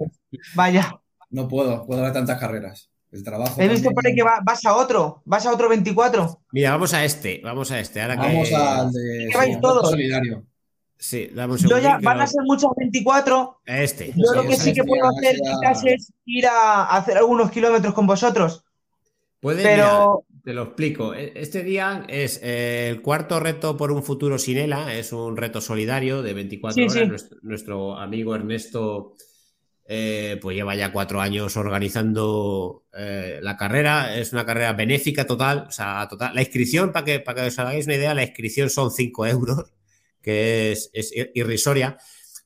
vaya. 0.56 1.00
No 1.30 1.48
puedo 1.48 1.86
cuadrar 1.86 2.14
tantas 2.14 2.40
carreras. 2.40 2.90
El 3.12 3.24
trabajo. 3.24 3.60
He 3.60 3.68
visto 3.68 3.90
por 3.90 4.06
ahí 4.06 4.14
que 4.14 4.24
vas 4.24 4.66
a 4.66 4.76
otro, 4.76 5.24
vas 5.26 5.46
a 5.46 5.52
otro 5.52 5.68
24. 5.68 6.42
Mira, 6.52 6.72
vamos 6.72 6.94
a 6.94 7.04
este, 7.04 7.42
vamos 7.44 7.72
a 7.72 7.80
este. 7.80 8.02
Ahora 8.02 8.16
vamos 8.16 8.54
al 8.54 8.92
de 8.92 9.32
Solidario. 9.84 10.46
Sí, 11.02 11.30
damos 11.34 11.62
Yo 11.62 11.80
ya 11.80 11.98
van 12.04 12.20
a 12.20 12.28
ser 12.28 12.42
muchos 12.44 12.72
24. 12.76 13.62
Este. 13.66 14.14
Yo 14.16 14.34
lo 14.36 14.44
que 14.48 14.58
sí 14.58 14.74
que 14.74 14.84
puedo 14.84 15.08
hacer 15.08 15.38
quizás 15.38 15.86
es 15.86 16.14
ir 16.26 16.46
a 16.46 16.86
hacer 16.96 17.18
algunos 17.18 17.50
kilómetros 17.52 17.94
con 17.94 18.06
vosotros. 18.06 18.66
Puede, 19.40 19.64
pero... 19.64 20.26
te 20.44 20.54
lo 20.54 20.64
explico. 20.64 21.14
E, 21.14 21.32
este 21.36 21.64
día 21.64 22.06
es 22.10 22.42
eh, 22.44 22.90
el 22.90 23.02
cuarto 23.02 23.40
reto 23.40 23.78
por 23.78 23.94
un 23.94 24.04
futuro 24.04 24.38
sin 24.38 24.58
ELA. 24.58 24.94
Es 24.94 25.14
un 25.14 25.38
reto 25.38 25.62
solidario 25.62 26.22
de 26.22 26.34
24 26.34 26.84
horas. 26.84 27.30
Nuestro, 27.42 27.98
amigo 27.98 28.36
Ernesto 28.36 29.16
eh, 29.92 30.38
pues 30.40 30.56
lleva 30.56 30.76
ya 30.76 30.92
cuatro 30.92 31.20
años 31.20 31.58
organizando 31.58 32.86
eh, 32.94 33.40
la 33.42 33.58
carrera. 33.58 34.16
Es 34.16 34.32
una 34.34 34.46
carrera 34.46 34.74
benéfica 34.74 35.26
total. 35.26 35.66
O 35.68 35.72
sea, 35.72 36.08
total. 36.08 36.36
La 36.36 36.42
inscripción, 36.42 36.92
para 36.92 37.06
que, 37.06 37.20
para 37.20 37.42
que 37.42 37.48
os 37.48 37.58
hagáis 37.58 37.88
una 37.88 37.96
idea, 37.96 38.14
la 38.14 38.22
inscripción 38.22 38.70
son 38.70 38.92
5 38.92 39.26
euros, 39.26 39.74
que 40.22 40.74
es, 40.74 40.92
irrisoria. 41.34 41.98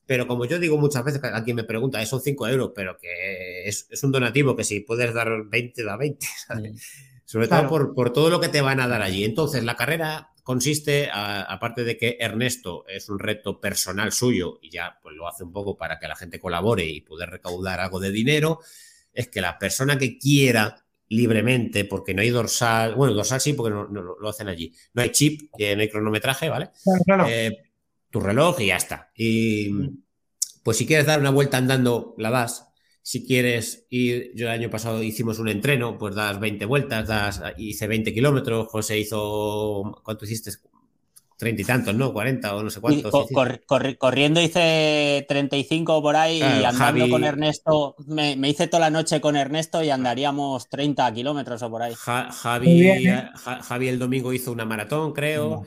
Pero 0.06 0.26
como 0.26 0.46
yo 0.46 0.58
digo 0.58 0.78
muchas 0.78 1.04
veces, 1.04 1.20
a 1.22 1.44
quien 1.44 1.56
me 1.56 1.64
pregunta, 1.64 2.04
son 2.06 2.22
5 2.22 2.48
euros, 2.48 2.72
pero 2.74 2.96
que 2.96 3.68
es, 3.68 3.88
un 4.02 4.12
donativo 4.12 4.56
que 4.56 4.64
si 4.64 4.80
puedes 4.80 5.12
dar 5.12 5.28
20, 5.44 5.84
da 5.84 5.98
20. 5.98 6.26
Sobre 7.26 7.48
todo 7.48 7.68
por, 7.68 7.94
por, 7.94 8.10
todo 8.10 8.30
lo 8.30 8.40
que 8.40 8.48
te 8.48 8.62
van 8.62 8.80
a 8.80 8.88
dar 8.88 9.02
allí. 9.02 9.22
Entonces, 9.22 9.64
la 9.64 9.76
carrera 9.76 10.33
consiste, 10.44 11.08
aparte 11.10 11.82
de 11.82 11.96
que 11.96 12.18
Ernesto 12.20 12.84
es 12.86 13.08
un 13.08 13.18
reto 13.18 13.60
personal 13.60 14.12
suyo 14.12 14.58
y 14.62 14.70
ya 14.70 14.98
pues 15.02 15.16
lo 15.16 15.26
hace 15.26 15.42
un 15.42 15.52
poco 15.52 15.76
para 15.76 15.98
que 15.98 16.06
la 16.06 16.14
gente 16.14 16.38
colabore 16.38 16.84
y 16.84 17.00
poder 17.00 17.30
recaudar 17.30 17.80
algo 17.80 17.98
de 17.98 18.12
dinero, 18.12 18.60
es 19.12 19.28
que 19.28 19.40
la 19.40 19.58
persona 19.58 19.98
que 19.98 20.18
quiera 20.18 20.84
libremente, 21.08 21.86
porque 21.86 22.12
no 22.12 22.20
hay 22.20 22.28
dorsal, 22.28 22.94
bueno, 22.94 23.14
dorsal 23.14 23.40
sí, 23.40 23.54
porque 23.54 23.74
no, 23.74 23.86
lo 23.86 24.28
hacen 24.28 24.48
allí, 24.48 24.72
no 24.92 25.02
hay 25.02 25.10
chip, 25.10 25.50
no 25.58 25.80
hay 25.80 25.88
cronometraje, 25.88 26.48
¿vale? 26.50 26.70
Eh, 27.26 27.62
tu 28.10 28.20
reloj 28.20 28.60
y 28.60 28.66
ya 28.66 28.76
está. 28.76 29.10
Y 29.16 29.70
pues 30.62 30.76
si 30.76 30.86
quieres 30.86 31.06
dar 31.06 31.20
una 31.20 31.30
vuelta 31.30 31.56
andando, 31.56 32.14
la 32.18 32.30
das 32.30 32.66
si 33.06 33.26
quieres 33.26 33.84
ir, 33.90 34.32
yo 34.34 34.46
el 34.46 34.52
año 34.52 34.70
pasado 34.70 35.02
hicimos 35.02 35.38
un 35.38 35.48
entreno, 35.48 35.98
pues 35.98 36.14
das 36.14 36.40
20 36.40 36.64
vueltas, 36.64 37.06
das, 37.06 37.42
hice 37.58 37.86
20 37.86 38.14
kilómetros, 38.14 38.66
José 38.68 38.98
hizo, 38.98 40.00
¿cuánto 40.02 40.24
hiciste? 40.24 40.52
30 41.36 41.60
y 41.60 41.64
tantos, 41.66 41.94
¿no? 41.94 42.14
40 42.14 42.56
o 42.56 42.62
no 42.62 42.70
sé 42.70 42.80
cuántos. 42.80 43.12
corriendo 43.98 44.40
hice 44.40 45.26
35 45.28 46.00
por 46.00 46.16
ahí 46.16 46.38
y 46.38 46.64
andando 46.64 47.10
con 47.10 47.24
Ernesto, 47.24 47.94
me, 48.06 48.36
hice 48.48 48.68
toda 48.68 48.80
la 48.80 48.90
noche 48.90 49.20
con 49.20 49.36
Ernesto 49.36 49.82
y 49.82 49.90
andaríamos 49.90 50.70
30 50.70 51.12
kilómetros 51.12 51.62
o 51.62 51.70
por 51.70 51.82
ahí. 51.82 51.92
Javi, 51.94 52.88
¿eh? 52.88 53.28
Javi 53.34 53.88
el 53.88 53.98
domingo 53.98 54.32
hizo 54.32 54.50
una 54.50 54.64
maratón, 54.64 55.12
creo. 55.12 55.66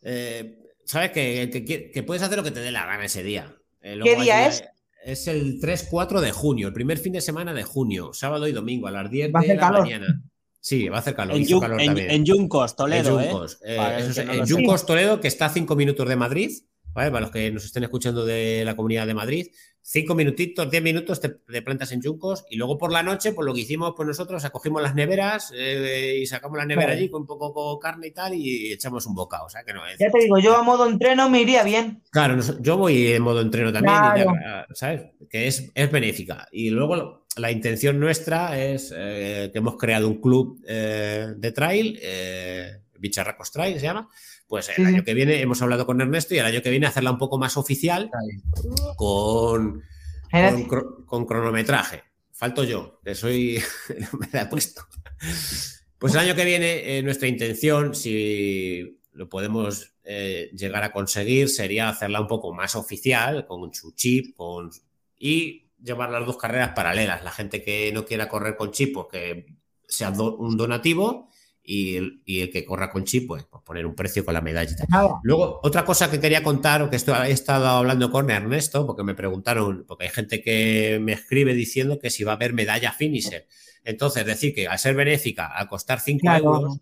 Eh, 0.00 0.60
¿Sabes? 0.84 1.10
Que, 1.10 1.90
que, 1.92 2.02
puedes 2.04 2.22
hacer 2.22 2.36
lo 2.36 2.44
que 2.44 2.52
te 2.52 2.60
dé 2.60 2.70
la 2.70 2.86
gana 2.86 3.06
ese 3.06 3.24
día. 3.24 3.52
Eh, 3.80 3.98
¿Qué 4.04 4.14
día 4.14 4.46
es? 4.46 4.62
Es 5.04 5.26
el 5.26 5.60
3-4 5.60 6.20
de 6.20 6.32
junio, 6.32 6.68
el 6.68 6.74
primer 6.74 6.98
fin 6.98 7.12
de 7.12 7.20
semana 7.20 7.52
de 7.52 7.64
junio, 7.64 8.12
sábado 8.12 8.46
y 8.46 8.52
domingo, 8.52 8.86
a 8.86 8.90
las 8.90 9.10
10 9.10 9.32
de 9.32 9.54
la 9.54 9.72
mañana. 9.72 10.22
Sí, 10.60 10.88
va 10.88 10.98
a 10.98 11.00
hacer 11.00 11.16
calor. 11.16 11.36
En, 11.36 11.98
en, 11.98 12.24
Yuncos, 12.24 12.76
Toledo. 12.76 13.20
En 13.20 13.28
Yuncos, 13.28 13.58
¿eh? 13.64 14.12
en 14.16 14.46
Yuncos, 14.46 14.86
Toledo, 14.86 15.20
que 15.20 15.26
está 15.26 15.46
a 15.46 15.48
5 15.50 15.74
minutos 15.74 16.08
de 16.08 16.16
Madrid. 16.16 16.52
Para 16.94 17.20
los 17.20 17.30
que 17.30 17.50
nos 17.50 17.64
estén 17.64 17.84
escuchando 17.84 18.24
de 18.24 18.64
la 18.64 18.76
comunidad 18.76 19.06
de 19.06 19.14
Madrid, 19.14 19.46
cinco 19.82 20.14
minutitos, 20.14 20.70
diez 20.70 20.82
minutos 20.82 21.20
te, 21.20 21.30
plantas 21.62 21.92
en 21.92 22.00
Yuncos 22.00 22.44
y 22.48 22.56
luego 22.56 22.78
por 22.78 22.92
la 22.92 23.02
noche, 23.02 23.32
pues 23.32 23.44
lo 23.44 23.52
que 23.52 23.60
hicimos 23.60 23.94
pues 23.96 24.06
nosotros, 24.06 24.44
acogimos 24.44 24.80
las 24.80 24.94
neveras 24.94 25.52
eh, 25.54 26.18
y 26.22 26.26
sacamos 26.26 26.56
la 26.56 26.64
nevera 26.64 26.92
allí 26.92 27.10
con 27.10 27.22
un 27.22 27.26
poco 27.26 27.74
de 27.74 27.80
carne 27.80 28.06
y 28.06 28.10
tal 28.12 28.34
y 28.34 28.72
echamos 28.72 29.06
un 29.06 29.14
bocado. 29.14 29.46
O 29.46 29.50
sea, 29.50 29.64
que 29.64 29.72
no 29.72 29.82
Ya 29.98 30.10
te 30.10 30.18
digo, 30.20 30.38
yo 30.38 30.56
a 30.56 30.62
modo 30.62 30.88
entreno 30.88 31.28
me 31.28 31.42
iría 31.42 31.64
bien. 31.64 32.02
Claro, 32.10 32.38
yo 32.60 32.76
voy 32.76 33.08
en 33.08 33.22
modo 33.22 33.40
entreno 33.40 33.72
también, 33.72 34.26
¿sabes? 34.72 35.02
Que 35.28 35.48
es, 35.48 35.70
es 35.74 35.90
benéfica. 35.90 36.46
Y 36.52 36.70
luego 36.70 37.26
la 37.36 37.50
intención 37.50 37.98
nuestra 37.98 38.58
es 38.58 38.94
eh, 38.96 39.50
que 39.52 39.58
hemos 39.58 39.76
creado 39.76 40.08
un 40.08 40.20
club 40.20 40.62
eh, 40.66 41.34
de 41.36 41.52
trail, 41.52 41.98
Bicharracos 42.98 43.50
Trail 43.50 43.80
se 43.80 43.86
llama 43.86 44.08
pues 44.52 44.68
el 44.76 44.84
año 44.84 45.02
que 45.02 45.14
viene 45.14 45.40
hemos 45.40 45.62
hablado 45.62 45.86
con 45.86 45.98
Ernesto 46.02 46.34
y 46.34 46.38
el 46.38 46.44
año 46.44 46.60
que 46.60 46.68
viene 46.68 46.86
hacerla 46.86 47.10
un 47.10 47.16
poco 47.16 47.38
más 47.38 47.56
oficial 47.56 48.10
con, 48.96 49.82
con, 51.06 51.24
cronometraje. 51.24 52.02
Falto 52.32 52.62
yo, 52.62 53.00
que 53.02 53.14
soy. 53.14 53.62
me 54.20 54.28
la 54.30 54.42
he 54.42 54.46
puesto. 54.48 54.82
Pues 55.96 56.12
el 56.12 56.18
año 56.18 56.34
que 56.34 56.44
viene, 56.44 56.98
eh, 56.98 57.02
nuestra 57.02 57.28
intención, 57.28 57.94
si 57.94 59.00
lo 59.12 59.30
podemos 59.30 59.94
eh, 60.04 60.50
llegar 60.52 60.84
a 60.84 60.92
conseguir, 60.92 61.48
sería 61.48 61.88
hacerla 61.88 62.20
un 62.20 62.26
poco 62.26 62.52
más 62.52 62.76
oficial, 62.76 63.46
con 63.46 63.72
su 63.72 63.92
chip, 63.92 64.36
con, 64.36 64.70
y 65.18 65.70
llevar 65.82 66.10
las 66.10 66.26
dos 66.26 66.36
carreras 66.36 66.74
paralelas. 66.76 67.24
La 67.24 67.30
gente 67.30 67.62
que 67.62 67.90
no 67.90 68.04
quiera 68.04 68.28
correr 68.28 68.58
con 68.58 68.70
chip, 68.70 68.92
pues 68.92 69.06
que 69.10 69.46
sea 69.88 70.10
un 70.10 70.58
donativo 70.58 71.31
y 71.64 71.96
el, 71.96 72.22
y 72.24 72.40
el, 72.40 72.50
que 72.50 72.64
corra 72.64 72.90
con 72.90 73.04
chip, 73.04 73.28
pues, 73.28 73.44
pues, 73.44 73.62
poner 73.62 73.86
un 73.86 73.94
precio 73.94 74.24
con 74.24 74.34
la 74.34 74.40
medalla. 74.40 74.74
Luego, 75.22 75.60
otra 75.62 75.84
cosa 75.84 76.10
que 76.10 76.20
quería 76.20 76.42
contar, 76.42 76.88
que 76.90 76.96
esto, 76.96 77.14
he 77.22 77.30
estado 77.30 77.66
hablando 77.66 78.10
con 78.10 78.30
Ernesto, 78.30 78.86
porque 78.86 79.04
me 79.04 79.14
preguntaron, 79.14 79.84
porque 79.86 80.04
hay 80.04 80.10
gente 80.10 80.42
que 80.42 80.98
me 81.00 81.12
escribe 81.12 81.54
diciendo 81.54 81.98
que 81.98 82.10
si 82.10 82.24
va 82.24 82.32
a 82.32 82.36
haber 82.36 82.52
medalla 82.52 82.92
finisher. 82.92 83.46
Entonces, 83.84 84.26
decir 84.26 84.54
que 84.54 84.66
al 84.66 84.78
ser 84.78 84.94
benéfica, 84.94 85.46
al 85.46 85.68
costar 85.68 86.00
5 86.00 86.28
euros, 86.32 86.78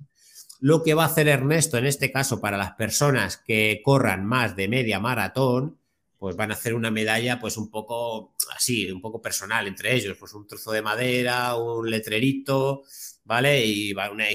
lo 0.60 0.82
que 0.82 0.94
va 0.94 1.04
a 1.04 1.06
hacer 1.06 1.28
Ernesto 1.28 1.78
en 1.78 1.86
este 1.86 2.12
caso 2.12 2.40
para 2.40 2.58
las 2.58 2.72
personas 2.72 3.38
que 3.38 3.80
corran 3.82 4.26
más 4.26 4.56
de 4.56 4.68
media 4.68 5.00
maratón, 5.00 5.78
pues 6.18 6.36
van 6.36 6.50
a 6.50 6.54
hacer 6.54 6.74
una 6.74 6.90
medalla 6.90 7.40
pues 7.40 7.56
un 7.56 7.70
poco 7.70 8.34
así, 8.54 8.90
un 8.90 9.00
poco 9.00 9.22
personal 9.22 9.66
entre 9.66 9.94
ellos, 9.94 10.18
pues 10.20 10.34
un 10.34 10.46
trozo 10.46 10.70
de 10.70 10.82
madera, 10.82 11.56
un 11.56 11.88
letrerito, 11.88 12.82
¿vale? 13.24 13.64
Y 13.64 13.94
va 13.94 14.10
una, 14.10 14.26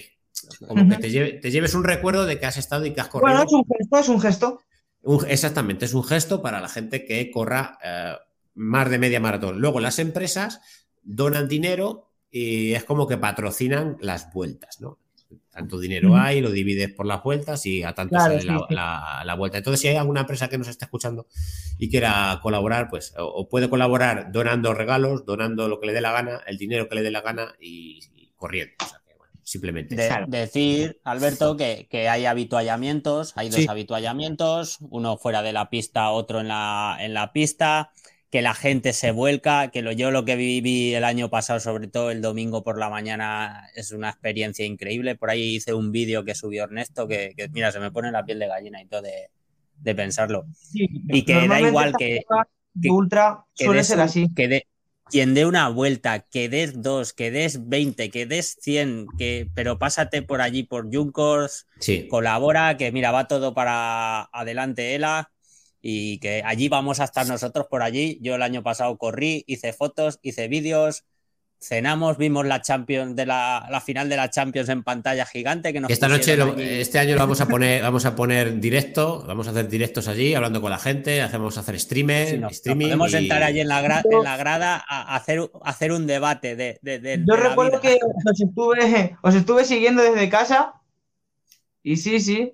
como 0.67 0.89
que 0.89 0.97
te, 0.97 1.51
lleves 1.51 1.73
un 1.73 1.83
recuerdo 1.83 2.25
de 2.25 2.39
que 2.39 2.45
has 2.45 2.57
estado 2.57 2.85
y 2.85 2.93
que 2.93 3.01
has 3.01 3.09
corrido. 3.09 3.31
Bueno, 3.31 3.43
es 3.45 3.53
un 3.53 3.65
gesto, 3.65 3.97
es 3.99 4.09
un 4.09 4.21
gesto. 4.21 4.61
exactamente, 5.27 5.85
es 5.85 5.93
un 5.93 6.03
gesto 6.03 6.41
para 6.41 6.59
la 6.59 6.69
gente 6.69 7.05
que 7.05 7.29
corra 7.31 7.77
eh, 7.83 8.13
más 8.55 8.89
de 8.89 8.99
media 8.99 9.19
maratón. 9.19 9.59
Luego 9.59 9.79
las 9.79 9.99
empresas 9.99 10.61
donan 11.03 11.47
dinero 11.47 12.09
y 12.31 12.73
es 12.73 12.83
como 12.83 13.07
que 13.07 13.17
patrocinan 13.17 13.97
las 14.01 14.33
vueltas, 14.33 14.81
¿no? 14.81 14.99
Tanto 15.49 15.79
dinero 15.79 16.17
hay, 16.17 16.41
lo 16.41 16.51
divides 16.51 16.93
por 16.93 17.05
las 17.05 17.23
vueltas 17.23 17.65
y 17.65 17.81
a 17.81 17.93
tanto 17.93 18.19
sale 18.19 18.43
la, 18.43 19.35
vuelta. 19.37 19.57
Entonces, 19.57 19.79
si 19.79 19.87
hay 19.87 19.95
alguna 19.95 20.21
empresa 20.21 20.49
que 20.49 20.57
nos 20.57 20.67
está 20.67 20.83
escuchando 20.83 21.27
y 21.77 21.89
quiera 21.89 22.41
colaborar, 22.43 22.89
pues 22.89 23.13
o, 23.17 23.47
puede 23.47 23.69
colaborar 23.69 24.33
donando 24.33 24.73
regalos, 24.73 25.25
donando 25.25 25.69
lo 25.69 25.79
que 25.79 25.87
le 25.87 25.93
dé 25.93 26.01
la 26.01 26.11
gana, 26.11 26.41
el 26.45 26.57
dinero 26.57 26.89
que 26.89 26.95
le 26.95 27.03
dé 27.03 27.11
la 27.11 27.21
gana 27.21 27.55
y, 27.57 28.01
corriendo. 28.35 28.73
Simplemente. 29.45 29.95
decir, 30.27 30.99
Alberto, 31.03 31.55
que, 31.55 31.87
hay 32.09 32.25
habituallamientos, 32.25 33.31
hay 33.37 33.49
dos 33.49 33.69
habituallamientos, 33.69 34.79
uno 34.89 35.17
fuera 35.17 35.41
de 35.41 35.53
la 35.53 35.69
pista, 35.69 36.09
otro 36.09 36.41
en 36.41 36.49
la, 36.49 36.97
en 36.99 37.13
la 37.13 37.31
pista 37.31 37.91
que 38.31 38.41
la 38.41 38.53
gente 38.53 38.91
se 38.91 39.11
vuelca, 39.11 39.69
que 39.69 39.81
lo, 39.81 39.93
yo 39.93 40.11
lo 40.11 40.25
que 40.25 40.35
viví 40.35 40.93
el 40.93 41.05
año 41.05 41.29
pasado, 41.29 41.59
sobre 41.61 41.87
todo 41.87 42.11
el 42.11 42.21
domingo 42.21 42.63
por 42.63 42.77
la 42.77 42.89
mañana, 42.89 43.69
es 43.75 43.91
una 43.91 44.09
experiencia 44.09 44.65
increíble. 44.65 45.15
Por 45.15 45.29
ahí 45.29 45.55
hice 45.55 45.73
un 45.73 45.93
vídeo 45.93 46.25
que 46.25 46.35
subió 46.35 46.65
Ernesto, 46.65 47.07
que, 47.07 47.33
mira, 47.53 47.71
se 47.71 47.79
me 47.79 47.91
pone 47.91 48.11
la 48.11 48.25
piel 48.25 48.39
de 48.39 48.47
gallina 48.47 48.81
y 48.81 48.87
todo 48.87 49.03
de, 49.03 49.95
pensarlo. 49.95 50.47
y 50.73 51.23
que 51.23 51.47
da 51.47 51.61
igual 51.61 51.93
que, 51.97 52.23
Ultra 52.89 53.45
suele 53.53 53.83
ser 53.85 54.01
así. 54.01 54.27
Que 54.35 54.47
de, 54.49 54.67
quien 55.09 55.33
dé 55.33 55.45
una 55.45 55.69
vuelta, 55.69 56.19
que 56.19 56.49
des 56.49 56.81
dos, 56.81 57.13
que 57.13 57.31
des 57.31 57.67
20, 57.67 58.09
que 58.09 58.25
des 58.25 58.57
100, 58.61 59.07
que, 59.17 59.47
pero 59.53 59.77
pásate 59.77 60.21
por 60.21 60.41
allí 60.41 60.63
por 60.63 60.93
Junkers, 60.93 61.67
colabora, 62.09 62.77
que 62.77 62.91
mira, 62.91 63.11
va 63.11 63.27
todo 63.27 63.53
para 63.53 64.23
adelante, 64.31 64.95
Ela 64.95 65.31
y 65.87 66.17
que 66.17 66.41
allí 66.43 66.67
vamos 66.67 66.99
a 66.99 67.03
estar 67.03 67.27
nosotros 67.27 67.67
por 67.69 67.83
allí. 67.83 68.17
Yo 68.19 68.33
el 68.33 68.41
año 68.41 68.63
pasado 68.63 68.97
corrí, 68.97 69.43
hice 69.45 69.71
fotos, 69.71 70.17
hice 70.23 70.47
vídeos, 70.47 71.05
cenamos, 71.65 72.17
vimos 72.17 72.45
la 72.45 72.61
Champions 72.61 73.15
de 73.15 73.25
la, 73.25 73.81
final 73.83 74.07
de 74.07 74.15
la 74.15 74.29
Champions 74.29 74.69
en 74.69 74.83
pantalla 74.83 75.25
gigante 75.25 75.73
que 75.73 75.81
Esta 75.89 76.07
noche, 76.07 76.37
este 76.79 76.99
año 76.99 77.15
lo 77.15 77.21
vamos 77.21 77.41
a 77.41 77.47
poner, 77.47 77.81
vamos 77.81 78.05
a 78.05 78.15
poner 78.15 78.59
directo, 78.59 79.23
vamos 79.27 79.47
a 79.47 79.51
hacer 79.51 79.67
directos 79.67 80.07
allí, 80.07 80.35
hablando 80.35 80.61
con 80.61 80.69
la 80.69 80.77
gente, 80.77 81.21
hacemos 81.21 81.57
hacer 81.57 81.79
streamer, 81.79 82.43
streaming. 82.51 82.85
podemos 82.85 83.11
sentar 83.11 83.43
allí 83.43 83.61
en 83.61 83.67
la, 83.67 83.79
en 84.03 84.23
la 84.23 84.37
grada 84.37 84.83
a 84.87 85.15
hacer, 85.15 85.49
hacer 85.63 85.91
un 85.91 86.05
debate 86.05 86.55
de. 86.55 87.23
Yo 87.27 87.35
recuerdo 87.35 87.81
que 87.81 87.97
os 88.25 88.41
estuve, 88.41 89.17
os 89.21 89.35
estuve 89.35 89.65
siguiendo 89.65 90.03
desde 90.03 90.29
casa. 90.29 90.73
Y 91.81 91.97
sí, 91.97 92.19
sí. 92.19 92.53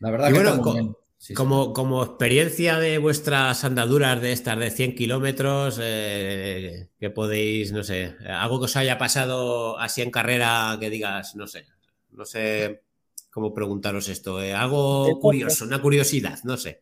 La 0.00 0.10
verdad 0.10 0.32
que 0.32 1.01
como, 1.34 1.72
como, 1.72 2.02
experiencia 2.02 2.78
de 2.78 2.98
vuestras 2.98 3.62
andaduras 3.64 4.20
de 4.20 4.32
estas 4.32 4.58
de 4.58 4.70
100 4.70 4.94
kilómetros, 4.96 5.78
eh, 5.80 6.88
que 6.98 7.10
podéis, 7.10 7.72
no 7.72 7.84
sé, 7.84 8.16
algo 8.28 8.58
que 8.58 8.64
os 8.64 8.76
haya 8.76 8.98
pasado 8.98 9.78
así 9.78 10.02
en 10.02 10.10
carrera 10.10 10.76
que 10.80 10.90
digas, 10.90 11.36
no 11.36 11.46
sé, 11.46 11.66
no 12.10 12.24
sé 12.24 12.82
cómo 13.30 13.54
preguntaros 13.54 14.08
esto, 14.08 14.42
eh, 14.42 14.52
algo 14.52 15.20
curioso, 15.20 15.64
una 15.64 15.80
curiosidad, 15.80 16.38
no 16.44 16.56
sé. 16.56 16.80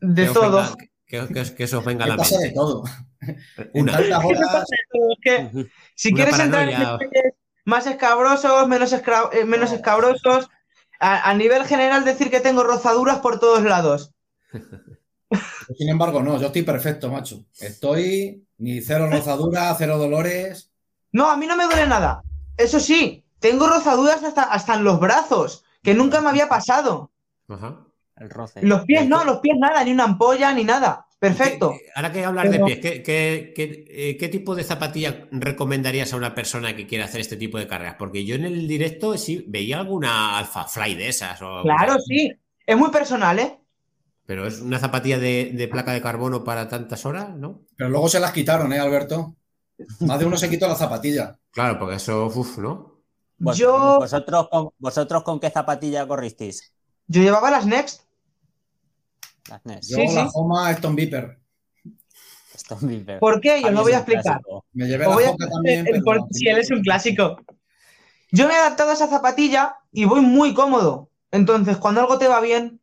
De 0.00 0.26
todo. 0.26 0.76
que, 1.06 1.26
que, 1.56 1.64
os 1.64 1.84
venga 1.84 2.04
a 2.04 2.08
la 2.08 2.16
mente. 2.16 2.38
de 2.38 2.50
todo. 2.50 2.84
Una. 3.74 3.98
si 5.94 6.12
quieres 6.12 6.38
entrar 6.38 6.68
en 6.68 7.08
más 7.64 7.86
escabrosos, 7.86 8.68
menos, 8.68 8.92
eh, 8.92 9.44
menos 9.44 9.72
escabrosos, 9.72 10.48
a, 11.00 11.34
nivel 11.34 11.64
general 11.64 12.04
decir 12.04 12.30
que 12.30 12.40
tengo 12.40 12.64
rozaduras 12.64 13.18
por 13.18 13.38
todos 13.38 13.62
lados. 13.62 14.14
Sin 15.76 15.88
embargo, 15.88 16.22
no, 16.22 16.38
yo 16.38 16.46
estoy 16.46 16.62
perfecto, 16.62 17.10
macho. 17.10 17.44
Estoy 17.58 18.46
ni 18.58 18.80
cero 18.80 19.08
rozaduras, 19.10 19.76
cero 19.78 19.98
dolores. 19.98 20.70
No, 21.12 21.30
a 21.30 21.36
mí 21.36 21.46
no 21.46 21.56
me 21.56 21.64
duele 21.64 21.86
nada. 21.86 22.22
Eso 22.56 22.80
sí, 22.80 23.24
tengo 23.40 23.66
rozaduras 23.66 24.22
hasta, 24.22 24.42
hasta 24.42 24.74
en 24.74 24.84
los 24.84 25.00
brazos, 25.00 25.64
que 25.82 25.94
nunca 25.94 26.20
me 26.20 26.28
había 26.28 26.48
pasado. 26.48 27.10
Ajá. 27.48 27.86
El 28.16 28.30
roce. 28.30 28.62
Los 28.62 28.84
pies 28.84 29.08
no, 29.08 29.24
los 29.24 29.40
pies 29.40 29.56
nada, 29.58 29.84
ni 29.84 29.92
una 29.92 30.04
ampolla, 30.04 30.52
ni 30.52 30.64
nada. 30.64 31.05
Perfecto. 31.28 31.74
Ahora 31.94 32.12
que 32.12 32.24
hablar 32.24 32.50
de 32.50 32.60
pies, 32.60 32.78
eh, 32.82 34.16
¿qué, 34.18 34.28
tipo 34.28 34.54
de 34.54 34.64
zapatilla 34.64 35.28
recomendarías 35.30 36.12
a 36.12 36.16
una 36.16 36.34
persona 36.34 36.76
que 36.76 36.86
quiera 36.86 37.06
hacer 37.06 37.20
este 37.20 37.36
tipo 37.36 37.58
de 37.58 37.66
carreras? 37.66 37.96
Porque 37.98 38.24
yo 38.24 38.36
en 38.36 38.44
el 38.44 38.68
directo 38.68 39.16
sí 39.18 39.44
veía 39.48 39.80
alguna 39.80 40.38
Alpha 40.38 40.64
Fly 40.64 40.94
de 40.94 41.08
esas. 41.08 41.38
claro, 41.38 41.96
sí. 42.06 42.32
Es 42.64 42.76
muy 42.76 42.90
personal, 42.90 43.38
¿eh? 43.38 43.58
Pero 44.24 44.46
es 44.46 44.60
una 44.60 44.78
zapatilla 44.78 45.18
de, 45.18 45.68
placa 45.70 45.92
de 45.92 46.02
carbono 46.02 46.42
para 46.44 46.68
tantas 46.68 47.06
horas, 47.06 47.34
¿no? 47.34 47.62
Pero 47.76 47.90
luego 47.90 48.08
se 48.08 48.20
las 48.20 48.32
quitaron, 48.32 48.72
¿eh, 48.72 48.78
Alberto? 48.78 49.36
Más 50.00 50.18
de 50.18 50.24
uno 50.24 50.36
se 50.36 50.50
quitó 50.50 50.66
la 50.66 50.74
zapatilla. 50.74 51.38
Claro, 51.50 51.78
porque 51.78 51.96
eso, 51.96 52.26
uff, 52.26 52.58
¿no? 52.58 53.02
yo... 53.38 53.98
¿Vosotros 53.98 54.48
con, 54.48 54.70
¿Vosotros 54.78 55.22
con 55.22 55.38
qué 55.38 55.50
zapatilla 55.50 56.06
corristeis? 56.06 56.72
Yo 57.06 57.22
llevaba 57.22 57.50
las 57.50 57.66
Next. 57.66 58.05
Yo 59.82 59.98
la 60.14 60.28
Homa 60.34 60.70
Stone 60.72 60.96
Viper. 60.96 61.38
¿Por 63.20 63.40
qué? 63.40 63.62
Yo 63.62 63.70
no 63.70 63.82
voy 63.82 63.92
a 63.92 63.98
explicar. 63.98 64.40
Me 64.72 64.86
llevé 64.86 65.06
la 65.06 65.36
también. 65.36 65.86
si 66.30 66.48
él 66.48 66.58
es 66.58 66.70
un 66.70 66.82
clásico. 66.82 67.36
Yo 68.32 68.48
me 68.48 68.54
he 68.54 68.56
adaptado 68.56 68.90
a 68.90 68.94
esa 68.94 69.08
zapatilla 69.08 69.76
y 69.92 70.04
voy 70.04 70.20
muy 70.20 70.52
cómodo. 70.52 71.10
Entonces, 71.30 71.76
cuando 71.76 72.00
algo 72.00 72.18
te 72.18 72.28
va 72.28 72.40
bien, 72.40 72.80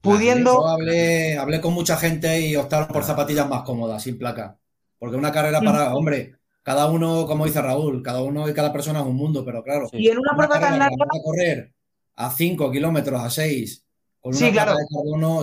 pudiendo. 0.00 0.52
Yo 0.52 0.66
hablé, 0.66 1.38
hablé 1.38 1.60
con 1.60 1.72
mucha 1.72 1.96
gente 1.96 2.40
y 2.40 2.56
optaron 2.56 2.88
por 2.88 3.04
zapatillas 3.04 3.48
más 3.48 3.62
cómodas, 3.62 4.02
sin 4.02 4.18
placa. 4.18 4.58
Porque 4.98 5.16
una 5.16 5.32
carrera 5.32 5.60
para, 5.60 5.90
mm. 5.90 5.94
hombre, 5.94 6.36
cada 6.62 6.86
uno, 6.90 7.26
como 7.26 7.46
dice 7.46 7.60
Raúl, 7.60 8.02
cada 8.02 8.22
uno 8.22 8.48
y 8.48 8.54
cada 8.54 8.72
persona 8.72 9.00
es 9.00 9.06
un 9.06 9.16
mundo, 9.16 9.44
pero 9.44 9.62
claro. 9.62 9.88
Y 9.92 10.08
en 10.08 10.18
una, 10.18 10.36
prueba 10.36 10.60
tan 10.60 10.78
larga. 10.78 11.06
correr 11.22 11.72
a 12.16 12.30
5 12.30 12.70
kilómetros, 12.70 13.20
a 13.20 13.30
6, 13.30 13.83
sí, 14.32 14.52
claro. 14.52 14.74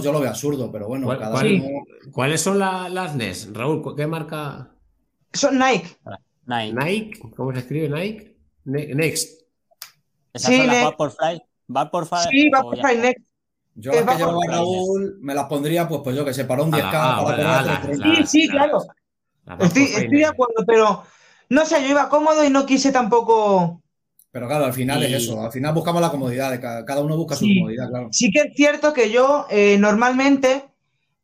yo 0.02 0.12
lo 0.12 0.20
veo 0.20 0.30
absurdo, 0.30 0.72
pero 0.72 0.88
bueno, 0.88 1.08
¿Cuáles 2.12 2.42
son 2.42 2.60
las 2.60 3.16
NES? 3.16 3.54
Raúl, 3.54 3.96
¿qué 3.96 4.08
marca? 4.08 4.72
Son 5.34 5.58
Nike. 5.58 5.98
Nike. 6.46 6.74
Nike, 6.74 7.20
¿cómo 7.36 7.54
se 7.54 7.60
escribe 7.60 7.90
Nike? 7.90 8.38
Next. 8.66 9.42
¿Esas 10.34 10.56
son 10.56 10.68
las 10.68 10.84
Vaporfly? 10.84 11.44
Vaporfly. 11.68 12.20
Sí, 12.30 12.50
Vaporfly 12.50 12.98
Next. 12.98 13.32
Yo 13.76 13.92
las 13.94 14.04
que 14.04 14.18
llevo 14.18 14.44
a 14.44 14.48
Raúl 14.48 15.18
me 15.22 15.34
las 15.34 15.46
pondría, 15.46 15.88
pues, 15.88 16.02
pues 16.04 16.16
yo 16.16 16.26
que 16.26 16.34
sé, 16.34 16.46
para 16.46 16.64
un 16.64 16.72
10K. 16.72 16.92
Ah, 16.94 17.22
para 17.24 17.94
sí, 17.94 18.28
sí, 18.28 18.50
claro. 18.50 18.84
Estoy, 19.60 19.84
estoy 19.84 20.18
de 20.18 20.26
acuerdo, 20.26 20.66
pero 20.68 21.04
no 21.50 21.66
sé, 21.66 21.82
yo 21.82 21.90
iba 21.90 22.10
cómodo 22.10 22.44
y 22.44 22.50
no 22.50 22.66
quise 22.66 22.92
tampoco 22.92 23.81
pero 24.32 24.48
claro, 24.48 24.66
al 24.66 24.74
final 24.74 25.04
es 25.04 25.24
eso, 25.24 25.44
al 25.44 25.52
final 25.52 25.74
buscamos 25.74 26.02
la 26.02 26.10
comodidad, 26.10 26.60
cada, 26.60 27.02
uno 27.02 27.18
busca 27.18 27.36
su 27.36 27.46
comodidad, 27.46 27.90
claro. 27.90 28.10
Sí 28.12 28.32
que 28.32 28.40
es 28.40 28.56
cierto 28.56 28.94
que 28.94 29.12
yo 29.12 29.46
eh, 29.50 29.78
normalmente, 29.78 30.64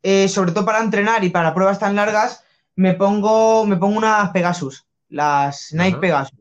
eh, 0.03 0.27
sobre 0.27 0.51
todo 0.51 0.65
para 0.65 0.84
entrenar 0.84 1.23
y 1.23 1.29
para 1.29 1.53
pruebas 1.53 1.79
tan 1.79 1.95
largas, 1.95 2.43
me 2.75 2.93
pongo, 2.93 3.65
me 3.65 3.77
pongo 3.77 3.97
unas 3.97 4.29
Pegasus, 4.31 4.85
las 5.09 5.73
Nike 5.73 5.97
Pegasus. 5.97 6.39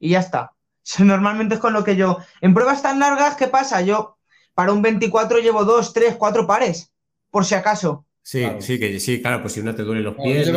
Y 0.00 0.10
ya 0.10 0.18
está. 0.18 0.52
Normalmente 0.98 1.54
es 1.54 1.60
con 1.60 1.72
lo 1.72 1.84
que 1.84 1.96
yo. 1.96 2.18
En 2.40 2.52
pruebas 2.52 2.82
tan 2.82 2.98
largas, 2.98 3.36
¿qué 3.36 3.46
pasa? 3.46 3.80
Yo 3.82 4.18
para 4.54 4.72
un 4.72 4.82
24 4.82 5.38
llevo 5.38 5.64
dos, 5.64 5.92
tres, 5.92 6.16
cuatro 6.16 6.46
pares, 6.46 6.92
por 7.30 7.44
si 7.44 7.54
acaso. 7.54 8.04
Sí, 8.22 8.44
sí, 8.60 8.78
que 8.78 9.00
sí, 9.00 9.20
claro, 9.20 9.40
pues 9.40 9.54
si 9.54 9.60
uno 9.60 9.74
te 9.74 9.82
duele 9.82 10.02
los 10.02 10.14
pies. 10.14 10.50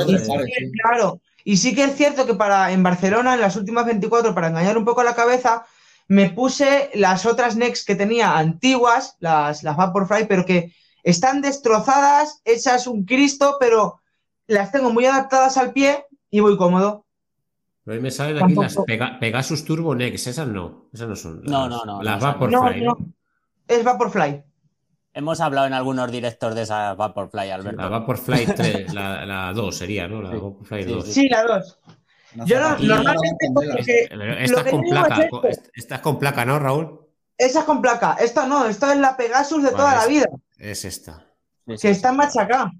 Claro, 0.84 1.22
y 1.48 1.58
sí 1.58 1.76
que 1.76 1.84
es 1.84 1.96
cierto 1.96 2.26
que 2.26 2.34
para 2.34 2.72
en 2.72 2.82
Barcelona, 2.82 3.36
en 3.36 3.40
las 3.40 3.56
últimas 3.56 3.86
24, 3.86 4.34
para 4.34 4.48
engañar 4.48 4.80
un 4.80 4.84
poco 4.84 5.04
la 5.04 5.14
cabeza, 5.14 5.64
me 6.08 6.32
puse 6.32 6.90
las 6.96 7.28
otras 7.28 7.56
Next 7.56 7.86
que 7.86 7.94
tenía 7.94 8.36
antiguas, 8.36 9.16
las, 9.20 9.62
las 9.62 9.78
Vaporfly, 9.78 10.26
pero 10.28 10.44
que 10.44 10.74
están 11.04 11.42
destrozadas, 11.42 12.42
hechas 12.46 12.88
un 12.88 13.06
Cristo, 13.06 13.58
pero 13.60 14.00
las 14.48 14.72
tengo 14.72 14.92
muy 14.92 15.06
adaptadas 15.06 15.58
al 15.58 15.72
pie 15.72 16.06
y 16.32 16.40
voy 16.40 16.58
cómodo. 16.58 17.06
Pero 17.84 17.94
ahí 17.94 18.02
me 18.02 18.10
salen 18.10 18.44
aquí 18.44 18.56
las 18.56 18.76
Pegasus 19.20 19.64
Turbo 19.64 19.94
Next, 19.94 20.26
esas 20.26 20.48
no, 20.48 20.90
esas 20.92 21.08
no 21.08 21.16
son. 21.16 21.44
No, 21.44 21.70
no, 21.70 21.86
no. 21.86 22.02
Las 22.02 22.24
Vaporfly. 22.24 22.82
No, 22.82 22.96
no. 22.96 22.98
Es 23.68 23.84
Vaporfly. 23.84 24.44
Hemos 25.16 25.40
hablado 25.40 25.66
en 25.66 25.72
algunos 25.72 26.12
directos 26.12 26.54
de 26.56 26.64
esa 26.64 26.94
Vaporfly, 26.94 27.50
Alberto. 27.50 27.82
La 27.82 27.88
Vaporfly 27.88 28.48
3, 28.48 28.94
la, 28.94 29.54
2 29.56 29.76
sería, 29.76 30.10
¿no? 30.10 30.22
La 30.22 30.32
Vaporfly 30.32 30.84
2. 30.84 31.06
Sí, 31.06 31.30
la 31.30 31.44
2. 31.44 31.80
Yo 32.46 32.60
no, 32.60 32.78
normalmente. 32.80 34.10
Esta 34.44 34.62
es 34.62 34.72
con 34.72 34.82
placa. 34.82 35.30
Esta 35.74 35.96
es 35.96 36.02
con 36.02 36.20
placa, 36.20 36.44
¿no, 36.44 36.60
Raúl? 36.60 37.00
Esa 37.38 37.60
es 37.60 37.66
con 37.66 37.82
placa. 37.82 38.18
Esta 38.20 38.46
no, 38.46 38.66
esta 38.66 38.92
es 38.92 39.00
la 39.00 39.16
Pegasus 39.16 39.64
de 39.64 39.72
toda 39.72 39.96
la 39.96 40.06
vida. 40.06 40.26
Es 40.58 40.84
esta. 40.84 41.26
que 41.66 41.90
está 41.90 42.12
machacada. 42.12 42.74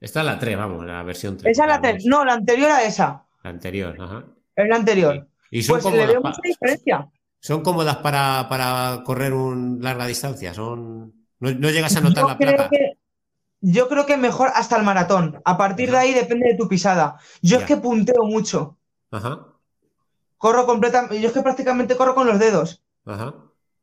Esta 0.00 0.20
es 0.20 0.26
la 0.26 0.38
3, 0.38 0.56
vamos, 0.56 0.86
la 0.86 1.02
versión 1.02 1.36
3. 1.36 1.52
Esa 1.52 1.64
es 1.64 1.68
la 1.68 1.80
3. 1.82 2.06
No, 2.06 2.24
la 2.24 2.32
anterior 2.32 2.70
a 2.70 2.82
esa. 2.84 3.22
La 3.42 3.50
anterior, 3.50 4.00
ajá. 4.00 4.24
Es 4.54 4.66
la 4.66 4.76
anterior. 4.76 5.28
Y 5.50 5.62
son 5.62 5.78
pues 5.78 5.94
le 5.94 6.06
veo 6.06 6.22
mucha 6.22 6.40
diferencia. 6.42 7.06
¿Son 7.46 7.62
cómodas 7.62 7.98
para, 7.98 9.02
correr 9.04 9.32
un 9.32 9.78
larga 9.80 10.04
distancia? 10.06 10.52
¿Son... 10.52 11.14
¿No, 11.38 11.50
llegas 11.70 11.94
a 11.94 12.00
notar 12.00 12.24
la 12.24 12.36
placa? 12.36 12.68
yo 13.60 13.88
creo 13.88 14.04
que 14.04 14.16
mejor 14.16 14.50
hasta 14.52 14.76
el 14.76 14.82
maratón. 14.82 15.40
A 15.44 15.56
partir 15.56 15.92
de 15.92 15.96
ahí 15.96 16.12
depende 16.12 16.48
de 16.48 16.56
tu 16.56 16.66
pisada. 16.66 17.20
Yo 17.42 17.58
es 17.58 17.64
que 17.64 17.76
punteo 17.76 18.24
mucho. 18.24 18.78
Ajá. 19.12 19.46
Corro 20.38 20.66
completamente. 20.66 21.20
Yo 21.20 21.28
es 21.28 21.34
que 21.34 21.42
prácticamente 21.42 21.96
corro 21.96 22.16
con 22.16 22.26
los 22.26 22.40
dedos. 22.40 22.82
Ajá. 23.04 23.36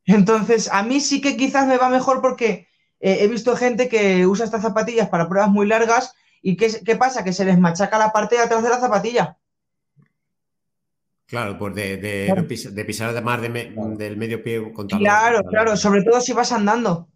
Entonces, 0.04 0.70
a 0.70 0.84
mí 0.84 1.00
sí 1.00 1.22
que 1.22 1.38
quizás 1.38 1.66
me 1.66 1.78
va 1.78 1.88
mejor 1.88 2.20
porque 2.22 2.68
eh, 3.00 3.20
he 3.22 3.28
visto 3.30 3.56
gente 3.56 3.88
que 3.88 4.28
usa 4.28 4.44
estas 4.44 4.64
zapatillas 4.64 5.08
para 5.08 5.30
pruebas 5.30 5.50
muy 5.50 5.68
largas 5.68 6.16
y 6.42 6.58
¿qué, 6.58 6.84
¿qué, 6.84 6.98
pasa? 6.98 7.24
Que 7.24 7.32
se 7.32 7.46
les 7.46 7.58
machaca 7.58 7.98
la 7.98 8.12
parte 8.12 8.36
de 8.36 8.42
atrás 8.42 8.62
de 8.62 8.70
la 8.70 8.82
zapatilla. 8.82 9.38
Claro, 11.34 11.58
pues 11.58 11.74
de, 11.74 11.98
de, 11.98 12.86
pisar 12.86 13.10
además 13.10 13.42
del 13.42 14.18
medio 14.18 14.44
pie 14.44 14.72
con 14.72 14.86
Claro, 14.86 15.44
claro, 15.44 15.76
sobre 15.76 16.04
todo 16.04 16.22
si 16.22 16.32
vas 16.32 16.52
andando. 16.52 17.08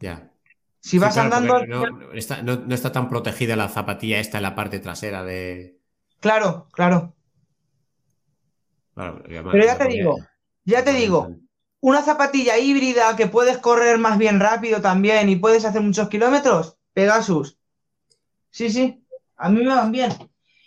Ya. 0.00 0.32
Si 0.80 0.98
vas 0.98 1.16
andando. 1.16 1.64
No 1.64 2.12
está, 2.12 2.90
tan 2.90 3.08
protegida 3.08 3.54
la 3.54 3.68
zapatilla 3.68 4.18
esta 4.18 4.38
en 4.38 4.42
la 4.42 4.56
parte 4.56 4.80
trasera 4.80 5.22
de. 5.22 5.78
Claro, 6.18 6.66
claro. 6.72 7.14
Pero 8.96 9.64
ya 9.64 9.78
te 9.78 9.86
digo, 9.86 10.18
ya 10.64 10.82
te 10.82 10.92
digo, 10.92 11.36
una 11.78 12.02
zapatilla 12.02 12.58
híbrida 12.58 13.14
que 13.14 13.28
puedes 13.28 13.58
correr 13.58 13.98
más 13.98 14.18
bien 14.18 14.40
rápido 14.40 14.80
también 14.80 15.28
y 15.28 15.36
puedes 15.36 15.64
hacer 15.64 15.82
muchos 15.82 16.08
kilómetros, 16.08 16.76
Pegasus. 16.94 17.60
Sí, 18.50 18.70
sí, 18.70 19.06
a 19.36 19.48
mí 19.50 19.62
me 19.62 19.72
van 19.72 19.92
bien. 19.92 20.10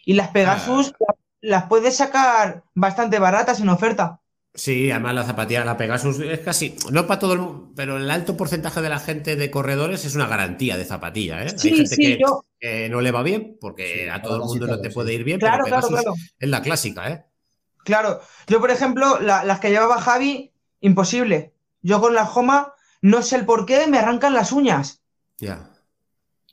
Y 0.06 0.14
las 0.14 0.30
Pegasus 0.30 0.94
ah 1.10 1.16
las 1.41 1.65
puedes 1.65 1.97
sacar 1.97 2.63
bastante 2.73 3.19
baratas 3.19 3.59
en 3.59 3.69
oferta. 3.69 4.22
Sí, 4.53 4.91
además 4.91 5.15
la 5.15 5.23
zapatilla, 5.23 5.63
la 5.63 5.77
Pegasus 5.77 6.19
es 6.19 6.39
casi, 6.41 6.76
no 6.91 7.07
para 7.07 7.19
todo 7.19 7.34
el 7.34 7.39
mundo, 7.39 7.72
pero 7.73 7.95
el 7.97 8.11
alto 8.11 8.35
porcentaje 8.35 8.81
de 8.81 8.89
la 8.89 8.99
gente 8.99 9.38
de 9.38 9.49
corredores 9.49 10.03
es 10.03 10.13
una 10.15 10.27
garantía 10.27 10.77
de 10.77 10.84
zapatilla. 10.84 11.43
¿eh? 11.43 11.57
Sí, 11.57 11.69
Hay 11.69 11.76
gente 11.77 11.95
sí, 11.95 12.19
que, 12.59 12.89
no 12.89 12.99
le 12.99 13.11
va 13.11 13.23
bien 13.23 13.57
porque 13.61 14.11
a 14.11 14.22
todo 14.22 14.35
el 14.35 14.41
mundo 14.41 14.68
no 14.68 14.81
te 14.81 14.89
puede 14.89 15.13
ir 15.13 15.23
bien, 15.23 15.39
claro, 15.39 15.63
pero 15.63 15.80
claro, 15.80 15.88
claro. 15.88 16.13
es 16.38 16.49
la 16.49 16.61
clásica. 16.61 17.09
¿eh? 17.09 17.26
Claro, 17.85 18.22
yo 18.47 18.59
por 18.59 18.72
ejemplo, 18.72 19.19
las 19.22 19.59
que 19.61 19.69
llevaba 19.69 20.01
Javi, 20.01 20.51
imposible. 20.81 21.53
Yo 21.81 22.01
con 22.01 22.13
la 22.13 22.26
Joma, 22.26 22.73
no 23.01 23.22
sé 23.22 23.38
el 23.38 23.45
por 23.45 23.65
qué, 23.65 23.88
me 23.88 23.99
arrancan 23.99 24.34
las 24.34 24.51
uñas. 24.51 25.01
Ya. 25.38 25.70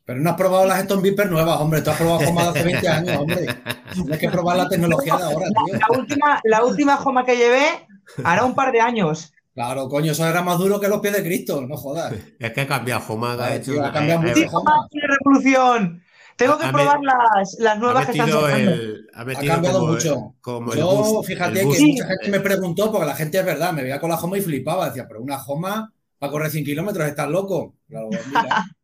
Pero 0.09 0.21
no 0.21 0.31
has 0.31 0.37
probado 0.37 0.65
las 0.65 0.81
Stone 0.81 1.03
Viper 1.03 1.31
nuevas, 1.31 1.61
hombre. 1.61 1.83
Tú 1.83 1.91
has 1.91 1.99
probado 1.99 2.27
Homa 2.27 2.45
de 2.45 2.49
hace 2.49 2.63
20 2.63 2.89
años, 2.89 3.19
hombre. 3.19 3.47
Tienes 3.93 4.19
que 4.19 4.31
probar 4.31 4.57
la 4.57 4.67
tecnología 4.67 5.15
de 5.19 5.23
ahora, 5.23 5.47
tío. 5.49 5.79
La 5.79 5.99
última, 5.99 6.41
la 6.45 6.65
última 6.65 6.97
Homa 6.97 7.27
que 7.27 7.37
llevé 7.37 7.87
hará 8.25 8.47
un 8.47 8.55
par 8.55 8.73
de 8.73 8.81
años. 8.81 9.35
Claro, 9.53 9.87
coño, 9.91 10.13
eso 10.13 10.27
era 10.27 10.41
más 10.41 10.57
duro 10.57 10.81
que 10.81 10.89
los 10.89 11.01
pies 11.01 11.13
de 11.13 11.23
Cristo, 11.23 11.61
no 11.61 11.77
jodas. 11.77 12.15
Es 12.39 12.53
que 12.55 12.63
ha 12.63 12.67
cambiado 12.67 13.03
Homa, 13.07 13.35
ha 13.35 13.55
hecho. 13.55 13.85
ha 13.85 13.93
cambiado 13.93 14.23
mucho 14.23 14.49
Homa. 14.51 14.89
revolución! 14.91 16.03
Tengo 16.37 16.57
que 16.57 16.69
probar 16.69 17.01
las, 17.03 17.59
las 17.59 17.79
nuevas 17.79 18.07
que 18.07 18.13
están 18.13 18.31
sacando. 18.31 18.81
ha, 19.13 19.25
cambiado 19.59 19.87
mucho. 19.87 20.35
Yo, 20.75 21.23
fíjate 21.23 21.61
que 21.61 21.67
mucha 21.67 22.07
gente 22.07 22.31
me 22.31 22.41
preguntó, 22.41 22.91
porque 22.91 23.07
la 23.07 23.15
gente 23.15 23.41
es 23.41 23.45
verdad, 23.45 23.75
me 23.75 23.83
veía 23.83 24.01
con 24.01 24.09
la 24.09 24.17
Homa 24.17 24.39
y 24.39 24.41
flipaba. 24.41 24.87
Decía, 24.87 25.07
pero 25.07 25.21
una 25.21 25.37
Homa 25.37 25.93
para 26.19 26.33
correr 26.33 26.51
100 26.51 26.65
kilómetros, 26.65 27.07
¿estás 27.07 27.29
loco? 27.29 27.75
Claro, 27.87 28.09
mira. 28.09 28.65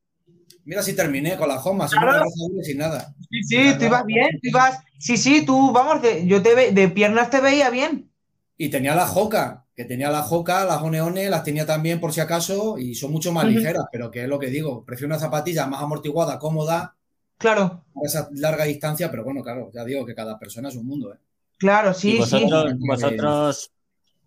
Mira 0.64 0.82
si 0.82 0.94
terminé 0.94 1.36
con 1.36 1.48
la 1.48 1.58
Joma, 1.58 1.88
sin 1.88 2.78
nada. 2.78 3.14
Sí, 3.30 3.42
sí, 3.44 3.78
tú 3.78 3.84
ibas 3.84 4.04
bien, 4.06 4.28
tú 4.42 4.48
ibas. 4.48 4.78
Sí, 4.98 5.16
sí, 5.16 5.44
tú, 5.44 5.72
vamos, 5.72 6.00
yo 6.24 6.42
te 6.42 6.72
de 6.72 6.88
piernas 6.88 7.30
te 7.30 7.40
veía 7.40 7.70
bien. 7.70 8.10
Y 8.56 8.68
tenía 8.68 8.94
la 8.94 9.06
Joca, 9.06 9.66
que 9.74 9.84
tenía 9.84 10.10
la 10.10 10.22
Joca, 10.22 10.64
las 10.64 10.80
Oneone, 10.80 11.28
las 11.28 11.44
tenía 11.44 11.66
también 11.66 12.00
por 12.00 12.12
si 12.12 12.20
acaso, 12.20 12.78
y 12.78 12.94
son 12.94 13.12
mucho 13.12 13.32
más 13.32 13.44
ligeras, 13.46 13.84
pero 13.92 14.10
que 14.10 14.22
es 14.22 14.28
lo 14.28 14.38
que 14.38 14.46
digo, 14.46 14.84
prefiero 14.84 15.08
una 15.08 15.18
zapatilla 15.18 15.66
más 15.66 15.82
amortiguada, 15.82 16.38
cómoda. 16.38 16.96
Claro. 17.36 17.84
A 17.94 18.06
esa 18.06 18.28
larga 18.32 18.64
distancia, 18.64 19.10
pero 19.10 19.24
bueno, 19.24 19.42
claro, 19.42 19.70
ya 19.74 19.84
digo 19.84 20.06
que 20.06 20.14
cada 20.14 20.38
persona 20.38 20.68
es 20.68 20.76
un 20.76 20.86
mundo, 20.86 21.12
¿eh? 21.12 21.18
Claro, 21.58 21.92
sí, 21.92 22.18
vosotros, 22.18 22.72
sí. 22.72 22.78
Vosotros 22.86 23.73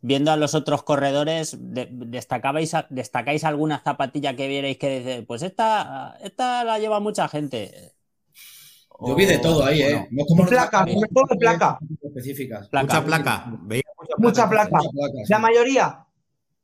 viendo 0.08 0.32
a 0.32 0.38
los 0.38 0.56
otros 0.56 0.84
corredores, 0.84 1.58
destacabais, 1.60 2.72
¿destacáis 2.90 3.44
alguna 3.44 3.80
zapatilla 3.80 4.38
que 4.38 4.48
vierais 4.48 4.78
que 4.78 5.00
dice, 5.00 5.24
pues 5.24 5.42
esta, 5.42 6.18
esta 6.22 6.64
la 6.64 6.80
lleva 6.80 7.02
mucha 7.02 7.28
gente? 7.28 7.94
Yo 9.06 9.16
vi 9.16 9.26
de 9.26 9.38
todo 9.40 9.66
ahí, 9.66 9.82
¿eh? 9.82 10.08
No 10.10 10.26
como 10.26 10.46
placa, 10.46 10.80
sobre 10.88 11.10
todo 11.10 11.26
de 11.30 11.36
placa. 11.36 11.78
Específicas. 12.02 12.70
Mucha 12.72 13.04
placa. 13.04 13.54
mucha 14.18 14.50
placa. 14.50 14.80
La 15.28 15.40
mayoría. 15.40 16.06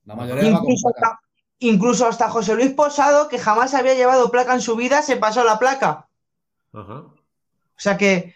La 0.06 0.16
mayoría 0.16 0.50
incluso, 0.50 0.88
hasta, 0.88 1.20
incluso 1.60 2.08
hasta 2.08 2.30
José 2.30 2.56
Luis 2.56 2.72
Posado, 2.72 3.28
que 3.28 3.38
jamás 3.38 3.74
había 3.74 3.94
llevado 3.94 4.32
placa 4.32 4.54
en 4.54 4.62
su 4.62 4.78
vida, 4.78 5.02
se 5.02 5.18
pasó 5.18 5.44
la 5.44 5.60
placa. 5.60 6.08
Ajá. 6.72 6.94
O 6.94 7.78
sea 7.78 7.98
que, 7.98 8.34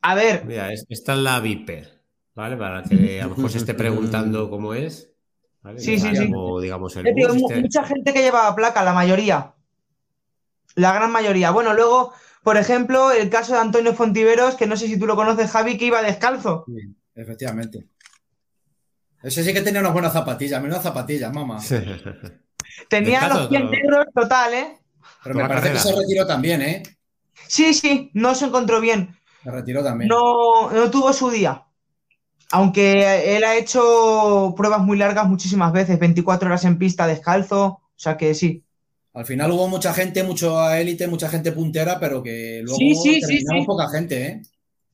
a 0.00 0.14
ver. 0.14 0.44
Mira, 0.46 0.72
esta 0.72 1.14
es 1.14 1.18
la 1.18 1.40
Viper. 1.40 1.97
¿Vale? 2.38 2.56
Para 2.56 2.84
que 2.84 3.20
a 3.20 3.24
lo 3.24 3.34
mejor 3.34 3.50
se 3.50 3.58
esté 3.58 3.74
preguntando 3.74 4.48
cómo 4.50 4.72
es. 4.72 5.10
Sí, 5.76 5.98
sí, 5.98 6.14
sí. 6.14 6.32
digamos, 6.62 6.96
el. 6.96 7.12
Mucha 7.60 7.84
gente 7.84 8.14
que 8.14 8.22
llevaba 8.22 8.54
placa, 8.54 8.84
la 8.84 8.92
mayoría. 8.92 9.54
La 10.76 10.92
gran 10.92 11.10
mayoría. 11.10 11.50
Bueno, 11.50 11.74
luego, 11.74 12.12
por 12.44 12.56
ejemplo, 12.56 13.10
el 13.10 13.28
caso 13.28 13.54
de 13.54 13.58
Antonio 13.58 13.92
Fontiveros, 13.92 14.54
que 14.54 14.68
no 14.68 14.76
sé 14.76 14.86
si 14.86 14.98
tú 14.98 15.06
lo 15.06 15.16
conoces, 15.16 15.50
Javi, 15.50 15.76
que 15.76 15.86
iba 15.86 16.00
descalzo. 16.00 16.64
Sí, 16.68 16.94
efectivamente. 17.16 17.88
Ese 19.20 19.42
sí 19.42 19.52
que 19.52 19.62
tenía 19.62 19.80
unas 19.80 19.92
buenas 19.92 20.12
zapatillas, 20.12 20.62
menos 20.62 20.80
zapatillas, 20.80 21.34
mamá. 21.34 21.58
tenía 22.88 23.28
los 23.28 23.48
pies 23.48 23.64
negros 23.64 24.06
total, 24.14 24.54
¿eh? 24.54 24.78
Pero 25.24 25.34
me 25.34 25.48
parece 25.48 25.72
que 25.72 25.78
se 25.80 25.92
retiró 25.92 26.24
también, 26.24 26.62
¿eh? 26.62 26.82
Sí, 27.48 27.74
sí, 27.74 28.12
no 28.14 28.36
se 28.36 28.44
encontró 28.44 28.80
bien. 28.80 29.16
Se 29.42 29.50
retiró 29.50 29.82
también. 29.82 30.08
No, 30.08 30.70
no 30.70 30.88
tuvo 30.88 31.12
su 31.12 31.30
día. 31.30 31.64
Aunque 32.50 33.36
él 33.36 33.44
ha 33.44 33.56
hecho 33.56 34.54
pruebas 34.56 34.80
muy 34.80 34.96
largas 34.96 35.28
muchísimas 35.28 35.72
veces, 35.72 35.98
24 35.98 36.48
horas 36.48 36.64
en 36.64 36.78
pista 36.78 37.06
descalzo, 37.06 37.64
o 37.64 37.82
sea 37.96 38.16
que 38.16 38.34
sí. 38.34 38.64
Al 39.12 39.26
final 39.26 39.50
hubo 39.50 39.68
mucha 39.68 39.92
gente, 39.92 40.22
mucho 40.22 40.70
élite, 40.70 41.08
mucha 41.08 41.28
gente 41.28 41.52
puntera, 41.52 41.98
pero 41.98 42.22
que 42.22 42.60
luego 42.62 42.78
sí, 42.78 43.20
terminamos 43.20 43.66
poca 43.66 43.88
gente, 43.90 44.26
¿eh? 44.26 44.42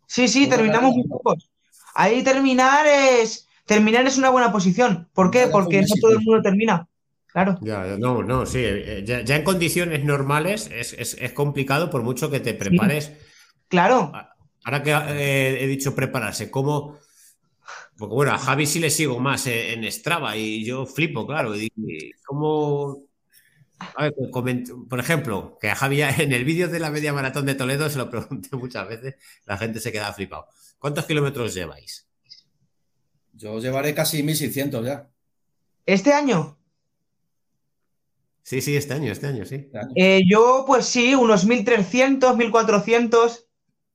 Sí, 0.06 0.28
sí, 0.28 0.47
terminamos 0.47 0.94
muy 0.94 1.06
pocos. 1.06 1.48
Ahí 1.94 2.22
terminar 2.22 2.86
es 2.86 3.47
terminar 3.66 4.06
es 4.06 4.18
una 4.18 4.31
buena 4.31 4.52
posición. 4.52 5.09
¿Por 5.12 5.31
qué? 5.31 5.48
Porque 5.48 5.81
no 5.82 5.86
todo 6.01 6.12
el 6.12 6.20
mundo 6.20 6.43
termina. 6.43 6.89
Claro. 7.26 7.59
Ya, 7.62 7.97
no, 7.98 8.22
no, 8.22 8.47
sí. 8.47 8.60
Eh, 8.62 9.05
ya, 9.05 9.36
en 9.36 9.43
condiciones 9.43 10.05
normales 10.05 10.70
es, 10.72 11.16
complicado 11.32 11.90
por 11.90 12.02
mucho 12.02 12.31
que 12.31 12.40
te 12.40 12.55
prepares. 12.55 13.12
Claro. 13.68 14.12
Ahora 14.64 14.82
que 14.82 14.93
eh, 14.93 15.64
he 15.64 15.66
dicho 15.66 15.94
prepararse, 15.94 16.51
¿cómo, 16.51 16.97
porque 17.97 18.15
bueno, 18.15 18.32
a 18.32 18.39
Javi 18.39 18.66
sí 18.66 18.78
le 18.78 18.91
sigo 18.91 19.19
más 19.20 19.47
en 19.47 19.91
Strava 19.91 20.36
y 20.36 20.65
yo 20.65 20.86
flipo, 20.86 21.27
claro. 21.27 21.53
¿Cómo.? 22.27 23.05
A 23.78 24.05
ver, 24.05 24.15
por 24.89 25.01
ejemplo, 25.01 25.59
que 25.61 25.70
a 25.70 25.74
Javi 25.74 26.03
en 26.03 26.32
el 26.32 26.45
vídeo 26.45 26.69
de 26.69 26.81
la 26.81 26.91
media 26.91 27.12
maratón 27.12 27.47
de 27.47 27.55
Toledo 27.55 27.91
se 27.91 27.99
lo 27.99 28.11
pregunté 28.11 28.49
muchas 28.57 28.89
veces, 28.89 29.16
la 29.47 29.59
gente 29.59 29.81
se 29.81 29.93
queda 29.93 30.12
flipado. 30.12 30.47
¿Cuántos 30.78 31.07
kilómetros 31.07 31.55
lleváis? 31.55 32.07
Yo 33.32 33.59
llevaré 33.59 33.95
casi 33.95 34.23
1600 34.23 34.85
ya. 34.85 35.11
¿Este 35.86 36.12
año? 36.12 36.59
Sí, 38.43 38.61
sí, 38.61 38.77
este 38.77 38.93
año, 38.93 39.11
este 39.11 39.27
año, 39.27 39.47
sí. 39.47 39.70
Eh, 39.97 40.23
yo, 40.28 40.65
pues 40.66 40.85
sí, 40.85 41.15
unos 41.15 41.47
1300, 41.47 42.36
1400. 42.36 43.47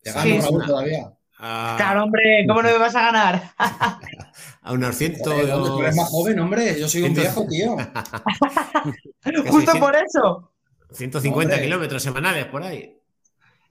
Te 0.02 0.12
gano 0.12 0.41
Raúl 0.41 0.66
todavía. 0.66 1.19
Claro, 1.40 2.03
hombre, 2.03 2.45
¿cómo 2.48 2.61
no 2.61 2.70
me 2.70 2.78
vas 2.78 2.95
a 2.95 3.02
ganar? 3.02 3.53
a 4.61 4.74
unos 4.74 4.95
100. 4.95 5.22
Tú 5.22 5.32
eres 5.32 5.95
más 5.95 6.10
joven, 6.10 6.40
hombre. 6.40 6.78
Yo 6.78 6.90
soy 6.90 7.03
un 7.03 7.14
viejo, 7.14 7.45
tío. 7.48 7.78
Justo 9.49 9.80
por 9.80 9.95
eso. 9.95 10.52
150 10.91 11.61
kilómetros 11.61 12.03
semanales 12.03 12.45
por 12.45 12.64
ahí. 12.64 12.98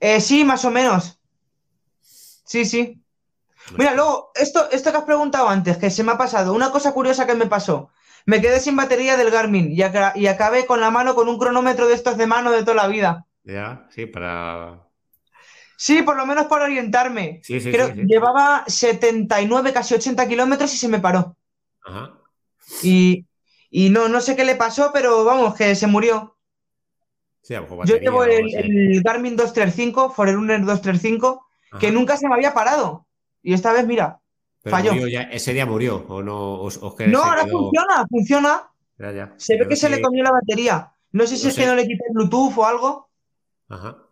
Eh, 0.00 0.20
sí, 0.20 0.44
más 0.44 0.64
o 0.64 0.70
menos. 0.70 1.20
Sí, 2.00 2.64
sí. 2.64 3.02
Mira, 3.76 3.92
luego, 3.92 4.30
esto, 4.34 4.70
esto 4.70 4.90
que 4.90 4.96
has 4.96 5.04
preguntado 5.04 5.46
antes, 5.48 5.76
que 5.76 5.90
se 5.90 6.02
me 6.02 6.12
ha 6.12 6.18
pasado, 6.18 6.54
una 6.54 6.70
cosa 6.70 6.92
curiosa 6.94 7.26
que 7.26 7.34
me 7.34 7.46
pasó. 7.46 7.90
Me 8.24 8.40
quedé 8.40 8.60
sin 8.60 8.76
batería 8.76 9.18
del 9.18 9.30
Garmin 9.30 9.72
y, 9.72 9.80
y 10.14 10.26
acabé 10.26 10.64
con 10.64 10.80
la 10.80 10.90
mano 10.90 11.14
con 11.14 11.28
un 11.28 11.38
cronómetro 11.38 11.86
de 11.86 11.94
estos 11.94 12.16
de 12.16 12.26
mano 12.26 12.50
de 12.50 12.62
toda 12.62 12.76
la 12.76 12.86
vida. 12.86 13.26
Ya, 13.44 13.86
sí, 13.90 14.06
para 14.06 14.87
Sí, 15.80 16.02
por 16.02 16.16
lo 16.16 16.26
menos 16.26 16.46
para 16.46 16.64
orientarme. 16.64 17.40
Sí, 17.44 17.60
sí, 17.60 17.70
Creo, 17.70 17.94
Llevaba 17.94 18.64
79, 18.66 19.72
casi 19.72 19.94
80 19.94 20.26
kilómetros 20.26 20.74
y 20.74 20.76
se 20.76 20.88
me 20.88 20.98
paró. 20.98 21.36
Ajá. 21.84 22.14
Y, 22.82 23.24
no, 23.90 24.08
no 24.08 24.20
sé 24.20 24.34
qué 24.34 24.44
le 24.44 24.56
pasó, 24.56 24.90
pero 24.92 25.24
vamos, 25.24 25.54
que 25.54 25.76
se 25.76 25.86
murió. 25.86 26.36
Sí, 27.42 27.54
a 27.54 27.64
Yo 27.84 27.96
llevo 27.96 28.24
el, 28.24 29.02
Garmin 29.04 29.36
235, 29.36 30.10
Forerunner 30.10 30.58
235, 30.62 31.46
que 31.78 31.92
nunca 31.92 32.16
se 32.16 32.26
me 32.26 32.34
había 32.34 32.52
parado. 32.52 33.06
Y 33.40 33.52
esta 33.52 33.72
vez, 33.72 33.86
mira. 33.86 34.18
falló. 34.64 34.90
ese 35.30 35.52
día 35.52 35.64
murió, 35.64 36.04
¿o 36.08 36.24
no? 36.24 36.68
no, 37.06 37.22
ahora 37.22 37.46
funciona, 37.46 38.04
funciona. 38.10 38.70
Se 39.36 39.56
ve 39.56 39.68
que 39.68 39.76
se 39.76 39.88
le 39.88 40.02
comió 40.02 40.24
la 40.24 40.32
batería. 40.32 40.92
No 41.12 41.24
sé 41.24 41.36
si 41.36 41.46
es 41.46 41.54
que 41.54 41.66
no 41.66 41.76
le 41.76 41.86
quité 41.86 42.02
el 42.08 42.14
Bluetooth 42.14 42.58
o 42.58 42.64
algo. 42.64 43.10
Ajá. 43.68 44.07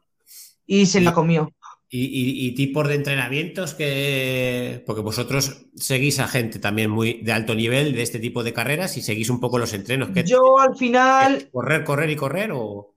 Y 0.66 0.86
se 0.86 1.00
la 1.00 1.12
comió. 1.12 1.52
¿Y, 1.88 2.52
tipos 2.56 2.88
de 2.88 2.94
entrenamientos 2.94 3.74
que. 3.74 4.82
Porque 4.86 5.02
vosotros 5.02 5.66
seguís 5.76 6.18
a 6.18 6.26
gente 6.26 6.58
también 6.58 6.90
muy 6.90 7.22
de 7.22 7.32
alto 7.32 7.54
nivel 7.54 7.94
de 7.94 8.02
este 8.02 8.18
tipo 8.18 8.42
de 8.42 8.52
carreras 8.52 8.96
y 8.96 9.02
seguís 9.02 9.30
un 9.30 9.38
poco 9.38 9.58
los 9.58 9.72
entrenos. 9.72 10.10
que 10.10 10.24
Yo 10.24 10.58
al 10.58 10.76
final. 10.76 11.48
¿Correr, 11.52 11.84
correr 11.84 12.10
y 12.10 12.16
correr? 12.16 12.50
o...? 12.52 12.92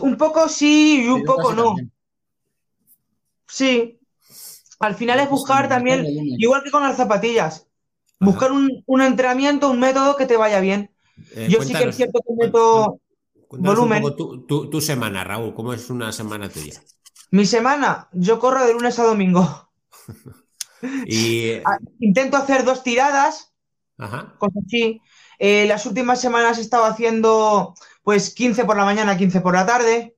Un 0.00 0.16
poco 0.16 0.48
sí 0.48 1.04
y 1.04 1.08
un 1.08 1.24
poco 1.24 1.52
no. 1.52 1.74
Sí. 3.48 3.98
Al 4.80 4.94
final 4.94 5.20
es 5.20 5.30
buscar 5.30 5.68
también, 5.68 6.04
igual 6.38 6.62
que 6.62 6.70
con 6.70 6.82
las 6.82 6.96
zapatillas, 6.96 7.68
buscar 8.18 8.50
un, 8.52 9.00
entrenamiento, 9.00 9.70
un 9.70 9.78
método 9.78 10.16
que 10.16 10.26
te 10.26 10.36
vaya 10.36 10.60
bien. 10.60 10.90
Eh, 11.36 11.46
Yo 11.48 11.62
sí 11.62 11.72
que 11.72 11.84
es 11.84 11.96
cierto 11.96 12.20
que 12.26 12.34
meto 12.34 13.00
volumen. 13.58 14.02
tu, 14.16 14.80
semana, 14.80 15.24
Raúl, 15.24 15.54
¿cómo 15.54 15.72
es 15.72 15.90
una 15.90 16.12
semana 16.12 16.48
tuya? 16.48 16.80
Mi 17.30 17.46
semana, 17.46 18.08
yo 18.12 18.38
corro 18.38 18.64
de 18.64 18.72
lunes 18.72 18.98
a 18.98 19.04
domingo. 19.04 19.70
y... 21.06 21.52
Ah, 21.64 21.78
intento 21.98 22.36
hacer 22.36 22.64
dos 22.64 22.82
tiradas, 22.82 23.54
Ajá. 23.98 24.34
cosas 24.38 24.62
así. 24.66 25.00
Eh, 25.38 25.66
las 25.66 25.86
últimas 25.86 26.20
semanas 26.20 26.58
he 26.58 26.60
estado 26.60 26.84
haciendo 26.84 27.74
pues 28.02 28.34
15 28.34 28.64
por 28.64 28.76
la 28.76 28.84
mañana, 28.84 29.16
15 29.16 29.40
por 29.40 29.54
la 29.54 29.66
tarde. 29.66 30.16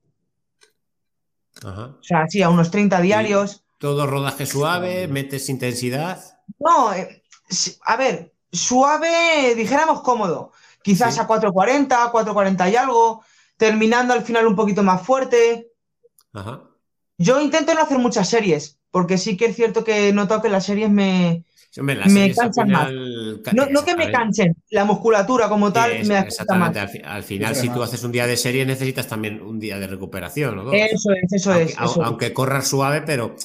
Ajá. 1.63 1.95
O 1.99 2.03
sea, 2.03 2.27
sí, 2.27 2.41
a 2.41 2.49
unos 2.49 2.69
30 2.69 3.01
diarios. 3.01 3.63
¿Todo 3.77 4.07
rodaje 4.07 4.45
suave? 4.45 5.07
¿Metes 5.07 5.49
intensidad? 5.49 6.21
No, 6.59 6.93
eh, 6.93 7.23
a 7.85 7.97
ver, 7.97 8.33
suave, 8.51 9.55
dijéramos 9.55 10.01
cómodo. 10.01 10.51
Quizás 10.87 11.19
a 11.19 11.27
4.40, 11.27 12.13
4.40 12.13 12.71
y 12.71 12.75
algo, 12.77 13.21
terminando 13.57 14.13
al 14.13 14.21
final 14.21 14.47
un 14.47 14.55
poquito 14.55 14.83
más 14.83 15.01
fuerte. 15.01 15.73
Ajá. 16.31 16.61
Yo 17.17 17.41
intento 17.41 17.73
no 17.73 17.81
hacer 17.81 17.99
muchas 17.99 18.29
series, 18.29 18.79
porque 18.89 19.17
sí 19.17 19.35
que 19.35 19.47
es 19.47 19.55
cierto 19.57 19.83
que 19.83 20.07
he 20.07 20.13
notado 20.13 20.41
que 20.41 20.47
las 20.47 20.65
series 20.65 20.89
me, 20.89 21.43
me 21.81 22.33
cansan 22.33 22.69
más. 22.69 22.89
No, 23.53 23.83
que 23.83 23.97
me 23.97 24.09
cansen, 24.09 24.55
la 24.69 24.85
musculatura 24.85 25.49
como 25.49 25.73
tal 25.73 26.05
me 26.05 26.19
Exactamente, 26.19 26.79
Al, 27.03 27.23
final, 27.23 27.53
si 27.53 27.67
tú 27.67 27.83
haces 27.83 28.01
un 28.05 28.13
día 28.13 28.25
de 28.25 28.37
serie, 28.37 28.65
necesitas 28.65 29.07
también 29.07 29.41
un 29.41 29.59
día 29.59 29.77
de 29.79 29.87
recuperación. 29.87 30.73
Eso 30.73 31.11
es, 31.11 31.33
eso 31.33 31.53
es. 31.53 31.75
Aunque 31.77 32.31
corras 32.31 32.65
suave, 32.65 33.01
pero 33.01 33.35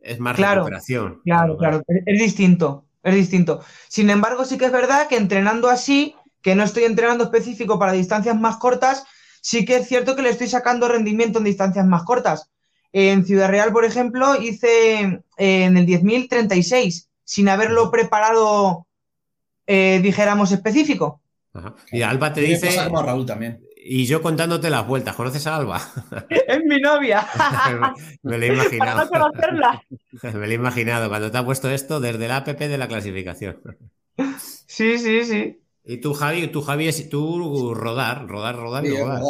es 0.00 0.20
más 0.20 0.38
recuperación. 0.38 1.20
Claro, 1.24 1.56
claro, 1.56 1.82
es 1.88 2.20
distinto, 2.20 2.84
es 3.02 3.16
distinto. 3.16 3.60
Sin 3.88 4.08
embargo, 4.08 4.44
sí 4.44 4.56
que 4.56 4.66
es 4.66 4.72
verdad 4.72 5.08
que 5.08 5.16
entrenando 5.16 5.68
así, 5.68 6.14
que 6.42 6.54
no 6.54 6.64
estoy 6.64 6.84
entrenando 6.84 7.24
específico 7.24 7.78
para 7.78 7.92
distancias 7.92 8.38
más 8.38 8.56
cortas, 8.56 9.04
sí 9.40 9.64
que 9.64 9.76
es 9.76 9.88
cierto 9.88 10.16
que 10.16 10.22
le 10.22 10.30
estoy 10.30 10.48
sacando 10.48 10.88
rendimiento 10.88 11.38
en 11.38 11.44
distancias 11.44 11.86
más 11.86 12.02
cortas. 12.04 12.50
En 12.92 13.24
Ciudad 13.24 13.48
Real, 13.48 13.72
por 13.72 13.84
ejemplo, 13.84 14.40
hice 14.40 15.00
eh, 15.02 15.64
en 15.64 15.76
el 15.76 15.86
10.036 15.86 17.08
sin 17.24 17.48
haberlo 17.48 17.90
preparado, 17.90 18.86
eh, 19.66 20.00
dijéramos, 20.02 20.52
específico. 20.52 21.22
Y 21.90 22.02
Alba 22.02 22.32
te 22.32 22.42
dice. 22.42 22.70
Raúl 22.90 23.26
también. 23.26 23.62
Y 23.84 24.06
yo 24.06 24.22
contándote 24.22 24.70
las 24.70 24.86
vueltas. 24.86 25.16
¿Conoces 25.16 25.46
a 25.46 25.56
Alba? 25.56 25.80
Es 26.28 26.60
mi 26.64 26.80
novia. 26.80 27.26
me, 28.22 28.38
lo 28.38 28.44
he 28.44 28.48
imaginado. 28.48 29.10
me 30.22 30.32
lo 30.32 30.44
he 30.44 30.54
imaginado 30.54 31.08
cuando 31.08 31.30
te 31.30 31.38
ha 31.38 31.44
puesto 31.44 31.70
esto 31.70 32.00
desde 32.00 32.28
la 32.28 32.38
app 32.38 32.48
de 32.48 32.78
la 32.78 32.88
clasificación. 32.88 33.60
Sí, 34.66 34.98
sí, 34.98 35.24
sí. 35.24 35.61
Y 35.84 35.96
tú, 35.96 36.14
Javi, 36.14 36.46
tú, 36.48 36.62
Javi, 36.62 36.88
es 36.88 37.08
tú 37.08 37.74
rodar, 37.74 38.28
rodar, 38.28 38.56
rodar 38.56 38.86
y 38.86 38.96
rodar. 38.96 39.22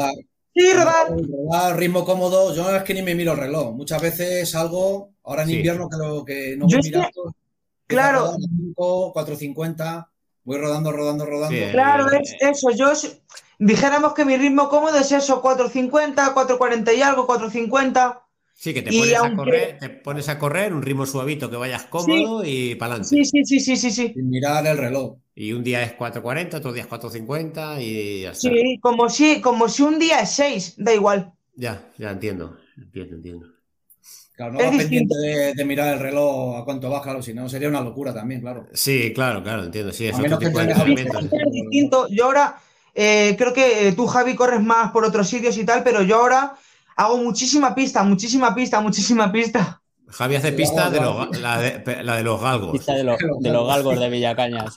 Sí, 0.55 0.73
rodar. 0.73 1.09
rodar. 1.09 1.79
ritmo 1.79 2.05
cómodo. 2.05 2.55
Yo 2.55 2.75
es 2.75 2.83
que 2.83 2.95
ni 2.95 3.03
me 3.03 3.15
miro 3.15 3.33
el 3.33 3.39
reloj. 3.39 3.75
Muchas 3.75 4.03
veces 4.03 4.55
algo, 4.55 5.11
ahora 5.25 5.45
en 5.45 5.51
invierno 5.51 5.89
que, 5.89 6.33
que 6.33 6.57
no 6.57 6.67
me 6.67 6.79
miro. 6.79 7.03
Claro. 7.87 8.37
450, 8.77 10.11
voy 10.45 10.59
rodando, 10.59 10.93
rodando, 10.93 11.27
rodando. 11.27 11.71
claro, 11.73 12.11
es 12.11 12.35
eso. 12.41 12.71
Yo 12.71 12.93
dijéramos 13.59 14.15
que 14.15 14.25
mi 14.25 14.37
ritmo 14.37 14.69
cómodo 14.69 14.99
es 14.99 15.13
eso, 15.13 15.41
450, 15.41 16.35
440 16.35 16.93
y 16.93 17.03
algo, 17.03 17.27
450. 17.27 18.22
Sí, 18.55 18.73
que 18.73 18.83
te 18.83 18.93
pones, 18.93 19.15
a 19.15 19.35
correr, 19.35 19.79
te 19.79 19.89
pones 19.89 20.29
a 20.29 20.39
correr, 20.39 20.73
un 20.73 20.83
ritmo 20.83 21.05
suavito, 21.05 21.51
que 21.51 21.57
vayas 21.57 21.85
cómodo 21.85 22.45
y 22.45 22.75
para 22.77 22.95
adelante. 22.95 23.17
Sí, 23.17 23.25
sí, 23.25 23.45
sí, 23.45 23.61
sí, 23.61 23.77
sí, 23.77 23.91
sí. 23.91 24.13
Sin 24.15 24.31
mirar 24.31 24.65
el 24.67 24.79
reloj. 24.79 25.17
Y 25.35 25.53
un 25.53 25.65
día 25.65 25.83
es 25.83 25.95
440, 25.95 26.59
otro 26.59 26.73
día 26.73 26.83
es 26.83 26.89
450 26.89 27.81
y 27.81 28.23
ya 28.23 28.35
Sí, 28.35 28.79
como 28.81 29.09
si, 29.09 29.41
como 29.41 29.69
si 29.69 29.83
un 29.83 29.99
día 29.99 30.21
es 30.21 30.31
6, 30.31 30.75
da 30.77 30.95
igual. 30.95 31.33
Ya, 31.57 31.91
ya 31.99 32.11
entiendo, 32.11 32.57
entiendo, 32.77 33.17
entiendo. 33.17 33.47
Claro, 34.35 34.53
no 34.53 34.59
va 34.61 34.71
pendiente 34.71 35.15
de, 35.55 35.65
mirar 35.65 35.95
el 35.95 36.01
reloj 36.01 36.57
a 36.57 36.65
cuánto 36.65 36.89
baja, 36.89 37.21
si 37.21 37.35
no 37.35 37.49
sería 37.49 37.69
una 37.69 37.81
locura 37.81 38.15
también, 38.15 38.41
claro. 38.41 38.67
Sí, 38.73 39.13
claro, 39.15 39.43
claro, 39.43 39.65
entiendo. 39.65 39.93
Sí, 39.93 40.07
es 40.07 40.17
distinto. 41.51 42.09
Yo 42.09 42.25
ahora 42.25 42.59
eh, 42.95 43.35
creo 43.37 43.53
que 43.53 43.89
eh, 43.89 43.93
tú, 43.93 44.07
Javi, 44.07 44.35
corres 44.35 44.63
más 44.63 44.91
por 44.91 45.05
otros 45.05 45.29
sitios 45.29 45.57
y 45.59 45.65
tal, 45.65 45.83
pero 45.83 46.03
yo 46.03 46.17
ahora 46.17 46.55
hago 47.03 47.19
muchísima 47.19 47.75
pista, 47.75 48.03
muchísima 48.03 48.55
pista, 48.55 48.81
muchísima 48.81 49.31
pista. 49.31 49.83
Javi 50.09 50.37
hace 50.37 50.53
pista 50.53 50.91
de 50.91 51.01
la, 51.41 51.59
de, 51.59 52.23
los 52.23 52.41
galgos. 52.41 52.73
Pista 52.73 52.95
de, 52.95 53.03
los, 53.03 53.19
galgos 53.67 53.99
de 53.99 54.11
Villacañas. 54.11 54.77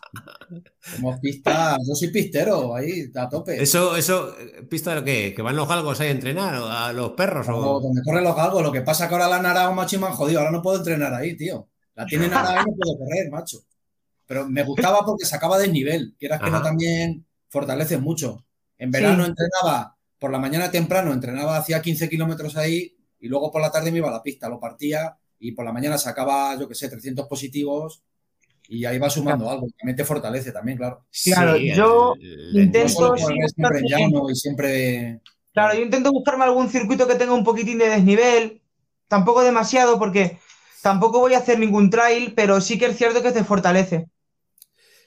Como 0.96 1.20
pista, 1.20 1.78
yo 1.86 1.94
soy 1.94 2.08
pistero, 2.08 2.74
ahí 2.74 3.12
a 3.14 3.28
tope. 3.28 3.62
Eso, 3.62 3.98
eso, 3.98 4.34
pista 4.70 4.92
de 4.92 4.96
lo 5.02 5.04
que, 5.04 5.34
que 5.36 5.42
van 5.42 5.58
los 5.58 5.68
galgos 5.68 6.00
ahí 6.00 6.08
a 6.08 6.12
entrenar, 6.12 6.56
o 6.56 6.68
a 6.68 6.94
los 6.94 7.12
perros. 7.12 7.48
o... 7.50 7.82
Donde 7.82 8.02
corren 8.02 8.24
los 8.24 8.36
galgos, 8.36 8.64
lo 8.64 8.72
que 8.72 8.82
pasa 8.82 9.04
es 9.04 9.10
que 9.10 9.16
ahora 9.16 9.28
la 9.28 9.42
nara 9.42 9.68
un 9.68 9.76
macho 9.76 9.98
y 9.98 10.00
me 10.00 10.08
han 10.08 10.14
jodido, 10.14 10.40
ahora 10.40 10.52
no 10.52 10.62
puedo 10.62 10.78
entrenar 10.78 11.14
ahí, 11.14 11.36
tío. 11.36 11.68
La 11.96 12.06
tienen 12.06 12.32
nara 12.32 12.62
y 12.62 12.70
no 12.70 12.78
puedo 12.78 12.98
correr, 12.98 13.30
macho. 13.30 13.60
Pero 14.26 14.48
me 14.48 14.64
gustaba 14.64 15.06
porque 15.06 15.26
sacaba 15.26 15.58
desnivel, 15.58 16.16
quieras 16.18 16.42
que 16.42 16.50
no 16.50 16.62
también 16.62 17.26
fortalece 17.50 17.98
mucho. 17.98 18.46
En 18.78 18.90
verano 18.90 19.26
entrenaba, 19.26 19.95
por 20.26 20.32
la 20.32 20.40
mañana 20.40 20.72
temprano 20.72 21.14
entrenaba 21.14 21.56
hacía 21.56 21.84
15 21.84 22.10
kilómetros 22.10 22.58
ahí 22.58 22.98
y 23.20 23.28
luego 23.28 23.52
por 23.52 23.62
la 23.62 23.70
tarde 23.70 23.92
me 23.92 24.00
iba 24.00 24.08
a 24.08 24.12
la 24.12 24.24
pista, 24.24 24.50
lo 24.50 24.60
partía 24.60 25.16
y 25.38 25.52
por 25.52 25.64
la 25.64 25.72
mañana 25.72 26.00
sacaba, 26.00 26.60
yo 26.60 26.68
qué 26.68 26.74
sé, 26.74 26.90
300 26.90 27.28
positivos 27.28 28.02
y 28.68 28.86
ahí 28.86 28.98
va 28.98 29.08
sumando 29.08 29.48
algo. 29.48 29.68
También 29.78 29.96
te 29.96 30.04
fortalece 30.04 30.52
también, 30.52 30.80
claro. 30.80 31.06
Claro, 31.26 31.56
yo 31.58 32.16
intento... 32.54 33.16
siempre 33.16 33.82
llano 33.88 34.28
y 34.28 34.36
siempre... 34.36 35.22
Claro, 35.54 35.76
yo 35.76 35.82
intento 35.84 36.12
buscarme 36.12 36.46
algún 36.46 36.70
circuito 36.70 37.08
que 37.08 37.14
tenga 37.14 37.34
un 37.34 37.44
poquitín 37.44 37.78
de 37.78 37.90
desnivel, 37.90 38.64
tampoco 39.08 39.44
demasiado 39.44 40.00
porque 40.00 40.40
tampoco 40.82 41.20
voy 41.20 41.36
a 41.36 41.38
hacer 41.38 41.60
ningún 41.60 41.92
trail, 41.92 42.34
pero 42.36 42.60
sí 42.62 42.80
que 42.80 42.88
es 42.88 42.98
cierto 42.98 43.22
que 43.22 43.32
te 43.32 43.44
fortalece. 43.44 44.08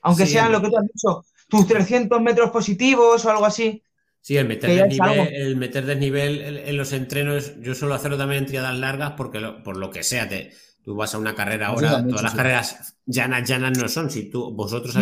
Aunque 0.03 0.27
sean 0.27 0.53
lo 0.53 0.63
que 0.63 0.69
tú 0.69 0.77
has 0.77 0.87
dicho, 0.87 1.25
tus 1.49 1.67
300 1.67 2.23
metros 2.23 2.53
positivos 2.53 3.25
o 3.25 3.31
algo 3.31 3.45
así. 3.45 3.83
Sí, 4.21 4.37
el 4.37 4.47
meter, 4.47 4.71
desnivel, 4.71 5.35
el 5.35 5.57
meter 5.57 5.87
desnivel 5.87 6.59
en, 6.59 6.77
los 6.77 6.93
entrenos, 6.93 7.53
yo 7.61 7.75
suelo 7.75 7.95
hacerlo 7.95 8.19
también 8.19 8.43
en 8.43 8.47
triadas 8.47 8.77
largas 8.77 9.13
porque 9.17 9.41
por 9.65 9.77
lo 9.77 9.91
que 9.91 10.03
sea, 10.03 10.29
te, 10.29 10.53
tú 10.83 10.95
vas 10.97 11.15
a 11.15 11.19
una 11.19 11.35
carrera 11.35 11.69
ahora, 11.69 12.05
todas 12.07 12.23
las 12.23 12.35
carreras 12.35 12.97
llanas, 13.07 13.49
llanas 13.49 13.79
no 13.79 13.89
son. 13.89 14.11
Si 14.11 14.31
tú, 14.31 14.55
vosotros 14.55 14.97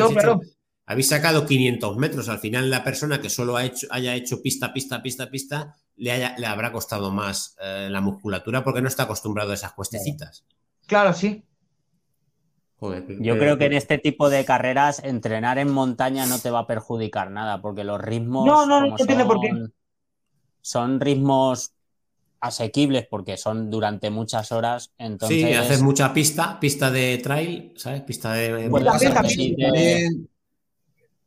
habéis, 0.84 1.08
sacado 1.08 1.46
500 1.46 1.96
metros, 1.96 2.28
al 2.28 2.38
final 2.38 2.70
la 2.70 2.84
persona 2.84 3.20
que 3.20 3.30
solo 3.30 3.56
ha 3.56 3.64
hecho, 3.64 3.86
haya 3.90 4.14
hecho 4.14 4.42
pista, 4.42 4.72
pista, 4.72 5.02
pista, 5.02 5.30
pista, 5.30 5.76
le, 5.96 6.12
haya, 6.12 6.36
le 6.38 6.46
habrá 6.46 6.70
costado 6.70 7.10
más 7.10 7.56
eh, 7.60 7.88
la 7.90 8.00
musculatura 8.00 8.62
porque 8.62 8.82
no 8.82 8.88
está 8.88 9.04
acostumbrado 9.04 9.50
a 9.50 9.54
esas 9.54 9.72
cuestecitas. 9.72 10.44
Claro, 10.86 11.12
sí. 11.12 11.45
Yo 12.80 13.38
creo 13.38 13.56
que 13.56 13.66
en 13.66 13.72
este 13.72 13.98
tipo 13.98 14.28
de 14.28 14.44
carreras 14.44 15.02
entrenar 15.02 15.58
en 15.58 15.72
montaña 15.72 16.26
no 16.26 16.38
te 16.38 16.50
va 16.50 16.60
a 16.60 16.66
perjudicar 16.66 17.30
nada, 17.30 17.62
porque 17.62 17.84
los 17.84 18.00
ritmos. 18.00 18.46
No, 18.46 18.66
no, 18.66 18.86
no 18.86 18.96
tiene 18.96 19.24
por 19.24 19.40
qué. 19.40 19.50
Son 20.60 21.00
ritmos 21.00 21.72
asequibles 22.40 23.06
porque 23.08 23.36
son 23.36 23.70
durante 23.70 24.10
muchas 24.10 24.52
horas. 24.52 24.92
Entonces... 24.98 25.46
Sí, 25.46 25.54
haces 25.54 25.82
mucha 25.82 26.12
pista, 26.12 26.60
pista 26.60 26.90
de 26.90 27.18
trail, 27.18 27.72
¿sabes? 27.76 28.02
Pista 28.02 28.32
de. 28.34 28.68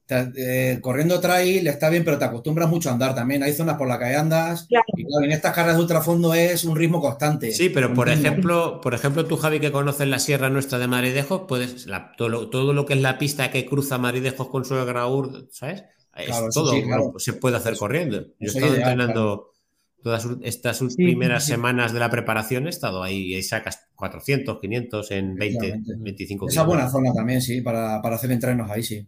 Eh, 0.09 0.79
corriendo 0.81 1.19
trail 1.19 1.67
está 1.67 1.89
bien, 1.89 2.03
pero 2.03 2.17
te 2.17 2.25
acostumbras 2.25 2.69
mucho 2.69 2.89
a 2.89 2.93
andar 2.93 3.13
también. 3.13 3.43
Hay 3.43 3.53
zonas 3.53 3.77
por 3.77 3.87
las 3.87 3.99
que 3.99 4.15
andas. 4.15 4.67
Y 4.69 5.25
en 5.25 5.31
estas 5.31 5.53
carreras 5.53 5.77
de 5.77 5.83
ultrafondo 5.83 6.33
es 6.33 6.63
un 6.63 6.75
ritmo 6.75 6.99
constante. 6.99 7.51
Sí, 7.51 7.69
pero 7.69 7.93
por 7.93 8.09
ejemplo, 8.09 8.81
por 8.81 8.93
ejemplo, 8.93 9.25
tú, 9.25 9.37
Javi, 9.37 9.59
que 9.59 9.71
conoces 9.71 10.07
la 10.07 10.19
sierra 10.19 10.49
nuestra 10.49 10.79
de 10.79 10.87
Maridejos, 10.87 11.43
puedes 11.47 11.87
todo, 12.17 12.73
lo, 12.73 12.85
que 12.85 12.93
es 12.93 13.01
la 13.01 13.17
pista 13.17 13.51
que 13.51 13.65
cruza 13.65 13.97
Maridejos 13.97 14.47
con 14.47 14.65
Suegra 14.65 15.05
¿sabes? 15.51 15.83
todo 16.53 16.73
se 17.19 17.33
puede 17.33 17.57
hacer 17.57 17.77
corriendo. 17.77 18.21
Yo 18.21 18.33
he 18.39 18.47
estado 18.47 18.75
entrenando 18.75 19.49
Todas 20.01 20.25
estas 20.43 20.81
primeras 20.95 21.45
semanas 21.45 21.91
de 21.91 21.99
la 21.99 22.09
preparación 22.09 22.67
he 22.67 22.69
estado 22.69 23.03
ahí 23.03 23.35
y 23.35 23.43
sacas 23.43 23.87
400, 23.95 24.57
500 24.59 25.11
en 25.11 25.35
20, 25.35 25.81
25 25.97 26.47
Esa 26.47 26.63
buena 26.63 26.89
zona 26.89 27.13
también, 27.13 27.41
sí, 27.41 27.59
para, 27.59 27.97
hacer 27.97 28.31
entrenos 28.31 28.71
ahí, 28.71 28.81
sí. 28.81 29.05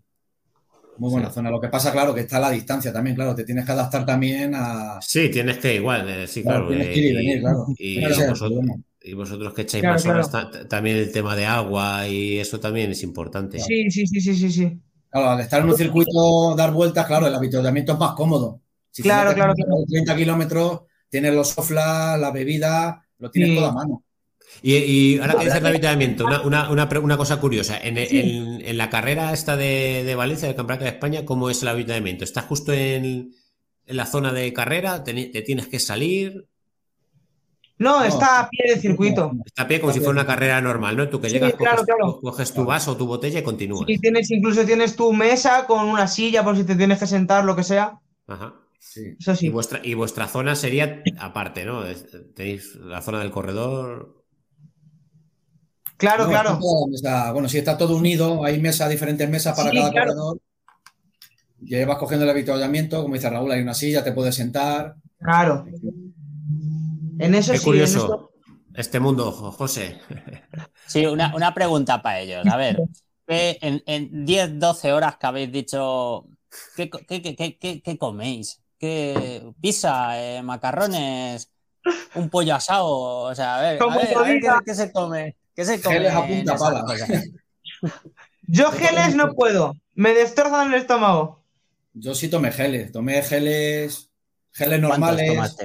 Muy 0.98 1.12
buena 1.12 1.30
zona. 1.30 1.50
Lo 1.50 1.60
que 1.60 1.70
pasa, 1.70 1.92
claro, 1.92 2.14
que 2.14 2.22
está 2.22 2.38
a 2.38 2.42
la 2.42 2.52
distancia 2.52 2.94
también, 2.94 3.16
claro, 3.16 3.34
te 3.36 3.44
tienes 3.44 3.66
que 3.66 3.72
adaptar 3.72 4.06
también 4.06 4.54
a. 4.56 5.00
Sí, 5.02 5.30
tienes 5.30 5.58
que 5.58 5.76
igual, 5.76 6.08
eh, 6.10 6.28
sí, 6.28 6.44
claro. 6.44 6.68
tienes 6.68 6.88
que 6.88 7.00
ir 7.00 7.06
y 7.06 7.16
venir, 7.16 7.40
claro. 7.40 7.66
Y, 9.04 9.14
vosotros, 9.14 9.54
que 9.54 9.64
echáis 9.64 9.84
más 9.84 10.06
horas, 10.06 10.30
también 10.70 10.98
el 10.98 11.12
tema 11.12 11.36
de 11.36 11.46
agua 11.48 12.08
y 12.08 12.38
eso 12.38 12.60
también 12.60 12.92
es 12.92 13.02
importante. 13.02 13.60
Sí, 13.60 13.90
sí, 13.90 14.06
sí, 14.06 14.22
sí, 14.22 14.36
sí. 14.36 14.52
sí. 14.52 14.80
Claro, 15.10 15.32
al 15.32 15.40
estar 15.42 15.62
en 15.62 15.70
un 15.70 15.76
circuito, 15.76 16.56
dar 16.56 16.72
vueltas, 16.72 17.06
claro, 17.06 17.28
el 17.28 17.36
avituallamiento 17.36 17.94
es 17.94 18.00
más 18.00 18.14
cómodo. 18.14 18.62
Si 18.92 19.02
claro, 19.02 19.34
claro, 19.34 19.54
30 19.90 20.16
kilómetros, 20.16 20.82
tienes 21.10 21.34
los 21.34 21.50
soflas, 21.50 22.20
la 22.20 22.32
bebida, 22.32 23.06
lo 23.18 23.32
tienes 23.32 23.58
todo 23.58 23.68
a 23.68 23.74
mano. 23.74 24.04
Y, 24.64 25.20
ahora 25.20 25.34
que 25.34 25.46
dices 25.46 25.60
el 25.60 25.66
avituallamiento, 25.66 26.26
una, 26.26 27.18
cosa 27.18 27.40
curiosa. 27.40 27.80
En, 27.82 28.78
la 28.78 28.90
carrera 28.90 29.34
esta 29.34 29.58
de, 29.58 30.14
Valencia, 30.16 30.48
del 30.48 30.56
Campeonato 30.56 30.86
de 30.86 30.92
España, 30.92 31.26
¿cómo 31.26 31.50
es 31.50 31.62
el 31.62 31.70
avituallamiento? 31.70 32.24
¿Estás 32.24 32.46
justo 32.46 32.74
en, 32.74 33.34
la 33.88 34.06
zona 34.06 34.32
de 34.34 34.54
carrera? 34.54 35.04
¿Te, 35.04 35.14
tienes 35.42 35.68
que 35.68 35.80
salir? 35.80 36.48
No, 37.78 38.04
está 38.04 38.42
a 38.42 38.50
pie 38.50 38.74
del 38.74 38.80
circuito. 38.80 39.32
Está 39.44 39.64
a 39.64 39.68
pie 39.68 39.82
como 39.82 39.92
si 39.92 40.00
fuera 40.00 40.12
una 40.12 40.28
carrera 40.28 40.62
normal, 40.62 40.96
¿no? 40.96 41.10
Tú 41.10 41.20
que 41.20 41.30
llegas, 41.30 41.56
coges, 42.22 42.54
tu 42.54 42.64
vaso 42.64 42.92
o 42.92 42.98
tu 42.98 43.08
botella 43.08 43.40
y 43.40 43.44
continúas. 43.44 43.86
Y 43.88 43.98
tienes, 43.98 44.30
incluso 44.30 44.64
tienes 44.64 44.96
tu 44.96 45.12
mesa 45.12 45.66
con 45.66 45.88
una 45.88 46.08
silla 46.08 46.44
por 46.44 46.56
si 46.56 46.64
te 46.64 46.76
tienes 46.76 47.00
que 47.00 47.08
sentar, 47.08 47.44
lo 47.44 47.56
que 47.56 47.64
sea. 47.64 48.00
Ajá. 48.28 48.54
Eso 48.80 49.36
sí. 49.36 49.48
Y 49.48 49.50
vuestra, 49.50 49.80
y 49.84 49.96
vuestra 49.96 50.28
zona 50.28 50.56
sería 50.56 51.02
aparte, 51.18 51.66
¿no? 51.66 51.84
Tenéis 52.36 52.76
la 52.76 53.02
zona 53.02 53.20
del 53.20 53.32
corredor. 53.32 54.21
Claro, 56.02 56.28
claro. 56.28 56.60
bueno, 57.32 57.48
si 57.48 57.60
está 57.60 57.78
todo 57.78 57.96
unido, 57.96 58.44
hay 58.44 58.60
mesa, 58.60 58.90
diferentes 58.90 59.30
mesas 59.30 59.56
para 59.56 59.72
cada 59.72 59.92
corredor. 59.92 60.40
Llevas 61.60 62.00
cogiendo 62.00 62.24
el 62.24 62.32
habituallamiento, 62.32 63.04
como 63.04 63.14
dice 63.14 63.30
Raúl, 63.30 63.52
hay 63.52 63.62
una 63.62 63.76
silla, 63.76 64.04
te 64.04 64.12
puedes 64.12 64.34
sentar. 64.34 64.96
Claro. 65.20 65.64
En 67.20 67.36
eso 67.36 67.54
Qué 67.54 67.60
curioso. 67.60 68.32
Este 68.74 69.00
mundo, 69.00 69.32
José. 69.32 70.00
Sí, 70.88 71.06
una, 71.06 71.54
pregunta 71.54 72.02
para 72.02 72.20
ellos. 72.20 72.48
A 72.48 72.58
ver, 72.58 72.82
en, 73.28 73.84
en 73.86 74.26
10, 74.26 74.60
12 74.60 74.92
horas 74.92 75.18
que 75.18 75.28
habéis 75.28 75.52
dicho, 75.52 76.26
¿qué, 76.76 76.90
qué, 76.90 77.98
coméis? 78.00 78.60
¿Qué 78.80 79.54
pizza, 79.62 80.20
eh, 80.20 80.42
macarrones, 80.42 81.52
un 82.16 82.28
pollo 82.32 82.56
asado? 82.56 82.90
O 82.90 83.36
sea, 83.36 83.60
a 83.60 83.62
ver, 83.62 83.80
¿qué, 84.66 84.74
se 84.74 84.92
come? 84.92 85.38
¿Qué 85.56 85.66
se 85.66 85.82
come? 85.82 85.96
Geles 85.96 86.14
a 86.14 86.28
punta 86.28 86.56
pala. 86.56 86.86
Yo 88.48 88.72
geles 88.72 89.16
no 89.16 89.34
puedo, 89.34 89.78
me 89.96 90.14
destrozan 90.14 90.74
el 90.74 90.82
estómago. 90.82 91.44
Yo 91.94 92.16
sí 92.16 92.30
tomé 92.30 92.52
geles, 92.52 92.92
tomé 92.92 93.22
geles 93.22 94.12
Geles 94.54 94.82
normales. 94.82 95.58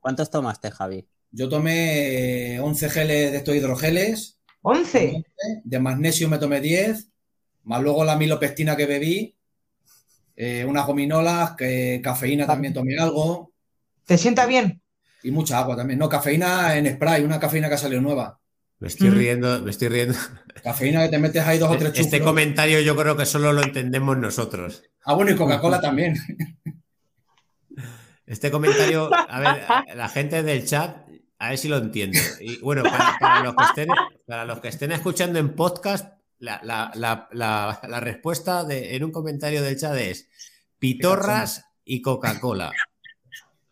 ¿Cuántos 0.00 0.30
tomaste, 0.30 0.70
Javi? 0.70 1.06
Yo 1.30 1.48
tomé 1.48 2.58
11 2.60 2.90
geles 2.90 3.32
de 3.32 3.38
estos 3.38 3.54
hidrogeles. 3.54 4.38
¿11? 4.62 5.24
De 5.62 5.78
magnesio 5.78 6.28
me 6.28 6.38
tomé 6.38 6.60
10, 6.60 7.08
más 7.64 7.82
luego 7.82 8.04
la 8.04 8.16
milopestina 8.16 8.76
que 8.76 8.86
bebí, 8.86 9.36
eh, 10.36 10.64
unas 10.66 10.86
gominolas, 10.86 11.52
que, 11.52 12.00
cafeína 12.02 12.46
también 12.46 12.72
tomé 12.72 12.96
algo. 12.98 13.52
¿Te 14.06 14.16
sienta 14.16 14.46
bien? 14.46 14.80
Y 15.22 15.30
mucha 15.30 15.58
agua 15.58 15.76
también. 15.76 15.98
No, 15.98 16.08
cafeína 16.08 16.76
en 16.76 16.92
spray, 16.94 17.24
una 17.24 17.38
cafeína 17.38 17.68
que 17.68 17.74
ha 17.74 17.78
salido 17.78 18.00
nueva. 18.00 18.40
Me 18.84 18.88
estoy 18.88 19.08
riendo, 19.08 19.62
me 19.62 19.70
estoy 19.70 19.88
riendo. 19.88 20.14
Cafeína 20.62 21.04
que 21.04 21.08
te 21.08 21.18
metes 21.18 21.42
ahí 21.42 21.58
dos 21.58 21.70
o 21.70 21.78
tres 21.78 21.92
chupos. 21.92 22.04
Este 22.04 22.20
comentario 22.20 22.80
yo 22.80 22.94
creo 22.94 23.16
que 23.16 23.24
solo 23.24 23.50
lo 23.54 23.62
entendemos 23.62 24.18
nosotros. 24.18 24.82
Ah, 25.06 25.14
bueno, 25.14 25.30
y 25.30 25.36
Coca-Cola 25.36 25.80
también. 25.80 26.16
Este 28.26 28.50
comentario, 28.50 29.10
a 29.14 29.38
ver, 29.38 29.96
la 29.96 30.08
gente 30.08 30.42
del 30.42 30.66
chat, 30.66 30.96
a 31.38 31.50
ver 31.50 31.58
si 31.58 31.68
lo 31.68 31.76
entiendo. 31.76 32.18
Y 32.40 32.56
bueno, 32.60 32.82
para, 32.82 33.42
los, 33.42 34.60
que 34.60 34.68
estén, 34.68 34.92
escuchando 34.92 35.38
en 35.38 35.54
podcast, 35.54 36.14
la, 36.38 38.00
respuesta 38.00 38.64
de, 38.64 38.96
en 38.96 39.04
un 39.04 39.12
comentario 39.12 39.62
del 39.62 39.78
chat 39.78 39.94
es 39.96 40.30
pitorras 40.78 41.66
y 41.84 42.00
Coca-Cola. 42.00 42.72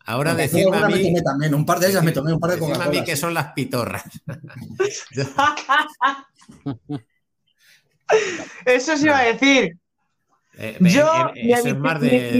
Ahora 0.05 0.35
decirme 0.35 0.77
a 0.77 0.87
mí. 0.87 1.13
también, 1.23 1.55
un 1.55 1.65
par 1.65 1.79
de 1.79 1.89
ellas 1.89 2.03
me 2.03 2.11
tomé, 2.11 2.33
un 2.33 2.39
par 2.39 2.51
de 2.51 2.59
Coca-Cola. 2.59 2.85
a 2.85 2.89
mí 2.89 3.03
que 3.03 3.15
son 3.15 3.33
las 3.33 3.53
pitorras. 3.53 4.03
Eso 8.65 8.97
sí 8.97 9.05
iba 9.05 9.19
a 9.19 9.23
decir. 9.23 9.77
Eh, 10.55 10.77
Yo, 10.81 11.31
mi, 11.33 11.51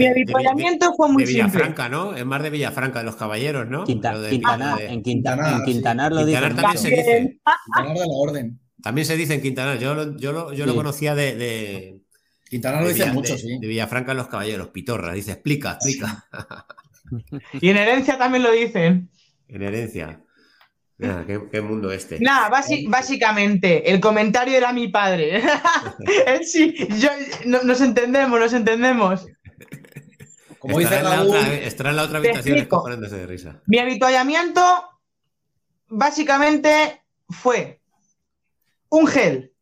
habituallamiento 0.06 0.94
fue 0.94 1.08
muy 1.08 1.24
de 1.24 1.32
Villafranca, 1.32 1.88
¿no? 1.88 2.14
Es 2.14 2.24
más 2.24 2.40
de 2.42 2.50
Villafranca, 2.50 3.00
de 3.00 3.06
los 3.06 3.16
caballeros, 3.16 3.68
¿no? 3.68 3.82
Quintana, 3.84 4.28
en, 4.78 5.02
Quintana, 5.02 5.54
en 5.54 5.64
Quintanar 5.64 6.12
lo 6.12 6.24
Quintanar 6.24 6.54
también 6.54 6.78
se 6.78 6.90
dice. 6.90 7.40
Quintanar 7.64 7.96
de 7.96 8.06
la 8.06 8.14
Orden. 8.14 8.60
También 8.82 9.06
se 9.06 9.16
dice 9.16 9.34
en 9.34 9.42
Quintanar. 9.42 9.78
Yo, 9.78 9.94
lo, 9.94 10.16
yo, 10.16 10.32
lo, 10.32 10.52
yo 10.52 10.64
lo 10.64 10.76
conocía 10.76 11.16
de, 11.16 11.34
de 11.34 11.98
Quintanar 12.48 12.82
lo 12.82 12.90
dice 12.90 13.10
mucho, 13.10 13.36
sí. 13.36 13.58
De 13.58 13.66
Villafranca 13.66 14.14
los 14.14 14.28
caballeros, 14.28 14.68
Pitorra. 14.68 15.12
Dice, 15.12 15.32
explica, 15.32 15.72
explica. 15.72 16.24
y 17.60 17.68
en 17.70 17.76
herencia 17.76 18.18
también 18.18 18.42
lo 18.42 18.52
dicen. 18.52 19.10
En 19.48 19.62
herencia. 19.62 20.20
¿qué, 21.50 21.60
mundo 21.60 21.92
este? 21.92 22.20
Nada, 22.20 22.48
básicamente, 22.88 23.90
el 23.90 24.00
comentario 24.00 24.56
era 24.56 24.72
mi 24.72 24.88
padre. 24.88 25.42
sí, 26.44 26.74
yo, 26.98 27.10
nos 27.44 27.80
entendemos, 27.80 28.38
nos 28.38 28.52
entendemos. 28.52 29.26
Como 30.58 30.78
dice 30.78 31.02
Raúl, 31.02 31.36
estará 31.36 31.90
en 31.90 31.96
la 31.96 32.04
otra 32.04 32.18
habitación 32.18 32.56
de 32.56 33.26
risa. 33.26 33.60
Mi 33.66 33.78
habituallamiento, 33.78 34.62
básicamente, 35.88 37.02
fue 37.28 37.82
un 38.88 39.06
gel. 39.06 39.52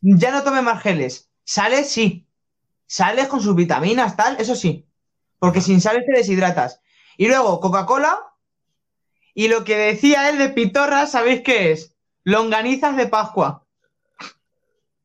Ya 0.00 0.32
no 0.32 0.42
tome 0.42 0.62
más 0.62 0.82
geles. 0.82 1.30
Sales, 1.44 1.88
sí. 1.88 2.26
Sales 2.86 3.28
con 3.28 3.40
sus 3.40 3.54
vitaminas, 3.54 4.16
tal, 4.16 4.36
eso 4.40 4.56
sí. 4.56 4.88
Porque 5.42 5.60
sin 5.60 5.80
sales 5.80 6.06
te 6.06 6.16
deshidratas. 6.16 6.80
Y 7.16 7.26
luego, 7.26 7.58
Coca-Cola 7.58 8.16
y 9.34 9.48
lo 9.48 9.64
que 9.64 9.76
decía 9.76 10.30
él 10.30 10.38
de 10.38 10.50
pitorra, 10.50 11.06
¿sabéis 11.06 11.40
qué 11.40 11.72
es? 11.72 11.96
Longanizas 12.22 12.96
de 12.96 13.08
Pascua. 13.08 13.66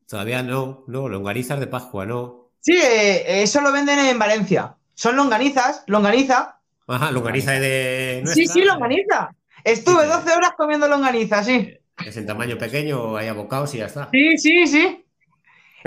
Todavía 0.08 0.44
no, 0.44 0.84
no, 0.86 1.08
longanizas 1.08 1.58
de 1.58 1.66
Pascua, 1.66 2.06
no. 2.06 2.52
Sí, 2.60 2.78
eh, 2.80 3.42
eso 3.42 3.60
lo 3.60 3.72
venden 3.72 3.98
en 3.98 4.16
Valencia. 4.16 4.76
Son 4.94 5.16
longanizas, 5.16 5.82
longaniza. 5.88 6.60
Ajá, 6.86 7.10
longaniza 7.10 7.50
de. 7.54 8.22
Sí, 8.32 8.46
sí, 8.46 8.62
longaniza. 8.62 9.34
Estuve 9.64 10.06
12 10.06 10.36
horas 10.36 10.52
comiendo 10.56 10.86
longaniza, 10.86 11.42
sí. 11.42 11.76
Es 12.06 12.16
en 12.16 12.26
tamaño 12.26 12.56
pequeño, 12.58 13.16
hay 13.16 13.26
abocados 13.26 13.74
y 13.74 13.78
ya 13.78 13.86
está. 13.86 14.08
Sí, 14.12 14.38
sí, 14.38 14.68
sí. 14.68 15.04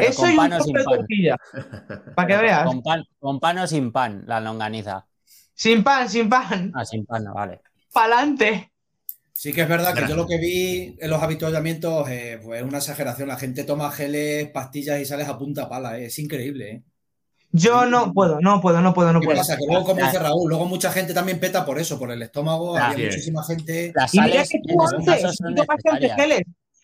Eso 0.01 0.27
y 0.27 0.31
un 0.31 0.37
pan 0.37 0.51
de 0.51 0.83
tortilla. 0.83 1.37
Para 2.15 2.27
que 2.27 2.37
veas. 2.37 2.65
Con 2.65 2.81
pan, 2.81 3.03
con 3.19 3.39
pan 3.39 3.57
o 3.59 3.67
sin 3.67 3.91
pan, 3.91 4.23
la 4.27 4.39
longaniza. 4.39 5.05
Sin 5.53 5.83
pan, 5.83 6.09
sin 6.09 6.29
pan. 6.29 6.71
Ah, 6.75 6.85
sin 6.85 7.05
pan, 7.05 7.25
vale 7.33 7.61
pa'lante. 7.91 8.71
Sí 9.33 9.53
que 9.53 9.61
es 9.61 9.69
verdad 9.69 9.95
que 9.95 10.07
yo 10.07 10.15
lo 10.15 10.27
que 10.27 10.37
vi 10.37 10.95
en 10.99 11.09
los 11.09 11.21
habituallamientos 11.21 12.07
eh, 12.09 12.39
es 12.53 12.63
una 12.63 12.77
exageración. 12.77 13.27
La 13.27 13.37
gente 13.37 13.63
toma 13.63 13.91
geles, 13.91 14.47
pastillas 14.49 14.99
y 14.99 15.05
sales 15.05 15.27
a 15.27 15.37
punta 15.37 15.67
pala. 15.67 15.97
Eh. 15.97 16.05
Es 16.05 16.19
increíble. 16.19 16.69
Eh. 16.69 16.83
Yo 17.51 17.85
no 17.85 18.13
puedo, 18.13 18.39
no 18.39 18.61
puedo, 18.61 18.81
no 18.81 18.93
puedo, 18.93 19.11
no 19.11 19.19
puedo. 19.19 19.39
Pasa? 19.39 19.57
Que 19.57 19.65
luego, 19.67 19.83
como 19.83 20.05
dice 20.05 20.19
Raúl, 20.19 20.47
luego 20.47 20.65
mucha 20.67 20.91
gente 20.91 21.13
también 21.13 21.39
peta 21.39 21.65
por 21.65 21.79
eso, 21.79 21.97
por 21.97 22.11
el 22.11 22.21
estómago. 22.21 22.77
Había 22.77 23.07
muchísima 23.07 23.43
gente. 23.43 23.91
y 24.13 24.21
mira 24.21 24.43
que 24.43 24.59
tú 24.59 24.77
antes, 24.81 26.13
geles. 26.15 26.41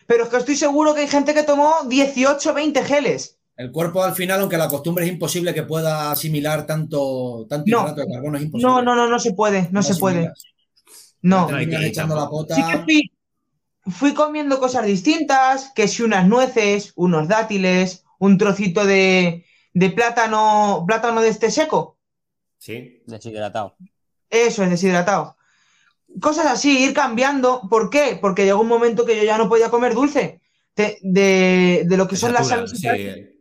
Pero 0.08 0.24
es 0.24 0.30
que 0.30 0.38
estoy 0.38 0.56
seguro 0.56 0.96
que 0.96 1.02
hay 1.02 1.08
gente 1.08 1.34
que 1.34 1.44
tomó 1.44 1.76
18, 1.88 2.54
20 2.54 2.84
geles. 2.84 3.38
El 3.58 3.72
cuerpo 3.72 4.04
al 4.04 4.14
final, 4.14 4.40
aunque 4.40 4.58
la 4.58 4.68
costumbre 4.68 5.06
es 5.06 5.12
imposible 5.12 5.54
que 5.54 5.64
pueda 5.64 6.12
asimilar 6.12 6.66
tanto, 6.66 7.46
tanto 7.50 7.70
hidrato 7.70 8.02
de 8.02 8.08
carbono, 8.08 8.38
es 8.38 8.44
imposible. 8.44 8.72
No, 8.72 8.82
no, 8.82 8.96
no, 8.96 9.08
no 9.08 9.20
se 9.20 9.34
puede, 9.34 9.68
no, 9.72 9.84
se 9.84 9.96
puede. 9.96 10.32
No, 11.22 11.50
fui, 13.90 14.14
comiendo 14.14 14.60
cosas 14.60 14.86
distintas, 14.86 15.72
que 15.74 15.88
si 15.88 16.04
unas 16.04 16.28
nueces, 16.28 16.94
unos 16.96 17.28
dátiles, 17.28 18.06
un 18.20 18.38
trocito 18.38 18.86
de, 18.86 19.44
plátano, 19.96 20.84
plátano 20.86 21.22
de 21.22 21.30
este 21.30 21.50
seco. 21.50 21.98
Sí, 22.60 23.02
deshidratado. 23.08 23.76
Eso 24.30 24.64
es 24.64 24.70
deshidratado. 24.70 25.37
Cosas 26.22 26.48
así, 26.48 26.84
ir 26.84 26.94
cambiando. 26.94 27.62
¿Por 27.70 27.90
qué? 27.90 28.18
Porque 28.20 28.46
llegó 28.46 28.62
un 28.62 28.68
momento 28.68 29.06
que 29.06 29.18
yo 29.18 29.24
ya 29.24 29.38
no 29.38 29.50
podía 29.50 29.70
comer 29.70 29.94
dulce. 29.94 30.42
De, 30.76 31.86
lo 31.90 32.08
que 32.08 32.16
son 32.16 32.34
las 32.34 32.48
sales. 32.48 32.80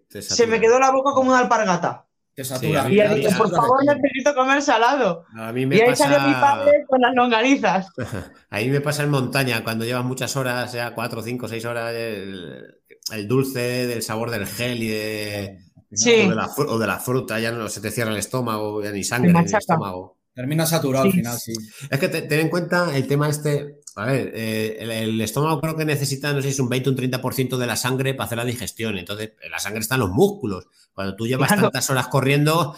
se 0.09 0.47
me 0.47 0.61
quedó 0.61 0.79
la 0.79 0.91
boca 0.91 1.13
como 1.13 1.31
una 1.31 1.39
alpargata. 1.41 2.07
Te 2.37 2.45
satura. 2.45 2.87
y 2.91 3.01
ha 3.01 3.15
dicho, 3.15 3.31
por 3.39 3.51
favor, 3.51 3.83
necesito 3.83 4.35
comer 4.35 4.61
salado. 4.61 5.25
A 5.35 5.53
mí 5.53 5.65
me 5.65 5.77
y 5.77 5.81
ahí 5.81 5.89
pasa... 5.89 6.05
salió 6.05 6.29
mi 6.29 6.35
padre 6.35 6.85
con 6.87 7.01
las 7.01 7.15
longanizas. 7.15 7.87
ahí 8.51 8.69
me 8.69 8.83
pasa 8.83 9.05
en 9.05 9.11
montaña, 9.11 9.65
cuando 9.65 9.87
llevas 9.87 10.05
muchas 10.05 10.37
horas, 10.37 10.71
sea 10.71 10.95
cuatro, 10.95 11.23
cinco, 11.23 11.49
seis 11.49 11.65
horas, 11.65 11.95
el, 11.95 13.27
dulce 13.27 13.87
del 13.87 14.03
sabor 14.03 14.31
del 14.31 14.47
gel 14.47 14.83
y 14.83 14.89
de, 14.89 15.59
sí. 15.93 16.29
o, 16.59 16.79
de 16.79 16.87
la, 16.87 16.99
fruta, 16.99 17.41
ya 17.41 17.53
no 17.53 17.71
se 17.71 17.81
te 17.81 17.91
cierra 17.91 18.11
el 18.11 18.19
estómago, 18.19 18.83
ya 18.83 18.91
ni 18.91 19.03
sangre 19.03 19.31
en 19.31 19.37
el 19.39 19.45
estómago. 19.47 20.16
Termina 20.37 20.67
saturado 20.67 21.07
al 21.07 21.13
final, 21.13 21.39
sí. 21.39 21.55
Es 21.89 21.99
que 21.99 22.09
ten 22.11 22.41
en 22.41 22.51
cuenta 22.51 22.95
el 22.95 23.07
tema 23.07 23.27
este. 23.27 23.81
A 23.95 24.05
ver, 24.05 24.33
eh, 24.35 24.77
el, 24.81 25.19
estómago 25.23 25.59
creo 25.63 25.75
que 25.75 25.87
necesita, 25.87 26.31
no 26.35 26.43
sé 26.43 26.49
si 26.49 26.53
es 26.53 26.61
un 26.61 26.69
20 26.69 26.91
o 26.91 26.93
un 26.93 26.99
30% 26.99 27.57
de 27.57 27.67
la 27.67 27.75
sangre 27.75 28.13
para 28.13 28.27
hacer 28.27 28.37
la 28.37 28.45
digestión. 28.45 28.99
Entonces, 28.99 29.33
la 29.51 29.59
sangre 29.59 29.81
está 29.81 29.95
en 29.95 30.03
los 30.03 30.11
músculos. 30.11 30.67
Cuando 30.93 31.17
tú 31.17 31.27
llevas 31.27 31.49
tantas 31.49 31.89
horas 31.89 32.09
corriendo, 32.09 32.77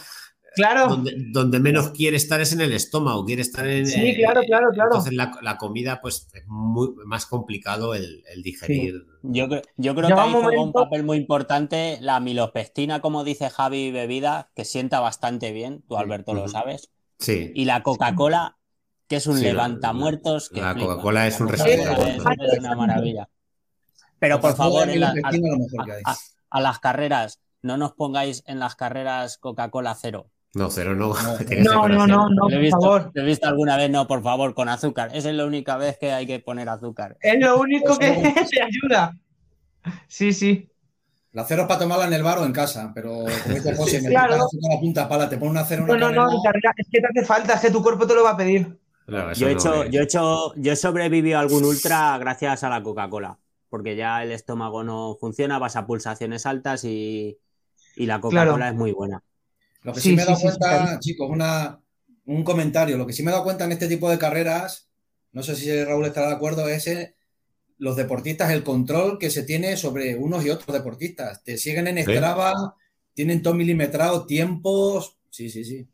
Claro. 0.55 1.03
Donde, 1.33 1.61
menos 1.61 1.91
quiere 1.91 2.17
estar 2.17 2.41
es 2.41 2.53
en 2.53 2.61
el 2.61 2.73
estómago, 2.73 3.25
quiere 3.25 3.43
estar 3.43 3.67
en. 3.67 3.87
Sí, 3.87 4.15
claro, 4.17 4.41
claro, 4.43 4.71
claro. 4.73 4.91
Entonces 4.91 5.13
la, 5.13 5.57
comida, 5.57 6.01
pues, 6.01 6.29
es 6.33 6.47
muy, 6.47 6.91
más 7.07 7.27
complicado 7.27 7.95
el, 7.95 8.25
digerir. 8.43 9.05
Yo, 9.23 9.47
yo, 9.77 9.95
creo 9.95 10.09
que 10.09 10.15
ahí 10.15 10.33
juega 10.33 10.63
un 10.63 10.73
papel 10.73 11.05
muy 11.05 11.17
importante 11.17 11.99
la 12.01 12.19
milopestina, 12.21 13.01
como 13.01 13.25
dice 13.25 13.51
Javi, 13.51 13.91
bebida, 13.91 14.51
que 14.55 14.65
sienta 14.65 15.01
bastante 15.01 15.53
bien. 15.53 15.83
Tú, 15.89 15.97
Alberto, 15.97 16.35
lo 16.35 16.49
sabes. 16.49 16.91
Sí. 17.19 17.53
Y 17.55 17.65
la 17.65 17.83
Coca-Cola, 17.83 18.57
que 19.09 19.17
es 19.17 19.27
un 19.27 19.41
levantamuertos. 19.41 20.51
la 20.53 20.75
Coca-Cola 20.75 21.27
es 21.27 21.41
un 21.41 21.49
refresco. 21.49 22.03
Es, 22.03 22.59
una 22.59 22.77
maravilla. 22.77 23.29
Pero 24.19 24.41
por 24.41 24.57
favor, 24.57 24.89
a, 26.51 26.61
las 26.61 26.79
carreras, 26.79 27.41
no 27.63 27.77
nos 27.77 27.93
pongáis 27.93 28.43
en 28.47 28.59
las 28.59 28.75
carreras 28.75 29.39
Coca-Cola 29.39 29.95
cero. 29.95 30.31
No, 30.55 30.71
cero 30.71 30.95
no. 30.95 31.15
No, 31.63 31.89
no, 31.89 32.07
no, 32.07 32.29
no, 32.29 32.49
por 32.49 32.71
favor. 32.71 33.13
he 33.15 33.23
visto 33.23 33.47
alguna 33.47 33.77
vez, 33.77 33.91
no, 33.91 34.07
por 34.07 34.23
favor, 34.23 34.55
con 34.55 34.69
azúcar. 34.69 35.11
Esa 35.13 35.31
es 35.31 35.37
la 35.37 35.45
única 35.45 35.77
vez 35.77 35.99
que 35.99 36.13
hay 36.13 36.27
que 36.27 36.41
poner 36.41 36.69
azúcar. 36.69 37.17
Es 37.21 37.39
lo 37.39 37.61
único 37.61 37.99
que 37.99 38.11
te 38.51 38.63
ayuda. 38.63 39.17
Sí, 40.07 40.33
sí. 40.33 40.69
La 41.39 41.45
cero 41.45 41.63
es 41.63 41.69
para 41.69 41.79
tomarla 41.79 42.07
en 42.07 42.13
el 42.15 42.25
bar 42.25 42.41
o 42.41 42.45
en 42.45 42.51
casa, 42.51 42.91
pero 42.93 43.11
como 43.11 43.55
dice 43.55 43.73
José, 43.77 44.03
me 44.03 44.09
claro. 44.09 44.37
la 44.37 44.81
punta 44.81 45.09
pala, 45.09 45.29
te 45.29 45.39
pone 45.39 45.53
una 45.53 45.65
cero. 45.65 45.85
No, 45.87 45.97
no, 45.97 46.11
no, 46.11 46.29
es 46.33 46.89
que 46.91 47.01
te 47.01 47.07
hace 47.07 47.25
falta, 47.25 47.55
es 47.55 47.61
que 47.61 47.71
tu 47.71 47.81
cuerpo 47.81 48.09
te 48.09 48.15
lo 48.17 48.25
va 48.25 48.31
a 48.31 48.37
pedir. 48.37 48.77
yo, 49.07 49.47
he 49.47 49.53
hecho, 49.53 49.85
yo 49.85 50.01
he 50.01 50.03
hecho, 50.03 50.53
yo 50.57 50.73
he 50.73 50.75
sobrevivido 50.75 51.39
a 51.39 51.43
algún 51.43 51.65
ultra 51.65 52.19
gracias 52.19 52.65
a 52.65 52.69
la 52.69 52.83
Coca-Cola, 52.83 53.39
porque 53.71 53.95
ya 53.95 54.25
el 54.25 54.33
estómago 54.33 54.83
no 54.83 55.17
funciona, 55.21 55.61
vas 55.61 55.77
a 55.77 55.87
pulsaciones 55.87 56.45
altas 56.45 56.83
y, 56.83 57.39
y 57.95 58.07
la 58.07 58.21
Coca-Cola 58.21 58.71
es 58.71 58.75
muy 58.75 58.91
buena. 58.91 59.23
Lo 59.85 59.93
que 59.93 60.01
sí, 60.01 60.17
me 60.17 60.23
he 60.23 60.25
dado 60.25 60.41
cuenta, 60.41 60.99
chicos, 60.99 61.31
una, 61.31 61.79
un 62.25 62.43
comentario, 62.43 62.99
lo 62.99 63.07
que 63.07 63.13
sí 63.13 63.23
me 63.23 63.31
he 63.31 63.33
dado 63.33 63.45
cuenta 63.45 63.65
en 63.65 63.71
este 63.71 63.87
tipo 63.87 64.11
de 64.11 64.19
carreras, 64.19 64.91
no 65.31 65.45
sé 65.45 65.55
si 65.55 65.85
Raúl 65.85 66.05
estará 66.05 66.27
de 66.27 66.35
acuerdo, 66.35 66.67
es 66.67 66.89
eh, 66.89 67.15
los 67.79 67.97
deportistas, 67.97 68.51
el 68.51 68.63
control 68.63 69.19
que 69.19 69.31
se 69.31 69.45
tiene 69.45 69.77
sobre 69.77 70.17
unos 70.17 70.45
y 70.45 70.51
otros 70.51 70.77
deportistas. 70.77 71.43
Te 71.45 71.57
siguen 71.57 71.87
en 71.87 72.03
Strava, 72.03 72.75
tienen 73.15 73.43
todo 73.43 73.55
milimetrado, 73.55 74.27
tiempos. 74.27 75.19
Sí, 75.31 75.49
sí, 75.49 75.65
sí. 75.65 75.87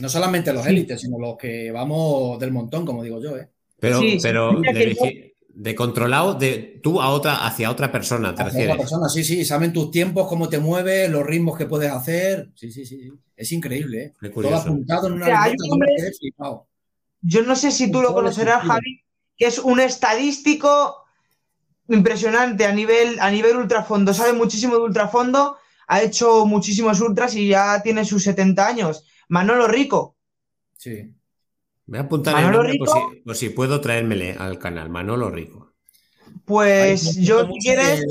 No 0.00 0.08
solamente 0.08 0.52
los 0.52 0.66
élites, 0.66 1.00
sino 1.00 1.18
los 1.18 1.36
que 1.36 1.70
vamos 1.70 2.38
del 2.38 2.52
montón, 2.52 2.84
como 2.84 3.02
digo 3.02 3.20
yo, 3.20 3.36
¿eh? 3.36 3.48
Pero, 3.78 4.00
pero 4.22 4.60
de, 4.60 5.74
controlado 5.74 6.34
de 6.34 6.80
tú 6.82 7.00
a 7.02 7.10
otra, 7.10 7.46
hacia 7.46 7.70
otra 7.70 7.92
persona, 7.92 8.34
¿te 8.34 8.42
hacia 8.42 8.44
refieres? 8.44 8.74
Otra 8.74 8.82
persona, 8.82 9.08
sí, 9.08 9.22
sí. 9.24 9.44
Saben 9.44 9.72
tus 9.72 9.90
tiempos, 9.90 10.26
cómo 10.26 10.48
te 10.48 10.58
mueves, 10.58 11.10
los 11.10 11.24
ritmos 11.24 11.58
que 11.58 11.66
puedes 11.66 11.90
hacer. 11.90 12.50
Sí, 12.54 12.72
sí, 12.72 12.86
sí. 12.86 13.12
Es 13.36 13.52
increíble, 13.52 14.14
¿eh? 14.22 14.30
Todo 14.30 14.54
apuntado 14.54 15.08
en 15.08 15.14
una 15.14 15.52
o 16.38 16.66
Yo 17.20 17.42
no 17.42 17.56
sé 17.56 17.72
si 17.72 17.90
tú 17.90 18.00
lo 18.00 18.14
conocerás, 18.14 18.64
Javi, 18.64 19.02
que 19.36 19.46
es 19.46 19.58
un 19.58 19.80
estadístico 19.80 21.03
impresionante 21.88 22.64
a 22.64 22.72
nivel, 22.72 23.18
a 23.20 23.30
nivel 23.30 23.56
ultrafondo, 23.56 24.14
sabe 24.14 24.32
muchísimo 24.32 24.76
de 24.76 24.82
ultrafondo, 24.82 25.56
ha 25.86 26.02
hecho 26.02 26.46
muchísimos 26.46 27.00
ultras 27.00 27.34
y 27.34 27.48
ya 27.48 27.82
tiene 27.82 28.04
sus 28.04 28.22
70 28.24 28.66
años. 28.66 29.04
Manolo 29.28 29.66
Rico. 29.66 30.16
Sí. 30.76 31.14
Voy 31.86 31.98
a 31.98 32.02
apuntar 32.02 32.42
el 32.42 32.50
nombre 32.50 32.78
por, 33.24 33.36
si, 33.36 33.50
puedo 33.50 33.80
traérmele 33.80 34.32
al 34.32 34.58
canal, 34.58 34.88
Manolo 34.88 35.30
Rico. 35.30 35.74
Pues 36.44 37.16
yo, 37.16 37.46
si 37.46 37.58
quieres, 37.58 38.04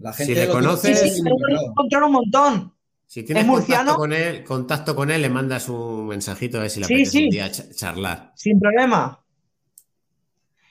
La 0.00 0.12
gente 0.12 0.34
si 0.34 0.40
le 0.40 0.48
conoces, 0.48 1.14
sí, 1.14 1.20
encontrar 1.20 2.04
un 2.04 2.12
montón. 2.12 2.74
Si 3.06 3.22
tienes 3.22 3.44
contacto 3.46 3.96
con, 3.96 4.12
él, 4.12 4.44
contacto 4.44 4.96
con 4.96 5.10
él, 5.10 5.22
le 5.22 5.28
mandas 5.28 5.68
un 5.68 6.06
mensajito 6.06 6.58
a 6.58 6.62
ver 6.62 6.70
si 6.70 6.80
le 6.80 6.86
apetece 6.86 7.24
un 7.24 7.30
día 7.30 7.50
charlar. 7.50 8.32
Sin 8.34 8.58
problema. 8.58 9.24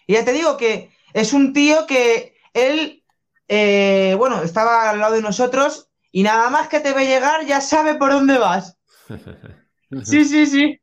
Y 0.07 0.13
ya 0.13 0.25
te 0.25 0.33
digo 0.33 0.57
que 0.57 0.89
es 1.13 1.33
un 1.33 1.53
tío 1.53 1.85
que 1.87 2.35
él, 2.53 3.03
eh, 3.47 4.15
bueno, 4.17 4.41
estaba 4.43 4.89
al 4.89 4.99
lado 4.99 5.15
de 5.15 5.21
nosotros 5.21 5.89
y 6.11 6.23
nada 6.23 6.49
más 6.49 6.67
que 6.67 6.79
te 6.79 6.93
ve 6.93 7.05
llegar 7.05 7.45
ya 7.45 7.61
sabe 7.61 7.95
por 7.95 8.11
dónde 8.11 8.37
vas. 8.37 8.77
Sí, 10.03 10.25
sí, 10.25 10.47
sí. 10.47 10.79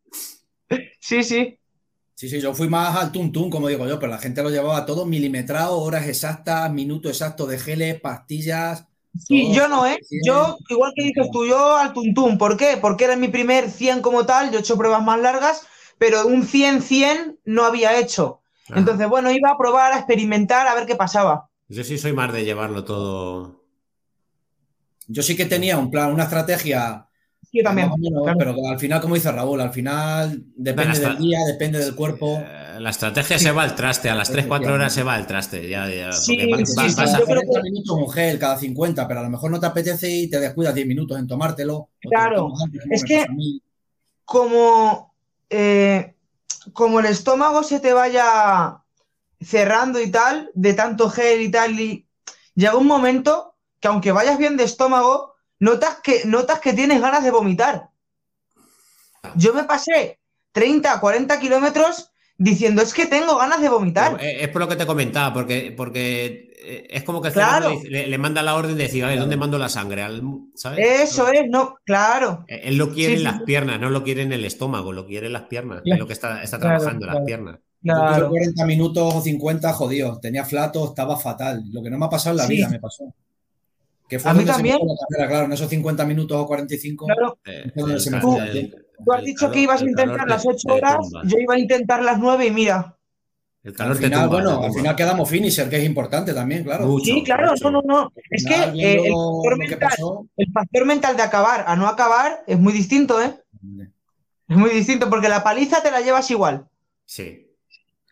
Sí, 1.01 1.24
sí. 1.24 1.59
Sí, 2.15 2.28
sí, 2.28 2.40
yo 2.40 2.55
fui 2.55 2.69
más 2.69 2.97
al 2.97 3.11
tuntún, 3.11 3.51
como 3.51 3.66
digo 3.66 3.89
yo, 3.89 3.98
pero 3.98 4.12
la 4.12 4.19
gente 4.19 4.43
lo 4.43 4.51
llevaba 4.51 4.86
todo 4.86 5.07
milimetrado, 5.07 5.78
horas 5.78 6.07
exactas, 6.07 6.70
minutos 6.70 7.11
exactos 7.12 7.48
de 7.48 7.59
geles, 7.59 8.01
pastillas. 8.01 8.85
Sí, 9.19 9.52
yo 9.52 9.69
no, 9.69 9.86
¿eh? 9.86 9.98
Yo, 10.24 10.57
igual 10.69 10.93
que 10.94 11.05
dices 11.05 11.28
tú, 11.32 11.47
yo 11.47 11.77
al 11.77 11.93
tuntún. 11.93 12.39
¿Por 12.39 12.57
qué? 12.57 12.78
Porque 12.81 13.05
era 13.05 13.16
mi 13.16 13.28
primer 13.28 13.70
100 13.70 14.02
como 14.02 14.27
tal, 14.27 14.51
yo 14.51 14.59
he 14.59 14.61
hecho 14.61 14.77
pruebas 14.77 15.02
más 15.02 15.19
largas, 15.19 15.66
pero 15.98 16.27
un 16.27 16.47
100-100 16.47 17.39
no 17.44 17.65
había 17.65 17.98
hecho. 17.98 18.43
Entonces, 18.75 19.09
bueno, 19.09 19.31
iba 19.31 19.51
a 19.51 19.59
probar, 19.59 19.93
a 19.93 19.99
experimentar, 19.99 20.67
a 20.67 20.75
ver 20.75 20.87
qué 20.87 20.97
pasaba. 20.97 21.49
Yo 21.69 21.85
sí 21.85 21.99
soy 21.99 22.13
más 22.13 22.33
de 22.33 22.45
llevarlo 22.45 22.85
todo. 22.85 23.65
Yo 25.07 25.23
sí 25.23 25.37
que 25.37 25.47
tenía 25.47 25.79
un 25.79 25.91
plan, 25.91 26.13
una 26.13 26.25
estrategia. 26.25 27.07
Sí, 27.51 27.63
también. 27.63 27.91
Pero 28.39 28.55
al 28.69 28.79
final, 28.79 29.01
como 29.01 29.15
dice 29.15 29.33
Raúl, 29.33 29.61
al 29.61 29.73
final 29.73 30.45
depende 30.55 30.99
del 30.99 31.19
día, 31.19 31.39
depende 31.47 31.79
del 31.79 31.95
cuerpo. 31.95 32.39
Eh, 32.39 32.77
la 32.79 32.91
estrategia 32.91 33.39
se 33.39 33.51
va 33.51 33.63
al 33.63 33.75
traste, 33.75 34.09
a 34.09 34.15
las 34.15 34.33
3-4 34.33 34.73
horas 34.73 34.93
se 34.93 35.03
va 35.03 35.15
al 35.15 35.27
traste. 35.27 35.69
Ya, 35.69 35.89
ya, 35.89 36.13
sí, 36.13 36.39
sí, 36.65 36.77
vas 36.77 37.15
a 37.15 37.21
40 37.21 37.63
minutos 37.63 37.97
un 37.97 38.11
gel 38.11 38.39
cada 38.39 38.57
50, 38.57 39.09
pero 39.09 39.21
a 39.21 39.23
lo 39.25 39.31
mejor 39.31 39.51
no 39.51 39.59
te 39.59 39.67
apetece 39.67 40.09
y 40.09 40.31
te 40.31 40.39
descuidas 40.39 40.75
10 40.75 40.87
minutos 40.87 41.19
en 41.19 41.27
tomártelo. 41.27 41.89
Claro, 42.01 42.53
es 42.91 43.05
que 43.05 43.27
como 44.25 45.15
eh, 45.49 46.15
como 46.73 47.01
el 47.01 47.07
estómago 47.07 47.62
se 47.62 47.81
te 47.81 47.93
vaya 47.93 48.82
cerrando 49.41 50.01
y 50.01 50.11
tal, 50.11 50.51
de 50.55 50.74
tanto 50.74 51.11
gel 51.11 51.41
y 51.41 51.51
tal, 51.51 51.78
y 51.81 52.07
llega 52.55 52.77
un 52.77 52.87
momento 52.87 53.55
que 53.81 53.89
aunque 53.89 54.12
vayas 54.12 54.39
bien 54.39 54.57
de 54.57 54.65
estómago, 54.65 55.35
notas 55.59 55.99
que, 56.03 56.24
notas 56.27 56.61
que 56.61 56.73
tienes 56.73 57.01
ganas 57.01 57.24
de 57.24 57.31
vomitar. 57.31 57.89
Yo 59.35 59.55
me 59.55 59.65
pasé 59.65 60.19
30, 60.53 61.01
40 61.01 61.41
kilómetros 61.41 62.11
diciendo, 62.37 62.82
es 62.82 62.95
que 62.95 63.07
tengo 63.07 63.37
ganas 63.37 63.61
de 63.61 63.69
vomitar. 63.69 64.19
Es 64.20 64.49
por 64.49 64.62
lo 64.62 64.69
que 64.69 64.77
te 64.77 64.87
comentaba, 64.87 65.32
porque, 65.32 65.73
porque 65.77 66.24
eh, 66.27 66.50
es 66.62 67.03
como 67.05 67.20
que 67.20 67.31
le, 67.89 68.19
manda 68.19 68.43
la 68.43 68.55
orden 68.55 68.77
de 68.77 68.85
decir, 68.85 69.05
a 69.05 69.09
ver, 69.09 69.19
¿dónde 69.19 69.37
mando 69.37 69.59
la 69.59 69.69
sangre? 69.69 70.05
Eso 70.77 71.28
es, 71.28 71.49
no, 71.49 71.77
claro. 71.85 72.45
Eh, 72.49 72.62
él 72.65 72.77
lo 72.77 72.93
quiere 72.93 73.15
en 73.15 73.24
las 73.24 73.43
piernas, 73.43 73.81
no 73.81 73.91
lo 73.91 74.03
quiere 74.03 74.23
en 74.23 74.32
el 74.32 74.45
estómago, 74.45 74.93
lo 74.93 75.07
quiere 75.07 75.27
en 75.27 75.32
las 75.32 75.45
piernas, 75.45 75.82
es 75.85 75.99
lo 75.99 76.07
que 76.07 76.12
está, 76.12 76.43
trabajando, 76.59 77.07
las 77.07 77.24
piernas. 77.24 77.59
Claro. 77.82 78.28
40 78.28 78.66
minutos 78.66 79.15
o 79.15 79.20
50, 79.20 79.73
jodido, 79.73 80.19
tenía 80.20 80.45
flato, 80.45 80.85
estaba 80.85 81.16
fatal. 81.16 81.65
Lo 81.73 81.82
que 81.82 81.89
no 81.89 81.99
me 81.99 82.07
ha 82.07 82.11
pasado 82.11 82.35
en 82.35 82.37
la 82.39 82.47
vida 82.47 82.69
me 82.69 82.78
pasó. 82.78 83.15
Que 84.07 84.19
fue 84.19 84.32
a 84.32 84.35
mí 84.35 84.45
también. 84.45 84.77
claro, 85.09 85.47
en 85.47 85.53
esos 85.53 85.69
50 85.69 86.05
minutos 86.05 86.37
o 86.37 86.47
45. 86.47 87.07
Claro. 87.07 87.39
Eh, 87.47 87.73
tú, 87.74 87.87
has 89.12 89.24
dicho 89.24 89.51
que 89.51 89.61
ibas 89.61 89.81
a 89.81 89.85
intentar 89.85 90.28
las 90.28 90.45
8 90.45 90.69
horas, 90.69 90.99
yo 91.24 91.39
iba 91.39 91.55
a 91.55 91.59
intentar 91.59 92.03
las 92.03 92.19
9 92.19 92.47
y 92.47 92.51
mira 92.51 92.99
al 93.62 93.97
final, 93.97 94.28
bueno, 94.28 94.62
al 94.62 94.73
final 94.73 94.97
quedamos 94.97 95.28
finisher, 95.28 95.69
que 95.69 95.77
es 95.77 95.85
importante 95.85 96.32
también, 96.32 96.65
claro. 96.65 96.99
sí, 97.05 97.23
claro, 97.23 97.53
no, 97.62 97.70
no, 97.70 97.82
no. 97.82 98.12
Es 98.31 98.45
que 98.45 98.55
eh, 98.55 99.03
el, 99.07 100.53
factor 100.53 100.87
mental, 100.87 101.16
de 101.16 101.23
acabar 101.23 101.65
a 101.66 101.77
no 101.77 101.87
acabar 101.87 102.43
es 102.47 102.59
muy 102.59 102.73
distinto, 102.73 103.23
¿eh? 103.23 103.39
Es 104.49 104.57
muy 104.57 104.70
distinto, 104.70 105.11
porque 105.11 105.28
la 105.28 105.45
paliza 105.45 105.82
te 105.82 105.91
la 105.91 106.01
llevas 106.01 106.31
igual. 106.31 106.69
Sí, 107.05 107.55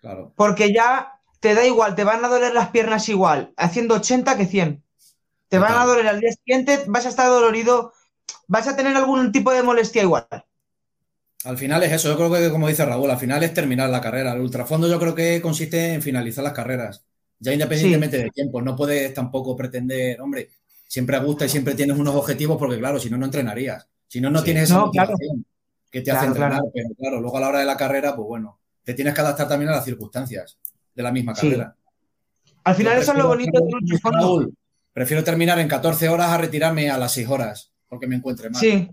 claro. 0.00 0.34
Porque 0.36 0.72
ya 0.72 1.18
te 1.40 1.54
da 1.54 1.64
igual, 1.64 1.94
te 1.94 2.04
van 2.04 2.24
a 2.24 2.28
doler 2.28 2.52
las 2.52 2.68
piernas 2.68 3.08
igual, 3.08 3.54
haciendo 3.56 3.94
80 3.94 4.36
que 4.36 4.44
100. 4.44 4.82
Te 5.48 5.58
van 5.58 5.74
a 5.74 5.86
doler 5.86 6.08
al 6.08 6.20
día 6.20 6.32
siguiente, 6.32 6.84
vas 6.88 7.06
a 7.06 7.08
estar 7.08 7.26
dolorido, 7.28 7.94
vas 8.48 8.68
a 8.68 8.76
tener 8.76 8.94
algún 8.96 9.32
tipo 9.32 9.50
de 9.50 9.62
molestia 9.62 10.02
igual. 10.02 10.28
Al 11.44 11.56
final 11.56 11.82
es 11.84 11.92
eso, 11.92 12.08
yo 12.08 12.16
creo 12.16 12.32
que 12.32 12.50
como 12.50 12.68
dice 12.68 12.84
Raúl, 12.84 13.10
al 13.10 13.18
final 13.18 13.42
es 13.42 13.54
terminar 13.54 13.88
la 13.90 14.00
carrera. 14.00 14.32
El 14.32 14.40
ultrafondo 14.40 14.88
yo 14.88 14.98
creo 14.98 15.14
que 15.14 15.40
consiste 15.40 15.94
en 15.94 16.02
finalizar 16.02 16.42
las 16.42 16.52
carreras, 16.52 17.04
ya 17.38 17.52
independientemente 17.52 18.18
de 18.18 18.30
tiempo. 18.30 18.60
No 18.60 18.74
puedes 18.74 19.14
tampoco 19.14 19.56
pretender, 19.56 20.20
hombre, 20.20 20.50
siempre 20.86 21.18
gusta 21.20 21.46
y 21.46 21.48
siempre 21.48 21.74
tienes 21.74 21.96
unos 21.96 22.14
objetivos 22.14 22.56
porque, 22.58 22.78
claro, 22.78 22.98
si 22.98 23.08
no, 23.08 23.16
no 23.16 23.26
entrenarías. 23.26 23.86
Si 24.08 24.20
no, 24.20 24.30
no 24.30 24.42
tienes 24.42 24.64
esa 24.64 24.80
motivación 24.80 25.44
que 25.90 26.00
te 26.00 26.10
hace 26.10 26.26
entrenar. 26.26 26.62
Pero 26.74 26.88
claro, 26.98 27.20
luego 27.20 27.36
a 27.36 27.40
la 27.40 27.48
hora 27.48 27.58
de 27.60 27.66
la 27.66 27.76
carrera, 27.76 28.16
pues 28.16 28.26
bueno, 28.26 28.58
te 28.82 28.94
tienes 28.94 29.14
que 29.14 29.20
adaptar 29.20 29.46
también 29.46 29.70
a 29.70 29.76
las 29.76 29.84
circunstancias 29.84 30.58
de 30.94 31.02
la 31.02 31.12
misma 31.12 31.34
carrera. 31.34 31.74
Al 32.64 32.74
final 32.74 32.98
eso 32.98 33.12
es 33.12 33.18
lo 33.18 33.28
bonito 33.28 33.60
de 33.60 33.98
Raúl, 34.02 34.54
prefiero 34.92 35.22
terminar 35.22 35.58
en 35.58 35.68
14 35.68 36.08
horas 36.08 36.30
a 36.30 36.38
retirarme 36.38 36.90
a 36.90 36.98
las 36.98 37.12
6 37.12 37.28
horas 37.28 37.70
porque 37.88 38.06
me 38.06 38.16
encuentre 38.16 38.50
mal. 38.50 38.60
Sí. 38.60 38.90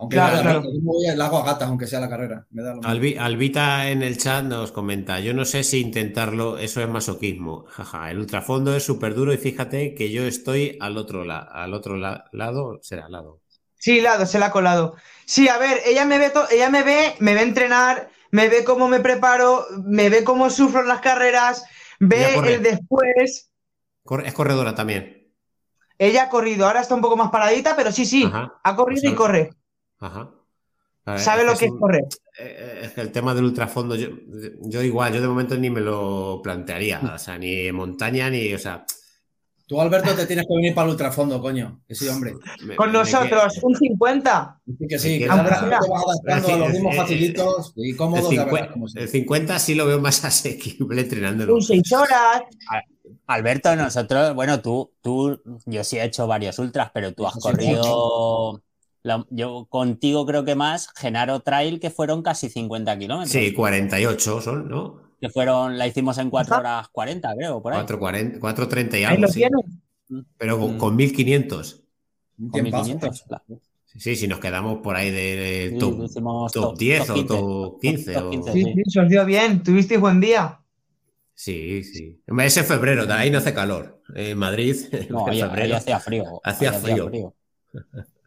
Aunque 0.00 0.16
claro, 0.16 0.40
claro. 0.40 0.62
voy 0.80 1.06
al 1.08 1.18
lago 1.18 1.38
a 1.38 1.44
gatas, 1.44 1.68
aunque 1.68 1.86
sea 1.86 2.00
la 2.00 2.08
carrera. 2.08 2.46
Albita 2.84 3.90
en 3.90 4.02
el 4.02 4.16
chat 4.16 4.42
nos 4.42 4.72
comenta, 4.72 5.20
yo 5.20 5.34
no 5.34 5.44
sé 5.44 5.62
si 5.62 5.78
intentarlo, 5.78 6.56
eso 6.56 6.80
es 6.80 6.88
masoquismo. 6.88 7.66
Jaja, 7.68 8.10
el 8.10 8.18
ultrafondo 8.18 8.74
es 8.74 8.82
súper 8.82 9.14
duro 9.14 9.34
y 9.34 9.36
fíjate 9.36 9.94
que 9.94 10.10
yo 10.10 10.22
estoy 10.22 10.78
al 10.80 10.96
otro, 10.96 11.30
al 11.30 11.74
otro 11.74 11.98
lado, 11.98 12.78
será 12.80 13.04
al 13.04 13.12
lado. 13.12 13.42
Sí, 13.74 14.00
lado, 14.00 14.24
se 14.24 14.38
la 14.38 14.46
ha 14.46 14.50
colado. 14.50 14.96
Sí, 15.26 15.48
a 15.48 15.58
ver, 15.58 15.82
ella 15.84 16.06
me 16.06 16.16
ve, 16.16 16.32
ella 16.50 16.70
me 16.70 16.82
ve, 16.82 17.14
me 17.18 17.34
ve 17.34 17.42
entrenar, 17.42 18.08
me 18.30 18.48
ve 18.48 18.64
cómo 18.64 18.88
me 18.88 19.00
preparo, 19.00 19.66
me 19.84 20.08
ve 20.08 20.24
cómo 20.24 20.48
sufro 20.48 20.80
en 20.80 20.88
las 20.88 21.02
carreras, 21.02 21.62
ve 21.98 22.36
el 22.36 22.62
después. 22.62 23.50
Es 24.24 24.32
corredora 24.32 24.74
también. 24.74 25.30
Ella 25.98 26.22
ha 26.22 26.28
corrido, 26.30 26.66
ahora 26.66 26.80
está 26.80 26.94
un 26.94 27.02
poco 27.02 27.18
más 27.18 27.30
paradita, 27.30 27.76
pero 27.76 27.92
sí, 27.92 28.06
sí, 28.06 28.26
ha 28.32 28.76
corrido 28.76 29.10
y 29.10 29.14
corre. 29.14 29.50
Ajá. 30.00 30.30
Sabe 31.18 31.44
lo 31.44 31.56
que 31.56 31.66
es 31.66 31.72
correr. 31.78 32.04
Eh, 32.38 32.56
eh, 32.58 32.80
es 32.84 32.92
que 32.92 33.00
el 33.00 33.10
tema 33.10 33.34
del 33.34 33.44
ultrafondo, 33.44 33.96
yo, 33.96 34.08
yo 34.62 34.82
igual, 34.82 35.12
yo 35.12 35.20
de 35.20 35.28
momento 35.28 35.56
ni 35.56 35.70
me 35.70 35.80
lo 35.80 36.40
plantearía. 36.42 37.00
O 37.14 37.18
sea, 37.18 37.38
ni 37.38 37.70
montaña, 37.72 38.30
ni, 38.30 38.52
o 38.54 38.58
sea. 38.58 38.84
Tú, 39.66 39.80
Alberto, 39.80 40.14
te 40.14 40.26
tienes 40.26 40.46
que 40.48 40.54
venir 40.54 40.74
para 40.74 40.86
el 40.86 40.92
ultrafondo, 40.92 41.40
coño. 41.40 41.80
Que 41.86 41.94
sí, 41.94 42.08
hombre. 42.08 42.34
Con 42.76 42.92
nosotros, 42.92 43.58
un 43.62 43.76
50. 43.76 44.60
Sí, 44.66 44.86
que 44.88 44.98
sí, 44.98 45.18
que 45.20 45.24
te 45.26 45.30
vas 45.30 45.62
adaptando 45.62 46.54
a 46.54 46.58
los 46.58 46.70
mismos 46.70 46.96
facilitos 46.96 47.72
y 47.76 47.94
cómodos. 47.94 48.96
El, 48.96 49.08
50 49.08 49.58
sí 49.60 49.74
lo 49.76 49.86
veo 49.86 50.00
más 50.00 50.24
asequible 50.24 51.02
entrenándolo. 51.02 51.54
Un 51.54 51.62
6 51.62 51.92
horas. 51.92 52.42
Alberto, 53.26 53.74
nosotros, 53.76 54.34
bueno, 54.34 54.60
tú, 54.60 54.92
tú, 55.00 55.40
yo 55.66 55.84
sí 55.84 55.98
he 55.98 56.04
hecho 56.04 56.26
varios 56.26 56.58
ultras, 56.58 56.90
pero 56.92 57.12
tú 57.12 57.26
has 57.26 57.34
corrido 57.34 58.60
yo 59.30 59.66
contigo 59.68 60.26
creo 60.26 60.44
que 60.44 60.54
más, 60.54 60.88
Genaro 60.96 61.40
Trail, 61.40 61.80
que 61.80 61.90
fueron 61.90 62.22
casi 62.22 62.48
50 62.48 62.98
kilómetros. 62.98 63.30
Sí, 63.30 63.52
48 63.52 64.40
son, 64.40 64.68
¿no? 64.68 65.00
Que 65.20 65.28
fueron, 65.28 65.78
la 65.78 65.86
hicimos 65.86 66.18
en 66.18 66.30
4 66.30 66.58
horas 66.58 66.88
40, 66.88 67.34
creo, 67.36 67.62
por 67.62 67.74
ahí. 67.74 67.84
4.30 67.84 69.00
y 69.00 69.04
algo. 69.04 69.28
Sí. 69.28 69.44
Pero 70.38 70.58
con, 70.58 70.78
con 70.78 70.96
1500. 70.96 71.82
Con 72.50 72.62
1500, 72.62 73.22
claro. 73.22 73.44
Sí, 73.96 74.14
si 74.14 74.28
nos 74.28 74.38
quedamos 74.38 74.78
por 74.82 74.94
ahí 74.96 75.10
de 75.10 75.76
top, 75.78 76.76
10 76.78 77.10
o 77.10 77.26
top 77.26 77.80
15. 77.80 78.14
Sí, 78.52 78.62
sí, 78.62 78.82
se 78.86 79.00
os 79.00 79.08
dio 79.08 79.24
bien. 79.24 79.62
¿Tuvisteis 79.62 80.00
buen 80.00 80.20
día? 80.20 80.60
Sí, 81.34 81.82
sí. 81.82 82.22
Ese 82.38 82.62
febrero, 82.62 83.06
de 83.06 83.12
ahí 83.14 83.30
no 83.30 83.38
hace 83.38 83.52
calor. 83.52 84.00
En 84.14 84.38
Madrid, 84.38 84.76
no, 85.10 85.26
ahí, 85.26 85.40
hacía 85.72 85.98
frío. 85.98 86.40
Hacía, 86.44 86.72
frío. 86.72 87.34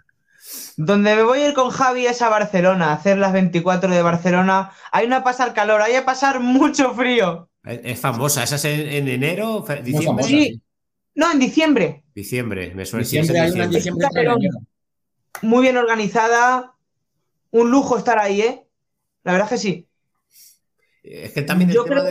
Donde 0.78 1.16
me 1.16 1.24
voy 1.24 1.40
a 1.40 1.50
ir 1.50 1.54
con 1.54 1.70
Javi 1.70 2.08
es 2.08 2.22
a 2.22 2.30
Barcelona, 2.30 2.90
a 2.90 2.94
hacer 2.94 3.18
las 3.18 3.34
24 3.34 3.92
de 3.92 4.02
Barcelona. 4.02 4.72
Hay 4.92 5.06
una 5.06 5.24
pasar 5.24 5.54
calor, 5.54 5.82
hay 5.82 5.96
a 5.96 6.06
pasar 6.06 6.40
mucho 6.40 6.94
frío. 6.94 7.50
Es, 7.64 8.00
famosa, 8.00 8.44
¿esa 8.44 8.56
es 8.56 8.66
en, 8.66 9.08
enero? 9.08 9.66
¿Diciembre? 9.84 10.24
Sí. 10.26 10.62
No, 11.16 11.32
en 11.32 11.40
diciembre. 11.40 12.04
Diciembre, 12.14 12.74
me 12.76 12.86
suena. 12.86 13.04
Diciembre, 13.04 13.40
hay 13.40 13.52
una 13.52 13.68
diciembre 13.68 14.08
Muy 15.44 15.62
bien 15.62 15.78
organizada. 15.78 16.76
Un 17.52 17.70
lujo 17.70 17.98
estar 17.98 18.18
ahí, 18.18 18.42
¿eh? 18.42 18.68
La 19.24 19.34
verdad 19.34 19.54
es 19.54 19.62
que 19.62 19.70
sí. 19.70 19.88
Es 21.04 21.34
que 21.34 21.42
también 21.42 21.70
el, 21.70 21.84
tema, 21.84 22.10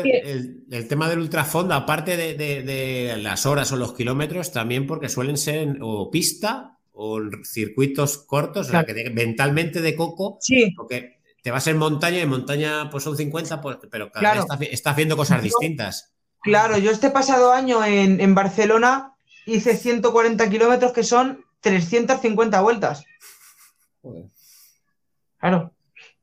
el, 0.70 0.88
tema, 0.88 1.08
del 1.08 1.20
ultrafondo, 1.20 1.74
aparte 1.74 2.16
de, 2.16 2.34
de, 2.34 3.16
las 3.16 3.46
horas 3.46 3.72
o 3.72 3.76
los 3.76 3.94
kilómetros, 3.94 4.52
también 4.52 4.86
porque 4.86 5.08
suelen 5.08 5.38
ser 5.38 5.78
o 5.80 6.10
pista 6.10 6.78
o 6.92 7.20
circuitos 7.44 8.18
cortos, 8.18 8.68
o 8.68 8.70
sea, 8.70 8.84
que 8.84 9.10
mentalmente 9.10 9.80
de 9.80 9.96
coco, 9.96 10.38
sí. 10.40 10.72
porque 10.76 11.20
te 11.42 11.50
vas 11.50 11.66
en 11.66 11.78
montaña 11.78 12.18
y 12.18 12.20
en 12.20 12.28
montaña 12.28 12.88
pues 12.90 13.04
son 13.04 13.16
50, 13.16 13.60
pues, 13.60 13.78
pero 13.90 14.10
cada 14.10 14.34
vez 14.58 14.68
estás, 14.70 14.92
haciendo 14.92 15.16
cosas 15.16 15.42
distintas. 15.42 16.12
Claro, 16.40 16.76
yo 16.78 16.90
este 16.90 17.10
pasado 17.10 17.52
año 17.52 17.84
en, 17.84 18.34
Barcelona 18.34 19.14
hice 19.46 19.76
140 19.76 20.50
kilómetros 20.50 20.92
que 20.92 21.02
son 21.02 21.44
350 21.60 22.60
vueltas. 22.60 23.04
Claro. 25.38 25.72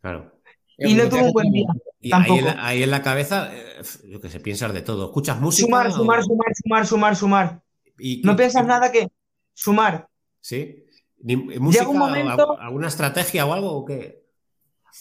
Claro. 0.01 0.39
Y 0.77 0.93
no 0.93 1.09
tuve 1.09 1.23
un 1.23 1.33
buen 1.33 1.51
día. 1.51 1.67
Y 2.01 2.11
ahí 2.13 2.83
en, 2.83 2.91
la, 2.91 3.01
cabeza, 3.01 3.49
eh, 3.53 3.81
yo 4.05 4.21
que 4.21 4.29
sé, 4.29 4.39
piensas 4.39 4.73
de 4.73 4.81
todo. 4.81 5.07
¿Escuchas 5.07 5.39
música? 5.39 5.65
Sumar, 5.65 5.91
sumar, 5.91 6.23
sumar, 6.23 6.55
sumar, 6.55 6.87
sumar, 6.87 7.15
sumar. 7.15 7.61
¿Y 7.97 8.21
no 8.23 8.37
piensas 8.37 8.65
nada 8.65 8.89
que 8.91 9.09
sumar. 9.53 10.09
¿Sí? 10.41 10.85
¿Música, 11.21 11.87
un 11.87 11.97
momento... 11.97 12.59
¿Alguna 12.59 12.87
estrategia 12.87 13.45
o 13.45 13.53
algo? 13.53 13.85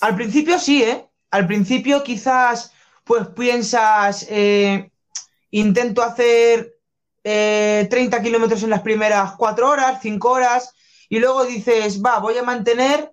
Al 0.00 0.16
principio 0.16 0.58
sí, 0.58 0.82
¿eh? 0.82 1.06
Al 1.30 1.46
principio 1.46 2.02
quizás 2.02 2.72
pues 3.08 3.26
piensas, 3.28 4.26
eh, 4.28 4.90
intento 5.50 6.02
hacer 6.02 6.74
30 7.22 7.94
eh, 7.94 8.22
kilómetros 8.22 8.62
en 8.62 8.70
las 8.70 8.82
primeras 8.82 9.32
4 9.36 9.68
horas, 9.68 9.98
5 10.02 10.30
horas, 10.30 10.74
y 11.08 11.18
luego 11.18 11.46
dices, 11.46 12.02
va, 12.04 12.18
voy 12.18 12.36
a 12.36 12.42
mantener, 12.42 13.12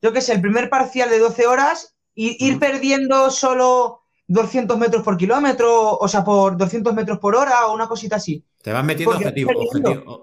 yo 0.00 0.12
qué 0.14 0.22
sé, 0.22 0.32
el 0.32 0.40
primer 0.40 0.70
parcial 0.70 1.10
de 1.10 1.18
12 1.18 1.46
horas 1.46 1.94
y 2.14 2.42
ir 2.46 2.58
perdiendo 2.58 3.30
solo 3.30 4.04
200 4.28 4.78
metros 4.78 5.02
por 5.02 5.18
kilómetro, 5.18 5.98
o 5.98 6.08
sea, 6.08 6.24
por 6.24 6.56
200 6.56 6.94
metros 6.94 7.18
por 7.18 7.36
hora 7.36 7.66
o 7.66 7.74
una 7.74 7.86
cosita 7.86 8.16
así. 8.16 8.42
Te 8.64 8.72
vas 8.72 8.82
metiendo 8.82 9.14
objetivos, 9.14 9.54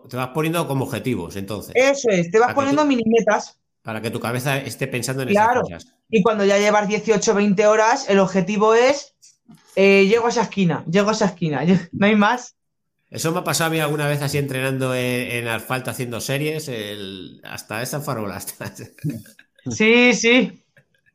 te 0.10 0.18
vas 0.18 0.30
poniendo 0.30 0.68
como 0.68 0.86
objetivos, 0.86 1.36
entonces. 1.36 1.74
Eso 1.76 2.10
es, 2.10 2.32
te 2.32 2.40
vas 2.40 2.56
poniendo 2.56 2.84
mini 2.86 3.04
metas. 3.06 3.60
Para 3.84 4.02
que 4.02 4.10
tu 4.10 4.20
cabeza 4.20 4.58
esté 4.58 4.88
pensando 4.88 5.22
en 5.22 5.30
esas 5.30 5.60
cosas. 5.60 5.96
Y 6.10 6.24
cuando 6.24 6.44
ya 6.44 6.58
llevas 6.58 6.88
18, 6.88 7.36
20 7.36 7.68
horas, 7.68 8.10
el 8.10 8.18
objetivo 8.18 8.74
es 8.74 9.14
eh, 9.76 10.08
llego 10.10 10.26
a 10.26 10.30
esa 10.30 10.42
esquina, 10.42 10.84
llego 10.90 11.10
a 11.10 11.12
esa 11.12 11.26
esquina, 11.28 11.64
no 11.92 12.06
hay 12.08 12.16
más. 12.16 12.56
Eso 13.12 13.32
me 13.32 13.42
ha 13.42 13.44
pasado 13.44 13.68
a 13.68 13.74
mí 13.74 13.80
alguna 13.80 14.08
vez 14.08 14.24
así 14.24 14.40
entrenando 14.40 14.96
en, 14.96 15.48
asfalto 15.48 15.92
haciendo 15.92 16.20
series, 16.20 16.72
hasta 17.44 17.84
esa 17.84 18.02
farola. 18.02 18.42
Sí, 19.70 20.16
sí. 20.16 20.66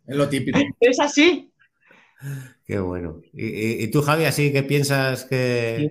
Es 0.07 0.17
lo 0.17 0.29
típico. 0.29 0.61
Es 0.79 1.01
así. 1.01 1.51
Qué 2.65 2.79
bueno. 2.79 3.21
¿Y, 3.33 3.87
tú, 3.89 4.03
Javi, 4.03 4.25
así 4.25 4.53
que 4.53 4.63
piensas 4.63 5.25
que 5.25 5.89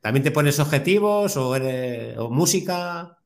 también 0.00 0.22
te 0.22 0.30
pones 0.30 0.58
objetivos 0.58 1.36
o, 1.36 2.30
música? 2.30 3.18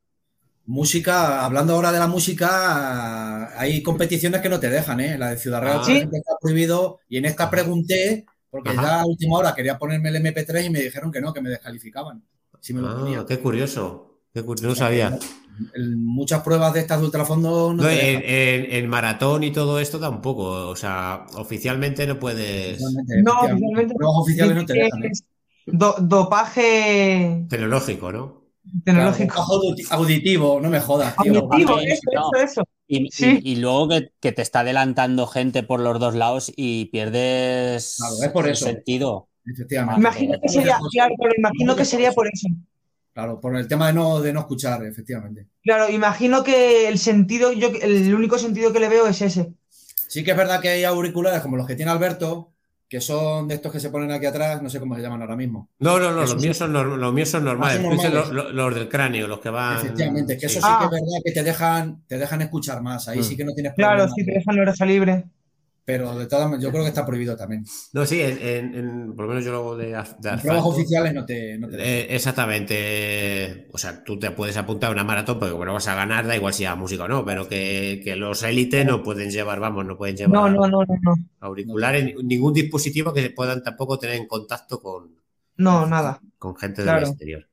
Música, 0.67 1.45
hablando 1.45 1.75
ahora 1.75 1.93
de 1.93 1.99
la 1.99 2.09
música, 2.09 3.59
hay 3.59 3.83
competiciones 3.83 4.41
que 4.41 4.49
no 4.49 4.59
te 4.59 4.69
dejan, 4.69 4.99
¿eh? 5.01 5.17
La 5.17 5.31
de 5.31 5.39
Ciudad 5.39 5.63
Real 5.63 5.85
¿Sí? 5.85 5.99
está 5.99 6.33
prohibido 6.41 6.99
y 7.09 7.19
en 7.19 7.25
esta 7.25 7.49
pregunté, 7.49 8.27
porque 8.51 8.75
ya 8.75 9.01
a 9.01 9.07
última 9.07 9.37
hora 9.39 9.55
quería 9.55 9.79
ponerme 9.79 10.09
el 10.09 10.17
MP3 10.17 10.67
y 10.67 10.71
me 10.71 10.81
dijeron 10.81 11.13
que 11.13 11.21
no, 11.21 11.33
que 11.33 11.41
me 11.41 11.51
descalificaban. 11.51 12.23
Si 12.61 12.75
me 12.75 12.81
lo 12.81 12.89
ah, 12.89 13.27
qué 13.29 13.39
curioso, 13.39 14.16
no 14.43 14.75
sabía 14.75 15.19
muchas 15.97 16.43
pruebas 16.43 16.75
de 16.75 16.81
estas 16.81 17.01
de 17.01 17.07
ultrafondo 17.07 17.73
no, 17.73 17.89
en, 17.89 18.89
maratón 18.89 19.45
y 19.45 19.53
todo 19.53 19.81
esto 19.81 19.99
tampoco. 19.99 20.69
O 20.69 20.77
sea, 20.77 21.27
oficialmente 21.35 22.07
no 22.07 22.19
puedes. 22.19 22.81
No, 23.23 23.41
oficialmente. 23.41 23.95
oficiales 23.99 24.57
no 24.57 24.67
te 24.67 24.75
dejan. 24.75 25.05
¿eh? 25.05 25.13
dopaje. 25.67 27.47
Tecnológico, 27.49 28.13
¿no? 28.13 28.47
Tecnológico. 28.85 29.45
auditivo, 29.91 30.61
no 30.61 30.69
me 30.69 30.81
jodas, 30.81 31.15
Auditivo, 31.17 31.79
eso, 31.81 32.31
eso, 32.43 32.63
Y, 32.89 33.09
sí. 33.11 33.41
y, 33.43 33.57
luego 33.57 33.89
que, 33.89 34.33
te 34.33 34.43
está 34.43 34.61
adelantando 34.61 35.27
gente 35.27 35.63
por 35.63 35.81
los 35.81 36.01
dos 36.01 36.15
lados 36.15 36.53
y 36.57 36.87
pierdes 36.87 37.99
por 38.33 38.49
eso. 38.49 38.67
sentido. 38.67 39.29
Imagino 39.97 40.41
que 40.41 40.49
sería, 40.49 40.79
claro, 40.91 41.15
pero 41.21 41.33
imagino 41.39 41.77
que 41.77 41.85
sería 41.85 42.13
por 42.13 42.27
eso. 42.27 42.49
Claro, 43.17 43.41
por 43.41 43.57
el 43.57 43.67
tema 43.67 43.87
de 43.87 43.95
no, 43.95 44.21
de 44.21 44.31
no 44.31 44.41
escuchar, 44.41 44.85
efectivamente. 44.85 45.47
Claro, 45.63 45.89
imagino 45.89 46.45
que 46.45 46.87
el 46.87 46.99
sentido, 46.99 47.51
yo 47.51 47.71
el 47.81 48.15
único 48.15 48.39
sentido 48.39 48.75
que 48.75 48.79
le 48.79 48.91
veo 48.91 49.07
es 49.07 49.23
ese. 49.23 49.55
Sí 50.07 50.23
que 50.23 50.33
es 50.33 50.37
verdad 50.37 50.61
que 50.61 50.69
hay 50.69 50.85
auriculares 50.85 51.41
como 51.41 51.57
los 51.57 51.67
que 51.67 51.77
tiene 51.77 51.91
Alberto, 51.91 52.53
que 52.87 53.01
son 53.01 53.49
de 53.49 53.55
estos 53.55 53.73
que 53.73 53.81
se 53.81 53.89
ponen 53.89 54.11
aquí 54.11 54.27
atrás, 54.27 54.61
no 54.61 54.69
sé 54.69 54.79
cómo 54.81 54.95
se 54.97 55.01
llaman 55.01 55.23
ahora 55.23 55.35
mismo. 55.35 55.71
No, 55.79 55.99
no, 55.99 56.11
no, 56.11 56.21
los 56.21 56.37
míos, 56.37 56.59
son, 56.59 56.75
los 56.75 57.15
míos 57.15 57.31
son 57.31 57.45
normales, 57.45 57.81
Los, 58.53 58.75
del 58.75 58.87
cráneo, 58.91 59.27
los 59.27 59.41
que 59.41 59.49
van. 59.49 59.79
Efectivamente, 59.79 60.37
que 60.37 60.45
eso 60.45 60.61
sí, 60.61 60.67
que 60.67 60.85
es 60.85 60.91
verdad 60.91 61.23
que 61.25 61.33
te 61.33 61.43
dejan, 61.43 62.03
te 62.07 62.19
dejan 62.19 62.43
escuchar 62.43 62.83
más, 62.83 63.09
ahí 63.09 63.21
mm. 63.21 63.25
sí 63.25 63.35
que 63.35 63.45
no 63.47 63.55
tienes 63.55 63.73
Claro, 63.73 64.07
sí, 64.15 64.27
te 64.27 64.33
dejan 64.33 64.57
la 64.57 64.61
oreja 64.61 64.85
libre. 64.85 65.25
Pero 65.87 66.19
de 66.19 66.27
todas 66.27 66.61
yo 66.61 66.71
creo 66.71 66.83
que 66.83 66.89
está 66.89 67.07
prohibido 67.07 67.37
también. 67.37 67.65
No, 67.93 68.05
sí, 68.05 68.21
en, 68.21 69.15
por 69.15 69.25
lo 69.25 69.29
menos 69.29 69.45
yo 69.45 69.53
lo 69.53 69.59
hago 69.59 69.77
de, 69.77 69.91
de 69.91 70.39
pruebas 70.43 70.65
oficiales 70.65 71.15
no 71.15 71.25
te... 71.25 71.55
Eh, 71.55 72.09
exactamente. 72.11 73.69
O 73.73 73.79
sea, 73.79 74.03
tú 74.03 74.19
te 74.19 74.33
puedes 74.33 74.57
apuntar 74.57 74.91
a 74.91 74.93
una 74.93 75.05
maratón 75.05 75.39
porque 75.39 75.55
bueno, 75.55 75.73
vas 75.73 75.87
a 75.87 75.95
ganar, 75.95 76.27
da 76.27 76.35
igual 76.35 76.53
si 76.53 76.65
a 76.65 76.75
música 76.75 77.05
o 77.05 77.09
no, 77.09 77.25
pero 77.25 77.49
que, 77.49 78.03
los 78.17 78.43
élites 78.43 78.85
no 78.85 79.05
pueden 79.05 79.31
llevar, 79.31 79.61
vamos, 79.61 79.87
no 79.87 79.97
pueden 79.97 80.17
llevar 80.17 80.33
no, 80.33 80.51
no, 80.51 80.67
no, 80.67 80.85
no, 80.85 81.15
auriculares, 81.39 82.17
ningún 82.21 82.53
dispositivo 82.53 83.13
que 83.13 83.31
puedan 83.31 83.63
tampoco 83.63 83.97
tener 83.97 84.17
en 84.17 84.27
contacto 84.27 84.83
con... 84.83 85.15
No, 85.59 85.87
nada. 85.87 86.21
Con 86.37 86.57
gente 86.57 86.83
del 86.83 86.99
exterior. 87.05 87.49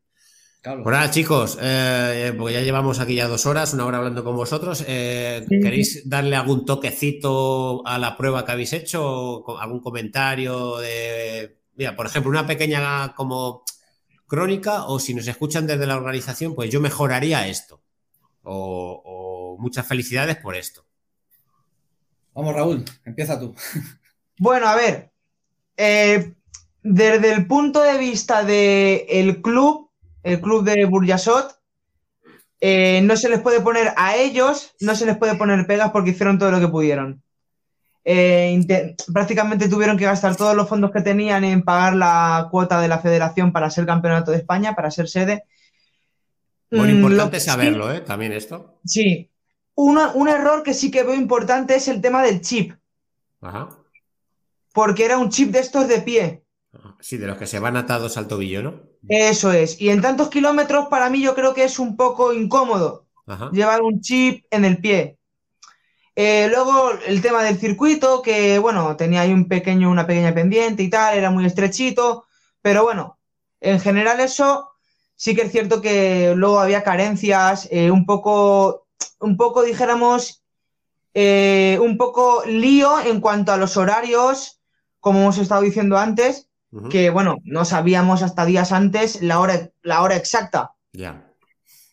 Bueno, 0.65 1.11
chicos, 1.11 1.57
eh, 1.61 2.34
porque 2.38 2.53
ya 2.53 2.61
llevamos 2.61 2.99
aquí 2.99 3.15
ya 3.15 3.27
dos 3.27 3.45
horas, 3.45 3.73
una 3.73 3.85
hora 3.85 3.98
hablando 3.98 4.23
con 4.23 4.38
vosotros. 4.38 4.85
Eh, 4.88 5.45
¿Queréis 5.49 6.07
darle 6.10 6.38
algún 6.38 6.65
toquecito 6.65 7.85
a 7.85 7.98
la 7.98 8.15
prueba 8.15 8.45
que 8.45 8.53
habéis 8.53 8.72
hecho? 8.72 9.44
¿Algún 9.60 9.81
comentario 9.81 10.77
de, 10.77 11.60
mira, 11.76 11.98
por 11.98 12.06
ejemplo, 12.06 12.31
una 12.31 12.48
pequeña 12.48 13.14
como 13.14 13.65
crónica 14.34 14.85
o 14.85 14.99
si 14.99 15.14
nos 15.14 15.27
escuchan 15.27 15.68
desde 15.68 15.85
la 15.85 15.98
organización, 15.98 16.56
pues 16.56 16.72
yo 16.72 16.81
mejoraría 16.81 17.48
esto. 17.48 17.84
O, 18.44 19.57
muchas 19.60 19.85
felicidades 19.85 20.38
por 20.38 20.56
esto. 20.56 20.85
Vamos, 22.34 22.56
Raúl, 22.56 22.84
empieza 23.06 23.40
tú. 23.40 23.53
Bueno, 24.40 24.68
a 24.68 24.76
ver, 24.76 25.11
eh, 25.77 26.34
desde 26.81 27.31
el 27.31 27.45
punto 27.45 27.81
de 27.81 27.98
vista 27.99 28.44
del 28.44 29.41
club, 29.44 29.82
el 30.24 30.41
club 30.41 30.64
de 30.64 30.86
Burjasot, 30.86 31.60
eh, 32.66 33.02
no 33.04 33.18
se 33.18 33.30
les 33.30 33.41
puede 33.41 33.60
poner 33.60 33.94
a 33.98 34.16
ellos, 34.16 34.74
no 34.80 34.95
se 34.95 35.06
les 35.06 35.18
puede 35.18 35.36
poner 35.36 35.68
pegas 35.68 35.91
porque 35.91 36.12
hicieron 36.12 36.40
todo 36.40 36.50
lo 36.50 36.62
que 36.62 36.70
pudieron. 36.70 37.22
Eh, 38.06 38.95
prácticamente 39.14 39.68
tuvieron 39.68 39.98
que 39.98 40.06
gastar 40.06 40.36
todos 40.36 40.56
los 40.56 40.68
fondos 40.68 40.91
que 40.91 41.02
tenían 41.02 41.44
en 41.44 41.64
pagar 41.64 41.95
la 41.95 42.48
cuota 42.52 42.80
de 42.80 42.88
la 42.88 43.00
federación 43.00 43.52
para 43.52 43.70
ser 43.70 43.86
campeonato 43.86 44.32
de 44.32 44.38
España, 44.38 44.76
para 44.76 44.91
ser 44.91 45.10
sede. 45.10 45.44
Muy 46.72 46.88
mm, 46.88 46.95
importante 46.95 47.40
saberlo, 47.41 47.91
¿eh? 47.91 48.00
También 48.00 48.32
esto. 48.32 48.80
Sí. 48.86 49.30
un 49.76 50.30
error 50.30 50.64
que 50.64 50.74
sí 50.74 50.90
que 50.90 51.04
veo 51.04 51.16
importante 51.16 51.76
es 51.76 51.90
el 51.90 52.00
tema 52.00 52.24
del 52.24 52.40
chip. 52.41 52.74
Ajá. 53.41 53.70
Porque 54.74 55.04
era 55.04 55.18
un 55.18 55.30
chip 55.30 55.52
de 55.52 55.60
estos 55.60 55.88
de 55.88 56.02
pie. 56.02 56.44
Sí, 57.02 57.18
de 57.18 57.28
los 57.28 57.38
que 57.38 57.45
se 57.45 57.60
van 57.60 57.76
atados 57.76 58.18
al 58.18 58.28
tobillo, 58.28 58.64
¿no? 58.64 58.93
Eso 59.07 59.51
es. 59.51 59.80
Y 59.81 59.89
en 59.89 60.01
tantos 60.01 60.30
kilómetros, 60.30 60.88
para 60.88 61.09
mí, 61.09 61.21
yo 61.21 61.35
creo 61.35 61.53
que 61.53 61.63
es 61.63 61.80
un 61.80 61.95
poco 61.95 62.34
incómodo 62.34 63.05
llevar 63.51 63.81
un 63.81 64.01
chip 64.01 64.45
en 64.51 64.65
el 64.65 64.77
pie. 64.80 65.17
Eh, 66.15 66.47
luego 66.49 66.91
el 67.07 67.21
tema 67.21 67.43
del 67.43 67.57
circuito, 67.57 68.21
que 68.21 68.59
bueno, 68.59 68.95
tenía 68.95 69.21
ahí 69.21 69.34
un 69.34 69.47
pequeño, 69.47 69.89
una 69.89 70.05
pequeña 70.05 70.34
pendiente 70.34 70.84
y 70.84 70.89
tal, 70.89 71.17
era 71.17 71.31
muy 71.31 71.45
estrechito, 71.45 72.25
pero 72.61 72.84
bueno, 72.84 73.17
en 73.61 73.80
general 73.80 74.19
eso 74.19 74.69
sí 75.15 75.35
que 75.35 75.43
es 75.43 75.51
cierto 75.51 75.81
que 75.81 76.34
luego 76.35 76.59
había 76.59 76.84
carencias, 76.84 77.67
eh, 77.71 77.89
un 77.89 78.05
poco, 78.05 78.88
un 79.19 79.38
poco 79.38 79.63
dijéramos, 79.63 80.43
eh, 81.15 81.80
un 81.81 81.97
poco 81.97 82.43
lío 82.45 82.99
en 82.99 83.19
cuanto 83.19 83.51
a 83.51 83.57
los 83.57 83.77
horarios, 83.77 84.61
como 84.99 85.21
hemos 85.21 85.38
estado 85.38 85.61
diciendo 85.61 85.97
antes, 85.97 86.49
que 86.90 87.10
bueno, 87.10 87.38
no 87.44 87.66
sabíamos 87.66 88.24
hasta 88.24 88.45
días 88.45 88.72
antes 88.72 89.22
la 89.22 89.40
hora, 89.40 89.70
la 89.82 90.02
hora 90.02 90.16
exacta. 90.16 90.72
Ya. 90.94 91.30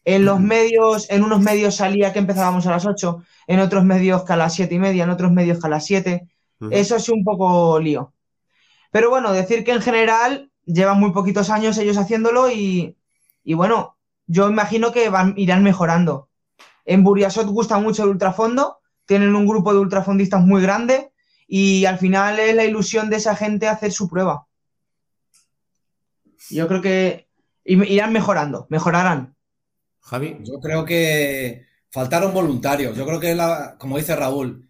En 0.04 0.24
los 0.24 0.40
medios, 0.40 1.10
en 1.10 1.22
unos 1.22 1.40
medios 1.40 1.76
salía 1.76 2.12
que 2.12 2.18
empezábamos 2.18 2.66
a 2.66 2.70
las 2.70 2.86
8, 2.86 3.22
en 3.46 3.60
otros 3.60 3.84
medios 3.84 4.24
que 4.24 4.32
a 4.32 4.36
las 4.36 4.54
7 4.54 4.74
y 4.74 4.78
media, 4.78 5.04
en 5.04 5.10
otros 5.10 5.30
medios 5.32 5.60
que 5.60 5.66
a 5.66 5.70
las 5.70 5.84
7. 5.84 6.26
Eso 6.70 6.96
es 6.96 7.08
un 7.08 7.24
poco 7.24 7.78
lío. 7.78 8.12
Pero 8.90 9.10
bueno, 9.10 9.32
decir 9.32 9.64
que 9.64 9.72
en 9.72 9.82
general 9.82 10.50
llevan 10.64 10.98
muy 10.98 11.12
poquitos 11.12 11.50
años 11.50 11.78
ellos 11.78 11.96
haciéndolo 11.96 12.50
y, 12.50 12.96
y 13.44 13.54
bueno, 13.54 13.96
yo 14.26 14.48
imagino 14.48 14.92
que 14.92 15.08
van, 15.08 15.34
irán 15.36 15.62
mejorando. 15.62 16.28
En 16.84 17.04
Buriasot 17.04 17.46
gusta 17.46 17.78
mucho 17.78 18.04
el 18.04 18.10
ultrafondo, 18.10 18.80
tienen 19.06 19.34
un 19.34 19.46
grupo 19.46 19.72
de 19.72 19.80
ultrafondistas 19.80 20.44
muy 20.44 20.62
grande 20.62 21.12
y 21.46 21.84
al 21.84 21.98
final 21.98 22.38
es 22.38 22.54
la 22.54 22.64
ilusión 22.64 23.10
de 23.10 23.16
esa 23.16 23.36
gente 23.36 23.68
hacer 23.68 23.92
su 23.92 24.08
prueba. 24.08 24.46
Yo 26.50 26.68
creo 26.68 26.80
que 26.80 27.28
irán 27.64 28.12
mejorando, 28.12 28.66
mejorarán. 28.70 29.36
Javi. 30.00 30.38
Yo 30.42 30.60
creo 30.60 30.84
que 30.84 31.66
faltaron 31.90 32.32
voluntarios. 32.32 32.96
Yo 32.96 33.06
creo 33.06 33.20
que, 33.20 33.34
la, 33.34 33.76
como 33.78 33.98
dice 33.98 34.16
Raúl, 34.16 34.68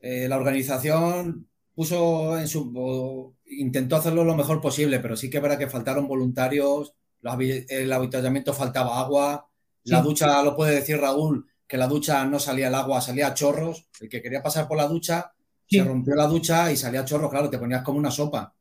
eh, 0.00 0.28
la 0.28 0.36
organización 0.36 1.48
puso 1.74 2.38
en 2.38 2.48
su. 2.48 3.34
intentó 3.46 3.96
hacerlo 3.96 4.24
lo 4.24 4.36
mejor 4.36 4.60
posible, 4.60 5.00
pero 5.00 5.16
sí 5.16 5.28
que 5.28 5.38
es 5.38 5.56
que 5.56 5.68
faltaron 5.68 6.08
voluntarios. 6.08 6.94
El 7.22 7.92
habituallamiento 7.92 8.54
faltaba 8.54 9.00
agua. 9.00 9.48
La 9.84 10.02
ducha, 10.02 10.42
lo 10.42 10.54
puede 10.54 10.74
decir 10.74 10.98
Raúl, 11.00 11.46
que 11.66 11.78
la 11.78 11.86
ducha 11.86 12.24
no 12.26 12.38
salía 12.38 12.68
el 12.68 12.74
agua, 12.74 13.00
salía 13.00 13.28
a 13.28 13.34
chorros. 13.34 13.88
El 14.00 14.08
que 14.08 14.22
quería 14.22 14.42
pasar 14.42 14.68
por 14.68 14.76
la 14.76 14.86
ducha, 14.86 15.32
se 15.66 15.82
rompió 15.82 16.14
la 16.14 16.26
ducha 16.26 16.70
y 16.70 16.76
salía 16.76 17.00
a 17.00 17.04
chorros, 17.04 17.30
claro, 17.30 17.48
te 17.48 17.58
ponías 17.58 17.82
como 17.82 17.98
una 17.98 18.10
sopa 18.10 18.54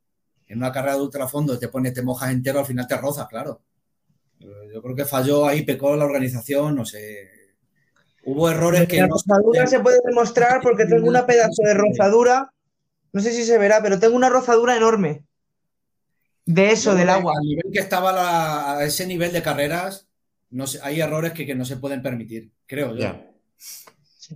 en 0.48 0.58
una 0.58 0.72
carrera 0.72 0.96
de 0.96 1.02
ultrafondo 1.02 1.60
te 1.60 1.68
pones, 1.68 1.94
te 1.94 2.02
mojas 2.02 2.32
entero, 2.32 2.60
al 2.60 2.66
final 2.66 2.88
te 2.88 2.98
rozas, 2.98 3.28
claro. 3.28 3.62
Yo 4.40 4.82
creo 4.82 4.96
que 4.96 5.06
falló 5.06 5.48
ahí, 5.48 5.64
pecó 5.64 5.96
la 5.96 6.06
organización, 6.06 6.76
no 6.76 6.86
sé. 6.86 7.30
Hubo 8.24 8.50
errores 8.50 8.88
que. 8.88 8.98
La 8.98 9.08
rozadura 9.08 9.68
se 9.68 9.80
puede 9.80 10.00
demostrar 10.06 10.62
porque 10.62 10.86
tengo 10.86 11.08
una 11.08 11.26
pedazo 11.26 11.64
de 11.64 11.74
rozadura. 11.74 12.54
No 13.14 13.22
sé 13.22 13.32
si 13.32 13.44
se 13.44 13.58
verá, 13.58 13.82
pero 13.82 14.00
tengo 14.00 14.16
una 14.16 14.30
rozadura 14.30 14.76
enorme. 14.76 15.24
De 16.46 16.72
eso, 16.72 16.96
del 16.96 17.10
agua. 17.10 17.34
Al 17.36 17.46
nivel 17.46 17.72
que 17.74 17.80
estaba 17.80 18.78
a 18.78 18.86
ese 18.86 19.06
nivel 19.08 19.34
de 19.34 19.42
carreras, 19.42 20.08
no 20.50 20.66
hay 20.84 21.02
errores 21.02 21.34
que, 21.34 21.56
no 21.56 21.66
se 21.66 21.78
pueden 21.78 22.02
permitir, 22.02 22.52
creo 22.66 22.96
yo. 22.96 23.16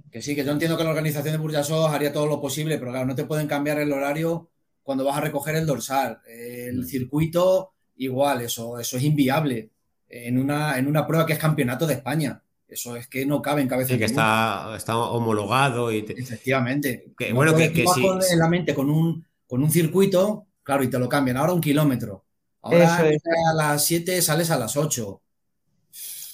Que 0.10 0.22
sí, 0.22 0.36
que 0.36 0.44
yo 0.44 0.52
entiendo 0.52 0.78
que 0.78 0.84
la 0.84 0.90
organización 0.90 1.34
de 1.34 1.38
Burjasot 1.38 1.90
haría 1.92 2.12
todo 2.12 2.26
lo 2.26 2.42
posible, 2.42 2.78
pero 2.78 2.92
claro, 2.92 3.06
no 3.06 3.16
te 3.16 3.26
pueden 3.26 3.48
cambiar 3.48 3.80
el 3.80 3.92
horario 3.92 4.51
cuando 4.92 5.06
vas 5.06 5.18
a 5.18 5.22
recoger 5.22 5.56
el 5.56 5.66
dorsal. 5.66 6.20
El 6.28 6.86
circuito, 6.86 7.72
igual, 7.96 8.42
eso, 8.42 8.78
eso 8.78 8.98
es 8.98 9.04
inviable 9.04 9.70
en 10.10 10.38
una, 10.38 10.78
en 10.78 10.86
una 10.88 11.08
prueba 11.08 11.26
que 11.26 11.32
es 11.34 11.40
campeonato 11.40 11.88
de 11.88 11.94
España. 11.94 12.44
Eso 12.68 12.98
es 12.98 13.08
que 13.08 13.26
no 13.26 13.42
cabe 13.42 13.62
en 13.62 13.70
cabeza. 13.70 13.94
Sí, 13.94 13.98
que 13.98 14.06
está, 14.06 14.74
está, 14.76 14.98
homologado. 14.98 15.94
Y 15.94 16.06
Efectivamente. 16.10 17.14
Que, 17.18 17.32
bueno, 17.32 17.56
que, 17.56 17.72
que 17.72 17.86
sí. 17.88 18.06
en 18.32 18.40
la 18.40 18.50
mente 18.50 18.76
con 18.76 18.90
un, 18.90 19.26
con 19.48 19.64
un 19.64 19.72
circuito, 19.72 20.48
claro, 20.62 20.84
y 20.84 20.90
te 20.90 21.00
lo 21.00 21.08
cambian. 21.08 21.38
Ahora 21.38 21.54
un 21.54 21.62
kilómetro. 21.62 22.26
Ahora 22.62 22.98
a 22.98 23.54
las 23.56 23.86
7 23.86 24.22
sales 24.22 24.52
a 24.52 24.60
las 24.60 24.76
8. 24.76 25.22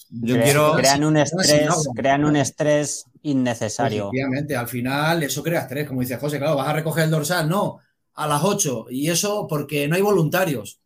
Yo 0.10 0.42
quiero... 0.42 0.74
Crean 0.76 1.04
un 1.04 1.18
estrés, 1.18 1.88
crean 1.96 2.26
un 2.26 2.36
estrés 2.36 3.06
innecesario. 3.22 4.08
Efectivamente, 4.08 4.56
al 4.56 4.68
final 4.68 5.24
eso 5.24 5.44
crea 5.44 5.62
estrés, 5.62 5.88
como 5.88 6.02
dice 6.02 6.18
José, 6.18 6.38
claro, 6.40 6.56
vas 6.56 6.70
a 6.70 6.74
recoger 6.74 7.06
el 7.06 7.12
dorsal, 7.12 7.48
no, 7.50 7.80
a 8.18 8.28
las 8.28 8.44
8 8.44 8.88
y 8.90 9.10
eso 9.10 9.48
porque 9.48 9.88
no 9.88 9.96
hay 9.96 10.02
voluntarios. 10.02 10.82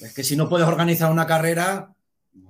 Es 0.00 0.14
que 0.14 0.22
si 0.22 0.36
no 0.36 0.48
puedes 0.48 0.66
organizar 0.66 1.10
una 1.10 1.26
carrera, 1.26 1.92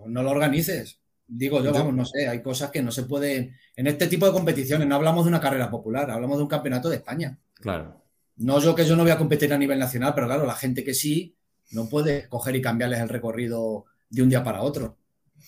no 0.06 0.22
lo 0.22 0.30
organices. 0.30 1.00
Digo 1.26 1.62
yo, 1.62 1.72
vamos, 1.72 1.94
no 1.94 2.04
sé, 2.04 2.28
hay 2.28 2.42
cosas 2.42 2.70
que 2.70 2.82
no 2.82 2.92
se 2.92 3.04
pueden. 3.04 3.56
En 3.74 3.86
este 3.86 4.06
tipo 4.06 4.26
de 4.26 4.32
competiciones 4.32 4.86
no 4.86 4.94
hablamos 4.94 5.24
de 5.24 5.30
una 5.30 5.40
carrera 5.40 5.70
popular, 5.70 6.10
hablamos 6.10 6.36
de 6.36 6.42
un 6.42 6.48
campeonato 6.48 6.90
de 6.90 6.96
España. 6.96 7.38
Claro. 7.54 8.02
No 8.36 8.60
yo 8.60 8.74
que 8.74 8.84
yo 8.84 8.94
no 8.96 9.02
voy 9.02 9.12
a 9.12 9.18
competir 9.18 9.52
a 9.52 9.58
nivel 9.58 9.78
nacional, 9.78 10.12
pero 10.14 10.26
claro, 10.26 10.44
la 10.44 10.54
gente 10.54 10.84
que 10.84 10.92
sí, 10.92 11.34
no 11.70 11.88
puede 11.88 12.28
coger 12.28 12.54
y 12.54 12.62
cambiarles 12.62 13.00
el 13.00 13.08
recorrido 13.08 13.86
de 14.10 14.22
un 14.22 14.28
día 14.28 14.44
para 14.44 14.60
otro. 14.60 14.98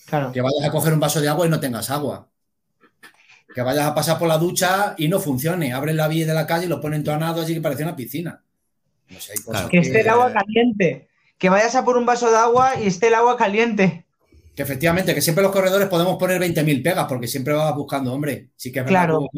Claro. 0.07 0.31
Que 0.31 0.41
vayas 0.41 0.67
a 0.67 0.71
coger 0.71 0.93
un 0.93 0.99
vaso 0.99 1.21
de 1.21 1.29
agua 1.29 1.45
y 1.45 1.49
no 1.49 1.59
tengas 1.59 1.91
agua 1.91 2.29
que 3.53 3.61
vayas 3.61 3.85
a 3.85 3.95
pasar 3.95 4.19
por 4.19 4.27
la 4.27 4.37
ducha 4.37 4.95
y 4.97 5.07
no 5.07 5.19
funcione. 5.19 5.73
Abres 5.73 5.95
la 5.95 6.07
vía 6.07 6.25
de 6.25 6.33
la 6.33 6.45
calle 6.45 6.65
y 6.65 6.69
lo 6.69 6.79
ponen 6.79 7.03
todo 7.03 7.17
nado 7.17 7.41
allí 7.41 7.53
que 7.53 7.61
parece 7.61 7.83
una 7.83 7.95
piscina. 7.95 8.43
que, 9.69 9.79
esté 9.79 10.01
el 10.01 10.09
agua 10.09 10.31
caliente. 10.31 11.09
Que 11.37 11.49
vayas 11.49 11.75
a 11.75 11.85
por 11.85 11.97
un 11.97 12.05
vaso 12.05 12.29
de 12.29 12.37
agua 12.37 12.73
y 12.81 12.87
esté 12.87 13.07
el 13.07 13.15
agua 13.15 13.37
caliente. 13.37 14.05
Que 14.55 14.63
efectivamente, 14.63 15.15
que 15.15 15.21
siempre 15.21 15.43
los 15.43 15.53
corredores 15.53 15.87
podemos 15.87 16.17
poner 16.17 16.41
20.000 16.41 16.83
pegas 16.83 17.05
porque 17.07 17.27
siempre 17.27 17.53
vas 17.53 17.73
buscando, 17.75 18.13
hombre. 18.13 18.49
Sí 18.55 18.71
que 18.71 18.79
es 18.79 18.85
verdad 18.85 19.05
claro. 19.05 19.29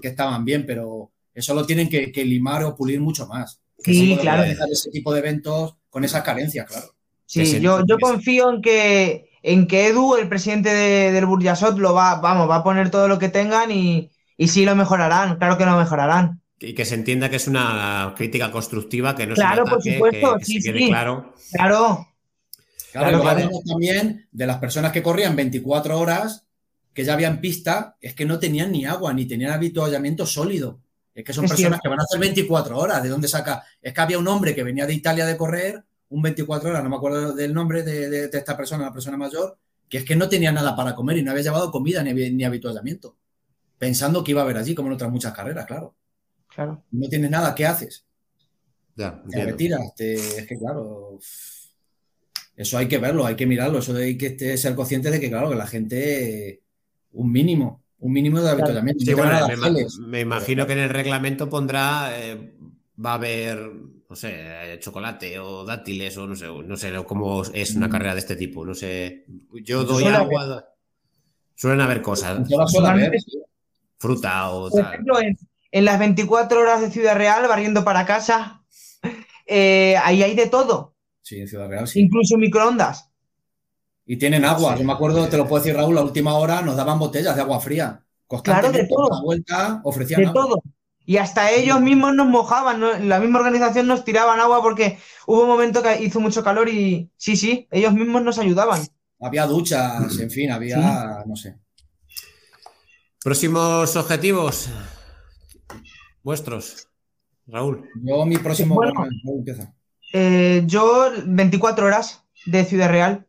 que, 0.00 0.08
estaban 0.08 0.44
bien, 0.44 0.66
pero 0.66 1.10
eso 1.34 1.54
lo 1.54 1.64
tienen 1.64 1.88
que, 1.88 2.24
limar 2.24 2.64
o 2.64 2.76
pulir 2.76 3.00
mucho 3.00 3.26
más. 3.26 3.60
sí, 3.78 4.16
claro. 4.20 4.44
Ese 4.44 4.90
tipo 4.90 5.12
de 5.12 5.20
eventos 5.20 5.76
con 5.88 6.04
esas 6.04 6.22
carencias, 6.22 6.66
claro. 6.66 6.94
Sí, 7.24 7.60
yo, 7.60 7.84
yo 7.86 7.98
confío 7.98 8.50
en 8.50 8.62
que 8.62 9.27
en 9.42 9.66
que 9.66 9.88
Edu, 9.88 10.16
el 10.16 10.28
presidente 10.28 10.70
del 10.70 11.26
Burjasot, 11.26 11.78
lo 11.78 11.94
va, 11.94 12.16
vamos, 12.16 12.48
va 12.48 12.56
a 12.56 12.64
poner 12.64 12.90
todo 12.90 13.08
lo 13.08 13.18
que 13.18 13.28
tengan 13.28 13.70
y, 13.70 14.10
y 14.36 14.48
sí 14.48 14.64
lo 14.64 14.74
mejorarán, 14.76 15.36
claro 15.36 15.58
que 15.58 15.66
lo 15.66 15.76
mejorarán. 15.76 16.40
Y 16.60 16.74
que 16.74 16.84
se 16.84 16.96
entienda 16.96 17.30
que 17.30 17.36
es 17.36 17.46
una 17.46 18.14
crítica 18.16 18.50
constructiva, 18.50 19.14
que 19.14 19.26
no 19.26 19.34
claro, 19.34 19.64
por 19.64 19.82
supuesto, 19.82 20.38
sí, 20.42 20.60
sí. 20.60 20.72
claro. 20.88 21.34
Claro. 21.52 22.08
Claro, 22.90 23.20
claro, 23.20 23.50
también 23.66 24.26
de 24.32 24.46
las 24.46 24.56
personas 24.58 24.92
que 24.92 25.02
corrían 25.02 25.36
24 25.36 25.98
horas, 25.98 26.46
que 26.94 27.04
ya 27.04 27.12
habían 27.12 27.40
pista, 27.40 27.96
es 28.00 28.14
que 28.14 28.24
no 28.24 28.38
tenían 28.38 28.72
ni 28.72 28.86
agua, 28.86 29.12
ni 29.12 29.26
tenían 29.26 29.52
habituallamiento 29.52 30.26
sólido. 30.26 30.80
Es 31.14 31.24
que 31.24 31.32
son 31.32 31.46
personas 31.46 31.80
que 31.80 31.88
van 31.88 32.00
a 32.00 32.04
hacer 32.04 32.18
24 32.18 32.78
horas. 32.78 33.02
¿De 33.02 33.08
dónde 33.08 33.28
saca? 33.28 33.64
Es 33.82 33.92
que 33.92 34.00
había 34.00 34.18
un 34.18 34.28
hombre 34.28 34.54
que 34.54 34.62
venía 34.62 34.86
de 34.86 34.94
Italia 34.94 35.26
de 35.26 35.36
correr, 35.36 35.84
un 36.10 36.22
24 36.22 36.70
horas, 36.70 36.82
no 36.82 36.90
me 36.90 36.96
acuerdo 36.96 37.34
del 37.34 37.52
nombre 37.52 37.82
de, 37.82 38.24
esta 38.24 38.56
persona, 38.56 38.84
la 38.84 38.92
persona 38.92 39.16
mayor, 39.16 39.58
que 39.88 39.98
es 39.98 40.04
que 40.04 40.16
no 40.16 40.28
tenía 40.28 40.52
nada 40.52 40.74
para 40.74 40.94
comer 40.94 41.18
y 41.18 41.22
no 41.22 41.30
había 41.30 41.42
llevado 41.42 41.70
comida 41.70 42.02
ni, 42.02 42.12
ni 42.30 42.44
habituallamiento. 42.44 43.16
Pensando 43.78 44.24
que 44.24 44.32
iba 44.32 44.40
a 44.40 44.44
haber 44.44 44.56
allí, 44.56 44.74
como 44.74 44.88
en 44.88 44.94
otras 44.94 45.10
muchas 45.10 45.32
carreras, 45.32 45.66
claro. 45.66 45.94
Claro. 46.48 46.82
No 46.90 47.08
tienes 47.08 47.30
nada, 47.30 47.54
¿qué 47.54 47.66
haces? 47.66 48.04
Ya, 48.96 49.22
te 49.30 49.44
retiras. 49.44 49.92
es 49.96 50.46
que, 50.46 50.58
claro, 50.58 51.18
eso 52.56 52.76
hay 52.76 52.88
que 52.88 52.98
verlo, 52.98 53.24
hay 53.24 53.36
que 53.36 53.46
mirarlo. 53.46 53.78
Eso 53.78 53.94
hay 53.94 54.18
que 54.18 54.58
ser 54.58 54.74
consciente 54.74 55.10
de 55.10 55.20
que, 55.20 55.28
claro, 55.28 55.48
que 55.48 55.54
la 55.54 55.68
gente, 55.68 56.62
un 57.12 57.30
mínimo, 57.30 57.84
un 58.00 58.12
mínimo 58.12 58.40
de 58.40 58.50
habituallamiento. 58.50 59.04
me, 60.08 60.20
imagino 60.20 60.66
que 60.66 60.72
en 60.72 60.80
el 60.80 60.90
reglamento 60.90 61.48
pondrá, 61.48 62.10
eh, 62.18 62.56
va 63.04 63.12
a 63.12 63.14
haber, 63.14 63.70
no 64.08 64.16
sé, 64.16 64.78
chocolate 64.80 65.38
o 65.38 65.64
dátiles 65.64 66.16
o 66.16 66.26
no 66.26 66.34
sé, 66.34 66.46
no 66.46 66.76
sé 66.76 66.92
cómo 67.04 67.42
es 67.52 67.74
una 67.74 67.88
mm. 67.88 67.90
carrera 67.90 68.14
de 68.14 68.20
este 68.20 68.36
tipo. 68.36 68.64
No 68.64 68.74
sé, 68.74 69.26
yo 69.62 69.84
doy 69.84 70.04
agua. 70.04 70.66
Suelen 71.54 71.80
haber 71.80 72.00
cosas. 72.00 72.48
Fruta 73.98 74.50
o 74.50 74.70
tal. 74.70 75.04
en, 75.72 75.84
las 75.84 75.98
24 75.98 76.60
horas 76.60 76.80
de 76.80 76.90
Ciudad 76.90 77.16
Real, 77.16 77.46
barriendo 77.48 77.84
para 77.84 78.06
casa, 78.06 78.62
eh, 79.46 79.96
ahí 80.02 80.22
hay 80.22 80.34
de 80.34 80.46
todo. 80.46 80.94
Sí, 81.20 81.40
en 81.40 81.48
Ciudad 81.48 81.68
Real 81.68 81.86
sí. 81.86 82.00
Incluso 82.00 82.38
microondas. 82.38 83.10
Y 84.06 84.16
tienen 84.16 84.44
agua. 84.46 84.74
Yo 84.76 84.84
me 84.84 84.92
acuerdo, 84.94 85.28
te 85.28 85.36
lo 85.36 85.46
puedo 85.46 85.62
decir 85.62 85.76
Raúl, 85.76 85.96
la 85.96 86.02
última 86.02 86.34
hora 86.34 86.62
nos 86.62 86.76
daban 86.76 86.98
botellas 86.98 87.34
de 87.34 87.42
agua 87.42 87.60
fría. 87.60 88.02
Claro, 88.42 88.72
de 88.72 88.86
todo. 88.86 89.10
La 89.10 89.22
vuelta 89.22 89.80
ofrecían 89.84 90.22
de 90.22 90.30
todo. 90.32 90.62
Y 91.08 91.16
hasta 91.16 91.50
ellos 91.50 91.80
mismos 91.80 92.14
nos 92.14 92.26
mojaban, 92.26 93.08
la 93.08 93.18
misma 93.18 93.38
organización 93.38 93.86
nos 93.86 94.04
tiraban 94.04 94.40
agua 94.40 94.60
porque 94.60 94.98
hubo 95.26 95.44
un 95.44 95.48
momento 95.48 95.82
que 95.82 96.04
hizo 96.04 96.20
mucho 96.20 96.44
calor 96.44 96.68
y 96.68 97.10
sí, 97.16 97.34
sí, 97.34 97.66
ellos 97.70 97.94
mismos 97.94 98.22
nos 98.22 98.38
ayudaban. 98.38 98.82
Había 99.18 99.46
duchas, 99.46 100.18
en 100.18 100.30
fin, 100.30 100.50
había, 100.50 101.24
no 101.26 101.34
sé. 101.34 101.56
Próximos 103.24 103.96
objetivos 103.96 104.68
vuestros, 106.22 106.88
Raúl. 107.46 107.88
Yo 108.02 108.26
mi 108.26 108.36
próximo... 108.36 108.78
Eh, 110.12 110.62
yo 110.66 111.10
24 111.24 111.86
horas 111.86 112.22
de 112.44 112.66
Ciudad 112.66 112.90
Real. 112.90 113.26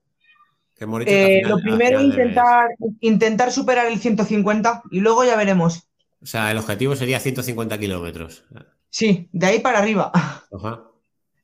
Eh, 1.05 1.43
lo 1.45 1.59
primero, 1.59 2.01
intentar, 2.01 2.71
intentar 2.99 3.53
superar 3.53 3.87
el 3.87 3.99
150 3.99 4.83
y 4.91 4.99
luego 4.99 5.23
ya 5.23 5.37
veremos. 5.37 5.88
O 6.21 6.25
sea, 6.25 6.51
el 6.51 6.57
objetivo 6.57 6.95
sería 6.95 7.19
150 7.19 7.77
kilómetros. 7.77 8.43
Sí, 8.89 9.29
de 9.31 9.45
ahí 9.45 9.59
para 9.59 9.79
arriba. 9.79 10.11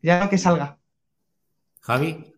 Ya 0.01 0.19
no 0.19 0.29
que 0.29 0.37
salga. 0.37 0.77
Javi. 1.81 2.33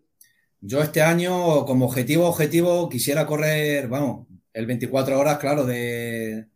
Yo 0.62 0.82
este 0.82 1.02
año, 1.02 1.66
como 1.66 1.86
objetivo, 1.86 2.28
objetivo, 2.28 2.90
quisiera 2.90 3.26
correr, 3.26 3.88
vamos, 3.88 4.28
el 4.54 4.66
24 4.66 5.20
horas, 5.20 5.38
claro, 5.38 5.66
de, 5.66 6.48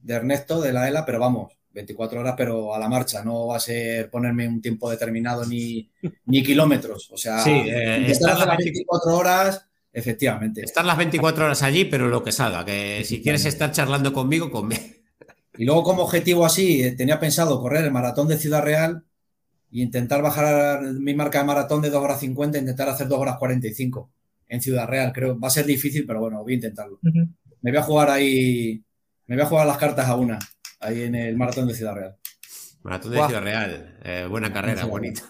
de 0.00 0.14
Ernesto, 0.14 0.60
de 0.60 0.72
la 0.72 0.88
ELA, 0.88 1.04
pero 1.04 1.18
vamos, 1.18 1.52
24 1.70 2.20
horas, 2.20 2.34
pero 2.36 2.74
a 2.74 2.78
la 2.78 2.88
marcha. 2.88 3.24
No 3.24 3.48
va 3.48 3.56
a 3.56 3.60
ser 3.60 4.10
ponerme 4.10 4.46
un 4.46 4.60
tiempo 4.60 4.90
determinado 4.90 5.44
ni, 5.44 5.90
ni 6.26 6.42
kilómetros. 6.42 7.10
O 7.10 7.16
sea, 7.16 7.40
sí, 7.40 7.50
eh, 7.50 8.10
estar 8.10 8.38
las 8.38 8.56
24 8.56 9.16
horas 9.16 9.66
Efectivamente. 9.92 10.62
Estar 10.62 10.84
las 10.84 10.96
24 10.96 11.44
horas 11.44 11.62
allí, 11.62 11.84
pero 11.84 12.08
lo 12.08 12.24
que 12.24 12.32
salga, 12.32 12.64
que 12.64 13.02
si 13.04 13.22
quieres 13.22 13.44
estar 13.44 13.72
charlando 13.72 14.12
conmigo, 14.12 14.50
conmigo. 14.50 14.82
Y 15.56 15.64
luego 15.64 15.82
como 15.82 16.02
objetivo 16.02 16.44
así, 16.46 16.82
eh, 16.82 16.92
tenía 16.92 17.20
pensado 17.20 17.60
correr 17.60 17.84
el 17.84 17.92
maratón 17.92 18.28
de 18.28 18.38
Ciudad 18.38 18.62
Real 18.62 19.04
e 19.70 19.80
intentar 19.80 20.22
bajar 20.22 20.82
mi 20.82 21.14
marca 21.14 21.38
de 21.38 21.44
maratón 21.44 21.82
de 21.82 21.90
2 21.90 22.02
horas 22.02 22.20
50 22.20 22.56
e 22.56 22.60
intentar 22.60 22.88
hacer 22.88 23.08
2 23.08 23.18
horas 23.18 23.36
45 23.38 24.10
en 24.48 24.62
Ciudad 24.62 24.86
Real. 24.88 25.12
Creo 25.12 25.38
va 25.38 25.48
a 25.48 25.50
ser 25.50 25.66
difícil, 25.66 26.06
pero 26.06 26.20
bueno, 26.20 26.42
voy 26.42 26.52
a 26.52 26.56
intentarlo. 26.56 26.98
Me 27.02 27.70
voy 27.70 27.78
a 27.78 27.82
jugar 27.82 28.10
ahí, 28.10 28.82
me 29.26 29.36
voy 29.36 29.44
a 29.44 29.48
jugar 29.48 29.66
las 29.66 29.78
cartas 29.78 30.08
a 30.08 30.16
una, 30.16 30.38
ahí 30.80 31.02
en 31.02 31.14
el 31.14 31.36
maratón 31.36 31.68
de 31.68 31.74
Ciudad 31.74 31.94
Real. 31.94 32.16
Maratón 32.82 33.12
de 33.12 33.26
Ciudad 33.26 33.42
Real, 33.42 33.98
eh, 34.02 34.26
buena 34.28 34.52
carrera, 34.52 34.84
bonita. 34.86 35.22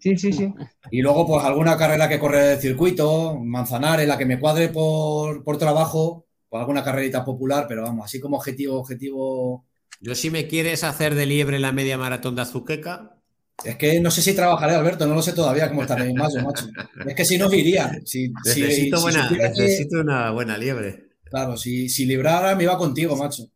Sí, 0.00 0.16
sí, 0.16 0.32
sí. 0.32 0.52
Y 0.90 1.02
luego, 1.02 1.26
pues 1.26 1.44
alguna 1.44 1.76
carrera 1.76 2.08
que 2.08 2.18
corre 2.18 2.42
de 2.42 2.60
circuito, 2.60 3.38
Manzanares, 3.38 4.06
la 4.06 4.18
que 4.18 4.26
me 4.26 4.38
cuadre 4.38 4.68
por, 4.68 5.42
por 5.44 5.58
trabajo, 5.58 6.26
pues 6.50 6.60
alguna 6.60 6.84
carrerita 6.84 7.24
popular, 7.24 7.64
pero 7.66 7.82
vamos, 7.82 8.04
así 8.04 8.20
como 8.20 8.36
objetivo, 8.36 8.78
objetivo. 8.78 9.64
Yo, 10.00 10.14
si 10.14 10.30
me 10.30 10.46
quieres 10.46 10.84
hacer 10.84 11.14
de 11.14 11.24
liebre 11.24 11.58
la 11.58 11.72
media 11.72 11.96
maratón 11.96 12.36
de 12.36 12.42
Azuqueca. 12.42 13.16
Es 13.64 13.76
que 13.76 14.00
no 14.00 14.10
sé 14.10 14.20
si 14.20 14.34
trabajaré, 14.34 14.74
Alberto, 14.74 15.06
no 15.06 15.14
lo 15.14 15.22
sé 15.22 15.32
todavía 15.32 15.68
cómo 15.68 15.82
estaré 15.82 16.10
en 16.10 16.16
mayo, 16.16 16.42
macho. 16.42 16.66
Es 17.06 17.14
que 17.14 17.24
si 17.24 17.38
no 17.38 17.52
iría. 17.52 17.90
Si, 18.04 18.32
necesito, 18.44 19.08
necesito 19.08 20.00
una 20.00 20.30
buena 20.30 20.58
liebre. 20.58 21.10
Claro, 21.24 21.56
si, 21.56 21.88
si 21.88 22.04
librara 22.04 22.54
me 22.56 22.64
iba 22.64 22.76
contigo, 22.76 23.16
macho. 23.16 23.48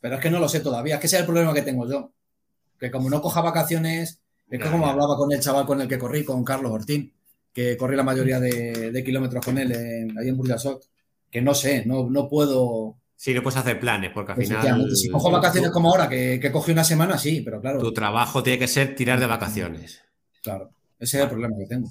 Pero 0.00 0.16
es 0.16 0.20
que 0.20 0.30
no 0.30 0.38
lo 0.38 0.48
sé 0.48 0.60
todavía, 0.60 0.94
es 0.94 1.00
que 1.00 1.06
ese 1.06 1.16
es 1.16 1.20
el 1.20 1.26
problema 1.26 1.54
que 1.54 1.62
tengo 1.62 1.88
yo 1.88 2.12
que 2.78 2.90
como 2.90 3.10
no 3.10 3.22
coja 3.22 3.40
vacaciones, 3.40 4.20
es 4.48 4.60
como 4.60 4.86
hablaba 4.86 5.16
con 5.16 5.32
el 5.32 5.40
chaval 5.40 5.66
con 5.66 5.80
el 5.80 5.88
que 5.88 5.98
corrí, 5.98 6.24
con 6.24 6.44
Carlos 6.44 6.72
Ortín, 6.72 7.12
que 7.52 7.76
corrí 7.76 7.96
la 7.96 8.02
mayoría 8.02 8.38
de, 8.38 9.02
kilómetros 9.04 9.44
con 9.44 9.58
él 9.58 9.72
ahí 10.18 10.28
en 10.28 10.36
Burjasot, 10.36 10.84
que 11.36 11.42
no 11.42 11.52
sé, 11.52 11.84
no, 11.84 12.08
no 12.08 12.30
puedo... 12.30 12.96
Sí, 13.14 13.34
no 13.34 13.42
puedes 13.42 13.58
hacer 13.58 13.78
planes, 13.78 14.10
porque 14.14 14.32
al 14.32 14.38
final... 14.38 14.96
Si 14.96 15.10
cojo 15.10 15.30
vacaciones 15.30 15.70
como 15.70 15.90
ahora, 15.90 16.08
que, 16.08 16.40
que 16.40 16.50
cogí 16.50 16.72
una 16.72 16.82
semana, 16.82 17.18
sí, 17.18 17.42
pero 17.44 17.60
claro... 17.60 17.78
Tu 17.78 17.92
trabajo 17.92 18.42
tiene 18.42 18.58
que 18.58 18.66
ser 18.66 18.94
tirar 18.94 19.20
de 19.20 19.26
vacaciones. 19.26 20.02
Claro, 20.42 20.70
ese 20.98 21.18
es 21.18 21.24
el 21.24 21.28
problema 21.28 21.54
que 21.58 21.66
tengo. 21.66 21.90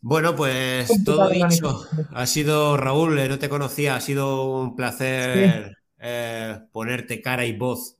Bueno, 0.00 0.34
pues 0.34 0.90
todo 1.04 1.28
dicho. 1.28 1.84
Ha 2.14 2.24
sido, 2.24 2.78
Raúl, 2.78 3.18
eh, 3.18 3.28
no 3.28 3.38
te 3.38 3.50
conocía, 3.50 3.96
ha 3.96 4.00
sido 4.00 4.62
un 4.62 4.74
placer 4.74 5.76
eh, 5.98 6.60
ponerte 6.72 7.20
cara 7.20 7.44
y 7.44 7.52
voz 7.52 7.98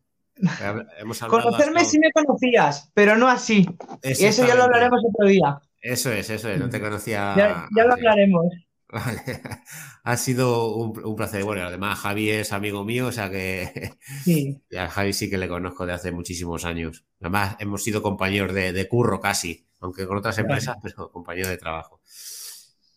Conocerme 1.29 1.85
sí 1.85 1.99
me 1.99 2.11
conocías, 2.12 2.91
pero 2.95 3.15
no 3.19 3.29
así. 3.29 3.69
Y 4.03 4.25
eso 4.25 4.47
ya 4.47 4.55
lo 4.55 4.62
hablaremos 4.62 5.03
otro 5.07 5.29
día. 5.29 5.61
Eso 5.83 6.11
es, 6.11 6.31
eso 6.31 6.49
es, 6.49 6.59
no 6.59 6.71
te 6.71 6.81
conocía. 6.81 7.35
Ya, 7.37 7.85
lo 7.85 7.93
hablaremos. 7.93 8.47
Ha 10.05 10.17
sido 10.17 10.75
un, 10.75 11.17
placer. 11.17 11.45
Bueno, 11.45 11.62
además 11.62 11.99
Javi 11.99 12.31
es 12.31 12.53
amigo 12.53 12.85
mío, 12.85 13.09
o 13.09 13.12
sea 13.12 13.31
que 13.31 13.93
sí. 14.25 14.61
a 14.79 14.89
Javi 14.89 15.12
sí 15.12 15.31
que 15.31 15.39
le 15.39 15.49
conozco 15.49 15.87
de 15.87 15.93
hace 15.93 16.12
muchísimos 16.12 16.65
años. 16.65 17.05
Además, 17.21 17.57
hemos 17.61 17.83
sido 17.83 18.03
compañeros 18.03 18.55
de, 18.55 18.89
curro 18.89 19.21
casi, 19.21 19.67
aunque 19.81 20.07
con 20.07 20.17
otras 20.17 20.39
empresas, 20.39 20.77
pero 20.83 21.11
compañeros 21.11 21.51
de 21.51 21.59
trabajo. 21.59 22.01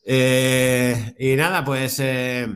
Eh, 0.06 1.15
y 1.20 1.36
nada, 1.36 1.64
pues 1.64 1.99
eh, 1.99 2.48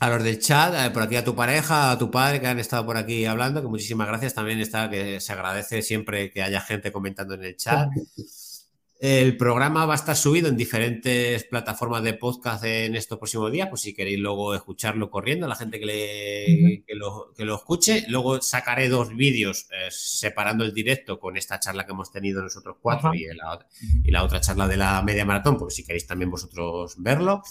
a 0.00 0.08
los 0.08 0.22
del 0.22 0.38
chat, 0.38 0.74
eh, 0.74 0.90
por 0.90 1.02
aquí 1.02 1.16
a 1.16 1.24
tu 1.24 1.34
pareja, 1.34 1.90
a 1.90 1.98
tu 1.98 2.10
padre 2.10 2.40
que 2.40 2.46
han 2.46 2.58
estado 2.58 2.86
por 2.86 2.96
aquí 2.96 3.26
hablando, 3.26 3.62
que 3.62 3.68
muchísimas 3.68 4.08
gracias. 4.08 4.34
También 4.34 4.58
está 4.60 4.88
que 4.90 5.20
se 5.20 5.32
agradece 5.32 5.82
siempre 5.82 6.30
que 6.30 6.42
haya 6.42 6.60
gente 6.60 6.90
comentando 6.90 7.34
en 7.34 7.44
el 7.44 7.56
chat. 7.56 7.88
El 9.02 9.38
programa 9.38 9.86
va 9.86 9.94
a 9.94 9.96
estar 9.96 10.14
subido 10.14 10.48
en 10.48 10.58
diferentes 10.58 11.44
plataformas 11.44 12.02
de 12.02 12.12
podcast 12.12 12.62
en 12.64 12.94
estos 12.94 13.16
próximos 13.16 13.50
días, 13.50 13.68
pues 13.70 13.80
si 13.80 13.94
queréis 13.94 14.18
luego 14.18 14.54
escucharlo 14.54 15.10
corriendo, 15.10 15.48
la 15.48 15.54
gente 15.54 15.80
que, 15.80 15.86
le, 15.86 16.84
que, 16.86 16.94
lo, 16.94 17.54
escuche. 17.54 18.04
Luego 18.08 18.42
sacaré 18.42 18.90
dos 18.90 19.16
vídeos 19.16 19.68
eh, 19.70 19.88
separando 19.88 20.64
el 20.64 20.74
directo 20.74 21.18
con 21.18 21.38
esta 21.38 21.58
charla 21.58 21.86
que 21.86 21.92
hemos 21.92 22.12
tenido 22.12 22.42
nosotros 22.42 22.76
cuatro 22.78 23.14
y 23.14 23.24
la, 23.34 23.66
y 24.04 24.10
la, 24.10 24.22
otra 24.22 24.42
charla 24.42 24.68
de 24.68 24.76
la 24.76 25.00
media 25.00 25.24
maratón, 25.24 25.56
pues 25.56 25.76
si 25.76 25.82
queréis 25.82 26.06
también 26.06 26.30
vosotros 26.30 26.96
verlo. 26.98 27.42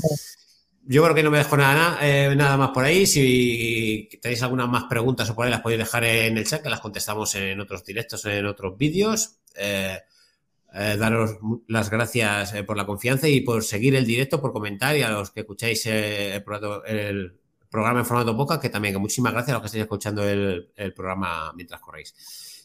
Yo 0.83 1.01
creo 1.03 1.15
que 1.15 1.23
no 1.23 1.31
me 1.31 1.39
dejo 1.39 1.57
nada, 1.57 1.97
eh, 2.03 2.31
nada 2.35 2.57
más 2.57 2.69
por 2.69 2.85
ahí. 2.85 3.07
Si 3.07 4.07
tenéis 4.21 4.43
algunas 4.43 4.69
más 4.69 4.83
preguntas 4.83 5.27
o 5.31 5.35
por 5.35 5.45
ahí, 5.45 5.51
las 5.51 5.61
podéis 5.61 5.79
dejar 5.79 6.03
en 6.03 6.37
el 6.37 6.45
chat, 6.45 6.61
que 6.61 6.69
las 6.69 6.79
contestamos 6.79 7.33
en 7.33 7.59
otros 7.59 7.83
directos, 7.83 8.23
en 8.25 8.45
otros 8.45 8.77
vídeos. 8.77 9.39
Eh, 9.55 9.97
eh, 10.73 10.97
daros 10.97 11.37
las 11.67 11.89
gracias 11.89 12.53
por 12.67 12.77
la 12.77 12.85
confianza 12.85 13.27
y 13.27 13.41
por 13.41 13.63
seguir 13.63 13.95
el 13.95 14.05
directo, 14.05 14.41
por 14.41 14.53
comentar 14.53 14.95
y 14.97 15.01
a 15.01 15.09
los 15.09 15.31
que 15.31 15.41
escucháis 15.41 15.85
el, 15.85 16.43
programa 17.69 17.99
en 17.99 18.05
formato 18.05 18.33
boca, 18.33 18.59
que 18.59 18.69
también, 18.69 18.99
muchísimas 18.99 19.31
gracias 19.31 19.51
a 19.51 19.53
los 19.53 19.61
que 19.61 19.67
estáis 19.67 19.83
escuchando 19.83 20.27
el 20.27 20.93
programa 20.95 21.53
mientras 21.55 21.79
corréis. 21.81 22.13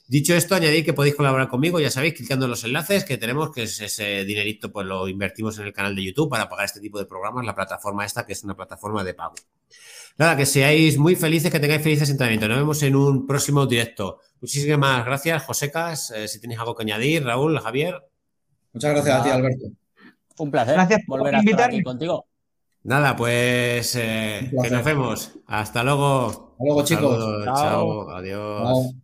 Dicho 0.07 0.35
esto, 0.35 0.55
añadir 0.55 0.85
que 0.85 0.93
podéis 0.93 1.15
colaborar 1.15 1.49
conmigo, 1.49 1.81
ya 1.81 1.91
sabéis, 1.91 2.13
clicando 2.13 2.45
en 2.45 2.51
los 2.51 2.63
enlaces 2.63 3.05
que 3.05 3.17
tenemos, 3.17 3.51
que 3.51 3.63
es 3.63 3.81
ese 3.81 4.27
dinerito, 4.27 4.71
pues 4.71 4.87
lo 4.87 5.09
invertimos 5.09 5.59
en 5.59 5.65
el 5.65 5.73
canal 5.73 5.97
de 5.97 6.05
YouTube 6.05 6.29
para 6.29 6.47
pagar 6.47 6.67
este 6.67 6.81
tipo 6.81 6.99
de 6.99 7.07
programas, 7.07 7.47
la 7.47 7.55
plataforma 7.55 8.05
esta, 8.05 8.27
que 8.27 8.35
es 8.35 8.45
una 8.45 8.55
plataforma 8.55 9.03
de 9.03 9.15
pago. 9.15 9.35
Nada, 10.19 10.37
que 10.37 10.45
seáis 10.45 10.99
muy 10.99 11.17
felices, 11.17 11.51
que 11.51 11.59
tengáis 11.59 11.83
felices 11.83 12.11
entrenamientos. 12.11 12.51
Nos 12.51 12.59
vemos 12.59 12.83
en 12.83 12.97
un 12.97 13.27
próximo 13.27 13.67
directo. 13.67 14.21
Muchísimas 14.45 15.07
gracias, 15.07 15.43
Josecas. 15.45 16.11
Eh, 16.11 16.29
si 16.29 16.39
tenéis 16.39 16.61
algo 16.61 16.75
que 16.75 16.83
añadir, 16.83 17.25
Raúl, 17.25 17.59
Javier. 17.59 17.95
Muchas 18.75 18.91
gracias 18.91 19.19
a 19.19 19.23
ti, 19.23 19.31
Alberto. 19.31 19.69
Un 20.37 20.51
placer 20.51 20.75
gracias 20.75 21.01
volver 21.07 21.37
a 21.37 21.41
estar 21.41 21.63
aquí 21.63 21.83
contigo. 21.83 22.27
Nada, 22.83 23.17
pues 23.17 23.97
eh, 23.97 24.53
que 24.63 24.69
nos 24.69 24.85
vemos. 24.85 25.33
Hasta 25.47 25.83
luego. 25.83 26.27
Hasta 26.27 26.63
luego, 26.63 26.85
chicos. 26.85 27.45
Chao. 27.47 28.11
Adiós. 28.11 28.95